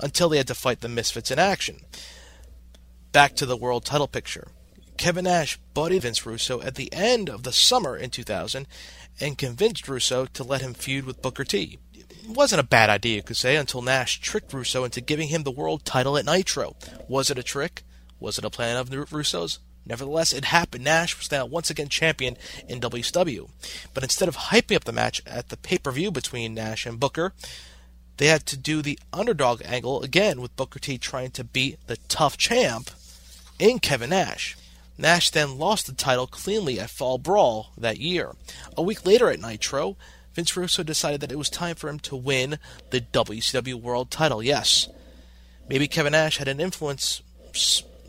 until 0.00 0.30
they 0.30 0.38
had 0.38 0.48
to 0.48 0.54
fight 0.54 0.80
the 0.80 0.88
Misfits 0.88 1.30
in 1.30 1.38
action. 1.38 1.80
Back 3.12 3.36
to 3.36 3.46
the 3.46 3.56
world 3.56 3.84
title 3.84 4.08
picture. 4.08 4.48
Kevin 4.96 5.24
Nash 5.24 5.58
buddied 5.74 6.02
Vince 6.02 6.24
Russo 6.24 6.62
at 6.62 6.76
the 6.76 6.92
end 6.92 7.28
of 7.28 7.42
the 7.42 7.52
summer 7.52 7.96
in 7.96 8.10
2000 8.10 8.66
and 9.20 9.36
convinced 9.36 9.88
Russo 9.88 10.24
to 10.26 10.42
let 10.42 10.62
him 10.62 10.72
feud 10.72 11.04
with 11.04 11.20
Booker 11.20 11.44
T 11.44 11.78
wasn't 12.26 12.60
a 12.60 12.64
bad 12.64 12.90
idea, 12.90 13.16
you 13.16 13.22
could 13.22 13.36
say, 13.36 13.56
until 13.56 13.82
Nash 13.82 14.20
tricked 14.20 14.52
Russo 14.52 14.84
into 14.84 15.00
giving 15.00 15.28
him 15.28 15.42
the 15.42 15.50
world 15.50 15.84
title 15.84 16.16
at 16.16 16.26
Nitro. 16.26 16.76
Was 17.08 17.30
it 17.30 17.38
a 17.38 17.42
trick? 17.42 17.82
Was 18.20 18.38
it 18.38 18.44
a 18.44 18.50
plan 18.50 18.76
of 18.76 19.12
Russo's? 19.12 19.58
Nevertheless, 19.86 20.32
it 20.32 20.46
happened. 20.46 20.84
Nash 20.84 21.18
was 21.18 21.30
now 21.30 21.44
once 21.44 21.68
again 21.68 21.88
champion 21.88 22.36
in 22.68 22.80
WCW. 22.80 23.50
But 23.92 24.02
instead 24.02 24.28
of 24.28 24.36
hyping 24.36 24.76
up 24.76 24.84
the 24.84 24.92
match 24.92 25.20
at 25.26 25.50
the 25.50 25.56
pay 25.56 25.78
per 25.78 25.90
view 25.92 26.10
between 26.10 26.54
Nash 26.54 26.86
and 26.86 26.98
Booker, 26.98 27.34
they 28.16 28.28
had 28.28 28.46
to 28.46 28.56
do 28.56 28.80
the 28.80 28.98
underdog 29.12 29.60
angle 29.64 30.02
again 30.02 30.40
with 30.40 30.56
Booker 30.56 30.78
T 30.78 30.96
trying 30.96 31.32
to 31.32 31.44
beat 31.44 31.86
the 31.86 31.98
tough 32.08 32.38
champ 32.38 32.90
in 33.58 33.78
Kevin 33.78 34.10
Nash. 34.10 34.56
Nash 34.96 35.30
then 35.30 35.58
lost 35.58 35.86
the 35.86 35.92
title 35.92 36.26
cleanly 36.26 36.78
at 36.78 36.90
Fall 36.90 37.18
Brawl 37.18 37.72
that 37.76 37.98
year. 37.98 38.36
A 38.76 38.82
week 38.82 39.04
later 39.04 39.28
at 39.28 39.40
Nitro, 39.40 39.96
Vince 40.34 40.56
Russo 40.56 40.82
decided 40.82 41.20
that 41.20 41.32
it 41.32 41.38
was 41.38 41.48
time 41.48 41.76
for 41.76 41.88
him 41.88 42.00
to 42.00 42.16
win 42.16 42.58
the 42.90 43.00
WCW 43.00 43.74
World 43.74 44.10
title. 44.10 44.42
Yes, 44.42 44.88
maybe 45.68 45.88
Kevin 45.88 46.12
Nash 46.12 46.38
had 46.38 46.48
an 46.48 46.60
influence 46.60 47.22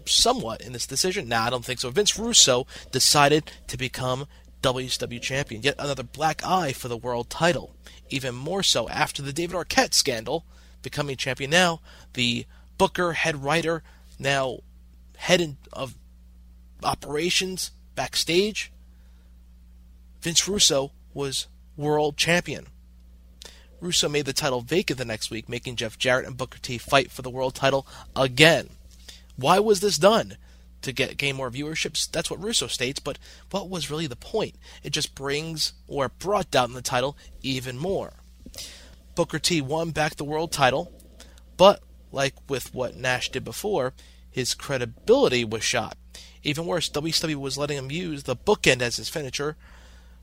somewhat 0.05 0.61
in 0.61 0.73
this 0.73 0.87
decision. 0.87 1.27
Nah, 1.29 1.45
I 1.45 1.49
don't 1.49 1.63
think 1.63 1.79
so. 1.79 1.89
Vince 1.91 2.17
Russo 2.17 2.65
decided 2.91 3.51
to 3.67 3.77
become 3.77 4.27
WCW 4.61 5.21
champion. 5.21 5.61
Yet 5.61 5.75
another 5.77 6.03
black 6.03 6.43
eye 6.43 6.73
for 6.73 6.87
the 6.87 6.97
world 6.97 7.29
title. 7.29 7.75
Even 8.09 8.33
more 8.33 8.63
so 8.63 8.89
after 8.89 9.21
the 9.21 9.33
David 9.33 9.55
Arquette 9.55 9.93
scandal, 9.93 10.45
becoming 10.81 11.15
champion 11.15 11.51
now, 11.51 11.81
the 12.13 12.45
Booker, 12.77 13.13
head 13.13 13.43
writer, 13.43 13.83
now 14.19 14.59
head 15.17 15.55
of 15.71 15.95
operations 16.83 17.71
backstage. 17.95 18.71
Vince 20.21 20.47
Russo 20.47 20.91
was 21.13 21.47
world 21.77 22.17
champion. 22.17 22.67
Russo 23.81 24.09
made 24.09 24.25
the 24.25 24.33
title 24.33 24.61
vacant 24.61 24.97
the 24.97 25.05
next 25.05 25.29
week, 25.29 25.49
making 25.49 25.75
Jeff 25.75 25.97
Jarrett 25.97 26.25
and 26.25 26.37
Booker 26.37 26.59
T 26.59 26.77
fight 26.77 27.11
for 27.11 27.21
the 27.21 27.29
world 27.29 27.55
title 27.55 27.85
again. 28.15 28.69
Why 29.35 29.59
was 29.59 29.79
this 29.79 29.97
done? 29.97 30.37
To 30.81 30.91
get 30.91 31.17
gain 31.17 31.35
more 31.35 31.51
viewerships? 31.51 32.09
That's 32.09 32.29
what 32.29 32.41
Russo 32.41 32.67
states, 32.67 32.99
but 32.99 33.17
what 33.51 33.69
was 33.69 33.89
really 33.89 34.07
the 34.07 34.15
point? 34.15 34.55
It 34.83 34.91
just 34.91 35.15
brings 35.15 35.73
or 35.87 36.09
brought 36.09 36.51
down 36.51 36.73
the 36.73 36.81
title 36.81 37.17
even 37.41 37.77
more. 37.77 38.13
Booker 39.15 39.39
T 39.39 39.61
won 39.61 39.91
back 39.91 40.15
the 40.15 40.23
world 40.23 40.51
title, 40.51 40.91
but 41.57 41.81
like 42.11 42.33
with 42.49 42.73
what 42.73 42.95
Nash 42.95 43.29
did 43.29 43.43
before, 43.43 43.93
his 44.29 44.53
credibility 44.53 45.43
was 45.43 45.63
shot. 45.63 45.97
Even 46.43 46.65
worse, 46.65 46.89
WCW 46.89 47.35
was 47.35 47.57
letting 47.57 47.77
him 47.77 47.91
use 47.91 48.23
the 48.23 48.35
bookend 48.35 48.81
as 48.81 48.97
his 48.97 49.09
finisher, 49.09 49.57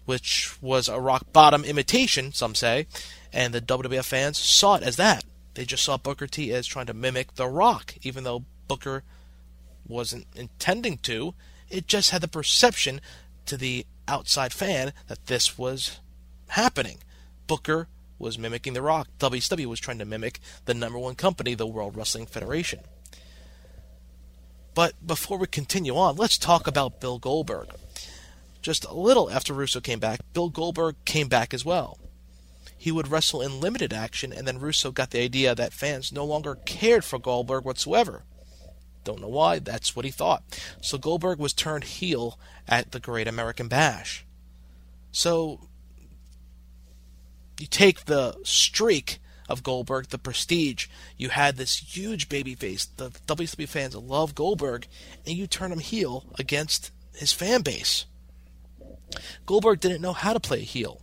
which 0.05 0.57
was 0.61 0.89
a 0.89 1.01
rock 1.01 1.33
bottom 1.33 1.65
imitation, 1.65 2.33
some 2.33 2.55
say, 2.55 2.87
and 3.33 3.55
the 3.55 3.61
WWF 3.61 4.05
fans 4.05 4.39
saw 4.39 4.77
it 4.77 4.83
as 4.83 4.97
that. 4.97 5.25
They 5.55 5.65
just 5.65 5.85
saw 5.85 5.97
Booker 5.97 6.27
T 6.27 6.53
as 6.53 6.67
trying 6.67 6.87
to 6.87 6.95
mimic 6.95 7.35
The 7.35 7.49
Rock, 7.49 7.95
even 8.03 8.25
though 8.25 8.45
Booker 8.69 9.05
wasn't 9.87 10.27
intending 10.35 10.99
to. 10.99 11.35
It 11.69 11.87
just 11.87 12.11
had 12.11 12.23
the 12.23 12.29
perception 12.29 13.01
to 13.47 13.57
the 13.57 13.87
outside 14.09 14.53
fan 14.53 14.93
that 15.09 15.27
this 15.27 15.59
was 15.59 16.01
happening. 16.49 16.99
Booker 17.47 17.89
was 18.19 18.39
mimicking 18.39 18.73
The 18.73 18.83
Rock. 18.83 19.09
WCW 19.19 19.67
was 19.67 19.81
trying 19.81 19.99
to 19.99 20.05
mimic 20.05 20.41
the 20.65 20.75
number 20.75 20.99
one 20.99 21.15
company, 21.15 21.55
the 21.55 21.67
World 21.67 21.97
Wrestling 21.97 22.27
Federation. 22.27 22.81
But 24.75 25.07
before 25.07 25.37
we 25.37 25.47
continue 25.47 25.97
on, 25.97 26.17
let's 26.17 26.39
talk 26.39 26.67
about 26.67 27.01
Bill 27.01 27.19
Goldberg. 27.19 27.69
Just 28.63 28.85
a 28.85 28.95
little 28.95 29.29
after 29.31 29.53
Russo 29.53 29.81
came 29.81 29.99
back, 29.99 30.21
Bill 30.33 30.49
Goldberg 30.49 30.97
came 31.05 31.29
back 31.29 31.53
as 31.53 31.65
well. 31.65 31.99
He 32.79 32.93
would 32.93 33.09
wrestle 33.09 33.43
in 33.43 33.61
limited 33.61 33.93
action, 33.93 34.33
and 34.33 34.47
then 34.47 34.59
Russo 34.59 34.91
got 34.91 35.11
the 35.11 35.21
idea 35.21 35.55
that 35.55 35.73
fans 35.73 36.13
no 36.13 36.25
longer 36.25 36.57
cared 36.65 37.05
for 37.05 37.19
Goldberg 37.19 37.65
whatsoever. 37.65 38.23
Don't 39.05 39.21
know 39.21 39.29
why, 39.29 39.59
that's 39.59 39.97
what 39.97 40.05
he 40.05 40.11
thought. 40.11 40.43
So 40.81 40.97
Goldberg 40.97 41.39
was 41.39 41.53
turned 41.53 41.85
heel 41.85 42.39
at 42.69 42.93
the 42.93 43.01
Great 43.01 43.27
American 43.27 43.69
Bash. 43.69 44.25
So 45.11 45.69
you 47.59 47.67
take 47.67 48.05
the 48.05 48.37
streak 48.45 49.19
of 49.49 49.63
Goldberg, 49.63 50.09
the 50.09 50.19
prestige. 50.19 50.87
You 51.17 51.31
had 51.31 51.57
this 51.57 51.97
huge 51.97 52.29
baby 52.29 52.55
face. 52.55 52.85
The 52.85 53.11
WWE 53.11 53.69
fans 53.69 53.95
love 53.95 54.35
Goldberg, 54.35 54.87
and 55.27 55.37
you 55.37 55.47
turn 55.47 55.73
him 55.73 55.81
heel 55.81 56.25
against 56.39 56.91
his 57.15 57.33
fan 57.33 57.63
base. 57.63 58.07
Goldberg 59.47 59.81
didn't 59.81 60.03
know 60.03 60.13
how 60.13 60.33
to 60.33 60.41
play 60.41 60.61
heel. 60.61 61.03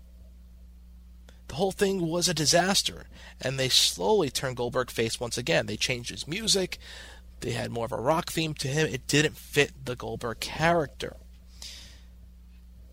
The 1.47 1.55
whole 1.55 1.71
thing 1.71 2.07
was 2.07 2.29
a 2.29 2.33
disaster, 2.33 3.05
and 3.41 3.59
they 3.59 3.69
slowly 3.69 4.29
turned 4.29 4.57
Goldberg 4.57 4.91
face 4.91 5.19
once 5.19 5.37
again. 5.37 5.65
They 5.65 5.77
changed 5.77 6.11
his 6.11 6.27
music. 6.27 6.77
They 7.39 7.51
had 7.51 7.71
more 7.71 7.85
of 7.85 7.91
a 7.91 7.97
rock 7.97 8.31
theme 8.31 8.53
to 8.55 8.67
him. 8.67 8.87
It 8.87 9.07
didn't 9.07 9.37
fit 9.37 9.85
the 9.85 9.95
Goldberg 9.95 10.39
character. 10.39 11.15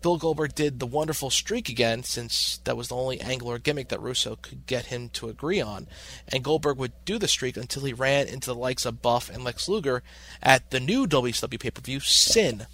Bill 0.01 0.17
Goldberg 0.17 0.55
did 0.55 0.79
the 0.79 0.85
wonderful 0.85 1.29
streak 1.29 1.69
again, 1.69 2.03
since 2.03 2.59
that 2.63 2.77
was 2.77 2.87
the 2.87 2.95
only 2.95 3.19
angle 3.19 3.49
or 3.49 3.59
gimmick 3.59 3.89
that 3.89 4.01
Russo 4.01 4.37
could 4.37 4.65
get 4.65 4.85
him 4.85 5.09
to 5.09 5.29
agree 5.29 5.59
on. 5.59 5.87
And 6.27 6.43
Goldberg 6.43 6.77
would 6.77 6.93
do 7.03 7.17
the 7.19 7.27
streak 7.27 7.57
until 7.57 7.83
he 7.83 7.93
ran 7.93 8.27
into 8.27 8.47
the 8.47 8.55
likes 8.55 8.85
of 8.85 9.01
Buff 9.01 9.29
and 9.29 9.43
Lex 9.43 9.67
Luger 9.67 10.03
at 10.41 10.71
the 10.71 10.79
new 10.79 11.07
WCW 11.07 11.59
pay 11.59 11.71
per 11.71 11.81
view, 11.81 11.99
Sin. 11.99 12.67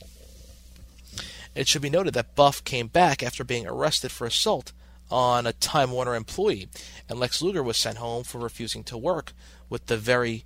It 1.56 1.68
should 1.68 1.82
be 1.82 1.90
noted 1.90 2.14
that 2.16 2.36
Buff 2.36 2.64
came 2.64 2.88
back 2.88 3.22
after 3.22 3.44
being 3.44 3.68
arrested 3.68 4.12
for 4.12 4.26
assault 4.26 4.74
on 5.12 5.46
a 5.46 5.54
Time 5.54 5.92
Warner 5.92 6.16
employee, 6.16 6.68
and 7.08 7.20
Lex 7.20 7.42
Luger 7.42 7.62
was 7.62 7.78
sent 7.78 7.98
home 7.98 8.24
for 8.24 8.40
refusing 8.40 8.84
to 8.86 8.98
work 8.98 9.34
with 9.70 9.86
the 9.86 9.98
very 9.98 10.46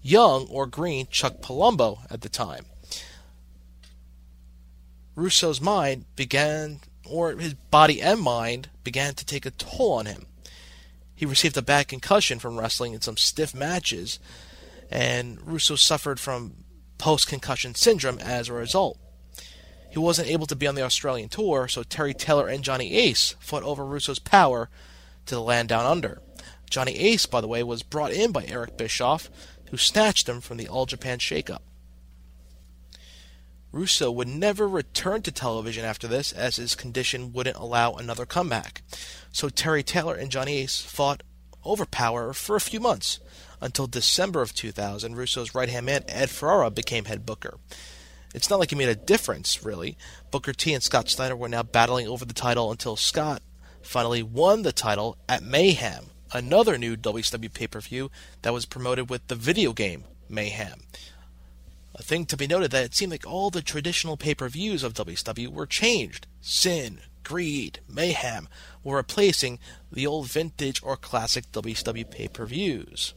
young 0.00 0.46
or 0.48 0.66
green 0.66 1.06
Chuck 1.10 1.42
Palumbo 1.42 2.00
at 2.10 2.22
the 2.22 2.28
time. 2.28 2.66
Russo's 5.14 5.60
mind 5.60 6.04
began, 6.14 6.80
or 7.04 7.32
his 7.36 7.54
body 7.54 8.00
and 8.00 8.20
mind 8.20 8.70
began 8.84 9.14
to 9.14 9.24
take 9.24 9.46
a 9.46 9.50
toll 9.50 9.92
on 9.92 10.06
him. 10.06 10.26
He 11.14 11.26
received 11.26 11.56
a 11.56 11.62
bad 11.62 11.88
concussion 11.88 12.38
from 12.38 12.58
wrestling 12.58 12.92
in 12.92 13.00
some 13.00 13.16
stiff 13.16 13.54
matches, 13.54 14.18
and 14.90 15.40
Russo 15.40 15.74
suffered 15.74 16.20
from 16.20 16.64
post 16.98 17.26
concussion 17.26 17.74
syndrome 17.74 18.18
as 18.18 18.48
a 18.48 18.52
result. 18.52 18.98
He 19.96 20.00
wasn't 20.00 20.28
able 20.28 20.44
to 20.48 20.54
be 20.54 20.66
on 20.66 20.74
the 20.74 20.82
Australian 20.82 21.30
tour, 21.30 21.68
so 21.68 21.82
Terry 21.82 22.12
Taylor 22.12 22.48
and 22.48 22.62
Johnny 22.62 22.92
Ace 22.92 23.34
fought 23.40 23.62
over 23.62 23.82
Russo's 23.82 24.18
power 24.18 24.68
to 25.24 25.34
the 25.34 25.40
land 25.40 25.70
down 25.70 25.86
under. 25.86 26.20
Johnny 26.68 26.98
Ace, 26.98 27.24
by 27.24 27.40
the 27.40 27.48
way, 27.48 27.62
was 27.62 27.82
brought 27.82 28.12
in 28.12 28.30
by 28.30 28.44
Eric 28.44 28.76
Bischoff, 28.76 29.30
who 29.70 29.78
snatched 29.78 30.28
him 30.28 30.42
from 30.42 30.58
the 30.58 30.68
All 30.68 30.84
Japan 30.84 31.16
shakeup. 31.16 31.62
Russo 33.72 34.10
would 34.10 34.28
never 34.28 34.68
return 34.68 35.22
to 35.22 35.32
television 35.32 35.86
after 35.86 36.06
this, 36.06 36.30
as 36.30 36.56
his 36.56 36.74
condition 36.74 37.32
wouldn't 37.32 37.56
allow 37.56 37.94
another 37.94 38.26
comeback. 38.26 38.82
So 39.32 39.48
Terry 39.48 39.82
Taylor 39.82 40.14
and 40.14 40.30
Johnny 40.30 40.58
Ace 40.58 40.78
fought 40.78 41.22
over 41.64 41.86
power 41.86 42.34
for 42.34 42.54
a 42.54 42.60
few 42.60 42.80
months, 42.80 43.18
until 43.62 43.86
December 43.86 44.42
of 44.42 44.52
2000, 44.52 45.16
Russo's 45.16 45.54
right 45.54 45.70
hand 45.70 45.86
man, 45.86 46.04
Ed 46.06 46.28
Ferrara, 46.28 46.70
became 46.70 47.06
head 47.06 47.24
booker. 47.24 47.56
It's 48.36 48.50
not 48.50 48.58
like 48.58 48.68
he 48.68 48.76
made 48.76 48.90
a 48.90 48.94
difference, 48.94 49.64
really. 49.64 49.96
Booker 50.30 50.52
T 50.52 50.74
and 50.74 50.82
Scott 50.82 51.08
Steiner 51.08 51.34
were 51.34 51.48
now 51.48 51.62
battling 51.62 52.06
over 52.06 52.26
the 52.26 52.34
title 52.34 52.70
until 52.70 52.94
Scott 52.94 53.42
finally 53.80 54.22
won 54.22 54.60
the 54.60 54.72
title 54.72 55.16
at 55.26 55.42
Mayhem, 55.42 56.10
another 56.34 56.76
new 56.76 56.98
WCW 56.98 57.50
pay 57.52 57.66
per 57.66 57.80
view 57.80 58.10
that 58.42 58.52
was 58.52 58.66
promoted 58.66 59.08
with 59.08 59.26
the 59.28 59.34
video 59.34 59.72
game 59.72 60.04
Mayhem. 60.28 60.82
A 61.94 62.02
thing 62.02 62.26
to 62.26 62.36
be 62.36 62.46
noted 62.46 62.72
that 62.72 62.84
it 62.84 62.94
seemed 62.94 63.12
like 63.12 63.26
all 63.26 63.48
the 63.48 63.62
traditional 63.62 64.18
pay-per-views 64.18 64.82
of 64.82 64.92
WCW 64.92 65.48
were 65.48 65.64
changed. 65.64 66.26
Sin, 66.42 66.98
Greed, 67.24 67.80
Mayhem 67.88 68.48
were 68.84 68.96
replacing 68.96 69.58
the 69.90 70.06
old 70.06 70.28
vintage 70.28 70.82
or 70.82 70.98
classic 70.98 71.50
WCW 71.52 72.10
pay-per-views. 72.10 73.14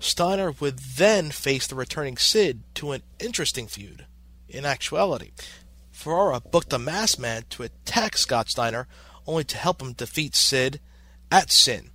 Steiner 0.00 0.52
would 0.52 0.78
then 0.78 1.30
face 1.30 1.66
the 1.66 1.74
returning 1.74 2.16
Sid 2.16 2.62
to 2.74 2.92
an 2.92 3.02
interesting 3.18 3.66
feud. 3.66 4.06
In 4.48 4.64
actuality, 4.64 5.32
Ferrara 5.90 6.40
booked 6.40 6.72
a 6.72 6.78
masked 6.78 7.18
man 7.18 7.44
to 7.50 7.64
attack 7.64 8.16
Scott 8.16 8.48
Steiner, 8.48 8.86
only 9.26 9.44
to 9.44 9.56
help 9.56 9.82
him 9.82 9.92
defeat 9.92 10.34
Sid 10.34 10.80
at 11.30 11.50
Sin. 11.50 11.90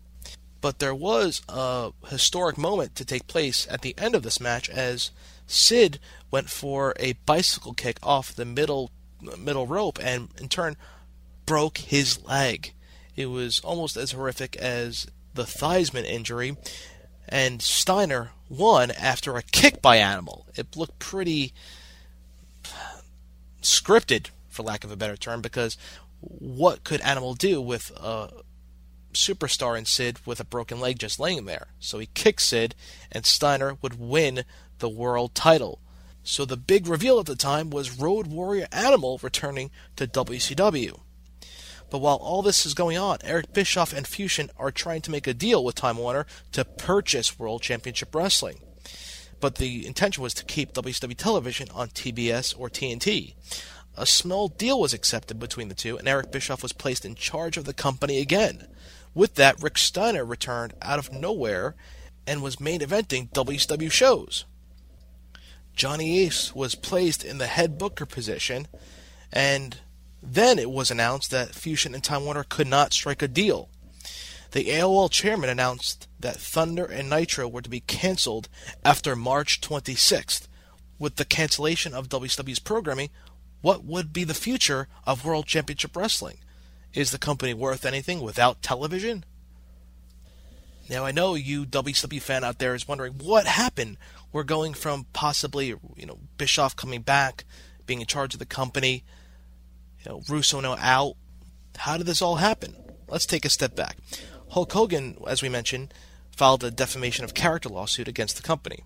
But 0.62 0.80
there 0.80 0.96
was 0.96 1.42
a 1.50 1.92
historic 2.08 2.58
moment 2.58 2.96
to 2.96 3.06
take 3.06 3.28
place 3.28 3.68
at 3.70 3.82
the 3.82 3.96
end 3.98 4.16
of 4.16 4.24
this 4.24 4.40
match 4.40 4.70
as 4.70 5.12
Sid 5.48 6.00
went 6.32 6.50
for 6.50 6.94
a 7.00 7.14
bicycle 7.26 7.74
kick 7.74 7.98
off 8.02 8.34
the 8.34 8.46
middle 8.46 8.92
middle 9.38 9.68
rope 9.68 10.00
and 10.02 10.30
in 10.40 10.50
turn 10.50 10.76
broke 11.46 11.78
his 11.78 12.24
leg. 12.24 12.74
It 13.16 13.28
was 13.28 13.60
almost 13.62 13.96
as 13.96 14.12
horrific 14.12 14.56
as 14.58 15.08
the 15.34 15.44
Theismann 15.44 16.06
injury, 16.06 16.58
and 17.28 17.62
Steiner 17.62 18.32
won 18.50 18.92
after 18.92 19.36
a 19.36 19.44
kick 19.44 19.82
by 19.82 19.98
Animal. 19.98 20.46
It 20.56 20.76
looked 20.76 21.00
pretty 21.00 21.54
scripted, 23.62 24.28
for 24.50 24.64
lack 24.64 24.84
of 24.84 24.92
a 24.92 24.98
better 24.98 25.18
term, 25.18 25.42
because 25.42 25.78
what 26.20 26.84
could 26.84 27.02
Animal 27.02 27.34
do 27.34 27.62
with 27.62 27.92
a 27.98 28.30
superstar 29.14 29.78
in 29.78 29.86
Sid 29.86 30.20
with 30.26 30.40
a 30.40 30.46
broken 30.46 30.80
leg 30.80 31.00
just 31.00 31.20
laying 31.20 31.46
there. 31.46 31.68
So 31.80 32.00
he 32.00 32.08
kicks 32.14 32.46
Sid, 32.46 32.76
and 33.12 33.26
Steiner 33.26 33.78
would 33.82 34.00
win 34.00 34.44
the 34.80 34.90
world 34.90 35.36
title. 35.36 35.80
So 36.24 36.46
the 36.46 36.58
big 36.58 36.88
reveal 36.88 37.20
at 37.20 37.26
the 37.26 37.36
time 37.36 37.70
was 37.70 38.00
Road 38.00 38.28
Warrior 38.28 38.68
Animal 38.72 39.20
returning 39.22 39.72
to 39.98 40.08
WCW. 40.08 41.00
But 41.94 42.00
while 42.00 42.16
all 42.16 42.42
this 42.42 42.66
is 42.66 42.74
going 42.74 42.98
on, 42.98 43.20
Eric 43.24 43.54
Bischoff 43.54 43.94
and 43.94 44.08
Fusion 44.08 44.50
are 44.58 44.72
trying 44.72 45.02
to 45.02 45.12
make 45.12 45.28
a 45.28 45.34
deal 45.36 45.64
with 45.64 45.76
Time 45.76 45.98
Warner 45.98 46.26
to 46.54 46.66
purchase 46.66 47.38
World 47.38 47.62
Championship 47.62 48.16
Wrestling. 48.16 48.62
but 49.40 49.58
the 49.58 49.86
intention 49.86 50.24
was 50.24 50.34
to 50.34 50.44
keep 50.44 50.74
WCW 50.74 51.16
television 51.16 51.68
on 51.72 51.90
TBS 51.90 52.56
or 52.58 52.68
TNT. 52.68 53.36
A 53.96 54.08
small 54.08 54.48
deal 54.48 54.80
was 54.80 54.92
accepted 54.92 55.38
between 55.38 55.68
the 55.68 55.76
two, 55.76 55.96
and 55.96 56.08
Eric 56.08 56.32
Bischoff 56.32 56.64
was 56.64 56.74
placed 56.74 57.06
in 57.06 57.14
charge 57.14 57.58
of 57.58 57.66
the 57.66 57.76
company 57.76 58.18
again. 58.18 58.68
With 59.14 59.36
that, 59.36 59.62
Rick 59.62 59.78
Steiner 59.78 60.26
returned 60.26 60.74
out 60.82 60.98
of 60.98 61.14
nowhere 61.14 61.76
and 62.26 62.42
was 62.42 62.60
main 62.60 62.80
eventing 62.80 63.30
WCW 63.34 63.92
shows. 63.92 64.46
Johnny 65.76 66.22
Ace 66.22 66.56
was 66.56 66.74
placed 66.74 67.24
in 67.24 67.38
the 67.38 67.46
head 67.46 67.78
booker 67.78 68.08
position, 68.08 68.68
and 69.32 69.78
then 70.26 70.58
it 70.58 70.72
was 70.72 70.90
announced 70.90 71.32
that 71.32 71.54
Fusion 71.54 71.94
and 71.94 72.04
Time 72.04 72.24
Warner 72.24 72.46
could 72.48 72.68
not 72.68 72.94
strike 72.94 73.22
a 73.22 73.28
deal. 73.28 73.70
The 74.52 74.66
AOL 74.66 75.12
chairman 75.12 75.50
announced 75.50 76.08
that 76.20 76.38
Thunder 76.38 76.86
and 76.86 77.10
Nitro 77.10 77.48
were 77.48 77.62
to 77.62 77.70
be 77.70 77.82
canceled 77.82 78.48
after 78.86 79.16
March 79.16 79.60
26th. 79.62 80.48
With 81.00 81.16
the 81.18 81.26
cancellation 81.26 81.94
of 81.94 82.08
WCW's 82.08 82.60
programming, 82.60 83.10
what 83.62 83.84
would 83.84 84.14
be 84.14 84.24
the 84.24 84.34
future 84.34 84.88
of 85.06 85.26
World 85.26 85.48
Championship 85.48 85.96
Wrestling? 85.96 86.38
Is 86.94 87.12
the 87.12 87.18
company 87.18 87.54
worth 87.54 87.86
anything 87.86 88.22
without 88.22 88.62
television? 88.62 89.26
Now 90.90 91.06
I 91.06 91.12
know 91.12 91.36
you 91.36 91.66
WCW 91.66 92.22
fan 92.22 92.44
out 92.44 92.60
there 92.60 92.76
is 92.76 92.88
wondering 92.88 93.14
what 93.14 93.48
happened. 93.48 93.98
We're 94.32 94.44
going 94.44 94.74
from 94.74 95.08
possibly 95.14 95.68
you 95.68 96.06
know 96.06 96.20
Bischoff 96.38 96.76
coming 96.76 97.02
back, 97.02 97.46
being 97.86 98.02
in 98.02 98.08
charge 98.08 98.34
of 98.34 98.40
the 98.40 98.46
company, 98.46 99.04
you 100.04 100.12
know 100.12 100.22
Russo 100.28 100.60
now 100.60 100.76
out. 100.80 101.16
How 101.78 101.98
did 101.98 102.06
this 102.06 102.22
all 102.22 102.36
happen? 102.36 102.76
Let's 103.08 103.26
take 103.26 103.46
a 103.46 103.50
step 103.50 103.76
back. 103.76 103.98
Hulk 104.50 104.72
Hogan, 104.72 105.18
as 105.28 105.42
we 105.42 105.50
mentioned, 105.50 105.94
filed 106.36 106.64
a 106.64 106.72
defamation 106.72 107.26
of 107.26 107.34
character 107.34 107.70
lawsuit 107.70 108.08
against 108.08 108.38
the 108.38 108.44
company. 108.44 108.84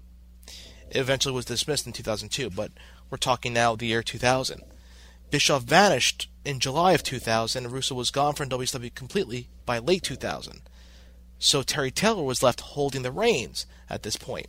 It 0.89 0.98
eventually 0.98 1.35
was 1.35 1.45
dismissed 1.45 1.85
in 1.85 1.94
2002, 1.94 2.49
but 2.49 2.72
we're 3.10 3.18
talking 3.18 3.53
now 3.53 3.76
the 3.76 3.88
year 3.88 4.03
2000. 4.03 4.61
Bischoff 5.30 5.64
vanished 5.64 6.30
in 6.45 6.60
July 6.60 6.94
of 6.94 7.03
2000, 7.03 7.65
and 7.65 7.73
Russo 7.73 7.94
was 7.95 8.11
gone 8.11 8.34
from 8.34 8.49
WCW 8.49 8.95
completely 8.95 9.49
by 9.65 9.80
late 9.80 10.03
2000. 10.03 10.61
So 11.39 11.61
Terry 11.61 11.91
Taylor 11.91 12.23
was 12.23 12.41
left 12.41 12.61
holding 12.61 13.03
the 13.03 13.11
reins 13.11 13.65
at 13.89 14.03
this 14.03 14.15
point. 14.15 14.48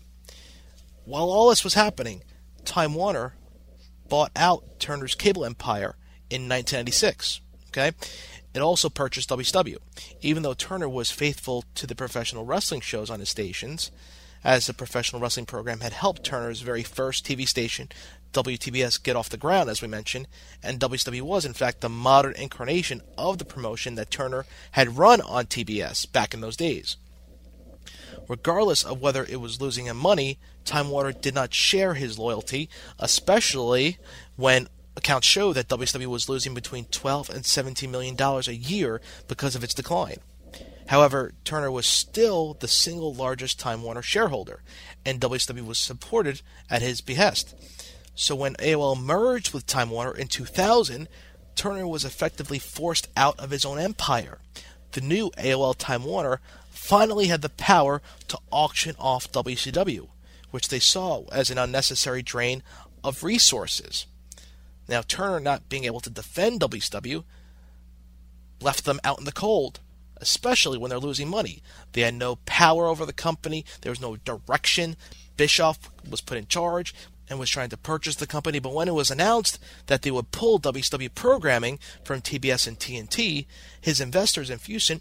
While 1.04 1.30
all 1.30 1.48
this 1.48 1.64
was 1.64 1.74
happening, 1.74 2.22
Time 2.64 2.94
Warner 2.94 3.34
bought 4.08 4.30
out 4.36 4.78
Turner's 4.78 5.14
cable 5.14 5.44
empire 5.44 5.96
in 6.30 6.48
1996. 6.48 7.40
Okay, 7.68 7.92
it 8.54 8.60
also 8.60 8.88
purchased 8.88 9.28
WCW, 9.28 9.76
even 10.20 10.42
though 10.42 10.54
Turner 10.54 10.88
was 10.88 11.10
faithful 11.10 11.64
to 11.74 11.86
the 11.86 11.94
professional 11.94 12.44
wrestling 12.44 12.80
shows 12.80 13.10
on 13.10 13.20
his 13.20 13.28
stations, 13.28 13.90
as 14.42 14.66
the 14.66 14.74
professional 14.74 15.20
wrestling 15.20 15.46
program 15.46 15.80
had 15.80 15.92
helped 15.92 16.24
Turner's 16.24 16.60
very 16.60 16.82
first 16.82 17.26
TV 17.26 17.46
station, 17.46 17.88
WTBS, 18.32 19.02
get 19.02 19.16
off 19.16 19.28
the 19.28 19.36
ground, 19.36 19.70
as 19.70 19.82
we 19.82 19.88
mentioned, 19.88 20.28
and 20.62 20.80
WCW 20.80 21.22
was, 21.22 21.44
in 21.44 21.54
fact, 21.54 21.80
the 21.80 21.88
modern 21.88 22.34
incarnation 22.34 23.02
of 23.16 23.38
the 23.38 23.44
promotion 23.44 23.94
that 23.94 24.10
Turner 24.10 24.44
had 24.72 24.98
run 24.98 25.20
on 25.20 25.46
TBS 25.46 26.10
back 26.10 26.34
in 26.34 26.40
those 26.40 26.56
days. 26.56 26.96
Regardless 28.28 28.84
of 28.84 29.00
whether 29.00 29.24
it 29.24 29.40
was 29.40 29.60
losing 29.60 29.86
him 29.86 29.96
money, 29.96 30.38
Time 30.64 30.90
Warner 30.90 31.12
did 31.12 31.34
not 31.34 31.54
share 31.54 31.94
his 31.94 32.18
loyalty, 32.18 32.68
especially 32.98 33.96
when 34.36 34.68
accounts 34.98 35.26
show 35.26 35.52
that 35.52 35.68
WCW 35.68 36.06
was 36.06 36.28
losing 36.28 36.54
between 36.54 36.84
12 36.86 37.30
and 37.30 37.46
17 37.46 37.90
million 37.90 38.14
dollars 38.14 38.48
a 38.48 38.54
year 38.54 39.00
because 39.26 39.54
of 39.54 39.64
its 39.64 39.74
decline. 39.74 40.18
However, 40.88 41.32
Turner 41.44 41.70
was 41.70 41.86
still 41.86 42.54
the 42.54 42.68
single 42.68 43.14
largest 43.14 43.60
Time 43.60 43.82
Warner 43.82 44.02
shareholder, 44.02 44.62
and 45.04 45.20
WCW 45.20 45.66
was 45.66 45.78
supported 45.78 46.40
at 46.70 46.82
his 46.82 47.00
behest. 47.00 47.54
So 48.14 48.34
when 48.34 48.54
AOL 48.54 49.00
merged 49.00 49.52
with 49.52 49.66
Time 49.66 49.90
Warner 49.90 50.16
in 50.16 50.28
2000, 50.28 51.08
Turner 51.54 51.86
was 51.86 52.04
effectively 52.04 52.58
forced 52.58 53.08
out 53.16 53.38
of 53.38 53.50
his 53.50 53.64
own 53.64 53.78
empire. 53.78 54.38
The 54.92 55.00
new 55.02 55.30
AOL 55.38 55.76
Time 55.76 56.04
Warner 56.04 56.40
finally 56.70 57.26
had 57.26 57.42
the 57.42 57.50
power 57.50 58.00
to 58.28 58.38
auction 58.50 58.96
off 58.98 59.30
WCW, 59.30 60.08
which 60.50 60.68
they 60.68 60.78
saw 60.78 61.24
as 61.30 61.50
an 61.50 61.58
unnecessary 61.58 62.22
drain 62.22 62.62
of 63.04 63.22
resources. 63.22 64.06
Now, 64.88 65.02
Turner 65.02 65.40
not 65.40 65.68
being 65.68 65.84
able 65.84 66.00
to 66.00 66.10
defend 66.10 66.60
WCW 66.60 67.24
left 68.60 68.84
them 68.84 69.00
out 69.04 69.18
in 69.18 69.24
the 69.24 69.32
cold, 69.32 69.80
especially 70.16 70.78
when 70.78 70.88
they're 70.88 70.98
losing 70.98 71.28
money. 71.28 71.62
They 71.92 72.00
had 72.00 72.14
no 72.14 72.36
power 72.46 72.86
over 72.86 73.04
the 73.06 73.12
company, 73.12 73.64
there 73.82 73.92
was 73.92 74.00
no 74.00 74.16
direction. 74.16 74.96
Bischoff 75.36 75.78
was 76.08 76.20
put 76.20 76.38
in 76.38 76.48
charge 76.48 76.94
and 77.28 77.38
was 77.38 77.50
trying 77.50 77.68
to 77.68 77.76
purchase 77.76 78.16
the 78.16 78.26
company, 78.26 78.58
but 78.58 78.72
when 78.72 78.88
it 78.88 78.94
was 78.94 79.10
announced 79.10 79.58
that 79.86 80.02
they 80.02 80.10
would 80.10 80.32
pull 80.32 80.58
WCW 80.58 81.14
programming 81.14 81.78
from 82.02 82.22
TBS 82.22 82.66
and 82.66 82.78
TNT, 82.78 83.46
his 83.80 84.00
investors 84.00 84.50
in 84.50 84.58
Fusion 84.58 85.00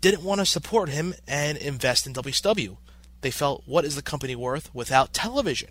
didn't 0.00 0.22
want 0.22 0.40
to 0.40 0.46
support 0.46 0.90
him 0.90 1.14
and 1.26 1.56
invest 1.56 2.06
in 2.06 2.12
WCW. 2.12 2.76
They 3.22 3.30
felt, 3.30 3.62
what 3.64 3.86
is 3.86 3.96
the 3.96 4.02
company 4.02 4.36
worth 4.36 4.72
without 4.74 5.14
television? 5.14 5.70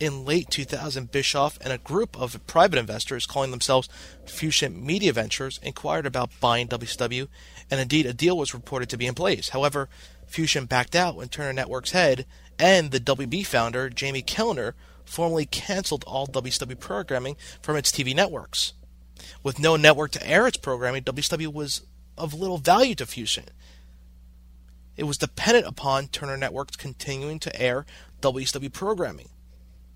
In 0.00 0.24
late 0.24 0.50
2000, 0.50 1.12
Bischoff 1.12 1.58
and 1.60 1.72
a 1.72 1.78
group 1.78 2.18
of 2.18 2.44
private 2.46 2.78
investors 2.78 3.26
calling 3.26 3.50
themselves 3.50 3.88
Fusion 4.24 4.84
Media 4.84 5.12
Ventures 5.12 5.60
inquired 5.62 6.06
about 6.06 6.30
buying 6.40 6.66
WCW, 6.66 7.28
and 7.70 7.78
indeed 7.80 8.06
a 8.06 8.14
deal 8.14 8.36
was 8.36 8.54
reported 8.54 8.88
to 8.88 8.96
be 8.96 9.06
in 9.06 9.14
place. 9.14 9.50
However, 9.50 9.88
Fusion 10.26 10.64
backed 10.64 10.96
out 10.96 11.16
when 11.16 11.28
Turner 11.28 11.52
Network's 11.52 11.92
head 11.92 12.24
and 12.58 12.90
the 12.90 13.00
WB 13.00 13.46
founder, 13.46 13.90
Jamie 13.90 14.22
Kellner, 14.22 14.74
formally 15.04 15.44
canceled 15.44 16.04
all 16.06 16.26
WCW 16.26 16.78
programming 16.78 17.36
from 17.60 17.76
its 17.76 17.92
TV 17.92 18.14
networks. 18.14 18.72
With 19.42 19.58
no 19.58 19.76
network 19.76 20.12
to 20.12 20.26
air 20.26 20.46
its 20.46 20.56
programming, 20.56 21.02
WCW 21.02 21.52
was 21.52 21.82
of 22.16 22.32
little 22.32 22.58
value 22.58 22.94
to 22.94 23.06
Fusion. 23.06 23.44
It 24.96 25.04
was 25.04 25.18
dependent 25.18 25.66
upon 25.66 26.08
Turner 26.08 26.36
Networks 26.36 26.76
continuing 26.76 27.38
to 27.40 27.60
air 27.60 27.86
WCW 28.20 28.72
programming. 28.72 29.28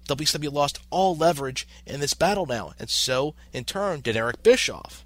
WCW 0.08 0.52
lost 0.52 0.80
all 0.90 1.16
leverage 1.16 1.66
in 1.86 2.00
this 2.00 2.14
battle 2.14 2.46
now, 2.46 2.72
and 2.78 2.90
so, 2.90 3.34
in 3.52 3.64
turn, 3.64 4.00
did 4.00 4.16
Eric 4.16 4.42
Bischoff. 4.42 5.04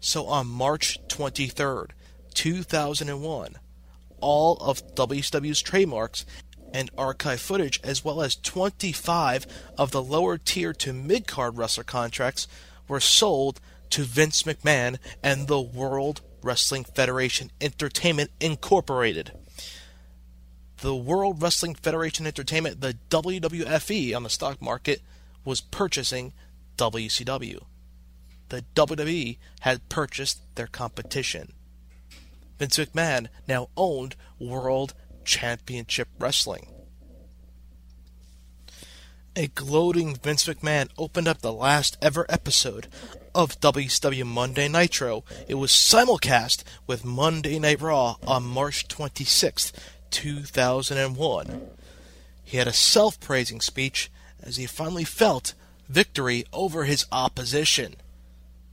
So 0.00 0.26
on 0.26 0.46
March 0.46 0.98
23rd, 1.08 1.90
2001, 2.34 3.56
all 4.20 4.56
of 4.58 4.94
WCW's 4.94 5.60
trademarks 5.60 6.24
and 6.72 6.90
archive 6.96 7.40
footage, 7.40 7.80
as 7.82 8.04
well 8.04 8.22
as 8.22 8.36
25 8.36 9.46
of 9.76 9.90
the 9.90 10.02
lower 10.02 10.38
tier 10.38 10.72
to 10.74 10.92
mid 10.92 11.26
card 11.26 11.56
wrestler 11.56 11.82
contracts, 11.82 12.46
were 12.86 13.00
sold 13.00 13.60
to 13.90 14.02
Vince 14.02 14.44
McMahon 14.44 14.98
and 15.22 15.48
the 15.48 15.60
World 15.60 16.20
Wrestling 16.42 16.84
Federation 16.84 17.50
Entertainment 17.60 18.30
Incorporated 18.40 19.32
the 20.86 20.94
World 20.94 21.42
Wrestling 21.42 21.74
Federation 21.74 22.28
Entertainment, 22.28 22.80
the 22.80 22.96
WWFE, 23.10 24.14
on 24.14 24.22
the 24.22 24.30
stock 24.30 24.62
market 24.62 25.02
was 25.44 25.60
purchasing 25.60 26.32
WCW. 26.76 27.64
The 28.50 28.64
WWE 28.76 29.36
had 29.62 29.88
purchased 29.88 30.42
their 30.54 30.68
competition. 30.68 31.52
Vince 32.60 32.76
McMahon 32.76 33.26
now 33.48 33.68
owned 33.76 34.14
World 34.38 34.94
Championship 35.24 36.06
Wrestling. 36.20 36.68
A 39.34 39.48
gloating 39.48 40.14
Vince 40.14 40.46
McMahon 40.46 40.88
opened 40.96 41.26
up 41.26 41.42
the 41.42 41.52
last 41.52 41.98
ever 42.00 42.26
episode 42.28 42.86
of 43.34 43.60
WCW 43.60 44.24
Monday 44.24 44.68
Nitro. 44.68 45.24
It 45.48 45.56
was 45.56 45.72
simulcast 45.72 46.62
with 46.86 47.04
Monday 47.04 47.58
Night 47.58 47.82
Raw 47.82 48.16
on 48.26 48.44
March 48.44 48.88
26th, 48.88 49.72
2001. 50.10 51.70
He 52.44 52.56
had 52.56 52.68
a 52.68 52.72
self 52.72 53.18
praising 53.20 53.60
speech 53.60 54.10
as 54.40 54.56
he 54.56 54.66
finally 54.66 55.04
felt 55.04 55.54
victory 55.88 56.44
over 56.52 56.84
his 56.84 57.06
opposition. 57.10 57.96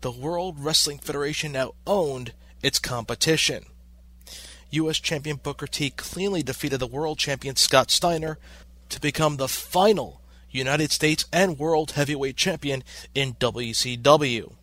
The 0.02 0.12
World 0.12 0.58
Wrestling 0.60 1.00
Federation 1.00 1.54
now 1.54 1.74
owned 1.88 2.34
its 2.62 2.80
competition. 2.80 3.66
U.S. 4.72 5.00
Champion 5.00 5.38
Booker 5.38 5.68
T 5.68 5.92
cleanly 5.92 6.44
defeated 6.44 6.80
the 6.80 6.88
World 6.88 7.20
Champion 7.20 7.56
Scott 7.56 7.92
Steiner 7.92 8.40
to 8.90 9.00
become 9.00 9.38
the 9.38 9.48
final 9.48 10.22
United 10.50 10.92
States 10.92 11.26
and 11.32 11.60
World 11.60 11.92
Heavyweight 11.92 12.38
Champion 12.38 12.84
in 13.14 13.34
WCW. 13.36 14.54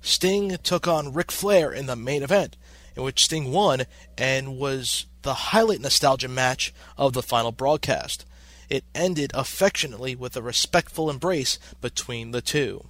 Sting 0.00 0.56
took 0.62 0.86
on 0.86 1.12
Ric 1.12 1.30
Flair 1.30 1.72
in 1.72 1.86
the 1.86 1.96
main 1.96 2.22
event, 2.22 2.56
in 2.98 3.04
which 3.04 3.24
Sting 3.24 3.52
won 3.52 3.84
and 4.18 4.58
was 4.58 5.06
the 5.22 5.34
highlight 5.34 5.80
nostalgia 5.80 6.28
match 6.28 6.74
of 6.98 7.12
the 7.12 7.22
final 7.22 7.52
broadcast. 7.52 8.26
It 8.68 8.84
ended 8.94 9.30
affectionately 9.34 10.16
with 10.16 10.36
a 10.36 10.42
respectful 10.42 11.08
embrace 11.08 11.58
between 11.80 12.32
the 12.32 12.42
two. 12.42 12.86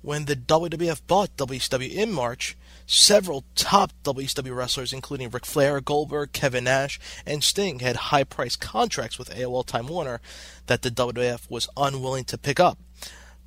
When 0.00 0.24
the 0.24 0.36
WWF 0.36 1.02
bought 1.06 1.36
WCW 1.36 1.90
in 1.90 2.12
March, 2.12 2.56
several 2.86 3.44
top 3.54 3.92
WCW 4.04 4.54
wrestlers, 4.54 4.92
including 4.92 5.30
Ric 5.30 5.44
Flair, 5.44 5.80
Goldberg, 5.80 6.32
Kevin 6.32 6.64
Nash, 6.64 7.00
and 7.26 7.44
Sting, 7.44 7.80
had 7.80 7.96
high 7.96 8.24
priced 8.24 8.60
contracts 8.60 9.18
with 9.18 9.30
AOL 9.30 9.66
Time 9.66 9.88
Warner 9.88 10.20
that 10.66 10.82
the 10.82 10.90
WWF 10.90 11.50
was 11.50 11.68
unwilling 11.76 12.24
to 12.24 12.38
pick 12.38 12.58
up. 12.58 12.78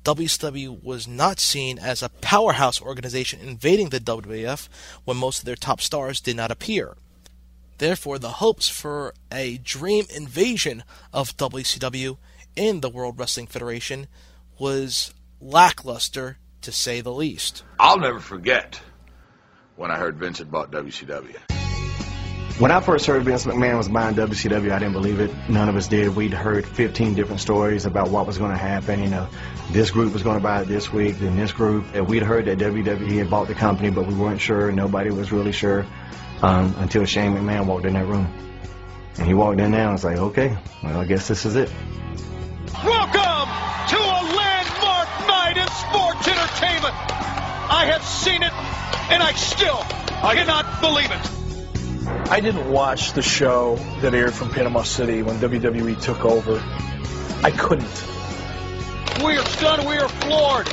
WCW 0.06 0.84
was 0.84 1.08
not 1.08 1.40
seen 1.40 1.80
as 1.80 2.00
a 2.00 2.08
powerhouse 2.08 2.80
organization 2.80 3.40
invading 3.40 3.88
the 3.88 3.98
WWF 3.98 4.68
when 5.04 5.16
most 5.16 5.40
of 5.40 5.46
their 5.46 5.56
top 5.56 5.80
stars 5.80 6.20
did 6.20 6.36
not 6.36 6.52
appear. 6.52 6.96
Therefore, 7.78 8.20
the 8.20 8.38
hopes 8.38 8.68
for 8.68 9.14
a 9.32 9.58
dream 9.58 10.04
invasion 10.14 10.84
of 11.12 11.36
WCW 11.36 12.18
in 12.54 12.82
the 12.82 12.88
World 12.88 13.18
Wrestling 13.18 13.48
Federation 13.48 14.06
was 14.60 15.12
lackluster 15.40 16.38
to 16.60 16.70
say 16.70 17.00
the 17.00 17.12
least. 17.12 17.64
I'll 17.80 17.98
never 17.98 18.20
forget 18.20 18.80
when 19.74 19.90
I 19.90 19.96
heard 19.96 20.18
Vince 20.18 20.38
had 20.38 20.52
bought 20.52 20.70
WCW. 20.70 21.36
When 22.58 22.70
I 22.70 22.80
first 22.80 23.04
heard 23.04 23.22
Vince 23.24 23.44
McMahon 23.44 23.76
was 23.76 23.86
buying 23.86 24.14
WCW, 24.14 24.72
I 24.72 24.78
didn't 24.78 24.94
believe 24.94 25.20
it. 25.20 25.30
None 25.46 25.68
of 25.68 25.76
us 25.76 25.88
did. 25.88 26.16
We'd 26.16 26.32
heard 26.32 26.64
15 26.64 27.12
different 27.12 27.42
stories 27.42 27.84
about 27.84 28.08
what 28.08 28.26
was 28.26 28.38
going 28.38 28.52
to 28.52 28.56
happen. 28.56 29.02
You 29.02 29.10
know, 29.10 29.28
this 29.70 29.90
group 29.90 30.12
was 30.12 30.22
going 30.22 30.36
to 30.36 30.42
buy 30.42 30.62
it 30.62 30.68
this 30.68 30.92
week, 30.92 31.18
then 31.18 31.36
this 31.36 31.52
group. 31.52 31.86
And 31.94 32.06
we'd 32.06 32.22
heard 32.22 32.46
that 32.46 32.58
WWE 32.58 33.18
had 33.18 33.30
bought 33.30 33.48
the 33.48 33.54
company, 33.54 33.90
but 33.90 34.06
we 34.06 34.14
weren't 34.14 34.40
sure. 34.40 34.70
Nobody 34.72 35.10
was 35.10 35.32
really 35.32 35.52
sure 35.52 35.86
um, 36.42 36.74
until 36.78 37.04
Shane 37.04 37.34
McMahon 37.34 37.66
walked 37.66 37.84
in 37.84 37.94
that 37.94 38.06
room. 38.06 38.32
And 39.18 39.26
he 39.26 39.34
walked 39.34 39.60
in 39.60 39.72
there 39.72 39.82
and 39.82 39.92
was 39.92 40.04
like, 40.04 40.18
okay, 40.18 40.56
well, 40.82 41.00
I 41.00 41.04
guess 41.04 41.26
this 41.28 41.46
is 41.46 41.56
it. 41.56 41.70
Welcome 42.84 43.48
to 43.88 43.96
a 43.96 44.20
landmark 44.36 45.08
night 45.26 45.56
in 45.56 45.68
sports 45.68 46.28
entertainment. 46.28 46.94
I 47.68 47.86
have 47.90 48.04
seen 48.04 48.42
it, 48.42 48.52
and 49.10 49.22
I 49.22 49.32
still 49.32 49.80
I 50.22 50.34
cannot 50.34 50.80
believe 50.80 51.10
it. 51.10 52.30
I 52.30 52.40
didn't 52.40 52.70
watch 52.70 53.12
the 53.12 53.22
show 53.22 53.76
that 54.00 54.14
aired 54.14 54.34
from 54.34 54.50
Panama 54.50 54.82
City 54.82 55.22
when 55.22 55.36
WWE 55.36 56.00
took 56.00 56.24
over. 56.24 56.62
I 57.42 57.50
couldn't. 57.50 58.15
We 59.24 59.36
are 59.38 59.46
stunned. 59.46 59.86
We 59.86 59.96
are 59.96 60.08
floored. 60.08 60.68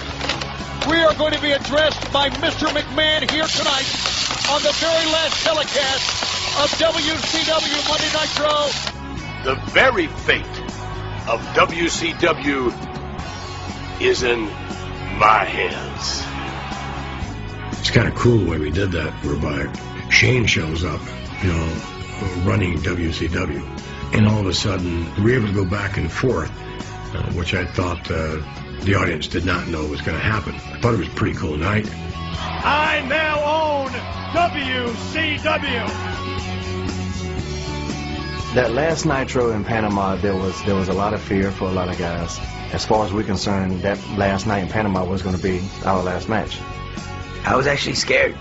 We 0.89 1.01
are 1.01 1.13
going 1.15 1.33
to 1.33 1.41
be 1.41 1.53
addressed 1.53 2.11
by 2.11 2.29
Mr. 2.29 2.67
McMahon 2.67 3.29
here 3.31 3.47
tonight 3.47 3.87
on 4.51 4.61
the 4.61 4.73
very 4.73 5.05
last 5.11 5.43
telecast 5.45 6.23
of 6.59 6.69
WCW 6.77 7.87
Monday 7.87 8.11
Nitro. 8.11 8.69
The 9.45 9.55
very 9.71 10.07
fate 10.07 10.59
of 11.29 11.39
WCW 11.55 12.71
is 14.01 14.23
in 14.23 14.41
my 15.17 15.45
hands. 15.45 16.23
It's 17.79 17.91
kind 17.91 18.09
of 18.09 18.15
cool 18.15 18.39
the 18.39 18.49
way 18.49 18.57
we 18.59 18.71
did 18.71 18.91
that, 18.91 19.13
whereby 19.23 19.71
Shane 20.09 20.45
shows 20.47 20.83
up, 20.83 20.99
you 21.41 21.53
know, 21.53 21.73
running 22.43 22.77
WCW. 22.79 23.63
And 24.13 24.27
all 24.27 24.41
of 24.41 24.47
a 24.47 24.53
sudden, 24.53 25.07
we're 25.23 25.37
able 25.37 25.47
to 25.47 25.53
go 25.53 25.65
back 25.65 25.97
and 25.97 26.11
forth, 26.11 26.51
which 27.33 27.53
I 27.53 27.65
thought 27.65 28.09
uh, 28.09 28.41
the 28.81 28.95
audience 28.95 29.27
did 29.27 29.45
not 29.45 29.67
know 29.67 29.85
was 29.85 30.01
going 30.01 30.17
to 30.17 30.23
happen. 30.23 30.55
I 30.55 30.79
thought 30.79 30.93
it 30.93 30.99
was 30.99 31.07
a 31.07 31.11
pretty 31.11 31.37
cool 31.37 31.57
night. 31.57 31.87
I 32.35 33.05
now 33.07 33.43
own 33.43 33.89
WCW. 34.33 35.87
That 38.55 38.71
last 38.71 39.05
Nitro 39.05 39.51
in 39.51 39.63
Panama, 39.63 40.15
there 40.15 40.35
was 40.35 40.61
there 40.63 40.75
was 40.75 40.87
a 40.87 40.93
lot 40.93 41.13
of 41.13 41.21
fear 41.21 41.51
for 41.51 41.65
a 41.65 41.71
lot 41.71 41.89
of 41.89 41.97
guys. 41.97 42.39
As 42.71 42.85
far 42.85 43.05
as 43.05 43.13
we're 43.13 43.23
concerned, 43.23 43.81
that 43.81 43.99
last 44.17 44.47
night 44.47 44.63
in 44.63 44.69
Panama 44.69 45.05
was 45.05 45.21
going 45.21 45.35
to 45.35 45.41
be 45.41 45.61
our 45.85 46.03
last 46.03 46.29
match. 46.29 46.59
I 47.45 47.55
was 47.55 47.67
actually 47.67 47.95
scared. 47.95 48.35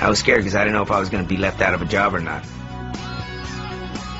I 0.00 0.08
was 0.08 0.18
scared 0.18 0.38
because 0.38 0.54
I 0.54 0.60
didn't 0.60 0.74
know 0.74 0.82
if 0.82 0.90
I 0.90 1.00
was 1.00 1.10
going 1.10 1.24
to 1.24 1.28
be 1.28 1.36
left 1.36 1.60
out 1.60 1.74
of 1.74 1.82
a 1.82 1.86
job 1.86 2.14
or 2.14 2.20
not. 2.20 2.44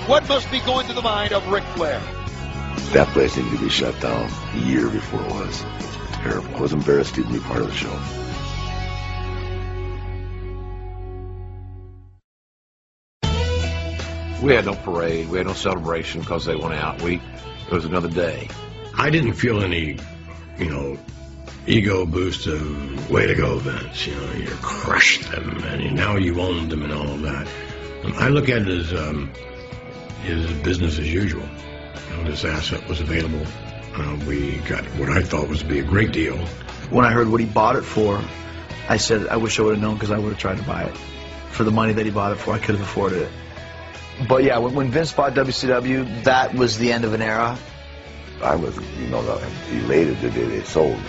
What 0.06 0.26
must 0.28 0.50
be 0.50 0.60
going 0.60 0.86
through 0.86 0.94
the 0.94 1.02
mind 1.02 1.32
of 1.32 1.46
Ric 1.48 1.64
Flair? 1.74 2.00
That 2.92 3.08
place 3.08 3.36
needed 3.36 3.52
to 3.52 3.64
be 3.64 3.68
shut 3.68 3.98
down 4.00 4.30
a 4.54 4.58
year 4.58 4.88
before 4.88 5.20
it 5.20 5.32
was. 5.32 5.62
It 5.62 5.66
was 5.66 5.96
terrible. 6.12 6.56
I 6.56 6.60
was 6.60 6.72
embarrassed 6.72 7.14
to 7.16 7.20
even 7.20 7.32
be 7.34 7.40
part 7.40 7.60
of 7.60 7.66
the 7.68 7.74
show. 7.74 7.98
We 14.42 14.54
had 14.54 14.66
no 14.66 14.74
parade. 14.74 15.28
We 15.28 15.38
had 15.38 15.46
no 15.46 15.54
celebration 15.54 16.20
because 16.20 16.44
they 16.44 16.54
went 16.54 16.74
out. 16.74 17.02
We 17.02 17.16
it 17.66 17.72
was 17.72 17.84
another 17.84 18.08
day. 18.08 18.48
I 18.94 19.10
didn't 19.10 19.32
feel 19.32 19.62
any, 19.62 19.98
you 20.56 20.70
know, 20.70 20.98
ego 21.66 22.06
boost 22.06 22.46
of 22.46 23.10
way 23.10 23.26
to 23.26 23.34
go, 23.34 23.58
Vince. 23.58 24.06
You 24.06 24.14
know, 24.14 24.32
you 24.34 24.48
crushed 24.62 25.30
them 25.30 25.64
and 25.64 25.94
now 25.96 26.16
you 26.16 26.40
owned 26.40 26.70
them 26.70 26.82
and 26.82 26.92
all 26.92 27.08
of 27.08 27.22
that. 27.22 27.48
Um, 28.04 28.12
I 28.16 28.28
look 28.28 28.48
at 28.48 28.62
it 28.62 28.68
as 28.68 28.92
um, 28.94 29.32
is 30.24 30.50
business 30.62 30.98
as 30.98 31.12
usual. 31.12 31.46
You 32.10 32.16
know, 32.16 32.30
this 32.30 32.44
asset 32.44 32.86
was 32.88 33.00
available. 33.00 33.44
Uh, 33.94 34.16
we 34.26 34.56
got 34.68 34.84
what 34.98 35.08
I 35.08 35.22
thought 35.22 35.48
was 35.48 35.60
to 35.60 35.64
be 35.66 35.78
a 35.78 35.84
great 35.84 36.12
deal. 36.12 36.36
When 36.90 37.04
I 37.04 37.12
heard 37.12 37.28
what 37.28 37.40
he 37.40 37.46
bought 37.46 37.76
it 37.76 37.82
for, 37.82 38.22
I 38.88 38.98
said 38.98 39.28
I 39.28 39.36
wish 39.36 39.58
I 39.58 39.62
would 39.62 39.74
have 39.74 39.82
known 39.82 39.94
because 39.94 40.10
I 40.10 40.18
would 40.18 40.30
have 40.30 40.38
tried 40.38 40.58
to 40.58 40.62
buy 40.62 40.84
it 40.84 40.96
for 41.50 41.64
the 41.64 41.70
money 41.70 41.94
that 41.94 42.04
he 42.04 42.12
bought 42.12 42.32
it 42.32 42.36
for. 42.36 42.54
I 42.54 42.58
could 42.58 42.74
have 42.76 42.84
afforded 42.84 43.22
it. 43.22 43.32
But 44.28 44.44
yeah, 44.44 44.58
when, 44.58 44.74
when 44.74 44.90
Vince 44.90 45.12
bought 45.12 45.34
WCW, 45.34 46.24
that 46.24 46.54
was 46.54 46.78
the 46.78 46.92
end 46.92 47.04
of 47.04 47.14
an 47.14 47.22
era. 47.22 47.58
I 48.42 48.54
was, 48.54 48.76
you 48.98 49.08
know, 49.08 49.20
elated 49.70 50.20
the 50.20 50.30
day 50.30 50.44
they 50.44 50.62
sold. 50.62 51.00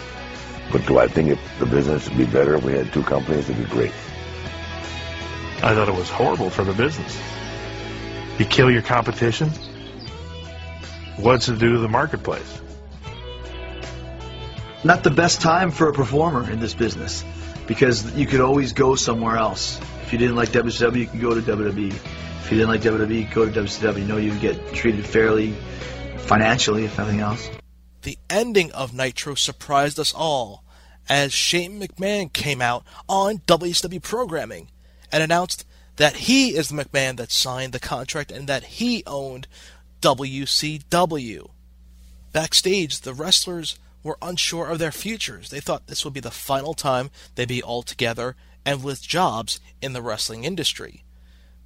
But 0.71 0.85
do 0.85 0.97
I 0.97 1.07
think 1.07 1.29
if 1.29 1.59
the 1.59 1.65
business 1.65 2.07
would 2.07 2.17
be 2.17 2.25
better 2.25 2.55
if 2.55 2.63
we 2.63 2.73
had 2.73 2.91
two 2.91 3.03
companies? 3.03 3.49
It'd 3.49 3.63
be 3.63 3.69
great. 3.69 3.91
I 5.63 5.73
thought 5.73 5.87
it 5.87 5.95
was 5.95 6.09
horrible 6.09 6.49
for 6.49 6.63
the 6.63 6.73
business. 6.73 7.19
You 8.37 8.45
kill 8.45 8.69
your 8.69 8.81
competition. 8.81 9.49
What's 11.17 11.49
it 11.49 11.57
do 11.57 11.73
to 11.73 11.79
the 11.79 11.87
marketplace? 11.87 12.61
Not 14.83 15.03
the 15.03 15.09
best 15.09 15.41
time 15.41 15.71
for 15.71 15.89
a 15.89 15.93
performer 15.93 16.49
in 16.49 16.59
this 16.59 16.75
business 16.75 17.25
because 17.65 18.13
you 18.15 18.27
could 18.27 18.39
always 18.39 18.73
go 18.73 18.95
somewhere 18.95 19.35
else. 19.35 19.79
If 20.03 20.13
you 20.13 20.19
didn't 20.19 20.35
like 20.35 20.49
WCW, 20.49 20.95
you 20.95 21.07
could 21.07 21.21
go 21.21 21.33
to 21.33 21.41
WWE. 21.41 21.91
If 21.91 22.51
you 22.51 22.57
didn't 22.57 22.69
like 22.69 22.81
WWE, 22.81 23.33
go 23.33 23.49
to 23.49 23.61
WCW. 23.61 23.99
You 23.99 24.05
know 24.05 24.17
you 24.17 24.37
get 24.37 24.73
treated 24.73 25.05
fairly 25.05 25.53
financially, 26.17 26.85
if 26.85 26.97
nothing 26.99 27.19
else. 27.19 27.49
The 28.03 28.19
ending 28.29 28.71
of 28.71 28.93
Nitro 28.93 29.33
surprised 29.33 29.99
us 29.99 30.13
all 30.13 30.63
as 31.09 31.33
Shane 31.33 31.81
McMahon 31.81 32.31
came 32.31 32.61
out 32.61 32.85
on 33.09 33.39
WCW 33.39 34.01
programming 34.01 34.69
and 35.11 35.23
announced 35.23 35.65
that 35.95 36.15
he 36.15 36.55
is 36.55 36.69
the 36.69 36.83
McMahon 36.83 37.17
that 37.17 37.31
signed 37.31 37.73
the 37.73 37.79
contract 37.79 38.31
and 38.31 38.47
that 38.47 38.63
he 38.63 39.03
owned 39.07 39.47
WCW. 40.01 41.49
Backstage, 42.31 43.01
the 43.01 43.13
wrestlers 43.13 43.79
were 44.03 44.17
unsure 44.21 44.67
of 44.67 44.79
their 44.79 44.91
futures. 44.91 45.49
They 45.49 45.59
thought 45.59 45.87
this 45.87 46.05
would 46.05 46.13
be 46.13 46.19
the 46.19 46.31
final 46.31 46.73
time 46.73 47.09
they'd 47.35 47.47
be 47.47 47.63
all 47.63 47.81
together 47.83 48.35
and 48.65 48.83
with 48.83 49.01
jobs 49.01 49.59
in 49.81 49.93
the 49.93 50.01
wrestling 50.01 50.43
industry. 50.43 51.03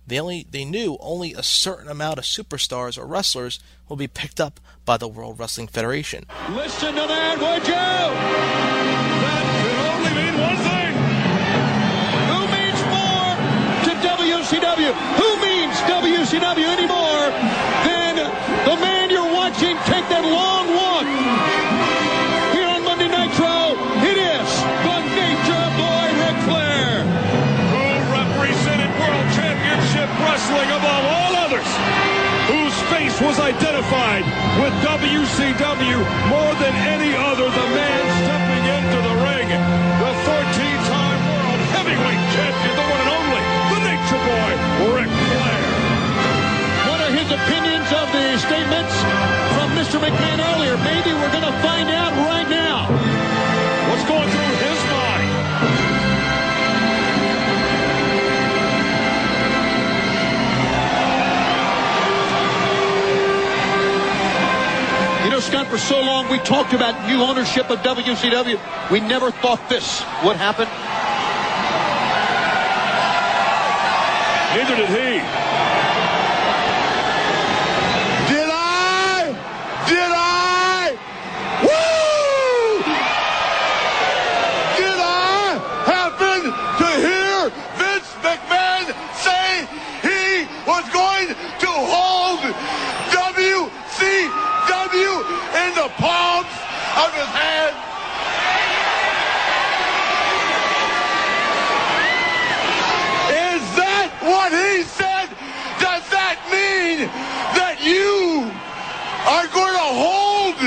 They 0.08 0.20
only 0.20 0.46
they 0.50 0.66
knew 0.66 0.98
only 1.00 1.34
a 1.34 1.44
certain 1.44 1.88
amount 1.90 2.18
of 2.18 2.26
superstars 2.26 2.98
or 2.98 3.06
wrestlers 3.06 3.60
will 3.88 3.98
be 3.98 4.08
picked 4.08 4.40
up 4.40 4.60
by 4.84 4.98
the 4.98 5.08
World 5.08 5.40
Wrestling 5.40 5.68
Federation. 5.68 6.26
Listen 6.52 6.96
to 6.96 7.06
that, 7.08 7.38
would 7.38 7.68
you? 7.68 7.74
That 9.24 9.44
can 9.62 9.78
only 9.94 10.14
mean 10.18 10.36
one 10.42 10.60
thing. 10.68 10.94
Who 12.32 12.40
means 12.50 12.82
more 12.92 13.36
to 13.86 13.92
WCW? 14.04 14.92
Who 15.22 15.30
means 15.40 15.76
WCW 15.86 16.68
anymore 16.78 17.01
was 33.22 33.38
identified 33.40 34.26
with 34.58 34.74
WCW 34.82 35.98
more 36.30 36.54
than 36.58 36.74
any 36.90 37.14
other. 37.14 37.46
The 37.46 37.68
man 37.78 38.02
stepping 38.26 38.66
into 38.66 39.00
the 39.06 39.16
ring. 39.22 39.48
The 40.02 40.14
14-time 40.26 41.20
World 41.30 41.62
Heavyweight 41.78 42.24
Champion, 42.34 42.74
the 42.74 42.88
one 42.90 43.02
and 43.06 43.12
only, 43.14 43.44
the 43.74 43.80
Nature 43.86 44.22
Boy, 44.26 44.52
Ric 44.98 45.12
Flair. 45.14 45.62
What 46.90 47.00
are 47.06 47.14
his 47.14 47.30
opinions 47.30 47.90
of 47.94 48.10
the 48.10 48.26
statements 48.42 48.96
from 49.54 49.70
Mr. 49.78 50.02
McMahon 50.02 50.42
earlier? 50.58 50.76
Maybe 50.82 51.14
Scott, 65.52 65.68
for 65.68 65.78
so 65.78 66.00
long 66.00 66.30
we 66.30 66.40
talked 66.40 66.72
about 66.72 67.10
new 67.10 67.22
ownership 67.22 67.70
of 67.70 67.80
WCW. 67.80 68.58
We 68.90 69.02
never 69.02 69.32
thought 69.32 69.60
this 69.68 70.02
would 70.24 70.38
happen. 70.38 70.66
Neither 74.56 74.78
did 74.78 74.88
he. 74.88 75.20
Did 78.32 78.48
I? 78.48 79.36
Did 79.92 80.12
I? 80.16 80.96
Woo! 81.68 82.80
Did 84.80 85.00
I 85.04 85.60
happen 85.84 86.48
to 86.80 86.88
hear 87.04 87.52
Vince 87.76 88.08
McMahon 88.24 88.88
say 89.20 89.68
he 90.00 90.48
was 90.66 90.88
going 90.96 91.36
to 91.60 91.68
hold 91.68 92.40
WCW 93.12 95.28
in 95.52 95.71
the 95.82 95.90
palms 95.98 96.54
of 96.94 97.10
his 97.18 97.32
hand? 97.34 97.74
Is 103.34 103.64
that 103.82 104.14
what 104.22 104.54
he 104.54 104.86
said? 104.86 105.26
Does 105.82 106.06
that 106.14 106.38
mean 106.54 107.10
that 107.58 107.82
you 107.82 108.46
are 109.26 109.50
going 109.50 109.74
to 109.74 109.90
hold 110.06 110.62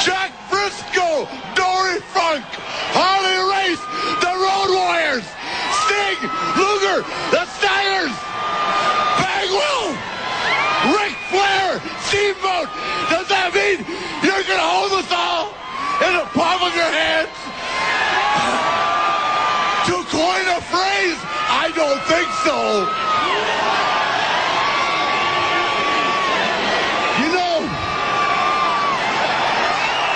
Jack 0.00 0.32
Brisco, 0.48 1.28
Dory 1.52 2.00
Funk, 2.16 2.40
Harley 2.96 3.36
Race, 3.52 3.84
the 4.24 4.32
Road 4.32 4.80
Warriors, 4.80 5.28
Sting, 5.84 6.24
Luger, 6.56 7.04
the 7.36 7.44
Steiners, 7.60 8.16
Bagwell, 9.20 9.92
Ric 10.88 11.12
Flair, 11.28 11.76
Steamboat? 12.08 12.72
Does 13.10 13.26
that 13.26 13.50
mean 13.50 13.82
you're 14.22 14.46
going 14.46 14.62
to 14.62 14.70
hold 14.70 14.94
us 15.02 15.10
all 15.10 15.50
in 16.06 16.14
the 16.14 16.26
palm 16.30 16.62
of 16.62 16.70
your 16.70 16.78
hands? 16.90 17.38
To 19.86 19.96
coin 20.10 20.44
a 20.50 20.60
phrase, 20.70 21.20
I 21.48 21.70
don't 21.74 22.02
think 22.10 22.28
so. 22.42 22.58
You 27.22 27.30
know, 27.32 27.58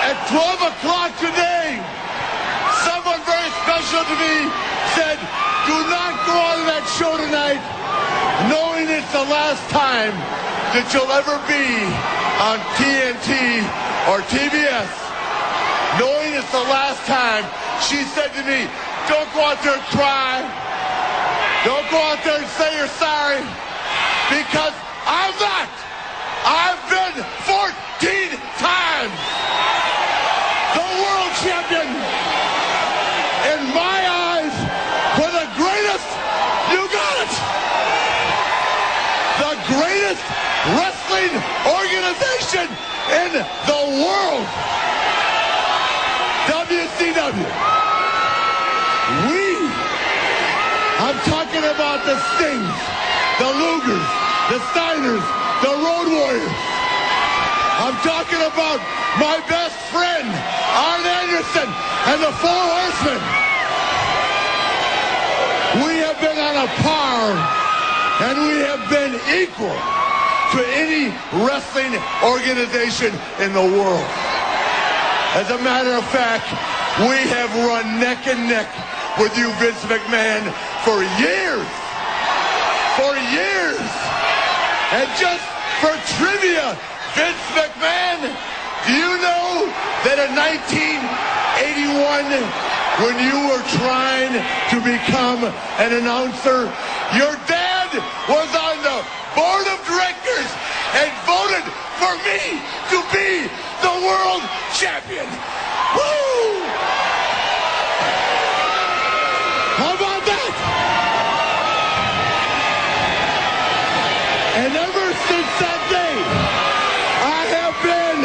at 0.02 0.16
12 0.28 0.70
o'clock 0.74 1.10
today, 1.22 1.78
someone 2.82 3.22
very 3.24 3.51
special 3.62 4.02
to 4.05 4.16
me 4.18 4.36
said, 4.98 5.18
do 5.66 5.76
not 5.88 6.12
go 6.26 6.36
on 6.36 6.59
that 6.68 6.84
show 6.98 7.16
tonight 7.16 7.62
knowing 8.48 8.88
it's 8.88 9.12
the 9.12 9.26
last 9.30 9.62
time 9.70 10.12
that 10.74 10.84
you'll 10.92 11.12
ever 11.12 11.38
be 11.46 11.86
on 12.42 12.59
TNT 12.76 13.62
or 14.10 14.20
TBS. 14.26 14.90
Knowing 16.01 16.23
it's 16.35 16.51
the 16.51 16.66
last 16.66 16.98
time, 17.06 17.47
she 17.78 18.02
said 18.11 18.35
to 18.35 18.43
me, 18.43 18.66
don't 19.06 19.31
go 19.31 19.47
out 19.47 19.62
there 19.62 19.78
and 19.78 19.86
cry. 19.94 20.43
Don't 21.62 21.86
go 21.94 22.01
out 22.11 22.19
there 22.27 22.43
and 22.43 22.51
say 22.59 22.74
you're 22.74 22.90
sorry. 22.98 23.39
Because 24.27 24.74
I'm 25.06 25.35
not. 25.39 25.70
I've 26.43 26.82
been 26.90 27.23
14 27.47 28.35
times 28.59 29.15
the 30.74 30.86
world 31.06 31.32
champion. 31.39 31.86
In 33.55 33.61
my 33.70 33.98
eyes, 34.02 34.55
for 35.15 35.31
the 35.31 35.47
greatest, 35.55 36.09
you 36.74 36.82
got 36.90 37.15
it. 37.23 37.32
The 39.39 39.55
greatest 39.70 40.24
wrestling 40.74 41.35
organization 41.62 42.66
in 43.23 43.31
the 43.70 43.82
world. 44.02 44.84
We, 47.35 47.43
I'm 51.02 51.19
talking 51.27 51.66
about 51.66 52.06
the 52.06 52.15
Stings, 52.15 52.78
the 53.43 53.51
Lugers, 53.51 54.06
the 54.55 54.62
Steiners, 54.70 55.24
the 55.66 55.74
Road 55.82 56.15
Warriors. 56.15 56.59
I'm 57.82 57.98
talking 58.06 58.39
about 58.39 58.78
my 59.19 59.43
best 59.51 59.74
friend, 59.90 60.31
Arn 60.78 61.02
Anderson, 61.02 61.66
and 62.06 62.23
the 62.23 62.31
Four 62.39 62.55
Horsemen. 62.70 63.19
We 65.82 66.06
have 66.06 66.20
been 66.23 66.39
on 66.39 66.55
a 66.55 66.70
par, 66.86 67.35
and 68.31 68.47
we 68.47 68.62
have 68.62 68.86
been 68.86 69.19
equal 69.43 69.74
to 70.55 70.62
any 70.70 71.11
wrestling 71.43 71.98
organization 72.23 73.11
in 73.43 73.52
the 73.52 73.66
world. 73.74 74.06
As 75.35 75.51
a 75.51 75.59
matter 75.59 75.90
of 75.98 76.06
fact, 76.11 76.47
we 77.02 77.18
have 77.26 77.50
run 77.66 77.98
neck 77.98 78.26
and 78.30 78.46
neck 78.46 78.70
with 79.18 79.34
you, 79.34 79.50
Vince 79.58 79.82
McMahon, 79.90 80.46
for 80.86 81.02
years. 81.18 81.66
For 82.94 83.10
years. 83.34 83.82
And 84.94 85.10
just 85.18 85.42
for 85.82 85.90
trivia, 86.14 86.78
Vince 87.18 87.44
McMahon, 87.50 88.30
do 88.86 88.94
you 88.94 89.10
know 89.18 89.66
that 90.06 90.22
in 90.22 90.38
1981, 90.38 92.30
when 93.02 93.18
you 93.26 93.42
were 93.50 93.64
trying 93.74 94.38
to 94.70 94.78
become 94.86 95.42
an 95.82 95.98
announcer, 95.98 96.70
your 97.18 97.34
dad 97.50 97.90
was 98.30 98.50
on 98.54 98.78
the 98.86 99.02
board 99.34 99.66
of 99.66 99.82
directors 99.82 100.46
and 100.94 101.10
voted 101.26 101.66
for 101.98 102.14
me 102.22 102.62
to 102.94 102.98
be 103.10 103.50
the 103.82 103.94
world 104.06 104.42
champion. 104.78 105.26
Woo! 105.94 106.54
How 109.78 109.94
about 109.94 110.22
that? 110.26 110.52
And 114.58 114.72
ever 114.74 115.06
since 115.26 115.50
that 115.62 115.80
day, 115.90 116.14
I 117.22 117.42
have 117.58 117.74
been 117.82 118.20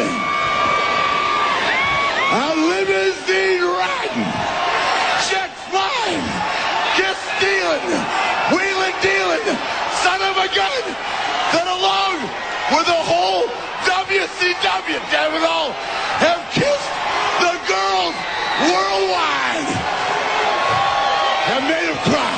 a 2.30 2.48
limousine 2.70 3.66
riding, 3.66 4.30
jet 5.30 5.50
flying, 5.70 6.26
kiss 6.98 7.18
stealing, 7.38 7.86
wheeling 8.54 8.98
dealing, 9.02 9.46
son 10.02 10.22
of 10.22 10.34
a 10.38 10.48
gun, 10.54 10.82
that 11.54 11.66
along 11.66 12.18
with 12.74 12.86
the 12.86 13.02
whole 13.10 13.50
Damn 14.80 15.34
it 15.36 15.44
all, 15.44 15.72
have 16.24 16.40
kissed 16.56 16.90
the 17.36 17.52
girls 17.68 18.16
worldwide 18.64 19.68
and 21.52 21.60
made 21.68 21.84
them 21.84 22.00
cry. 22.08 22.32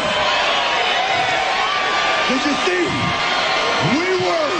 Did 2.26 2.42
you 2.42 2.56
see? 2.66 2.84
We 3.94 4.08
were 4.26 4.54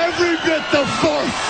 every 0.00 0.34
bit 0.48 0.64
the 0.72 0.88
force. 1.04 1.42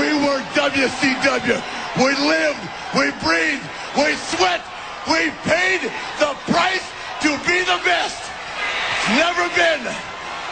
We 0.00 0.08
were 0.24 0.40
WCW. 0.56 1.60
We 2.00 2.10
lived, 2.24 2.64
we 2.96 3.12
breathed, 3.20 3.66
we 3.92 4.16
sweat, 4.32 4.64
we 5.04 5.28
paid 5.44 5.84
the 6.16 6.32
price 6.48 6.86
to 7.20 7.28
be 7.44 7.60
the 7.68 7.78
best. 7.84 8.16
It's 8.16 9.20
never 9.20 9.44
been 9.52 9.84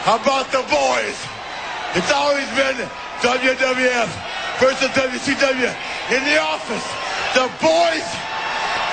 about 0.05 0.45
the 0.53 0.61
boys. 0.69 1.17
It's 1.95 2.11
always 2.13 2.45
been 2.53 2.87
WWF 3.19 4.09
versus 4.63 4.87
WCW 4.95 5.71
in 6.15 6.21
the 6.23 6.39
office. 6.39 6.85
The 7.35 7.51
boys 7.59 8.07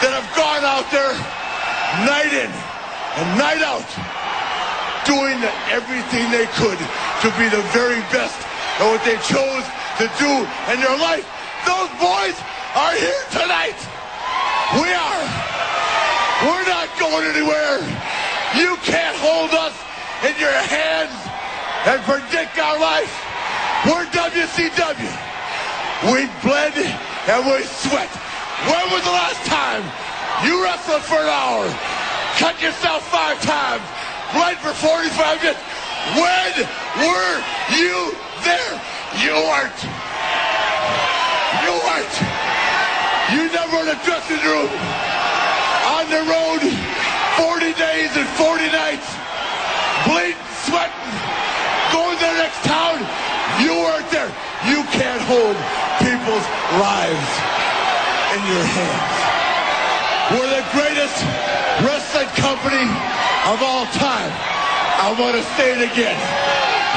that 0.03 0.11
have 0.11 0.27
gone 0.35 0.67
out 0.67 0.87
there 0.91 1.15
night 2.03 2.35
in 2.35 2.51
and 2.51 3.29
night 3.39 3.63
out 3.63 3.87
doing 5.07 5.39
everything 5.71 6.27
they 6.35 6.51
could 6.59 6.79
to 7.23 7.29
be 7.39 7.47
the 7.47 7.63
very 7.71 8.03
best 8.11 8.35
at 8.83 8.87
what 8.91 8.99
they 9.07 9.15
chose 9.23 9.65
to 10.03 10.11
do 10.19 10.33
in 10.75 10.83
their 10.83 10.99
life. 10.99 11.25
Those 11.63 11.91
boys 12.03 12.35
are 12.75 12.95
here 12.99 13.23
tonight. 13.31 13.79
We 14.75 14.91
are. 14.91 15.23
We're 16.51 16.67
not 16.67 16.91
going 16.99 17.31
anywhere. 17.31 17.79
You 18.59 18.75
can't 18.83 19.17
hold 19.23 19.55
us 19.55 19.73
in 20.27 20.35
your 20.43 20.51
hands 20.51 21.15
and 21.87 22.03
predict 22.03 22.59
our 22.59 22.79
life. 22.79 23.36
We're 23.87 24.05
WCW. 24.11 25.15
We 26.11 26.27
bled 26.43 26.75
and 26.75 27.41
we 27.47 27.63
sweat. 27.63 28.11
When 28.67 28.85
was 28.91 29.03
the 29.07 29.15
last 29.15 29.39
time 29.47 29.83
you 30.43 30.63
wrestled 30.63 31.03
for 31.03 31.23
an 31.23 31.31
hour, 31.31 31.71
cut 32.35 32.61
yourself 32.61 33.07
five 33.15 33.41
times, 33.47 33.87
bled 34.35 34.59
for 34.59 34.75
45 34.75 35.39
minutes? 35.39 35.63
When 36.19 36.53
were 36.99 37.39
you 37.79 38.11
there? 38.43 38.75
You 39.23 39.39
weren't. 39.39 39.81
You 41.63 41.73
weren't. 41.87 42.17
You 43.39 43.47
never 43.55 43.87
in 43.87 43.95
a 43.95 43.99
dressing 44.03 44.43
room. 44.43 44.71
On 45.95 46.05
the 46.11 46.23
road, 46.27 46.63
40 47.39 47.73
days 47.79 48.11
and 48.19 48.27
40 48.35 48.67
nights, 48.75 49.07
bleeding, 50.07 50.43
sweating, 50.67 51.15
going 51.95 52.19
to 52.19 52.27
the 52.27 52.39
next 52.43 52.63
town. 52.67 52.99
You 53.63 53.73
weren't 53.73 54.11
there. 54.11 54.29
You 54.69 54.85
can't 54.93 55.23
hold 55.23 55.57
in 58.37 58.43
your 58.57 58.65
hands. 58.65 59.17
We're 60.33 60.49
the 60.49 60.65
greatest 60.73 61.21
wrestling 61.85 62.33
company 62.41 62.89
of 63.53 63.61
all 63.61 63.85
time. 63.93 64.33
I 64.97 65.13
want 65.21 65.37
to 65.37 65.45
say 65.61 65.77
it 65.77 65.85
again. 65.85 66.17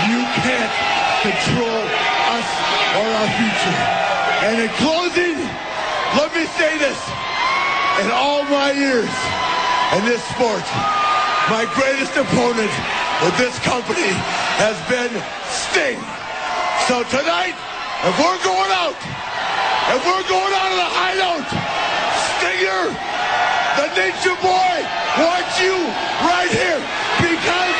You 0.07 0.23
can't 0.39 0.73
control 1.19 1.83
us 2.31 2.49
or 2.95 3.07
our 3.11 3.29
future. 3.35 3.79
And 4.47 4.55
in 4.63 4.71
closing, 4.79 5.35
let 6.15 6.31
me 6.31 6.47
say 6.55 6.79
this. 6.79 6.99
In 7.99 8.07
all 8.15 8.47
my 8.47 8.71
years 8.71 9.11
in 9.99 10.07
this 10.07 10.23
sport, 10.31 10.63
my 11.51 11.67
greatest 11.75 12.15
opponent 12.15 12.71
with 13.19 13.35
this 13.35 13.59
company 13.67 14.15
has 14.63 14.79
been 14.87 15.11
Sting. 15.51 15.99
So 16.87 17.03
tonight, 17.11 17.59
if 18.07 18.15
we're 18.15 18.39
going 18.47 18.71
out, 18.71 18.95
if 19.95 20.01
we're 20.05 20.27
going 20.29 20.53
out 20.53 20.69
on 20.69 20.77
the 20.77 20.91
high 20.93 21.17
note, 21.17 21.49
Stinger, 22.37 22.93
the 23.79 23.87
Nature 23.97 24.37
Boy, 24.41 24.75
wants 25.17 25.55
you 25.61 25.75
right 26.25 26.51
here 26.51 26.79
because 27.19 27.75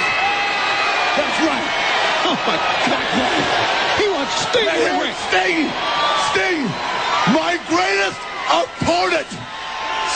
that's 1.16 1.38
right. 1.46 1.68
Oh 2.26 2.38
my 2.46 2.58
God. 2.58 3.06
He 4.02 4.06
wants 4.10 4.34
Sting 4.50 4.70
He 4.70 4.80
here. 4.80 4.98
wants 4.98 5.20
Sting, 5.30 5.66
Sting, 6.34 6.62
my 7.36 7.54
greatest 7.70 8.20
opponent. 8.50 9.30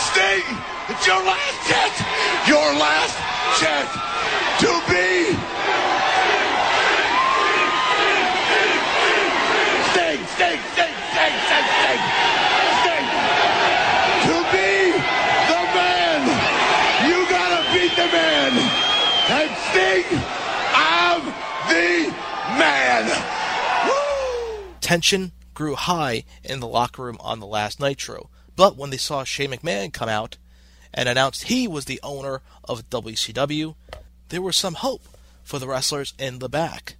Sting, 0.10 0.46
it's 0.90 1.06
your 1.06 1.22
last 1.24 1.58
chance, 1.70 1.98
your 2.48 2.70
last 2.82 3.16
chance 3.62 3.92
to 4.62 4.72
be 4.90 5.38
Sting, 9.94 10.20
Sting, 10.36 10.60
Sting, 10.74 10.94
Sting, 11.14 11.36
Sting, 11.48 11.66
Sting, 11.78 12.02
Sting. 12.82 13.06
To 14.26 14.36
be 14.54 14.72
the 15.50 15.62
man, 15.78 16.22
you 17.08 17.18
gotta 17.30 17.62
beat 17.74 17.94
the 17.96 18.08
man. 18.12 18.52
And 19.30 19.52
Sting, 19.70 20.06
I'm 20.76 21.22
the 21.70 22.14
man. 22.58 23.06
Tension 24.84 25.32
grew 25.54 25.76
high 25.76 26.26
in 26.44 26.60
the 26.60 26.68
locker 26.68 27.04
room 27.04 27.16
on 27.22 27.40
the 27.40 27.48
last 27.48 27.80
Nitro, 27.80 28.30
but 28.58 28.76
when 28.76 28.90
they 28.90 28.98
saw 28.98 29.24
Shane 29.24 29.52
McMahon 29.52 29.94
come 29.94 30.10
out 30.10 30.36
and 30.94 31.08
announced 31.08 31.44
he 31.44 31.70
was 31.70 31.86
the 31.86 32.02
owner 32.04 32.42
of 32.66 32.90
WCW, 32.90 33.76
there 34.28 34.42
was 34.42 34.58
some 34.58 34.74
hope 34.74 35.04
for 35.42 35.58
the 35.58 35.70
wrestlers 35.70 36.14
in 36.20 36.40
the 36.40 36.50
back. 36.50 36.98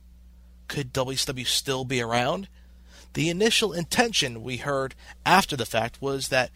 Could 0.70 0.94
WCW 0.94 1.46
still 1.46 1.84
be 1.84 2.00
around? 2.02 2.48
The 3.16 3.30
initial 3.30 3.74
intention 3.74 4.44
we 4.44 4.58
heard 4.58 4.96
after 5.26 5.58
the 5.58 5.66
fact 5.66 6.02
was 6.02 6.30
that 6.30 6.52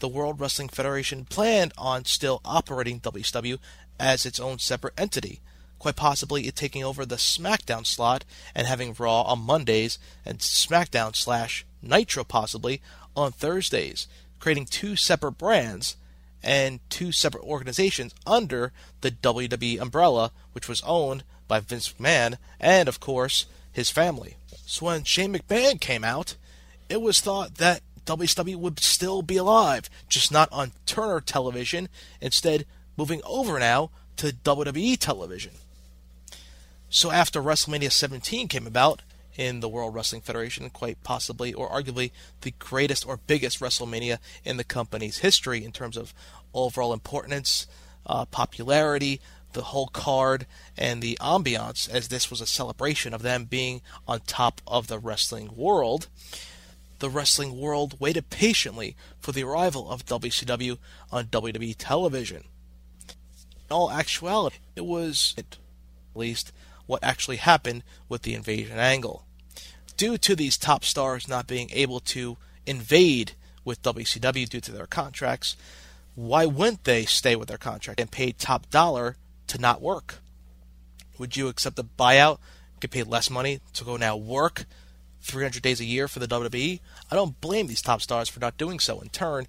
the 0.00 0.08
World 0.08 0.38
Wrestling 0.38 0.68
Federation 0.68 1.24
planned 1.24 1.72
on 1.78 2.04
still 2.04 2.42
operating 2.44 3.00
WCW 3.00 3.58
as 3.98 4.26
its 4.26 4.38
own 4.38 4.58
separate 4.58 5.00
entity, 5.00 5.40
quite 5.78 5.96
possibly 5.96 6.46
it 6.46 6.56
taking 6.56 6.84
over 6.84 7.04
the 7.04 7.16
SmackDown 7.16 7.86
slot 7.86 8.24
and 8.54 8.66
having 8.66 8.94
Raw 8.98 9.22
on 9.22 9.40
Mondays 9.40 9.98
and 10.24 10.38
SmackDown 10.38 11.14
slash 11.14 11.64
Nitro 11.82 12.24
possibly 12.24 12.80
on 13.16 13.32
Thursdays, 13.32 14.06
creating 14.38 14.66
two 14.66 14.96
separate 14.96 15.32
brands 15.32 15.96
and 16.42 16.80
two 16.88 17.12
separate 17.12 17.44
organizations 17.44 18.14
under 18.26 18.72
the 19.00 19.10
WWE 19.10 19.80
umbrella, 19.80 20.32
which 20.52 20.68
was 20.68 20.82
owned 20.82 21.24
by 21.46 21.60
Vince 21.60 21.92
McMahon 21.92 22.36
and, 22.60 22.88
of 22.88 23.00
course, 23.00 23.46
his 23.72 23.90
family. 23.90 24.36
So 24.66 24.86
when 24.86 25.04
Shane 25.04 25.34
McMahon 25.34 25.80
came 25.80 26.04
out, 26.04 26.36
it 26.88 27.00
was 27.00 27.20
thought 27.20 27.56
that 27.56 27.82
WCW 28.06 28.56
would 28.56 28.80
still 28.80 29.22
be 29.22 29.36
alive, 29.36 29.90
just 30.08 30.32
not 30.32 30.48
on 30.50 30.72
Turner 30.86 31.20
television, 31.20 31.88
instead 32.20 32.64
moving 32.96 33.20
over 33.24 33.58
now 33.58 33.90
to 34.16 34.32
WWE 34.32 34.98
television. 34.98 35.52
So 36.90 37.10
after 37.10 37.42
WrestleMania 37.42 37.92
17 37.92 38.48
came 38.48 38.66
about 38.66 39.02
in 39.36 39.60
the 39.60 39.68
World 39.68 39.94
Wrestling 39.94 40.22
Federation, 40.22 40.70
quite 40.70 41.02
possibly 41.02 41.52
or 41.52 41.68
arguably 41.68 42.12
the 42.40 42.54
greatest 42.58 43.06
or 43.06 43.18
biggest 43.18 43.60
WrestleMania 43.60 44.18
in 44.42 44.56
the 44.56 44.64
company's 44.64 45.18
history 45.18 45.64
in 45.64 45.70
terms 45.70 45.98
of 45.98 46.14
overall 46.54 46.94
importance, 46.94 47.66
uh, 48.06 48.24
popularity, 48.24 49.20
the 49.52 49.64
whole 49.64 49.88
card, 49.88 50.46
and 50.76 51.02
the 51.02 51.18
ambiance, 51.20 51.90
as 51.90 52.08
this 52.08 52.30
was 52.30 52.40
a 52.40 52.46
celebration 52.46 53.12
of 53.12 53.22
them 53.22 53.44
being 53.44 53.82
on 54.06 54.20
top 54.20 54.60
of 54.66 54.86
the 54.86 54.98
wrestling 54.98 55.50
world. 55.54 56.08
The 57.00 57.10
wrestling 57.10 57.60
world 57.60 58.00
waited 58.00 58.30
patiently 58.30 58.96
for 59.20 59.32
the 59.32 59.44
arrival 59.44 59.90
of 59.90 60.06
WCW 60.06 60.78
on 61.12 61.26
WWE 61.26 61.74
television. 61.78 62.44
In 63.08 63.74
all 63.74 63.90
actuality, 63.90 64.56
it 64.74 64.86
was, 64.86 65.34
at 65.38 65.58
least, 66.14 66.52
what 66.88 67.04
actually 67.04 67.36
happened 67.36 67.84
with 68.08 68.22
the 68.22 68.34
invasion 68.34 68.78
angle. 68.78 69.24
Due 69.96 70.18
to 70.18 70.34
these 70.34 70.56
top 70.56 70.84
stars 70.84 71.28
not 71.28 71.46
being 71.46 71.70
able 71.72 72.00
to 72.00 72.36
invade 72.66 73.32
with 73.64 73.82
WCW 73.82 74.48
due 74.48 74.60
to 74.60 74.72
their 74.72 74.86
contracts, 74.86 75.56
why 76.14 76.46
wouldn't 76.46 76.84
they 76.84 77.04
stay 77.04 77.36
with 77.36 77.48
their 77.48 77.58
contract 77.58 78.00
and 78.00 78.10
pay 78.10 78.32
top 78.32 78.70
dollar 78.70 79.16
to 79.48 79.58
not 79.58 79.82
work? 79.82 80.16
Would 81.18 81.36
you 81.36 81.48
accept 81.48 81.78
a 81.78 81.84
buyout, 81.84 82.38
get 82.80 82.90
paid 82.90 83.06
less 83.06 83.28
money 83.28 83.60
to 83.74 83.84
go 83.84 83.96
now 83.96 84.16
work 84.16 84.64
300 85.22 85.62
days 85.62 85.80
a 85.80 85.84
year 85.84 86.08
for 86.08 86.20
the 86.20 86.28
WWE? 86.28 86.80
I 87.10 87.14
don't 87.14 87.40
blame 87.40 87.66
these 87.66 87.82
top 87.82 88.00
stars 88.00 88.28
for 88.28 88.40
not 88.40 88.56
doing 88.56 88.78
so. 88.78 89.00
In 89.00 89.10
turn, 89.10 89.46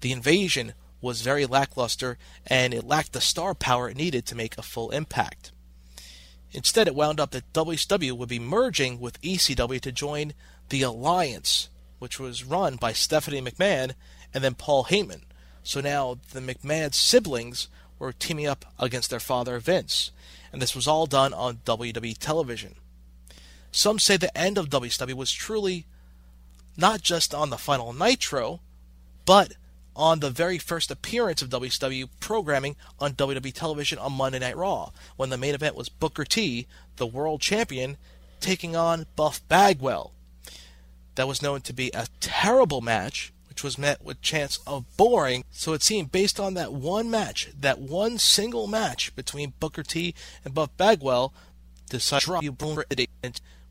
the 0.00 0.12
invasion 0.12 0.74
was 1.00 1.22
very 1.22 1.46
lackluster 1.46 2.18
and 2.46 2.74
it 2.74 2.84
lacked 2.84 3.12
the 3.12 3.20
star 3.20 3.54
power 3.54 3.88
it 3.88 3.96
needed 3.96 4.26
to 4.26 4.36
make 4.36 4.58
a 4.58 4.62
full 4.62 4.90
impact. 4.90 5.51
Instead, 6.52 6.86
it 6.86 6.94
wound 6.94 7.18
up 7.18 7.30
that 7.30 7.52
WCW 7.52 8.12
would 8.12 8.28
be 8.28 8.38
merging 8.38 9.00
with 9.00 9.20
ECW 9.22 9.80
to 9.80 9.92
join 9.92 10.34
the 10.68 10.82
Alliance, 10.82 11.68
which 11.98 12.20
was 12.20 12.44
run 12.44 12.76
by 12.76 12.92
Stephanie 12.92 13.40
McMahon 13.40 13.94
and 14.34 14.44
then 14.44 14.54
Paul 14.54 14.84
Heyman. 14.84 15.22
So 15.62 15.80
now 15.80 16.18
the 16.32 16.40
McMahon 16.40 16.92
siblings 16.94 17.68
were 17.98 18.12
teaming 18.12 18.46
up 18.46 18.64
against 18.78 19.10
their 19.10 19.20
father 19.20 19.58
Vince, 19.58 20.10
and 20.52 20.60
this 20.60 20.74
was 20.74 20.88
all 20.88 21.06
done 21.06 21.32
on 21.32 21.60
WWE 21.64 22.18
television. 22.18 22.74
Some 23.70 23.98
say 23.98 24.16
the 24.16 24.36
end 24.36 24.58
of 24.58 24.68
WCW 24.68 25.14
was 25.14 25.32
truly 25.32 25.86
not 26.76 27.02
just 27.02 27.34
on 27.34 27.50
the 27.50 27.58
final 27.58 27.92
Nitro, 27.92 28.60
but 29.24 29.54
on 29.94 30.20
the 30.20 30.30
very 30.30 30.58
first 30.58 30.90
appearance 30.90 31.42
of 31.42 31.50
WCW 31.50 32.08
programming 32.20 32.76
on 32.98 33.12
WWE 33.12 33.52
television 33.52 33.98
on 33.98 34.12
Monday 34.12 34.38
Night 34.38 34.56
Raw, 34.56 34.90
when 35.16 35.30
the 35.30 35.38
main 35.38 35.54
event 35.54 35.76
was 35.76 35.88
Booker 35.88 36.24
T, 36.24 36.66
the 36.96 37.06
world 37.06 37.40
champion, 37.40 37.96
taking 38.40 38.74
on 38.74 39.06
Buff 39.16 39.46
Bagwell. 39.48 40.12
That 41.14 41.28
was 41.28 41.42
known 41.42 41.60
to 41.62 41.72
be 41.72 41.90
a 41.92 42.06
terrible 42.20 42.80
match, 42.80 43.32
which 43.48 43.62
was 43.62 43.76
met 43.76 44.02
with 44.02 44.22
chants 44.22 44.60
of 44.66 44.84
boring, 44.96 45.44
so 45.50 45.74
it 45.74 45.82
seemed 45.82 46.10
based 46.10 46.40
on 46.40 46.54
that 46.54 46.72
one 46.72 47.10
match, 47.10 47.50
that 47.58 47.78
one 47.78 48.18
single 48.18 48.66
match 48.66 49.14
between 49.14 49.52
Booker 49.60 49.82
T 49.82 50.14
and 50.44 50.54
Buff 50.54 50.74
Bagwell, 50.76 51.34
decided 51.90 52.24
to 52.24 52.40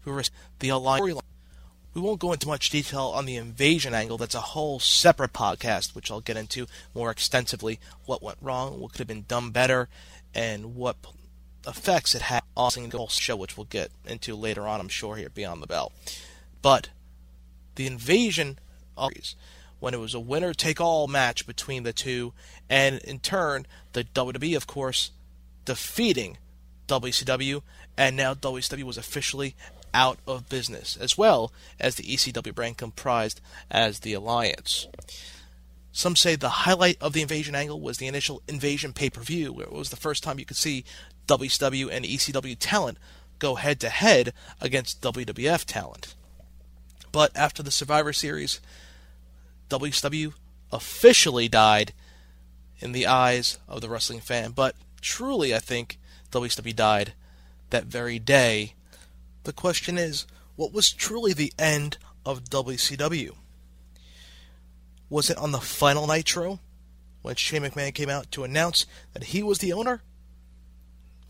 we 0.05 0.11
were 0.11 0.23
the 0.59 0.69
alliance 0.69 1.21
we 1.93 2.01
won't 2.01 2.19
go 2.19 2.31
into 2.33 2.47
much 2.47 2.69
detail 2.69 3.11
on 3.15 3.25
the 3.25 3.35
invasion 3.35 3.93
angle. 3.93 4.17
That's 4.17 4.35
a 4.35 4.41
whole 4.41 4.79
separate 4.79 5.33
podcast, 5.33 5.93
which 5.93 6.09
I'll 6.09 6.21
get 6.21 6.37
into 6.37 6.67
more 6.93 7.11
extensively. 7.11 7.79
What 8.05 8.23
went 8.23 8.37
wrong, 8.41 8.79
what 8.79 8.91
could 8.91 8.99
have 8.99 9.07
been 9.07 9.25
done 9.27 9.51
better, 9.51 9.89
and 10.33 10.75
what 10.75 10.95
effects 11.67 12.15
it 12.15 12.23
had 12.23 12.43
on 12.55 12.71
the 12.89 12.97
whole 12.97 13.07
show, 13.07 13.35
which 13.35 13.57
we'll 13.57 13.65
get 13.65 13.91
into 14.05 14.35
later 14.35 14.67
on, 14.67 14.79
I'm 14.79 14.89
sure, 14.89 15.15
here 15.15 15.29
Beyond 15.29 15.61
the 15.61 15.67
Bell. 15.67 15.91
But 16.61 16.89
the 17.75 17.87
invasion 17.87 18.59
when 19.79 19.93
it 19.93 19.99
was 19.99 20.13
a 20.13 20.19
winner 20.19 20.53
take 20.53 20.79
all 20.79 21.07
match 21.07 21.47
between 21.47 21.83
the 21.83 21.93
two, 21.93 22.33
and 22.69 22.99
in 22.99 23.19
turn, 23.19 23.65
the 23.93 24.03
WWE, 24.03 24.55
of 24.55 24.67
course, 24.67 25.11
defeating 25.65 26.37
WCW, 26.87 27.63
and 27.97 28.15
now 28.15 28.33
WCW 28.33 28.83
was 28.83 28.97
officially 28.97 29.55
out 29.93 30.19
of 30.27 30.49
business, 30.49 30.97
as 30.97 31.17
well 31.17 31.51
as 31.79 31.95
the 31.95 32.03
ECW 32.03 32.53
brand 32.53 32.77
comprised 32.77 33.41
as 33.69 33.99
the 33.99 34.13
Alliance. 34.13 34.87
Some 35.91 36.15
say 36.15 36.35
the 36.35 36.49
highlight 36.49 36.97
of 37.01 37.13
the 37.13 37.21
invasion 37.21 37.55
angle 37.55 37.81
was 37.81 37.97
the 37.97 38.07
initial 38.07 38.41
invasion 38.47 38.93
pay 38.93 39.09
per 39.09 39.21
view, 39.21 39.51
where 39.51 39.65
it 39.65 39.73
was 39.73 39.89
the 39.89 39.97
first 39.97 40.23
time 40.23 40.39
you 40.39 40.45
could 40.45 40.57
see 40.57 40.85
WCW 41.27 41.89
and 41.91 42.05
ECW 42.05 42.55
talent 42.59 42.97
go 43.39 43.55
head 43.55 43.79
to 43.81 43.89
head 43.89 44.33
against 44.61 45.01
WWF 45.01 45.65
talent. 45.65 46.15
But 47.11 47.35
after 47.35 47.61
the 47.61 47.71
Survivor 47.71 48.13
Series, 48.13 48.61
WCW 49.69 50.33
officially 50.71 51.49
died 51.49 51.93
in 52.79 52.93
the 52.93 53.07
eyes 53.07 53.57
of 53.67 53.81
the 53.81 53.89
wrestling 53.89 54.21
fan. 54.21 54.51
But 54.51 54.75
truly, 55.01 55.53
I 55.53 55.59
think 55.59 55.97
WCW 56.31 56.75
died 56.75 57.13
that 57.69 57.85
very 57.85 58.19
day 58.19 58.75
the 59.43 59.53
question 59.53 59.97
is, 59.97 60.25
what 60.55 60.73
was 60.73 60.91
truly 60.91 61.33
the 61.33 61.53
end 61.57 61.97
of 62.25 62.45
WCW? 62.45 63.35
Was 65.09 65.29
it 65.29 65.37
on 65.37 65.51
the 65.51 65.59
final 65.59 66.07
Nitro 66.07 66.59
when 67.21 67.35
Shane 67.35 67.63
McMahon 67.63 67.93
came 67.93 68.09
out 68.09 68.31
to 68.31 68.43
announce 68.43 68.85
that 69.13 69.25
he 69.25 69.43
was 69.43 69.59
the 69.59 69.73
owner? 69.73 70.01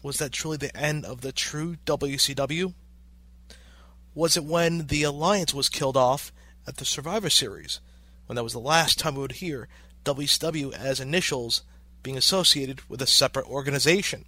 Was 0.03 0.17
that 0.17 0.31
truly 0.31 0.57
the 0.57 0.75
end 0.75 1.05
of 1.05 1.21
the 1.21 1.31
true 1.31 1.77
WCW? 1.85 2.73
Was 4.13 4.35
it 4.35 4.43
when 4.43 4.87
the 4.87 5.03
Alliance 5.03 5.53
was 5.53 5.69
killed 5.69 5.95
off 5.97 6.31
at 6.67 6.77
the 6.77 6.85
Survivor 6.85 7.29
Series, 7.29 7.79
when 8.25 8.35
that 8.35 8.43
was 8.43 8.53
the 8.53 8.59
last 8.59 8.99
time 8.99 9.15
we 9.15 9.21
would 9.21 9.33
hear 9.33 9.67
WCW 10.03 10.73
as 10.73 10.99
initials 10.99 11.63
being 12.03 12.17
associated 12.17 12.81
with 12.89 13.01
a 13.01 13.07
separate 13.07 13.47
organization? 13.47 14.25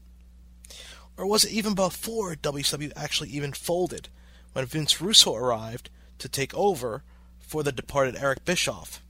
Or 1.18 1.26
was 1.26 1.44
it 1.46 1.52
even 1.52 1.76
before 1.76 2.36
WCW 2.36 2.92
actually 2.96 3.30
even 3.30 3.54
folded, 3.54 4.10
when 4.54 4.66
Vince 4.66 5.00
Russo 5.02 5.36
arrived 5.36 5.90
to 6.20 6.30
take 6.30 6.54
over 6.54 7.04
for 7.40 7.64
the 7.64 7.72
departed 7.72 8.16
Eric 8.16 8.46
Bischoff? 8.46 9.02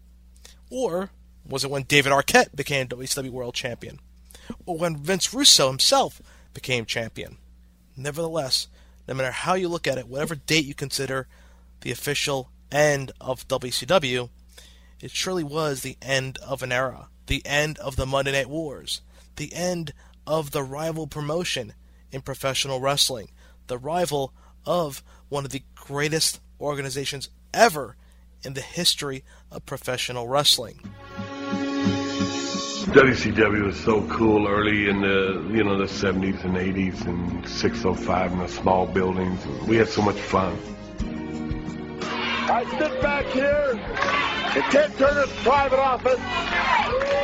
Or 0.69 1.11
was 1.47 1.63
it 1.63 1.69
when 1.69 1.83
David 1.83 2.11
Arquette 2.11 2.55
became 2.55 2.87
WCW 2.87 3.29
World 3.29 3.55
Champion? 3.55 3.99
Or 4.65 4.77
when 4.77 4.97
Vince 4.97 5.33
Russo 5.33 5.67
himself 5.67 6.21
became 6.53 6.85
champion? 6.85 7.37
Nevertheless, 7.95 8.67
no 9.07 9.13
matter 9.13 9.31
how 9.31 9.53
you 9.53 9.69
look 9.69 9.87
at 9.87 9.97
it, 9.97 10.07
whatever 10.07 10.35
date 10.35 10.65
you 10.65 10.73
consider 10.73 11.27
the 11.81 11.91
official 11.91 12.49
end 12.71 13.11
of 13.21 13.47
WCW, 13.47 14.29
it 15.01 15.11
surely 15.11 15.43
was 15.43 15.81
the 15.81 15.97
end 16.01 16.37
of 16.39 16.63
an 16.63 16.71
era, 16.71 17.07
the 17.27 17.45
end 17.45 17.77
of 17.79 17.95
the 17.95 18.05
Monday 18.05 18.31
Night 18.31 18.49
Wars, 18.49 19.01
the 19.35 19.53
end 19.53 19.93
of 20.25 20.51
the 20.51 20.63
rival 20.63 21.07
promotion 21.07 21.73
in 22.13 22.21
professional 22.21 22.79
wrestling, 22.79 23.29
the 23.67 23.77
rival 23.77 24.33
of 24.65 25.03
one 25.29 25.43
of 25.43 25.51
the 25.51 25.63
greatest 25.75 26.39
organizations 26.61 27.29
ever 27.53 27.97
in 28.43 28.53
the 28.53 28.61
history 28.61 29.23
of 29.51 29.65
professional 29.65 30.27
wrestling. 30.27 30.79
WCW 32.93 33.65
was 33.65 33.79
so 33.79 34.05
cool 34.07 34.47
early 34.47 34.87
in 34.87 35.01
the 35.01 35.49
you 35.51 35.63
know 35.63 35.77
the 35.77 35.85
70s 35.85 36.43
and 36.43 36.55
80s 36.55 37.05
and 37.07 37.47
605 37.49 38.31
in 38.33 38.39
the 38.39 38.47
small 38.47 38.85
buildings. 38.85 39.43
We 39.67 39.77
had 39.77 39.87
so 39.87 40.01
much 40.03 40.17
fun. 40.17 40.57
I 42.49 42.65
sit 42.77 43.01
back 43.01 43.25
here 43.27 44.32
in 44.55 44.61
Ted 44.63 44.97
Turner's 44.97 45.31
private 45.43 45.79
office 45.79 46.19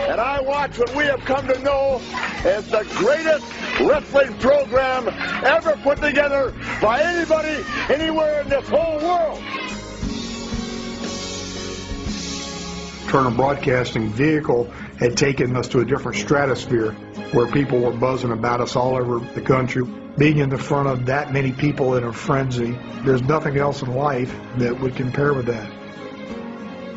and 0.10 0.20
I 0.20 0.42
watch 0.42 0.80
what 0.80 0.96
we 0.96 1.04
have 1.04 1.20
come 1.22 1.48
to 1.48 1.60
know 1.60 2.02
as 2.44 2.68
the 2.68 2.84
greatest 2.98 3.46
wrestling 3.80 4.34
program 4.40 5.08
ever 5.46 5.76
put 5.84 6.02
together 6.02 6.54
by 6.82 7.02
anybody 7.02 7.64
anywhere 7.90 8.42
in 8.42 8.50
this 8.50 8.68
whole 8.68 8.98
world. 8.98 9.40
Turner 13.10 13.36
Broadcasting 13.36 14.10
vehicle 14.10 14.66
had 14.98 15.16
taken 15.16 15.56
us 15.56 15.68
to 15.70 15.80
a 15.82 15.86
different 15.86 16.18
stratosphere 16.18 16.94
where 17.32 17.46
people 17.52 17.80
were 17.80 17.92
buzzing 17.92 18.32
about 18.32 18.62
us 18.62 18.76
all 18.76 18.96
over 18.96 19.20
the 19.36 19.42
country. 19.42 19.84
Being 20.18 20.40
in 20.40 20.50
the 20.50 20.58
front 20.58 20.90
of 20.90 21.06
that 21.06 21.32
many 21.32 21.52
people 21.52 21.96
in 21.96 22.04
a 22.04 22.12
frenzy, 22.12 22.78
there's 23.04 23.22
nothing 23.22 23.58
else 23.58 23.84
in 23.84 23.94
life 23.94 24.36
that 24.58 24.80
would 24.80 24.96
compare 24.96 25.34
with 25.36 25.46
that. 25.46 25.79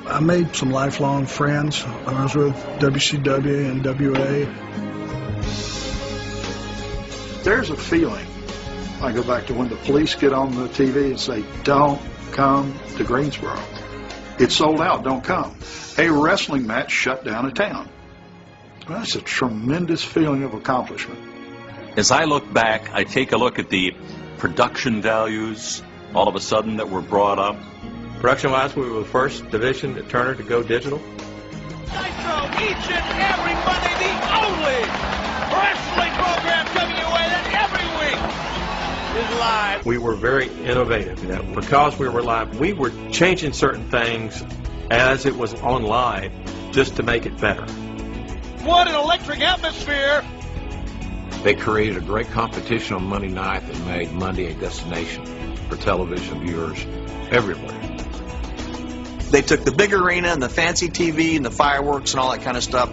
I 0.06 0.20
made 0.20 0.54
some 0.56 0.70
lifelong 0.70 1.26
friends. 1.26 1.82
I 1.84 2.22
was 2.22 2.34
with 2.34 2.54
WCW 2.80 3.70
and 3.70 3.84
WA. 3.84 4.46
There's 7.44 7.70
a 7.70 7.76
feeling. 7.76 8.26
I 9.00 9.12
go 9.12 9.22
back 9.22 9.46
to 9.46 9.54
when 9.54 9.68
the 9.68 9.76
police 9.76 10.14
get 10.14 10.32
on 10.32 10.54
the 10.54 10.68
TV 10.68 11.06
and 11.06 11.20
say, 11.20 11.44
don't 11.64 12.00
come 12.32 12.78
to 12.96 13.04
Greensboro. 13.04 13.58
It's 14.38 14.54
sold 14.54 14.80
out, 14.80 15.04
don't 15.04 15.22
come. 15.22 15.56
A 15.98 16.08
wrestling 16.08 16.66
match 16.66 16.90
shut 16.90 17.24
down 17.24 17.46
a 17.46 17.52
town. 17.52 17.88
That's 18.88 19.14
a 19.14 19.20
tremendous 19.20 20.02
feeling 20.02 20.42
of 20.42 20.54
accomplishment. 20.54 21.20
As 21.96 22.10
I 22.10 22.24
look 22.24 22.52
back, 22.52 22.92
I 22.92 23.04
take 23.04 23.32
a 23.32 23.36
look 23.36 23.58
at 23.58 23.68
the 23.70 23.92
production 24.38 25.02
values 25.02 25.82
all 26.14 26.28
of 26.28 26.34
a 26.34 26.40
sudden 26.40 26.78
that 26.78 26.90
were 26.90 27.02
brought 27.02 27.38
up. 27.38 27.56
Production-wise, 28.22 28.76
we 28.76 28.88
were 28.88 29.00
the 29.00 29.04
first 29.04 29.50
division 29.50 29.98
at 29.98 30.08
Turner 30.08 30.36
to 30.36 30.44
go 30.44 30.62
digital. 30.62 31.00
Nitro, 31.00 31.96
each 32.62 32.86
and 32.88 33.18
every 33.18 33.52
Monday, 33.66 33.94
the 33.98 34.14
only 34.38 34.78
wrestling 35.50 36.12
program 36.14 36.66
WA 36.72 37.18
that 37.18 37.46
every 37.66 37.88
week 37.98 39.24
is 39.24 39.40
live. 39.40 39.84
We 39.84 39.98
were 39.98 40.14
very 40.14 40.46
innovative. 40.62 41.20
You 41.24 41.30
know, 41.30 41.42
because 41.52 41.98
we 41.98 42.08
were 42.08 42.22
live, 42.22 42.60
we 42.60 42.72
were 42.72 42.92
changing 43.10 43.54
certain 43.54 43.90
things 43.90 44.40
as 44.92 45.26
it 45.26 45.34
was 45.34 45.54
on 45.54 45.82
live 45.82 46.30
just 46.70 46.94
to 46.96 47.02
make 47.02 47.26
it 47.26 47.36
better. 47.40 47.66
What 48.62 48.86
an 48.86 48.94
electric 48.94 49.40
atmosphere! 49.40 50.22
They 51.42 51.54
created 51.56 51.96
a 51.96 52.00
great 52.00 52.28
competition 52.28 52.94
on 52.94 53.02
Monday 53.02 53.30
night 53.30 53.66
that 53.66 53.84
made 53.84 54.12
Monday 54.12 54.52
a 54.52 54.54
destination 54.54 55.26
for 55.68 55.76
television 55.76 56.46
viewers 56.46 56.86
everywhere. 57.32 57.82
They 59.32 59.40
took 59.40 59.64
the 59.64 59.72
big 59.72 59.94
arena 59.94 60.28
and 60.28 60.42
the 60.42 60.50
fancy 60.50 60.90
TV 60.90 61.36
and 61.36 61.44
the 61.44 61.50
fireworks 61.50 62.12
and 62.12 62.20
all 62.20 62.32
that 62.32 62.42
kind 62.42 62.54
of 62.54 62.62
stuff, 62.62 62.90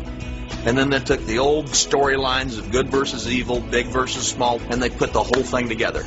and 0.66 0.78
then 0.78 0.90
they 0.90 1.00
took 1.00 1.26
the 1.26 1.40
old 1.40 1.66
storylines 1.66 2.58
of 2.58 2.72
good 2.72 2.88
versus 2.88 3.28
evil, 3.28 3.60
big 3.60 3.88
versus 3.88 4.26
small, 4.26 4.62
and 4.70 4.82
they 4.82 4.90
put 4.90 5.12
the 5.12 5.22
whole 5.22 5.44
thing 5.44 5.68
together. 5.68 6.06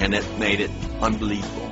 And 0.00 0.12
it 0.12 0.26
made 0.36 0.58
it 0.58 0.72
unbelievable. 1.00 1.68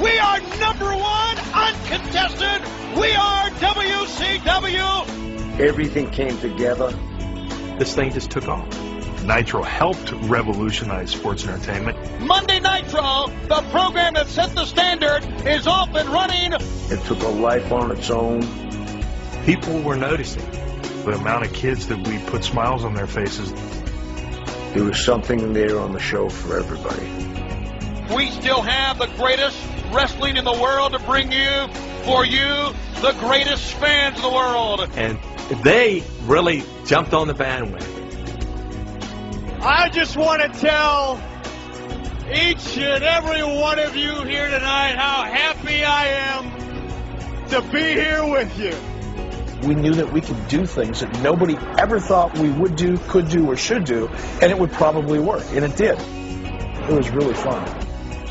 We 0.00 0.18
are 0.18 0.40
number 0.58 0.96
one, 0.96 1.38
uncontested. 1.52 2.62
We 2.98 3.12
are 3.12 3.50
WCW. 3.60 5.60
Everything 5.60 6.10
came 6.10 6.38
together. 6.38 6.92
This 7.78 7.94
thing 7.94 8.10
just 8.14 8.30
took 8.30 8.48
off. 8.48 8.89
Nitro 9.24 9.62
helped 9.62 10.12
revolutionize 10.12 11.10
sports 11.10 11.46
entertainment. 11.46 11.96
Monday 12.20 12.58
Nitro, 12.58 13.26
the 13.48 13.62
program 13.70 14.14
that 14.14 14.28
set 14.28 14.54
the 14.54 14.64
standard, 14.64 15.24
is 15.46 15.66
off 15.66 15.94
and 15.94 16.08
running. 16.08 16.52
It 16.54 17.04
took 17.04 17.22
a 17.22 17.28
life 17.28 17.70
on 17.70 17.90
its 17.90 18.10
own. 18.10 18.40
People 19.44 19.82
were 19.82 19.96
noticing 19.96 20.48
the 21.04 21.12
amount 21.12 21.44
of 21.44 21.52
kids 21.52 21.86
that 21.88 22.06
we 22.06 22.18
put 22.18 22.44
smiles 22.44 22.84
on 22.84 22.94
their 22.94 23.06
faces. 23.06 23.52
There 24.72 24.84
was 24.84 24.98
something 24.98 25.52
there 25.52 25.78
on 25.78 25.92
the 25.92 26.00
show 26.00 26.28
for 26.28 26.58
everybody. 26.58 27.06
We 28.14 28.30
still 28.30 28.62
have 28.62 28.98
the 28.98 29.06
greatest 29.16 29.58
wrestling 29.92 30.36
in 30.36 30.44
the 30.44 30.52
world 30.52 30.92
to 30.92 30.98
bring 31.00 31.30
you, 31.32 31.68
for 32.04 32.24
you, 32.24 32.72
the 33.00 33.14
greatest 33.20 33.74
fans 33.74 34.16
in 34.16 34.22
the 34.22 34.30
world. 34.30 34.88
And 34.94 35.18
they 35.62 36.02
really 36.22 36.64
jumped 36.86 37.12
on 37.12 37.26
the 37.28 37.34
bandwagon. 37.34 37.99
I 39.62 39.90
just 39.90 40.16
want 40.16 40.40
to 40.40 40.58
tell 40.58 41.20
each 42.32 42.78
and 42.78 43.04
every 43.04 43.42
one 43.42 43.78
of 43.78 43.94
you 43.94 44.22
here 44.22 44.48
tonight 44.48 44.94
how 44.96 45.24
happy 45.24 45.84
I 45.84 46.06
am 46.06 47.48
to 47.48 47.60
be 47.70 47.82
here 47.82 48.24
with 48.26 48.58
you. 48.58 48.74
We 49.68 49.74
knew 49.74 49.92
that 49.92 50.10
we 50.14 50.22
could 50.22 50.48
do 50.48 50.64
things 50.64 51.00
that 51.00 51.20
nobody 51.20 51.58
ever 51.76 52.00
thought 52.00 52.38
we 52.38 52.48
would 52.48 52.74
do, 52.74 52.96
could 52.96 53.28
do, 53.28 53.50
or 53.50 53.56
should 53.58 53.84
do, 53.84 54.08
and 54.40 54.44
it 54.44 54.58
would 54.58 54.72
probably 54.72 55.18
work, 55.18 55.44
and 55.50 55.62
it 55.62 55.76
did. 55.76 55.98
It 55.98 56.96
was 56.96 57.10
really 57.10 57.34
fun. 57.34 57.62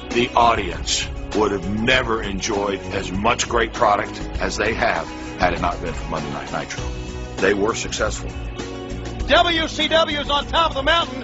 The 0.10 0.32
audience 0.36 1.08
would 1.36 1.52
have 1.52 1.70
never 1.70 2.24
enjoyed 2.24 2.80
as 2.96 3.12
much 3.12 3.48
great 3.48 3.74
product 3.74 4.20
as 4.40 4.58
they 4.58 4.74
have 4.74 5.06
had 5.38 5.54
it 5.54 5.62
not 5.62 5.80
been 5.80 5.94
for 5.94 6.10
Monday 6.10 6.32
Night 6.32 6.52
Nitro. 6.52 6.84
They 7.36 7.54
were 7.54 7.76
successful. 7.76 8.32
WCW 9.30 10.22
is 10.22 10.30
on 10.32 10.48
top 10.48 10.72
of 10.72 10.76
the 10.78 10.82
mountain. 10.82 11.22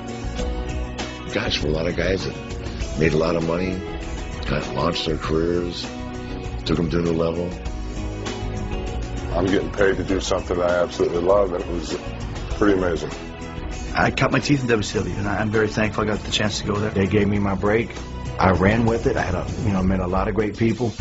Gosh, 1.34 1.58
for 1.58 1.70
a 1.70 1.72
lot 1.72 1.88
of 1.88 1.96
guys 1.96 2.24
that 2.24 3.00
made 3.00 3.14
a 3.14 3.18
lot 3.18 3.36
of 3.36 3.48
money, 3.48 3.80
kind 4.46 4.62
of 4.62 4.74
launched 4.74 5.08
their 5.08 5.18
careers, 5.18 5.82
took 6.66 6.78
them 6.78 6.88
to 6.92 7.00
a 7.00 7.02
new 7.02 7.14
level. 7.14 7.50
I'm 9.36 9.48
getting 9.48 9.72
paid 9.72 9.98
to 9.98 10.04
do 10.04 10.22
something 10.22 10.62
I 10.62 10.84
absolutely 10.84 11.22
love, 11.22 11.54
and 11.54 11.64
it 11.64 11.68
was 11.72 11.98
pretty 12.52 12.78
amazing. 12.78 13.10
I 13.96 14.12
cut 14.12 14.32
my 14.32 14.40
teeth 14.40 14.62
in 14.62 14.70
WCW, 14.70 15.18
and 15.18 15.28
I'm 15.28 15.50
very 15.50 15.68
thankful 15.68 16.04
I 16.04 16.08
got 16.08 16.20
the 16.20 16.32
chance 16.32 16.60
to 16.60 16.68
go 16.68 16.76
there. 16.76 16.92
They 16.92 17.08
gave 17.08 17.28
me 17.28 17.40
my 17.40 17.56
break. 17.56 17.90
I 18.38 18.52
ran 18.52 18.86
with 18.86 19.08
it. 19.08 19.18
I 19.18 19.24
had, 19.24 19.34
a, 19.34 19.48
you 19.64 19.74
know, 19.74 19.82
met 19.82 20.00
a 20.00 20.06
lot 20.06 20.28
of 20.28 20.36
great 20.36 20.58
people. 20.58 20.94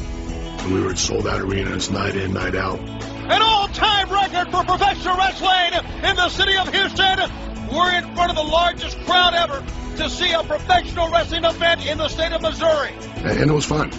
We 0.68 0.80
were 0.80 0.92
at 0.92 0.98
sold 0.98 1.26
out 1.26 1.42
arenas 1.42 1.90
night 1.90 2.16
in, 2.16 2.32
night 2.32 2.54
out. 2.54 2.80
An 3.26 3.40
all-time 3.40 4.10
record 4.10 4.50
for 4.50 4.64
professional 4.64 5.16
wrestling 5.16 5.72
in 6.04 6.16
the 6.16 6.28
city 6.28 6.56
of 6.58 6.68
Houston. 6.68 7.18
We're 7.72 7.96
in 7.96 8.14
front 8.14 8.30
of 8.30 8.36
the 8.36 8.42
largest 8.42 8.98
crowd 9.06 9.34
ever 9.34 9.64
to 9.96 10.10
see 10.10 10.32
a 10.32 10.42
professional 10.42 11.10
wrestling 11.10 11.44
event 11.44 11.86
in 11.86 11.98
the 11.98 12.08
state 12.08 12.32
of 12.32 12.42
Missouri. 12.42 12.92
And 13.16 13.50
it 13.50 13.54
was 13.54 13.64
fun. 13.64 13.90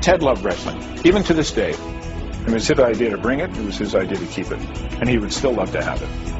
Ted 0.00 0.22
loved 0.22 0.44
wrestling, 0.44 0.82
even 1.04 1.22
to 1.24 1.34
this 1.34 1.52
day. 1.52 1.70
It 1.70 2.50
was 2.50 2.66
his 2.66 2.80
idea 2.80 3.10
to 3.10 3.18
bring 3.18 3.40
it, 3.40 3.56
it 3.56 3.64
was 3.64 3.76
his 3.76 3.94
idea 3.94 4.18
to 4.18 4.26
keep 4.26 4.50
it. 4.50 4.60
And 5.00 5.08
he 5.08 5.18
would 5.18 5.32
still 5.32 5.52
love 5.52 5.70
to 5.72 5.82
have 5.82 6.02
it. 6.02 6.37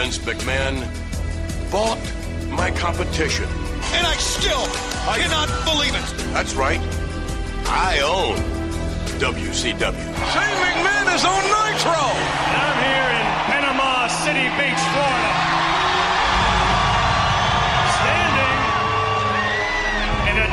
Vince 0.00 0.18
McMahon, 0.20 0.80
bought 1.70 2.00
my 2.48 2.70
competition. 2.70 3.44
and 3.92 4.06
I 4.06 4.14
still 4.14 4.64
I, 5.06 5.18
cannot 5.20 5.48
believe 5.68 5.94
it. 5.94 6.32
That's 6.32 6.54
right. 6.54 6.80
I 7.68 8.00
own 8.00 8.36
WCW. 9.20 9.92
Shane 10.32 10.56
McMahon 10.64 11.14
is 11.14 11.22
on 11.22 11.42
Nitro. 11.52 12.00
And 12.48 12.56
I'm 12.64 12.78
here 12.80 13.08
in 13.12 13.26
Panama 13.52 14.08
City 14.24 14.48
Beach, 14.56 14.82
Florida. 14.88 15.32
Standing 18.00 18.56
in 20.30 20.36
a 20.40 20.48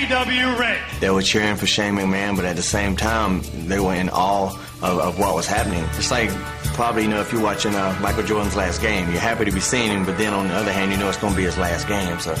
WCW 0.00 0.58
ring. 0.58 0.80
They 1.00 1.10
were 1.10 1.20
cheering 1.20 1.56
for 1.56 1.66
Shane 1.66 1.96
McMahon, 1.96 2.36
but 2.36 2.46
at 2.46 2.56
the 2.56 2.62
same 2.62 2.96
time, 2.96 3.42
they 3.68 3.80
were 3.80 3.94
in 3.94 4.08
awe 4.08 4.48
of, 4.84 4.98
of 4.98 5.18
what 5.18 5.34
was 5.34 5.46
happening. 5.46 5.82
It's 5.96 6.10
like 6.10 6.30
probably, 6.74 7.02
you 7.04 7.08
know, 7.08 7.20
if 7.20 7.32
you're 7.32 7.42
watching 7.42 7.74
uh, 7.74 7.96
Michael 8.02 8.22
Jordan's 8.24 8.56
last 8.56 8.80
game, 8.80 9.10
you're 9.10 9.20
happy 9.20 9.44
to 9.44 9.52
be 9.52 9.60
seeing 9.60 9.90
him, 9.90 10.04
but 10.04 10.18
then 10.18 10.32
on 10.34 10.48
the 10.48 10.54
other 10.54 10.72
hand, 10.72 10.90
you 10.92 10.98
know 10.98 11.08
it's 11.08 11.18
going 11.18 11.32
to 11.32 11.36
be 11.36 11.44
his 11.44 11.56
last 11.56 11.88
game. 11.88 12.18
So 12.20 12.34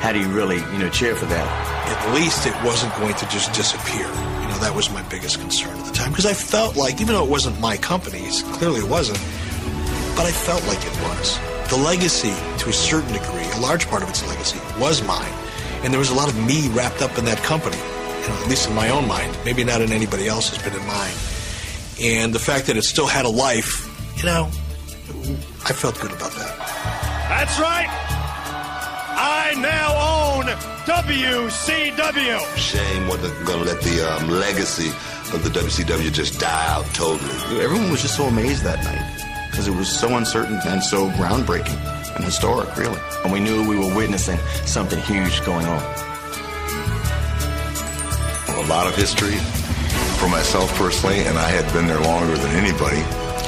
how 0.00 0.12
do 0.12 0.20
you 0.20 0.28
really, 0.28 0.56
you 0.72 0.78
know, 0.78 0.88
cheer 0.90 1.14
for 1.16 1.26
that? 1.26 1.46
At 1.88 2.14
least 2.14 2.46
it 2.46 2.54
wasn't 2.64 2.94
going 2.96 3.14
to 3.14 3.26
just 3.28 3.52
disappear. 3.52 4.06
You 4.06 4.48
know, 4.48 4.58
that 4.60 4.72
was 4.74 4.90
my 4.90 5.02
biggest 5.08 5.40
concern 5.40 5.76
at 5.78 5.84
the 5.86 5.92
time 5.92 6.10
because 6.10 6.26
I 6.26 6.34
felt 6.34 6.76
like, 6.76 7.00
even 7.00 7.14
though 7.14 7.24
it 7.24 7.30
wasn't 7.30 7.58
my 7.60 7.76
company, 7.76 8.18
it's- 8.18 8.42
clearly 8.42 8.80
it 8.80 8.88
wasn't, 8.88 9.18
but 10.16 10.26
I 10.26 10.32
felt 10.32 10.64
like 10.66 10.78
it 10.84 10.96
was. 11.02 11.38
The 11.70 11.76
legacy, 11.76 12.32
to 12.62 12.70
a 12.70 12.72
certain 12.72 13.12
degree, 13.12 13.44
a 13.54 13.60
large 13.60 13.88
part 13.88 14.02
of 14.02 14.08
its 14.08 14.26
legacy, 14.26 14.58
was 14.78 15.02
mine. 15.02 15.32
And 15.82 15.92
there 15.92 15.98
was 15.98 16.10
a 16.10 16.14
lot 16.14 16.28
of 16.28 16.36
me 16.46 16.68
wrapped 16.70 17.02
up 17.02 17.18
in 17.18 17.24
that 17.26 17.38
company, 17.42 17.76
you 17.76 18.28
know, 18.28 18.34
at 18.42 18.48
least 18.48 18.68
in 18.68 18.74
my 18.74 18.88
own 18.90 19.06
mind. 19.06 19.36
Maybe 19.44 19.64
not 19.64 19.80
in 19.82 19.92
anybody 19.92 20.26
else's, 20.28 20.58
but 20.58 20.74
in 20.74 20.84
mine. 20.86 21.12
And 22.00 22.32
the 22.32 22.38
fact 22.38 22.66
that 22.66 22.76
it 22.76 22.82
still 22.82 23.06
had 23.06 23.24
a 23.24 23.28
life, 23.28 23.86
you 24.16 24.24
know, 24.24 24.44
I 25.64 25.72
felt 25.72 25.98
good 26.00 26.12
about 26.12 26.30
that. 26.32 26.56
That's 27.28 27.58
right. 27.58 27.88
I 29.20 29.54
now 29.58 30.38
own 30.38 30.44
WCW. 30.86 32.56
Shane 32.56 33.08
wasn't 33.08 33.46
going 33.46 33.58
to 33.58 33.64
let 33.64 33.82
the 33.82 34.12
um, 34.12 34.30
legacy 34.30 34.88
of 35.34 35.42
the 35.42 35.50
WCW 35.50 36.12
just 36.12 36.38
die 36.38 36.66
out 36.68 36.86
totally. 36.94 37.60
Everyone 37.60 37.90
was 37.90 38.02
just 38.02 38.16
so 38.16 38.24
amazed 38.24 38.62
that 38.62 38.82
night 38.84 39.50
because 39.50 39.66
it 39.66 39.74
was 39.74 39.88
so 39.88 40.16
uncertain 40.16 40.60
and 40.64 40.82
so 40.82 41.10
groundbreaking 41.10 41.76
and 42.14 42.24
historic, 42.24 42.74
really. 42.76 43.00
And 43.24 43.32
we 43.32 43.40
knew 43.40 43.68
we 43.68 43.76
were 43.76 43.92
witnessing 43.94 44.38
something 44.64 45.00
huge 45.00 45.44
going 45.44 45.66
on. 45.66 45.82
A 48.48 48.66
lot 48.68 48.86
of 48.86 48.94
history 48.94 49.36
for 50.18 50.28
myself 50.28 50.74
personally, 50.74 51.20
and 51.20 51.38
I 51.38 51.48
had 51.48 51.72
been 51.72 51.86
there 51.86 52.00
longer 52.00 52.36
than 52.36 52.50
anybody. 52.56 53.00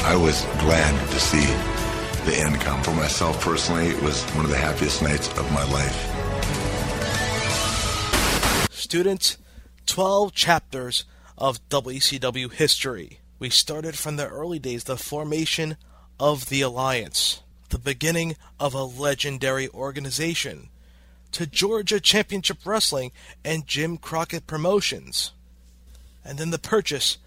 I 0.04 0.14
was 0.14 0.42
glad 0.60 1.10
to 1.10 1.18
see 1.18 1.44
the 2.24 2.38
end 2.38 2.60
come. 2.60 2.80
For 2.82 2.92
myself 2.92 3.42
personally, 3.42 3.88
it 3.88 4.00
was 4.02 4.22
one 4.34 4.44
of 4.44 4.50
the 4.50 4.56
happiest 4.56 5.02
nights 5.02 5.28
of 5.36 5.50
my 5.52 5.64
life. 5.72 5.96
Students, 8.70 9.36
12 9.86 10.32
chapters 10.32 11.04
of 11.36 11.68
WCW 11.68 12.52
history. 12.52 13.18
We 13.40 13.50
started 13.50 13.96
from 13.96 14.16
the 14.16 14.28
early 14.28 14.60
days, 14.60 14.84
the 14.84 14.96
formation 14.96 15.76
of 16.20 16.50
the 16.50 16.60
Alliance, 16.60 17.42
the 17.70 17.78
beginning 17.78 18.36
of 18.60 18.74
a 18.74 18.84
legendary 18.84 19.68
organization, 19.70 20.68
to 21.32 21.46
Georgia 21.46 21.98
Championship 21.98 22.58
Wrestling 22.64 23.10
and 23.44 23.66
Jim 23.66 23.96
Crockett 23.96 24.46
Promotions, 24.46 25.32
and 26.24 26.38
then 26.38 26.50
the 26.50 26.58
purchase 26.58 27.18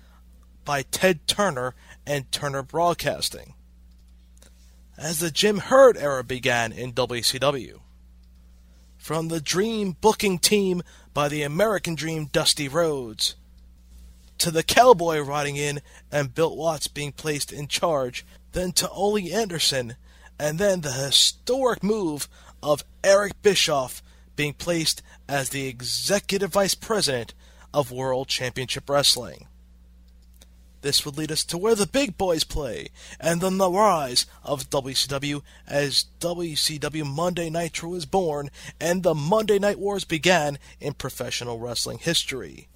by 0.65 0.83
Ted 0.83 1.27
Turner 1.27 1.75
and 2.05 2.31
Turner 2.31 2.63
Broadcasting. 2.63 3.53
As 4.97 5.19
the 5.19 5.31
Jim 5.31 5.57
Herd 5.57 5.97
era 5.97 6.23
began 6.23 6.71
in 6.71 6.93
WCW, 6.93 7.79
from 8.97 9.27
the 9.27 9.41
Dream 9.41 9.97
booking 9.99 10.39
team 10.39 10.81
by 11.13 11.27
the 11.27 11.43
American 11.43 11.95
Dream 11.95 12.25
Dusty 12.25 12.67
Rhodes, 12.67 13.35
to 14.37 14.51
the 14.51 14.63
Cowboy 14.63 15.19
riding 15.19 15.55
in 15.55 15.81
and 16.11 16.33
Bill 16.33 16.55
Watts 16.55 16.87
being 16.87 17.11
placed 17.11 17.51
in 17.51 17.67
charge, 17.67 18.25
then 18.51 18.71
to 18.73 18.89
Ole 18.89 19.33
Anderson, 19.33 19.95
and 20.39 20.59
then 20.59 20.81
the 20.81 20.91
historic 20.91 21.83
move 21.83 22.27
of 22.61 22.83
Eric 23.03 23.41
Bischoff 23.41 24.03
being 24.35 24.53
placed 24.53 25.01
as 25.27 25.49
the 25.49 25.67
Executive 25.67 26.51
Vice 26.51 26.75
President 26.75 27.33
of 27.73 27.91
World 27.91 28.27
Championship 28.27 28.89
Wrestling. 28.89 29.47
This 30.83 31.05
would 31.05 31.17
lead 31.17 31.31
us 31.31 31.45
to 31.45 31.57
where 31.57 31.75
the 31.75 31.87
big 31.87 32.17
boys 32.17 32.43
play, 32.43 32.89
and 33.17 33.39
then 33.39 33.57
the 33.57 33.71
rise 33.71 34.25
of 34.43 34.69
WCW 34.69 35.41
as 35.65 36.07
WCW 36.19 37.05
Monday 37.05 37.49
Nitro 37.49 37.91
was 37.91 38.05
born, 38.05 38.51
and 38.81 39.01
the 39.01 39.15
Monday 39.15 39.57
Night 39.59 39.79
Wars 39.79 40.03
began 40.03 40.59
in 40.81 40.93
professional 40.93 41.57
wrestling 41.57 41.99
history. 41.99 42.67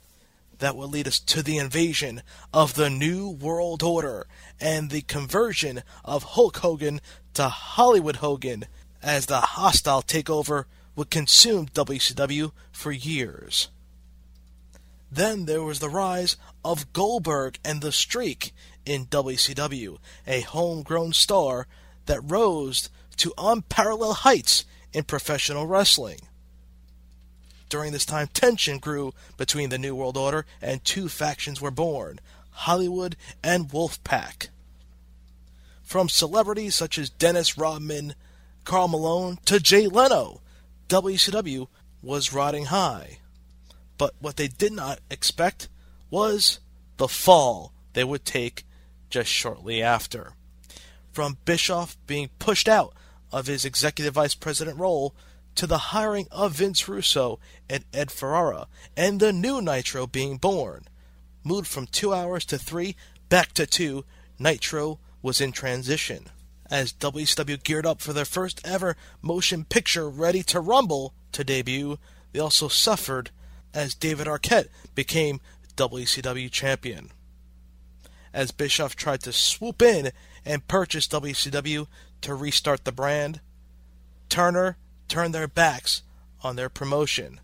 That 0.59 0.77
would 0.77 0.89
lead 0.89 1.05
us 1.05 1.19
to 1.19 1.43
the 1.43 1.57
invasion 1.57 2.23
of 2.53 2.75
the 2.75 2.89
New 2.89 3.29
World 3.29 3.83
Order 3.83 4.25
and 4.59 4.89
the 4.89 5.01
conversion 5.01 5.83
of 6.05 6.23
Hulk 6.23 6.57
Hogan 6.57 7.01
to 7.33 7.49
Hollywood 7.49 8.15
Hogan 8.17 8.67
as 9.03 9.25
the 9.25 9.41
hostile 9.41 10.01
takeover 10.01 10.63
would 10.95 11.09
consume 11.09 11.67
WCW 11.67 12.53
for 12.71 12.93
years. 12.93 13.67
Then 15.11 15.45
there 15.45 15.63
was 15.63 15.79
the 15.79 15.89
rise 15.89 16.35
of 16.63 16.91
Goldberg 16.93 17.59
and 17.63 17.81
the 17.81 17.91
Streak 17.91 18.53
in 18.85 19.05
WCW, 19.05 19.97
a 20.25 20.41
homegrown 20.41 21.13
star 21.13 21.67
that 22.05 22.21
rose 22.21 22.89
to 23.17 23.33
unparalleled 23.37 24.17
heights 24.17 24.65
in 24.93 25.03
professional 25.03 25.67
wrestling. 25.67 26.19
During 27.69 27.91
this 27.91 28.05
time, 28.05 28.27
tension 28.27 28.79
grew 28.79 29.13
between 29.35 29.69
the 29.69 29.77
New 29.77 29.95
World 29.95 30.17
Order 30.17 30.45
and 30.61 30.83
two 30.83 31.09
factions 31.09 31.61
were 31.61 31.71
born 31.71 32.19
Hollywood 32.51 33.15
and 33.43 33.69
Wolfpack. 33.69 34.47
From 35.83 36.09
celebrities 36.09 36.75
such 36.75 36.97
as 36.97 37.09
Dennis 37.09 37.57
Rodman, 37.57 38.15
Karl 38.63 38.87
Malone, 38.87 39.37
to 39.45 39.59
Jay 39.59 39.87
Leno, 39.87 40.41
WCW 40.89 41.67
was 42.01 42.33
riding 42.33 42.65
high. 42.65 43.19
But 43.97 44.13
what 44.19 44.37
they 44.37 44.47
did 44.47 44.73
not 44.73 44.99
expect 45.09 45.69
was 46.09 46.59
the 46.97 47.07
fall 47.07 47.73
they 47.93 48.03
would 48.03 48.25
take 48.25 48.65
just 49.09 49.29
shortly 49.29 49.81
after. 49.81 50.33
From 51.11 51.37
Bischoff 51.45 51.97
being 52.05 52.29
pushed 52.39 52.67
out 52.67 52.93
of 53.31 53.47
his 53.47 53.65
executive 53.65 54.13
vice 54.13 54.35
president 54.35 54.77
role 54.77 55.15
to 55.55 55.65
the 55.65 55.77
hiring 55.77 56.27
of 56.31 56.53
Vince 56.53 56.87
Russo 56.87 57.39
and 57.67 57.83
Ed 57.91 58.11
Ferrara, 58.11 58.67
and 58.95 59.19
the 59.19 59.33
new 59.33 59.59
Nitro 59.59 60.05
being 60.05 60.37
born. 60.37 60.87
Moved 61.43 61.67
from 61.67 61.87
two 61.87 62.13
hours 62.13 62.45
to 62.45 62.59
three, 62.59 62.95
back 63.29 63.53
to 63.53 63.65
two, 63.65 64.05
Nitro 64.37 64.99
was 65.23 65.41
in 65.41 65.51
transition. 65.51 66.27
As 66.69 66.93
WCW 66.93 67.63
geared 67.63 67.85
up 67.85 68.01
for 68.01 68.13
their 68.13 68.25
first 68.25 68.61
ever 68.63 68.95
motion 69.21 69.63
picture 69.63 70.09
Ready 70.09 70.43
to 70.43 70.59
Rumble 70.59 71.13
to 71.31 71.43
debut, 71.43 71.97
they 72.33 72.39
also 72.39 72.67
suffered 72.67 73.31
as 73.73 73.95
David 73.95 74.27
Arquette 74.27 74.67
became 74.95 75.39
WCW 75.75 76.49
champion. 76.51 77.11
As 78.33 78.51
Bischoff 78.51 78.95
tried 78.95 79.21
to 79.23 79.33
swoop 79.33 79.81
in 79.81 80.11
and 80.45 80.67
purchase 80.67 81.07
WCW 81.07 81.87
to 82.21 82.35
restart 82.35 82.85
the 82.85 82.91
brand, 82.91 83.41
Turner 84.29 84.77
turned 85.07 85.33
their 85.33 85.47
backs 85.47 86.03
on 86.41 86.55
their 86.55 86.69
promotion. 86.69 87.39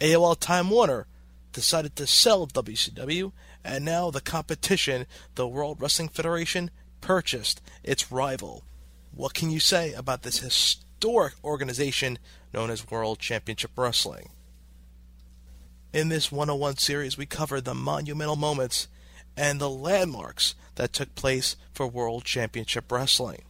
AOL 0.00 0.38
Time 0.38 0.70
Warner 0.70 1.06
decided 1.52 1.96
to 1.96 2.06
sell 2.06 2.46
WCW, 2.46 3.32
and 3.64 3.84
now 3.84 4.10
the 4.10 4.20
competition, 4.20 5.06
the 5.34 5.48
World 5.48 5.80
Wrestling 5.80 6.08
Federation, 6.08 6.70
purchased 7.00 7.62
its 7.82 8.12
rival. 8.12 8.64
What 9.12 9.32
can 9.32 9.50
you 9.50 9.60
say 9.60 9.94
about 9.94 10.22
this 10.22 10.40
historic 10.40 11.34
organization 11.42 12.18
known 12.52 12.70
as 12.70 12.90
World 12.90 13.18
Championship 13.18 13.70
Wrestling? 13.76 14.28
In 15.96 16.10
this 16.10 16.30
101 16.30 16.76
series, 16.76 17.16
we 17.16 17.24
cover 17.24 17.58
the 17.58 17.72
monumental 17.72 18.36
moments 18.36 18.86
and 19.34 19.58
the 19.58 19.70
landmarks 19.70 20.54
that 20.74 20.92
took 20.92 21.14
place 21.14 21.56
for 21.72 21.86
World 21.86 22.22
Championship 22.22 22.92
Wrestling. 22.92 23.44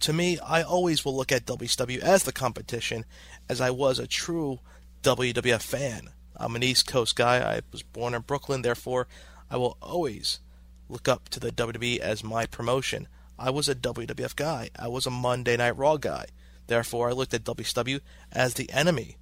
To 0.00 0.12
me, 0.12 0.40
I 0.40 0.62
always 0.62 1.04
will 1.04 1.14
look 1.14 1.30
at 1.30 1.46
WCW 1.46 2.00
as 2.00 2.24
the 2.24 2.32
competition, 2.32 3.04
as 3.48 3.60
I 3.60 3.70
was 3.70 4.00
a 4.00 4.08
true 4.08 4.58
WWF 5.04 5.62
fan. 5.62 6.10
I'm 6.34 6.56
an 6.56 6.64
East 6.64 6.88
Coast 6.88 7.14
guy. 7.14 7.38
I 7.38 7.60
was 7.70 7.84
born 7.84 8.12
in 8.12 8.22
Brooklyn, 8.22 8.62
therefore, 8.62 9.06
I 9.48 9.58
will 9.58 9.76
always 9.80 10.40
look 10.88 11.06
up 11.06 11.28
to 11.28 11.38
the 11.38 11.52
WWE 11.52 12.00
as 12.00 12.24
my 12.24 12.46
promotion. 12.46 13.06
I 13.38 13.50
was 13.50 13.68
a 13.68 13.76
WWF 13.76 14.34
guy. 14.34 14.70
I 14.76 14.88
was 14.88 15.06
a 15.06 15.10
Monday 15.10 15.56
Night 15.56 15.76
Raw 15.76 15.98
guy. 15.98 16.26
Therefore, 16.66 17.10
I 17.10 17.12
looked 17.12 17.32
at 17.32 17.44
WCW 17.44 18.00
as 18.32 18.54
the 18.54 18.68
enemy. 18.72 19.18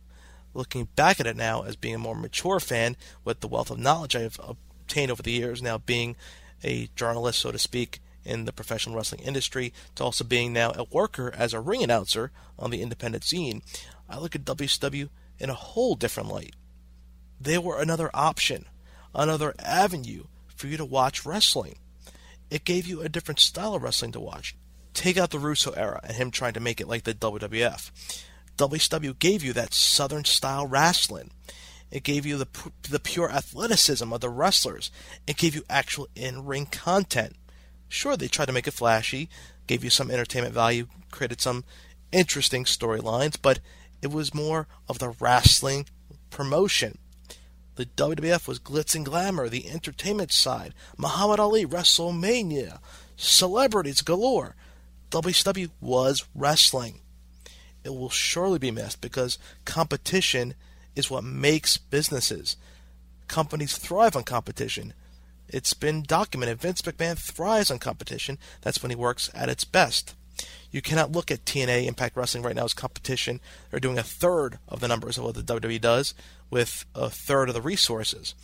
Looking 0.58 0.88
back 0.96 1.20
at 1.20 1.28
it 1.28 1.36
now 1.36 1.62
as 1.62 1.76
being 1.76 1.94
a 1.94 1.98
more 1.98 2.16
mature 2.16 2.58
fan 2.58 2.96
with 3.22 3.38
the 3.38 3.46
wealth 3.46 3.70
of 3.70 3.78
knowledge 3.78 4.16
I've 4.16 4.40
obtained 4.42 5.08
over 5.08 5.22
the 5.22 5.30
years, 5.30 5.62
now 5.62 5.78
being 5.78 6.16
a 6.64 6.88
journalist, 6.96 7.38
so 7.38 7.52
to 7.52 7.58
speak, 7.60 8.00
in 8.24 8.44
the 8.44 8.52
professional 8.52 8.96
wrestling 8.96 9.20
industry 9.20 9.72
to 9.94 10.02
also 10.02 10.24
being 10.24 10.52
now 10.52 10.72
a 10.72 10.82
worker 10.90 11.32
as 11.32 11.54
a 11.54 11.60
ring 11.60 11.84
announcer 11.84 12.32
on 12.58 12.72
the 12.72 12.82
independent 12.82 13.22
scene, 13.22 13.62
I 14.08 14.18
look 14.18 14.34
at 14.34 14.44
WCW 14.44 15.10
in 15.38 15.48
a 15.48 15.54
whole 15.54 15.94
different 15.94 16.28
light. 16.28 16.56
They 17.40 17.56
were 17.56 17.80
another 17.80 18.10
option, 18.12 18.64
another 19.14 19.54
avenue 19.60 20.24
for 20.56 20.66
you 20.66 20.76
to 20.76 20.84
watch 20.84 21.24
wrestling. 21.24 21.78
It 22.50 22.64
gave 22.64 22.88
you 22.88 23.00
a 23.00 23.08
different 23.08 23.38
style 23.38 23.74
of 23.74 23.84
wrestling 23.84 24.10
to 24.10 24.18
watch. 24.18 24.56
Take 24.92 25.16
out 25.16 25.30
the 25.30 25.38
Russo 25.38 25.70
era 25.70 26.00
and 26.02 26.16
him 26.16 26.32
trying 26.32 26.54
to 26.54 26.60
make 26.60 26.80
it 26.80 26.88
like 26.88 27.04
the 27.04 27.14
WWF. 27.14 27.92
WCW 28.58 29.18
gave 29.18 29.44
you 29.44 29.52
that 29.52 29.72
Southern 29.72 30.24
style 30.24 30.66
wrestling. 30.66 31.30
It 31.90 32.02
gave 32.02 32.26
you 32.26 32.36
the 32.36 32.48
the 32.90 33.00
pure 33.00 33.30
athleticism 33.30 34.12
of 34.12 34.20
the 34.20 34.28
wrestlers. 34.28 34.90
It 35.26 35.36
gave 35.36 35.54
you 35.54 35.62
actual 35.70 36.08
in-ring 36.14 36.66
content. 36.66 37.36
Sure, 37.88 38.16
they 38.16 38.28
tried 38.28 38.46
to 38.46 38.52
make 38.52 38.66
it 38.66 38.74
flashy, 38.74 39.30
gave 39.66 39.82
you 39.82 39.90
some 39.90 40.10
entertainment 40.10 40.52
value, 40.52 40.88
created 41.10 41.40
some 41.40 41.64
interesting 42.12 42.64
storylines, 42.64 43.36
but 43.40 43.60
it 44.02 44.10
was 44.10 44.34
more 44.34 44.66
of 44.88 44.98
the 44.98 45.10
wrestling 45.20 45.86
promotion. 46.30 46.98
The 47.76 47.86
WWF 47.86 48.48
was 48.48 48.58
glitz 48.58 48.94
and 48.96 49.06
glamour, 49.06 49.48
the 49.48 49.70
entertainment 49.70 50.32
side, 50.32 50.74
Muhammad 50.96 51.38
Ali, 51.38 51.64
WrestleMania, 51.64 52.80
celebrities 53.16 54.02
galore. 54.02 54.56
WCW 55.10 55.70
was 55.80 56.26
wrestling. 56.34 57.00
It 57.88 57.94
will 57.94 58.10
surely 58.10 58.58
be 58.58 58.70
missed 58.70 59.00
because 59.00 59.38
competition 59.64 60.52
is 60.94 61.10
what 61.10 61.24
makes 61.24 61.78
businesses. 61.78 62.58
Companies 63.28 63.78
thrive 63.78 64.14
on 64.14 64.24
competition. 64.24 64.92
It's 65.48 65.72
been 65.72 66.02
documented. 66.02 66.60
Vince 66.60 66.82
McMahon 66.82 67.16
thrives 67.16 67.70
on 67.70 67.78
competition. 67.78 68.36
That's 68.60 68.82
when 68.82 68.90
he 68.90 68.96
works 68.96 69.30
at 69.34 69.48
its 69.48 69.64
best. 69.64 70.14
You 70.70 70.82
cannot 70.82 71.12
look 71.12 71.30
at 71.30 71.46
TNA 71.46 71.86
Impact 71.86 72.14
Wrestling 72.14 72.42
right 72.42 72.54
now 72.54 72.66
as 72.66 72.74
competition. 72.74 73.40
They're 73.70 73.80
doing 73.80 73.96
a 73.96 74.02
third 74.02 74.58
of 74.68 74.80
the 74.80 74.88
numbers 74.88 75.16
of 75.16 75.24
what 75.24 75.34
the 75.34 75.42
WWE 75.42 75.80
does 75.80 76.12
with 76.50 76.84
a 76.94 77.08
third 77.08 77.48
of 77.48 77.54
the 77.54 77.62
resources. 77.62 78.34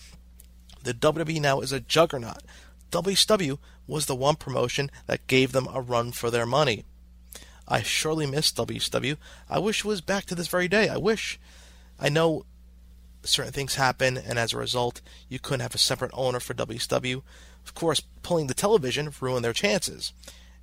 The 0.85 0.95
WWE 0.95 1.39
now 1.39 1.61
is 1.61 1.71
a 1.71 1.81
juggernaut. 1.81 2.43
WCW 2.91 3.59
was 3.87 4.07
the 4.07 4.17
one 4.17 4.37
promotion 4.37 4.91
that 5.07 5.27
gave 5.27 5.53
them 5.53 5.69
a 5.71 5.83
run 5.83 6.13
for 6.13 6.31
their 6.31 6.47
money. 6.47 6.87
I 7.67 7.83
surely 7.83 8.27
miss 8.27 8.53
WCW. 8.53 9.17
I 9.49 9.59
wish 9.59 9.81
it 9.81 9.85
was 9.89 10.01
back 10.01 10.25
to 10.27 10.35
this 10.35 10.49
very 10.49 10.69
day. 10.69 10.89
I 10.89 10.97
wish. 10.97 11.39
I 11.99 12.09
know 12.09 12.45
certain 13.23 13.53
things 13.53 13.77
happen, 13.77 14.19
and 14.19 14.39
as 14.39 14.53
a 14.53 14.59
result, 14.59 15.01
you 15.29 15.39
couldn't 15.39 15.61
have 15.61 15.75
a 15.75 15.79
separate 15.79 16.11
owner 16.15 16.41
for 16.41 16.55
WCW. 16.55 17.23
Of 17.65 17.75
course, 17.75 18.03
pulling 18.23 18.47
the 18.47 18.55
television 18.55 19.11
ruined 19.21 19.45
their 19.45 19.53
chances. 19.53 20.13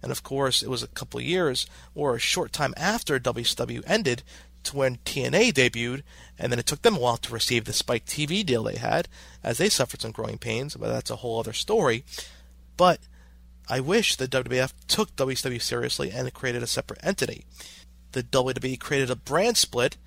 And 0.02 0.11
of 0.11 0.23
course, 0.23 0.61
it 0.61 0.69
was 0.69 0.84
a 0.84 0.88
couple 0.88 1.22
years 1.22 1.65
or 1.95 2.15
a 2.15 2.19
short 2.19 2.52
time 2.52 2.73
after 2.78 3.19
WCW 3.19 3.84
ended 3.86 4.23
to 4.64 4.76
when 4.76 4.98
TNA 4.98 5.53
debuted, 5.53 6.03
and 6.38 6.52
then 6.52 6.60
it 6.60 6.65
took 6.65 6.82
them 6.84 6.95
a 6.95 6.99
while 6.99 7.18
to 7.18 7.34
receive 7.34 7.65
the 7.65 7.73
Spike 7.73 8.06
TV 8.06 8.45
deal 8.45 8.64
they 8.64 8.76
had, 8.76 9.07
as 9.44 9.57
they 9.57 9.69
suffered 9.69 10.02
some 10.02 10.11
growing 10.11 10.38
pains, 10.38 10.76
but 10.76 10.88
that's 10.88 11.10
a 11.10 11.18
whole 11.18 11.40
other 11.40 11.53
story. 11.53 12.03
But 12.78 12.99
I 13.70 13.80
wish 13.80 14.16
the 14.16 14.28
WWF 14.28 14.74
took 14.88 15.16
WCW 15.16 15.62
seriously 15.62 16.12
and 16.12 16.34
created 16.34 16.64
a 16.64 16.68
separate 16.68 17.00
entity. 17.04 17.46
The 18.12 18.24
WWE 18.24 18.80
created 18.80 19.10
a 19.10 19.16
brand 19.16 19.58
split 19.58 19.98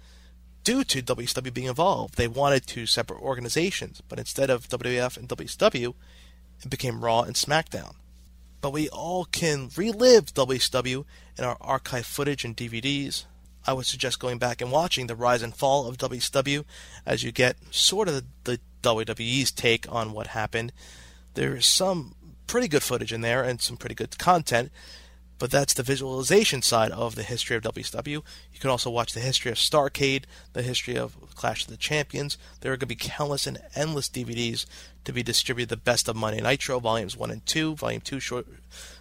due 0.65 0.85
to 0.85 1.03
WCW 1.03 1.53
being 1.53 1.69
involved. 1.69 2.17
They 2.17 2.29
wanted 2.29 2.67
two 2.67 2.87
separate 2.87 3.21
organizations, 3.21 4.03
but 4.09 4.19
instead 4.19 4.51
of 4.51 4.69
WWF 4.69 5.17
and 5.17 5.29
WCW, 5.29 5.95
it 6.63 6.71
became 6.71 7.05
Raw 7.05 7.23
and 7.23 7.35
SmackDown 7.35 7.95
but 8.65 8.73
we 8.73 8.89
all 8.89 9.27
can 9.27 9.69
relive 9.77 10.33
WCW 10.33 11.05
in 11.37 11.45
our 11.45 11.59
archive 11.61 12.07
footage 12.07 12.47
and 12.47 12.57
DVDs. 12.57 13.27
I 13.67 13.75
would 13.75 13.85
suggest 13.85 14.19
going 14.19 14.39
back 14.39 14.63
and 14.63 14.73
watching 14.73 15.07
the 15.07 15.15
rise 15.15 15.43
and 15.43 15.55
fall 15.55 15.87
of 15.87 15.99
WCW 15.99 16.65
as 17.05 17.23
you 17.23 17.31
get 17.31 17.59
sort 17.71 18.09
of 18.09 18.25
the 18.45 18.59
WWE's 18.83 19.51
take 19.51 19.87
on 19.93 20.15
what 20.15 20.29
happened. 20.29 20.73
There's 21.35 21.67
some 21.67 22.15
pretty 22.47 22.69
good 22.69 22.83
footage 22.83 23.13
in 23.13 23.21
there 23.21 23.43
and 23.43 23.61
some 23.61 23.77
pretty 23.77 23.95
good 23.95 24.19
content, 24.19 24.71
but 25.39 25.51
that's 25.51 25.75
the 25.75 25.83
visualization 25.83 26.63
side 26.63 26.93
of 26.93 27.17
the 27.17 27.23
history 27.23 27.57
of 27.57 27.63
WCW. 27.63 28.23
You 28.53 28.61
can 28.61 28.71
also 28.71 28.91
watch 28.91 29.13
the 29.13 29.21
history 29.21 29.51
of 29.51 29.59
Starcade, 29.59 30.25
the 30.53 30.63
history 30.63 30.97
of 30.97 31.17
Clash 31.35 31.65
of 31.65 31.71
the 31.71 31.77
Champions. 31.77 32.39
There 32.61 32.73
are 32.73 32.77
going 32.77 32.81
to 32.81 32.87
be 32.87 32.95
countless 32.95 33.47
and 33.47 33.59
endless 33.75 34.09
DVDs 34.09 34.67
to 35.05 35.13
be 35.13 35.23
distributed. 35.23 35.71
The 35.71 35.77
Best 35.77 36.09
of 36.09 36.17
Monday 36.17 36.41
Nitro, 36.41 36.79
Volumes 36.79 37.17
1 37.17 37.31
and 37.31 37.45
2. 37.45 37.75
Volume 37.75 38.01
2 38.01 38.21
short, 38.21 38.47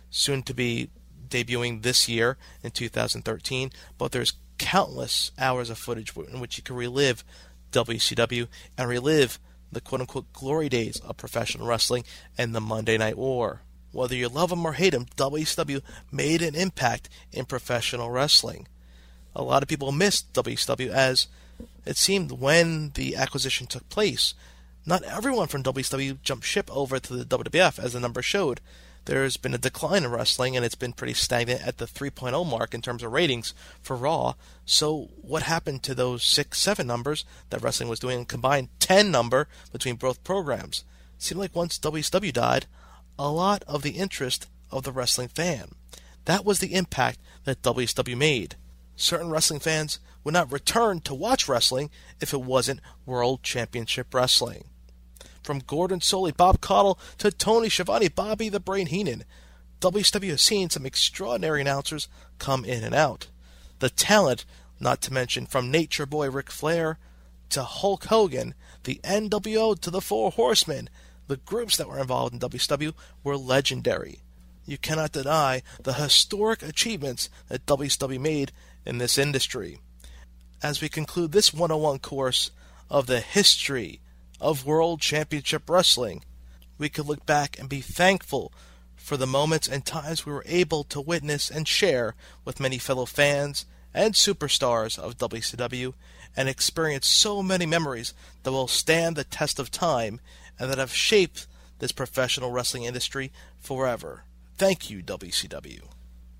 soon 0.10 0.44
to 0.44 0.53
be 0.53 0.90
debuting 1.30 1.84
this 1.84 2.10
year 2.10 2.38
in 2.64 2.72
2013. 2.72 3.72
But 3.98 4.11
there's 4.11 4.34
countless 4.57 5.32
hours 5.38 5.70
of 5.70 5.78
footage 5.78 6.15
in 6.15 6.40
which 6.40 6.57
you 6.57 6.64
can 6.64 6.76
relive 6.76 7.24
WCW 7.72 8.48
and 8.78 8.90
relive 8.90 9.40
the 9.74 9.82
quote 9.82 10.02
unquote 10.02 10.32
glory 10.34 10.70
days 10.70 11.00
of 11.00 11.18
professional 11.18 11.68
wrestling 11.68 12.04
and 12.38 12.54
the 12.54 12.62
Monday 12.62 12.98
Night 12.98 13.18
War. 13.18 13.62
Whether 13.91 14.16
you 14.16 14.28
love 14.28 14.52
him 14.52 14.66
or 14.66 14.74
hate 14.74 14.94
him, 14.94 15.06
WCW 15.16 15.82
made 16.12 16.41
an 16.41 16.56
impact 16.56 17.10
in 17.32 17.45
professional 17.45 18.10
wrestling. 18.10 18.68
A 19.36 19.44
lot 19.44 19.62
of 19.62 19.70
people 19.70 19.91
missed 19.91 20.34
WCW 20.34 20.90
as 20.90 21.28
it 21.86 21.98
seemed 21.98 22.32
when 22.32 22.91
the 22.95 23.16
acquisition 23.16 23.68
took 23.68 23.88
place. 23.90 24.34
Not 24.86 25.04
everyone 25.04 25.48
from 25.48 25.64
WCW 25.64 26.22
jumped 26.24 26.45
ship 26.45 26.70
over 26.72 27.00
to 27.00 27.16
the 27.16 27.26
WWF, 27.26 27.80
as 27.80 27.94
the 27.94 28.00
numbers 28.00 28.26
showed. 28.26 28.60
There's 29.06 29.36
been 29.36 29.54
a 29.54 29.58
decline 29.58 30.06
in 30.06 30.12
wrestling, 30.12 30.56
and 30.56 30.66
it's 30.66 30.76
been 30.76 30.94
pretty 30.94 31.14
stagnant 31.14 31.66
at 31.68 31.78
the 31.78 31.86
3.0 31.86 32.50
mark 32.50 32.74
in 32.74 32.82
terms 32.82 33.04
of 33.04 33.12
ratings 33.12 33.54
for 33.82 33.98
Raw. 33.98 34.36
So, 34.66 35.10
what 35.22 35.44
happened 35.44 35.84
to 35.84 35.94
those 35.94 36.24
6 36.24 36.58
7 36.58 36.88
numbers 36.88 37.26
that 37.50 37.62
wrestling 37.62 37.90
was 37.90 38.00
doing, 38.00 38.24
combined 38.24 38.70
10 38.80 39.12
number 39.12 39.50
between 39.74 39.96
both 39.96 40.24
programs? 40.24 40.86
It 41.18 41.24
seemed 41.24 41.42
like 41.42 41.56
once 41.56 41.78
WCW 41.80 42.32
died, 42.32 42.66
a 43.20 43.30
lot 43.30 43.64
of 43.68 43.82
the 43.82 43.92
interest 43.92 44.48
of 44.72 44.84
the 44.84 44.94
wrestling 44.94 45.28
fan. 45.28 45.74
That 46.26 46.46
was 46.46 46.60
the 46.60 46.74
impact 46.74 47.20
that 47.44 47.62
WCW 47.62 48.16
made. 48.16 48.56
Certain 48.96 49.30
wrestling 49.30 49.60
fans 49.60 50.00
would 50.24 50.34
not 50.34 50.52
return 50.52 51.02
to 51.02 51.14
watch 51.14 51.50
wrestling 51.50 51.90
if 52.22 52.34
it 52.34 52.42
wasn't 52.42 52.80
World 53.06 53.44
Championship 53.44 54.14
Wrestling. 54.14 54.70
From 55.44 55.60
Gordon 55.60 55.99
Solie, 55.99 56.36
Bob 56.36 56.61
Caudle, 56.61 56.98
to 57.18 57.30
Tony 57.30 57.70
Schiavone, 57.70 58.07
Bobby 58.07 58.49
the 58.49 58.60
Brain 58.60 58.88
Heenan, 58.88 59.26
WCW 59.82 60.30
has 60.30 60.41
seen 60.41 60.70
some 60.70 60.86
extraordinary 60.86 61.60
announcers 61.60 62.07
come 62.40 62.64
in 62.64 62.84
and 62.84 62.95
out. 62.95 63.28
The 63.80 63.90
talent, 63.90 64.45
not 64.80 65.02
to 65.02 65.14
mention 65.14 65.45
from 65.45 65.70
Nature 65.70 66.06
Boy 66.06 66.30
Ric 66.30 66.49
Flair 66.49 66.98
to 67.49 67.64
Hulk 67.64 68.06
Hogan, 68.06 68.56
the 68.86 69.02
NWO 69.03 69.78
to 69.82 69.91
the 69.91 69.99
Four 69.99 70.32
Horsemen, 70.32 70.90
the 71.28 71.38
groups 71.38 71.76
that 71.78 71.90
were 71.90 71.99
involved 71.99 72.34
in 72.34 72.40
WCW 72.40 72.94
were 73.24 73.38
legendary. 73.38 74.22
You 74.65 74.78
cannot 74.78 75.11
deny 75.11 75.61
the 75.82 75.94
historic 75.94 76.64
achievements 76.64 77.30
that 77.49 77.65
WCW 77.65 78.20
made 78.20 78.53
in 78.86 78.98
this 78.98 79.18
industry. 79.18 79.80
As 80.61 80.82
we 80.82 80.88
conclude 80.88 81.34
this 81.34 81.53
101 81.53 81.99
course 81.99 82.52
of 82.90 83.07
the 83.07 83.20
history 83.20 83.99
of 84.44 84.65
World 84.65 84.99
Championship 84.99 85.70
Wrestling, 85.70 86.24
we 86.78 86.90
could 86.90 87.07
look 87.07 87.26
back 87.26 87.57
and 87.57 87.70
be 87.70 87.80
thankful 87.82 88.52
for 88.95 89.18
the 89.18 89.26
moments 89.26 89.68
and 89.68 89.86
times 89.86 90.26
we 90.26 90.34
were 90.34 90.44
able 90.45 90.84
to 90.84 91.02
witness 91.02 91.49
and 91.49 91.68
share 91.68 92.14
with 92.45 92.60
many 92.60 92.78
fellow 92.78 93.06
fans 93.06 93.65
and 93.94 94.14
superstars 94.14 94.99
of 94.99 95.18
WCW 95.18 95.94
and 96.36 96.49
experience 96.49 97.07
so 97.07 97.41
many 97.41 97.65
memories 97.65 98.14
that 98.44 98.52
will 98.52 98.68
stand 98.68 99.15
the 99.15 99.24
test 99.24 99.60
of 99.60 99.72
time 99.72 100.20
and 100.60 100.70
that 100.70 100.78
have 100.78 100.94
shaped 100.94 101.48
this 101.80 101.91
professional 101.91 102.52
wrestling 102.52 102.84
industry 102.84 103.32
forever. 103.60 104.24
Thank 104.57 104.90
you, 104.90 105.02
WCW. 105.02 105.82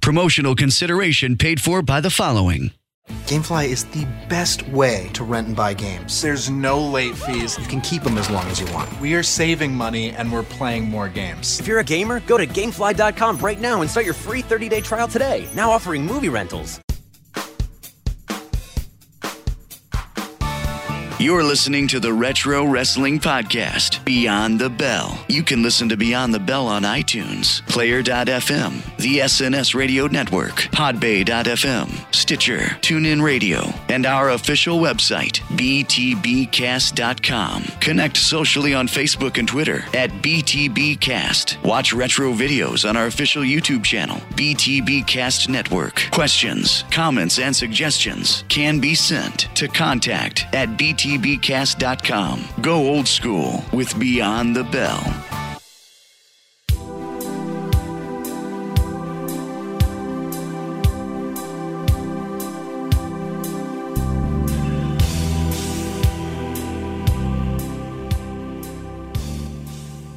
Promotional 0.01 0.55
consideration 0.55 1.38
paid 1.38 1.61
for 1.61 1.81
by 1.81 2.01
the 2.01 2.09
following. 2.09 2.71
Gamefly 3.34 3.67
is 3.67 3.85
the 3.85 4.05
best 4.30 4.67
way 4.69 5.09
to 5.13 5.23
rent 5.23 5.47
and 5.47 5.55
buy 5.55 5.73
games. 5.73 6.21
There's 6.21 6.51
no 6.51 6.80
late 6.80 7.15
fees. 7.15 7.57
You 7.57 7.65
can 7.65 7.81
keep 7.81 8.03
them 8.03 8.19
as 8.19 8.30
long 8.30 8.45
as 8.45 8.59
you 8.59 8.71
want. 8.71 8.89
We 8.99 9.15
are 9.15 9.23
saving 9.23 9.73
money 9.73 10.11
and 10.11 10.31
we're 10.31 10.43
playing 10.43 10.84
more 10.84 11.09
games. 11.09 11.59
If 11.59 11.65
you're 11.65 11.80
a 11.80 11.84
gamer, 11.84 12.19
go 12.19 12.38
to 12.38 12.45
gamefly.com 12.45 13.39
right 13.39 13.59
now 13.59 13.81
and 13.81 13.89
start 13.89 14.05
your 14.05 14.13
free 14.13 14.43
30 14.43 14.69
day 14.69 14.81
trial 14.81 15.07
today. 15.07 15.47
Now 15.55 15.71
offering 15.71 16.05
movie 16.05 16.30
rentals. 16.30 16.82
You're 21.23 21.45
listening 21.45 21.87
to 21.87 22.01
the 22.01 22.11
Retro 22.11 22.65
Wrestling 22.65 23.17
Podcast, 23.17 24.03
Beyond 24.03 24.59
the 24.59 24.69
Bell. 24.69 25.23
You 25.29 25.41
can 25.41 25.63
listen 25.63 25.87
to 25.87 25.95
Beyond 25.95 26.33
the 26.33 26.39
Bell 26.39 26.67
on 26.67 26.83
iTunes, 26.83 27.65
Player.fm, 27.69 28.97
the 28.97 29.19
SNS 29.19 29.73
Radio 29.73 30.07
Network, 30.07 30.55
Podbay.fm, 30.73 32.13
Stitcher, 32.13 32.59
TuneIn 32.81 33.23
Radio, 33.23 33.73
and 33.87 34.05
our 34.05 34.31
official 34.31 34.79
website, 34.79 35.39
btbcast.com. 35.55 37.63
Connect 37.79 38.17
socially 38.17 38.73
on 38.73 38.89
Facebook 38.89 39.37
and 39.37 39.47
Twitter 39.47 39.85
at 39.93 40.09
BTBcast. 40.09 41.63
Watch 41.63 41.93
retro 41.93 42.33
videos 42.33 42.87
on 42.87 42.97
our 42.97 43.05
official 43.05 43.43
YouTube 43.43 43.85
channel, 43.85 44.17
BTBcast 44.31 45.47
Network. 45.47 46.03
Questions, 46.11 46.83
comments, 46.91 47.39
and 47.39 47.55
suggestions 47.55 48.43
can 48.49 48.81
be 48.81 48.93
sent 48.93 49.47
to 49.55 49.69
contact 49.69 50.47
at 50.53 50.67
btbcast.com. 51.18 52.45
Go 52.61 52.88
old 52.88 53.07
school 53.07 53.64
with 53.72 53.98
Beyond 53.99 54.56
the 54.56 54.64
Bell. 54.64 55.02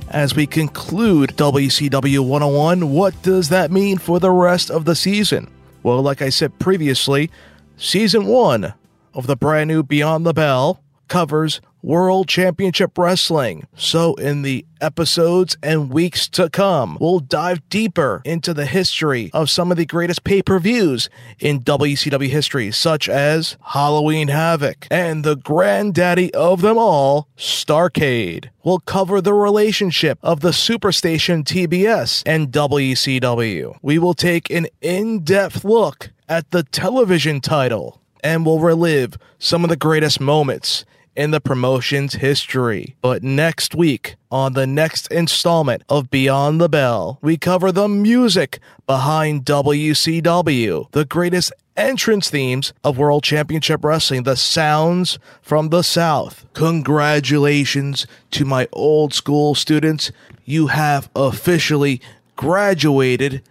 As 0.09 0.35
we 0.35 0.47
conclude 0.47 1.37
WCW 1.37 2.21
101, 2.21 2.91
what 2.91 3.21
does 3.23 3.51
that 3.51 3.71
mean 3.71 3.99
for 3.99 4.19
the 4.19 4.31
rest 4.31 4.71
of 4.71 4.87
the 4.87 4.95
season? 4.95 5.51
Well, 5.83 6.01
like 6.01 6.23
I 6.23 6.31
said 6.31 6.59
previously, 6.59 7.31
season 7.77 8.25
one 8.25 8.73
of 9.13 9.27
the 9.27 9.37
brand 9.37 9.69
new 9.69 9.83
Beyond 9.83 10.25
the 10.25 10.33
Bell 10.33 10.83
covers 11.09 11.61
World 11.87 12.27
Championship 12.27 12.99
Wrestling. 12.99 13.69
So, 13.77 14.15
in 14.15 14.43
the 14.43 14.67
episodes 14.81 15.57
and 15.63 15.89
weeks 15.89 16.29
to 16.31 16.51
come, 16.51 16.99
we'll 17.01 17.21
dive 17.21 17.67
deeper 17.69 18.23
into 18.25 18.53
the 18.53 18.67
history 18.67 19.31
of 19.33 19.51
some 19.51 19.71
of 19.71 19.77
the 19.77 19.87
greatest 19.87 20.25
pay 20.25 20.43
per 20.43 20.59
views 20.59 21.09
in 21.39 21.61
WCW 21.61 22.29
history, 22.29 22.73
such 22.73 23.09
as 23.09 23.57
Halloween 23.63 24.27
Havoc 24.29 24.89
and 24.91 25.23
the 25.23 25.37
granddaddy 25.37 26.35
of 26.35 26.61
them 26.61 26.77
all, 26.77 27.29
Starcade. 27.37 28.49
We'll 28.65 28.81
cover 28.81 29.21
the 29.21 29.35
relationship 29.35 30.19
of 30.25 30.41
the 30.41 30.51
Superstation 30.51 31.45
TBS 31.45 32.25
and 32.27 32.49
WCW. 32.49 33.79
We 33.81 34.01
will 34.01 34.15
take 34.15 34.51
an 34.51 34.67
in 34.81 35.23
depth 35.23 35.65
look 35.65 36.11
at 36.29 36.51
the 36.51 36.65
television 36.65 37.41
title 37.41 38.01
and 38.25 38.45
we'll 38.45 38.59
relive 38.59 39.17
some 39.39 39.63
of 39.63 39.71
the 39.71 39.77
greatest 39.77 40.21
moments 40.21 40.85
in 41.17 41.31
the 41.31 41.41
promotion's 41.41 42.15
history. 42.15 42.97
But 43.01 43.23
next 43.23 43.75
week, 43.75 44.17
on 44.31 44.53
the 44.53 44.67
next 44.67 45.07
installment 45.09 45.83
of 45.89 46.11
Beyond 46.11 46.61
the 46.61 46.69
Bell, 46.69 47.19
we 47.23 47.37
cover 47.37 47.73
the 47.73 47.89
music 47.89 48.61
behind 48.87 49.45
WCW, 49.45 50.91
the 50.93 51.05
greatest 51.05 51.53
entrance 51.77 52.31
themes 52.31 52.73
of 52.85 52.99
World 52.99 53.23
Championship 53.23 53.85
Wrestling, 53.85 54.23
the 54.23 54.37
sounds 54.37 55.19
from 55.43 55.69
the 55.69 55.83
South. 55.83 56.47
Congratulations 56.55 58.07
to 58.33 58.45
my 58.45 58.69
old 58.73 59.13
school 59.13 59.55
students. 59.55 60.11
You 60.45 60.69
have 60.69 61.11
officially 61.15 62.01
graduated 62.37 63.43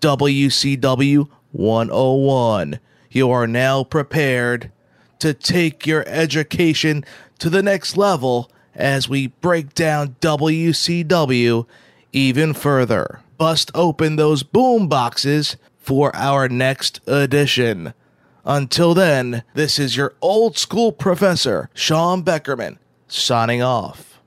WCW 0.00 1.28
101. 1.52 2.78
You 3.10 3.30
are 3.30 3.46
now 3.46 3.84
prepared 3.84 4.72
to 5.18 5.34
take 5.34 5.86
your 5.86 6.04
education 6.06 7.04
to 7.38 7.50
the 7.50 7.62
next 7.62 7.96
level 7.96 8.50
as 8.74 9.08
we 9.08 9.28
break 9.28 9.74
down 9.74 10.16
WCW 10.20 11.66
even 12.12 12.54
further. 12.54 13.20
Bust 13.36 13.70
open 13.74 14.16
those 14.16 14.42
boom 14.42 14.88
boxes 14.88 15.56
for 15.76 16.14
our 16.14 16.48
next 16.48 17.00
edition. 17.06 17.92
Until 18.44 18.94
then, 18.94 19.42
this 19.54 19.78
is 19.78 19.96
your 19.96 20.14
old 20.20 20.58
school 20.58 20.92
professor, 20.92 21.70
Sean 21.74 22.22
Beckerman, 22.22 22.78
signing 23.08 23.62
off. 23.62 24.20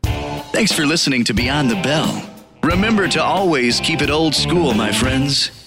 Thanks 0.51 0.71
for 0.71 0.85
listening 0.85 1.23
to 1.25 1.33
Beyond 1.33 1.69
the 1.69 1.75
Bell. 1.75 2.33
Remember 2.63 3.07
to 3.07 3.23
always 3.23 3.79
keep 3.79 4.01
it 4.01 4.09
old 4.09 4.33
school, 4.33 4.73
my 4.73 4.91
friends. 4.91 5.66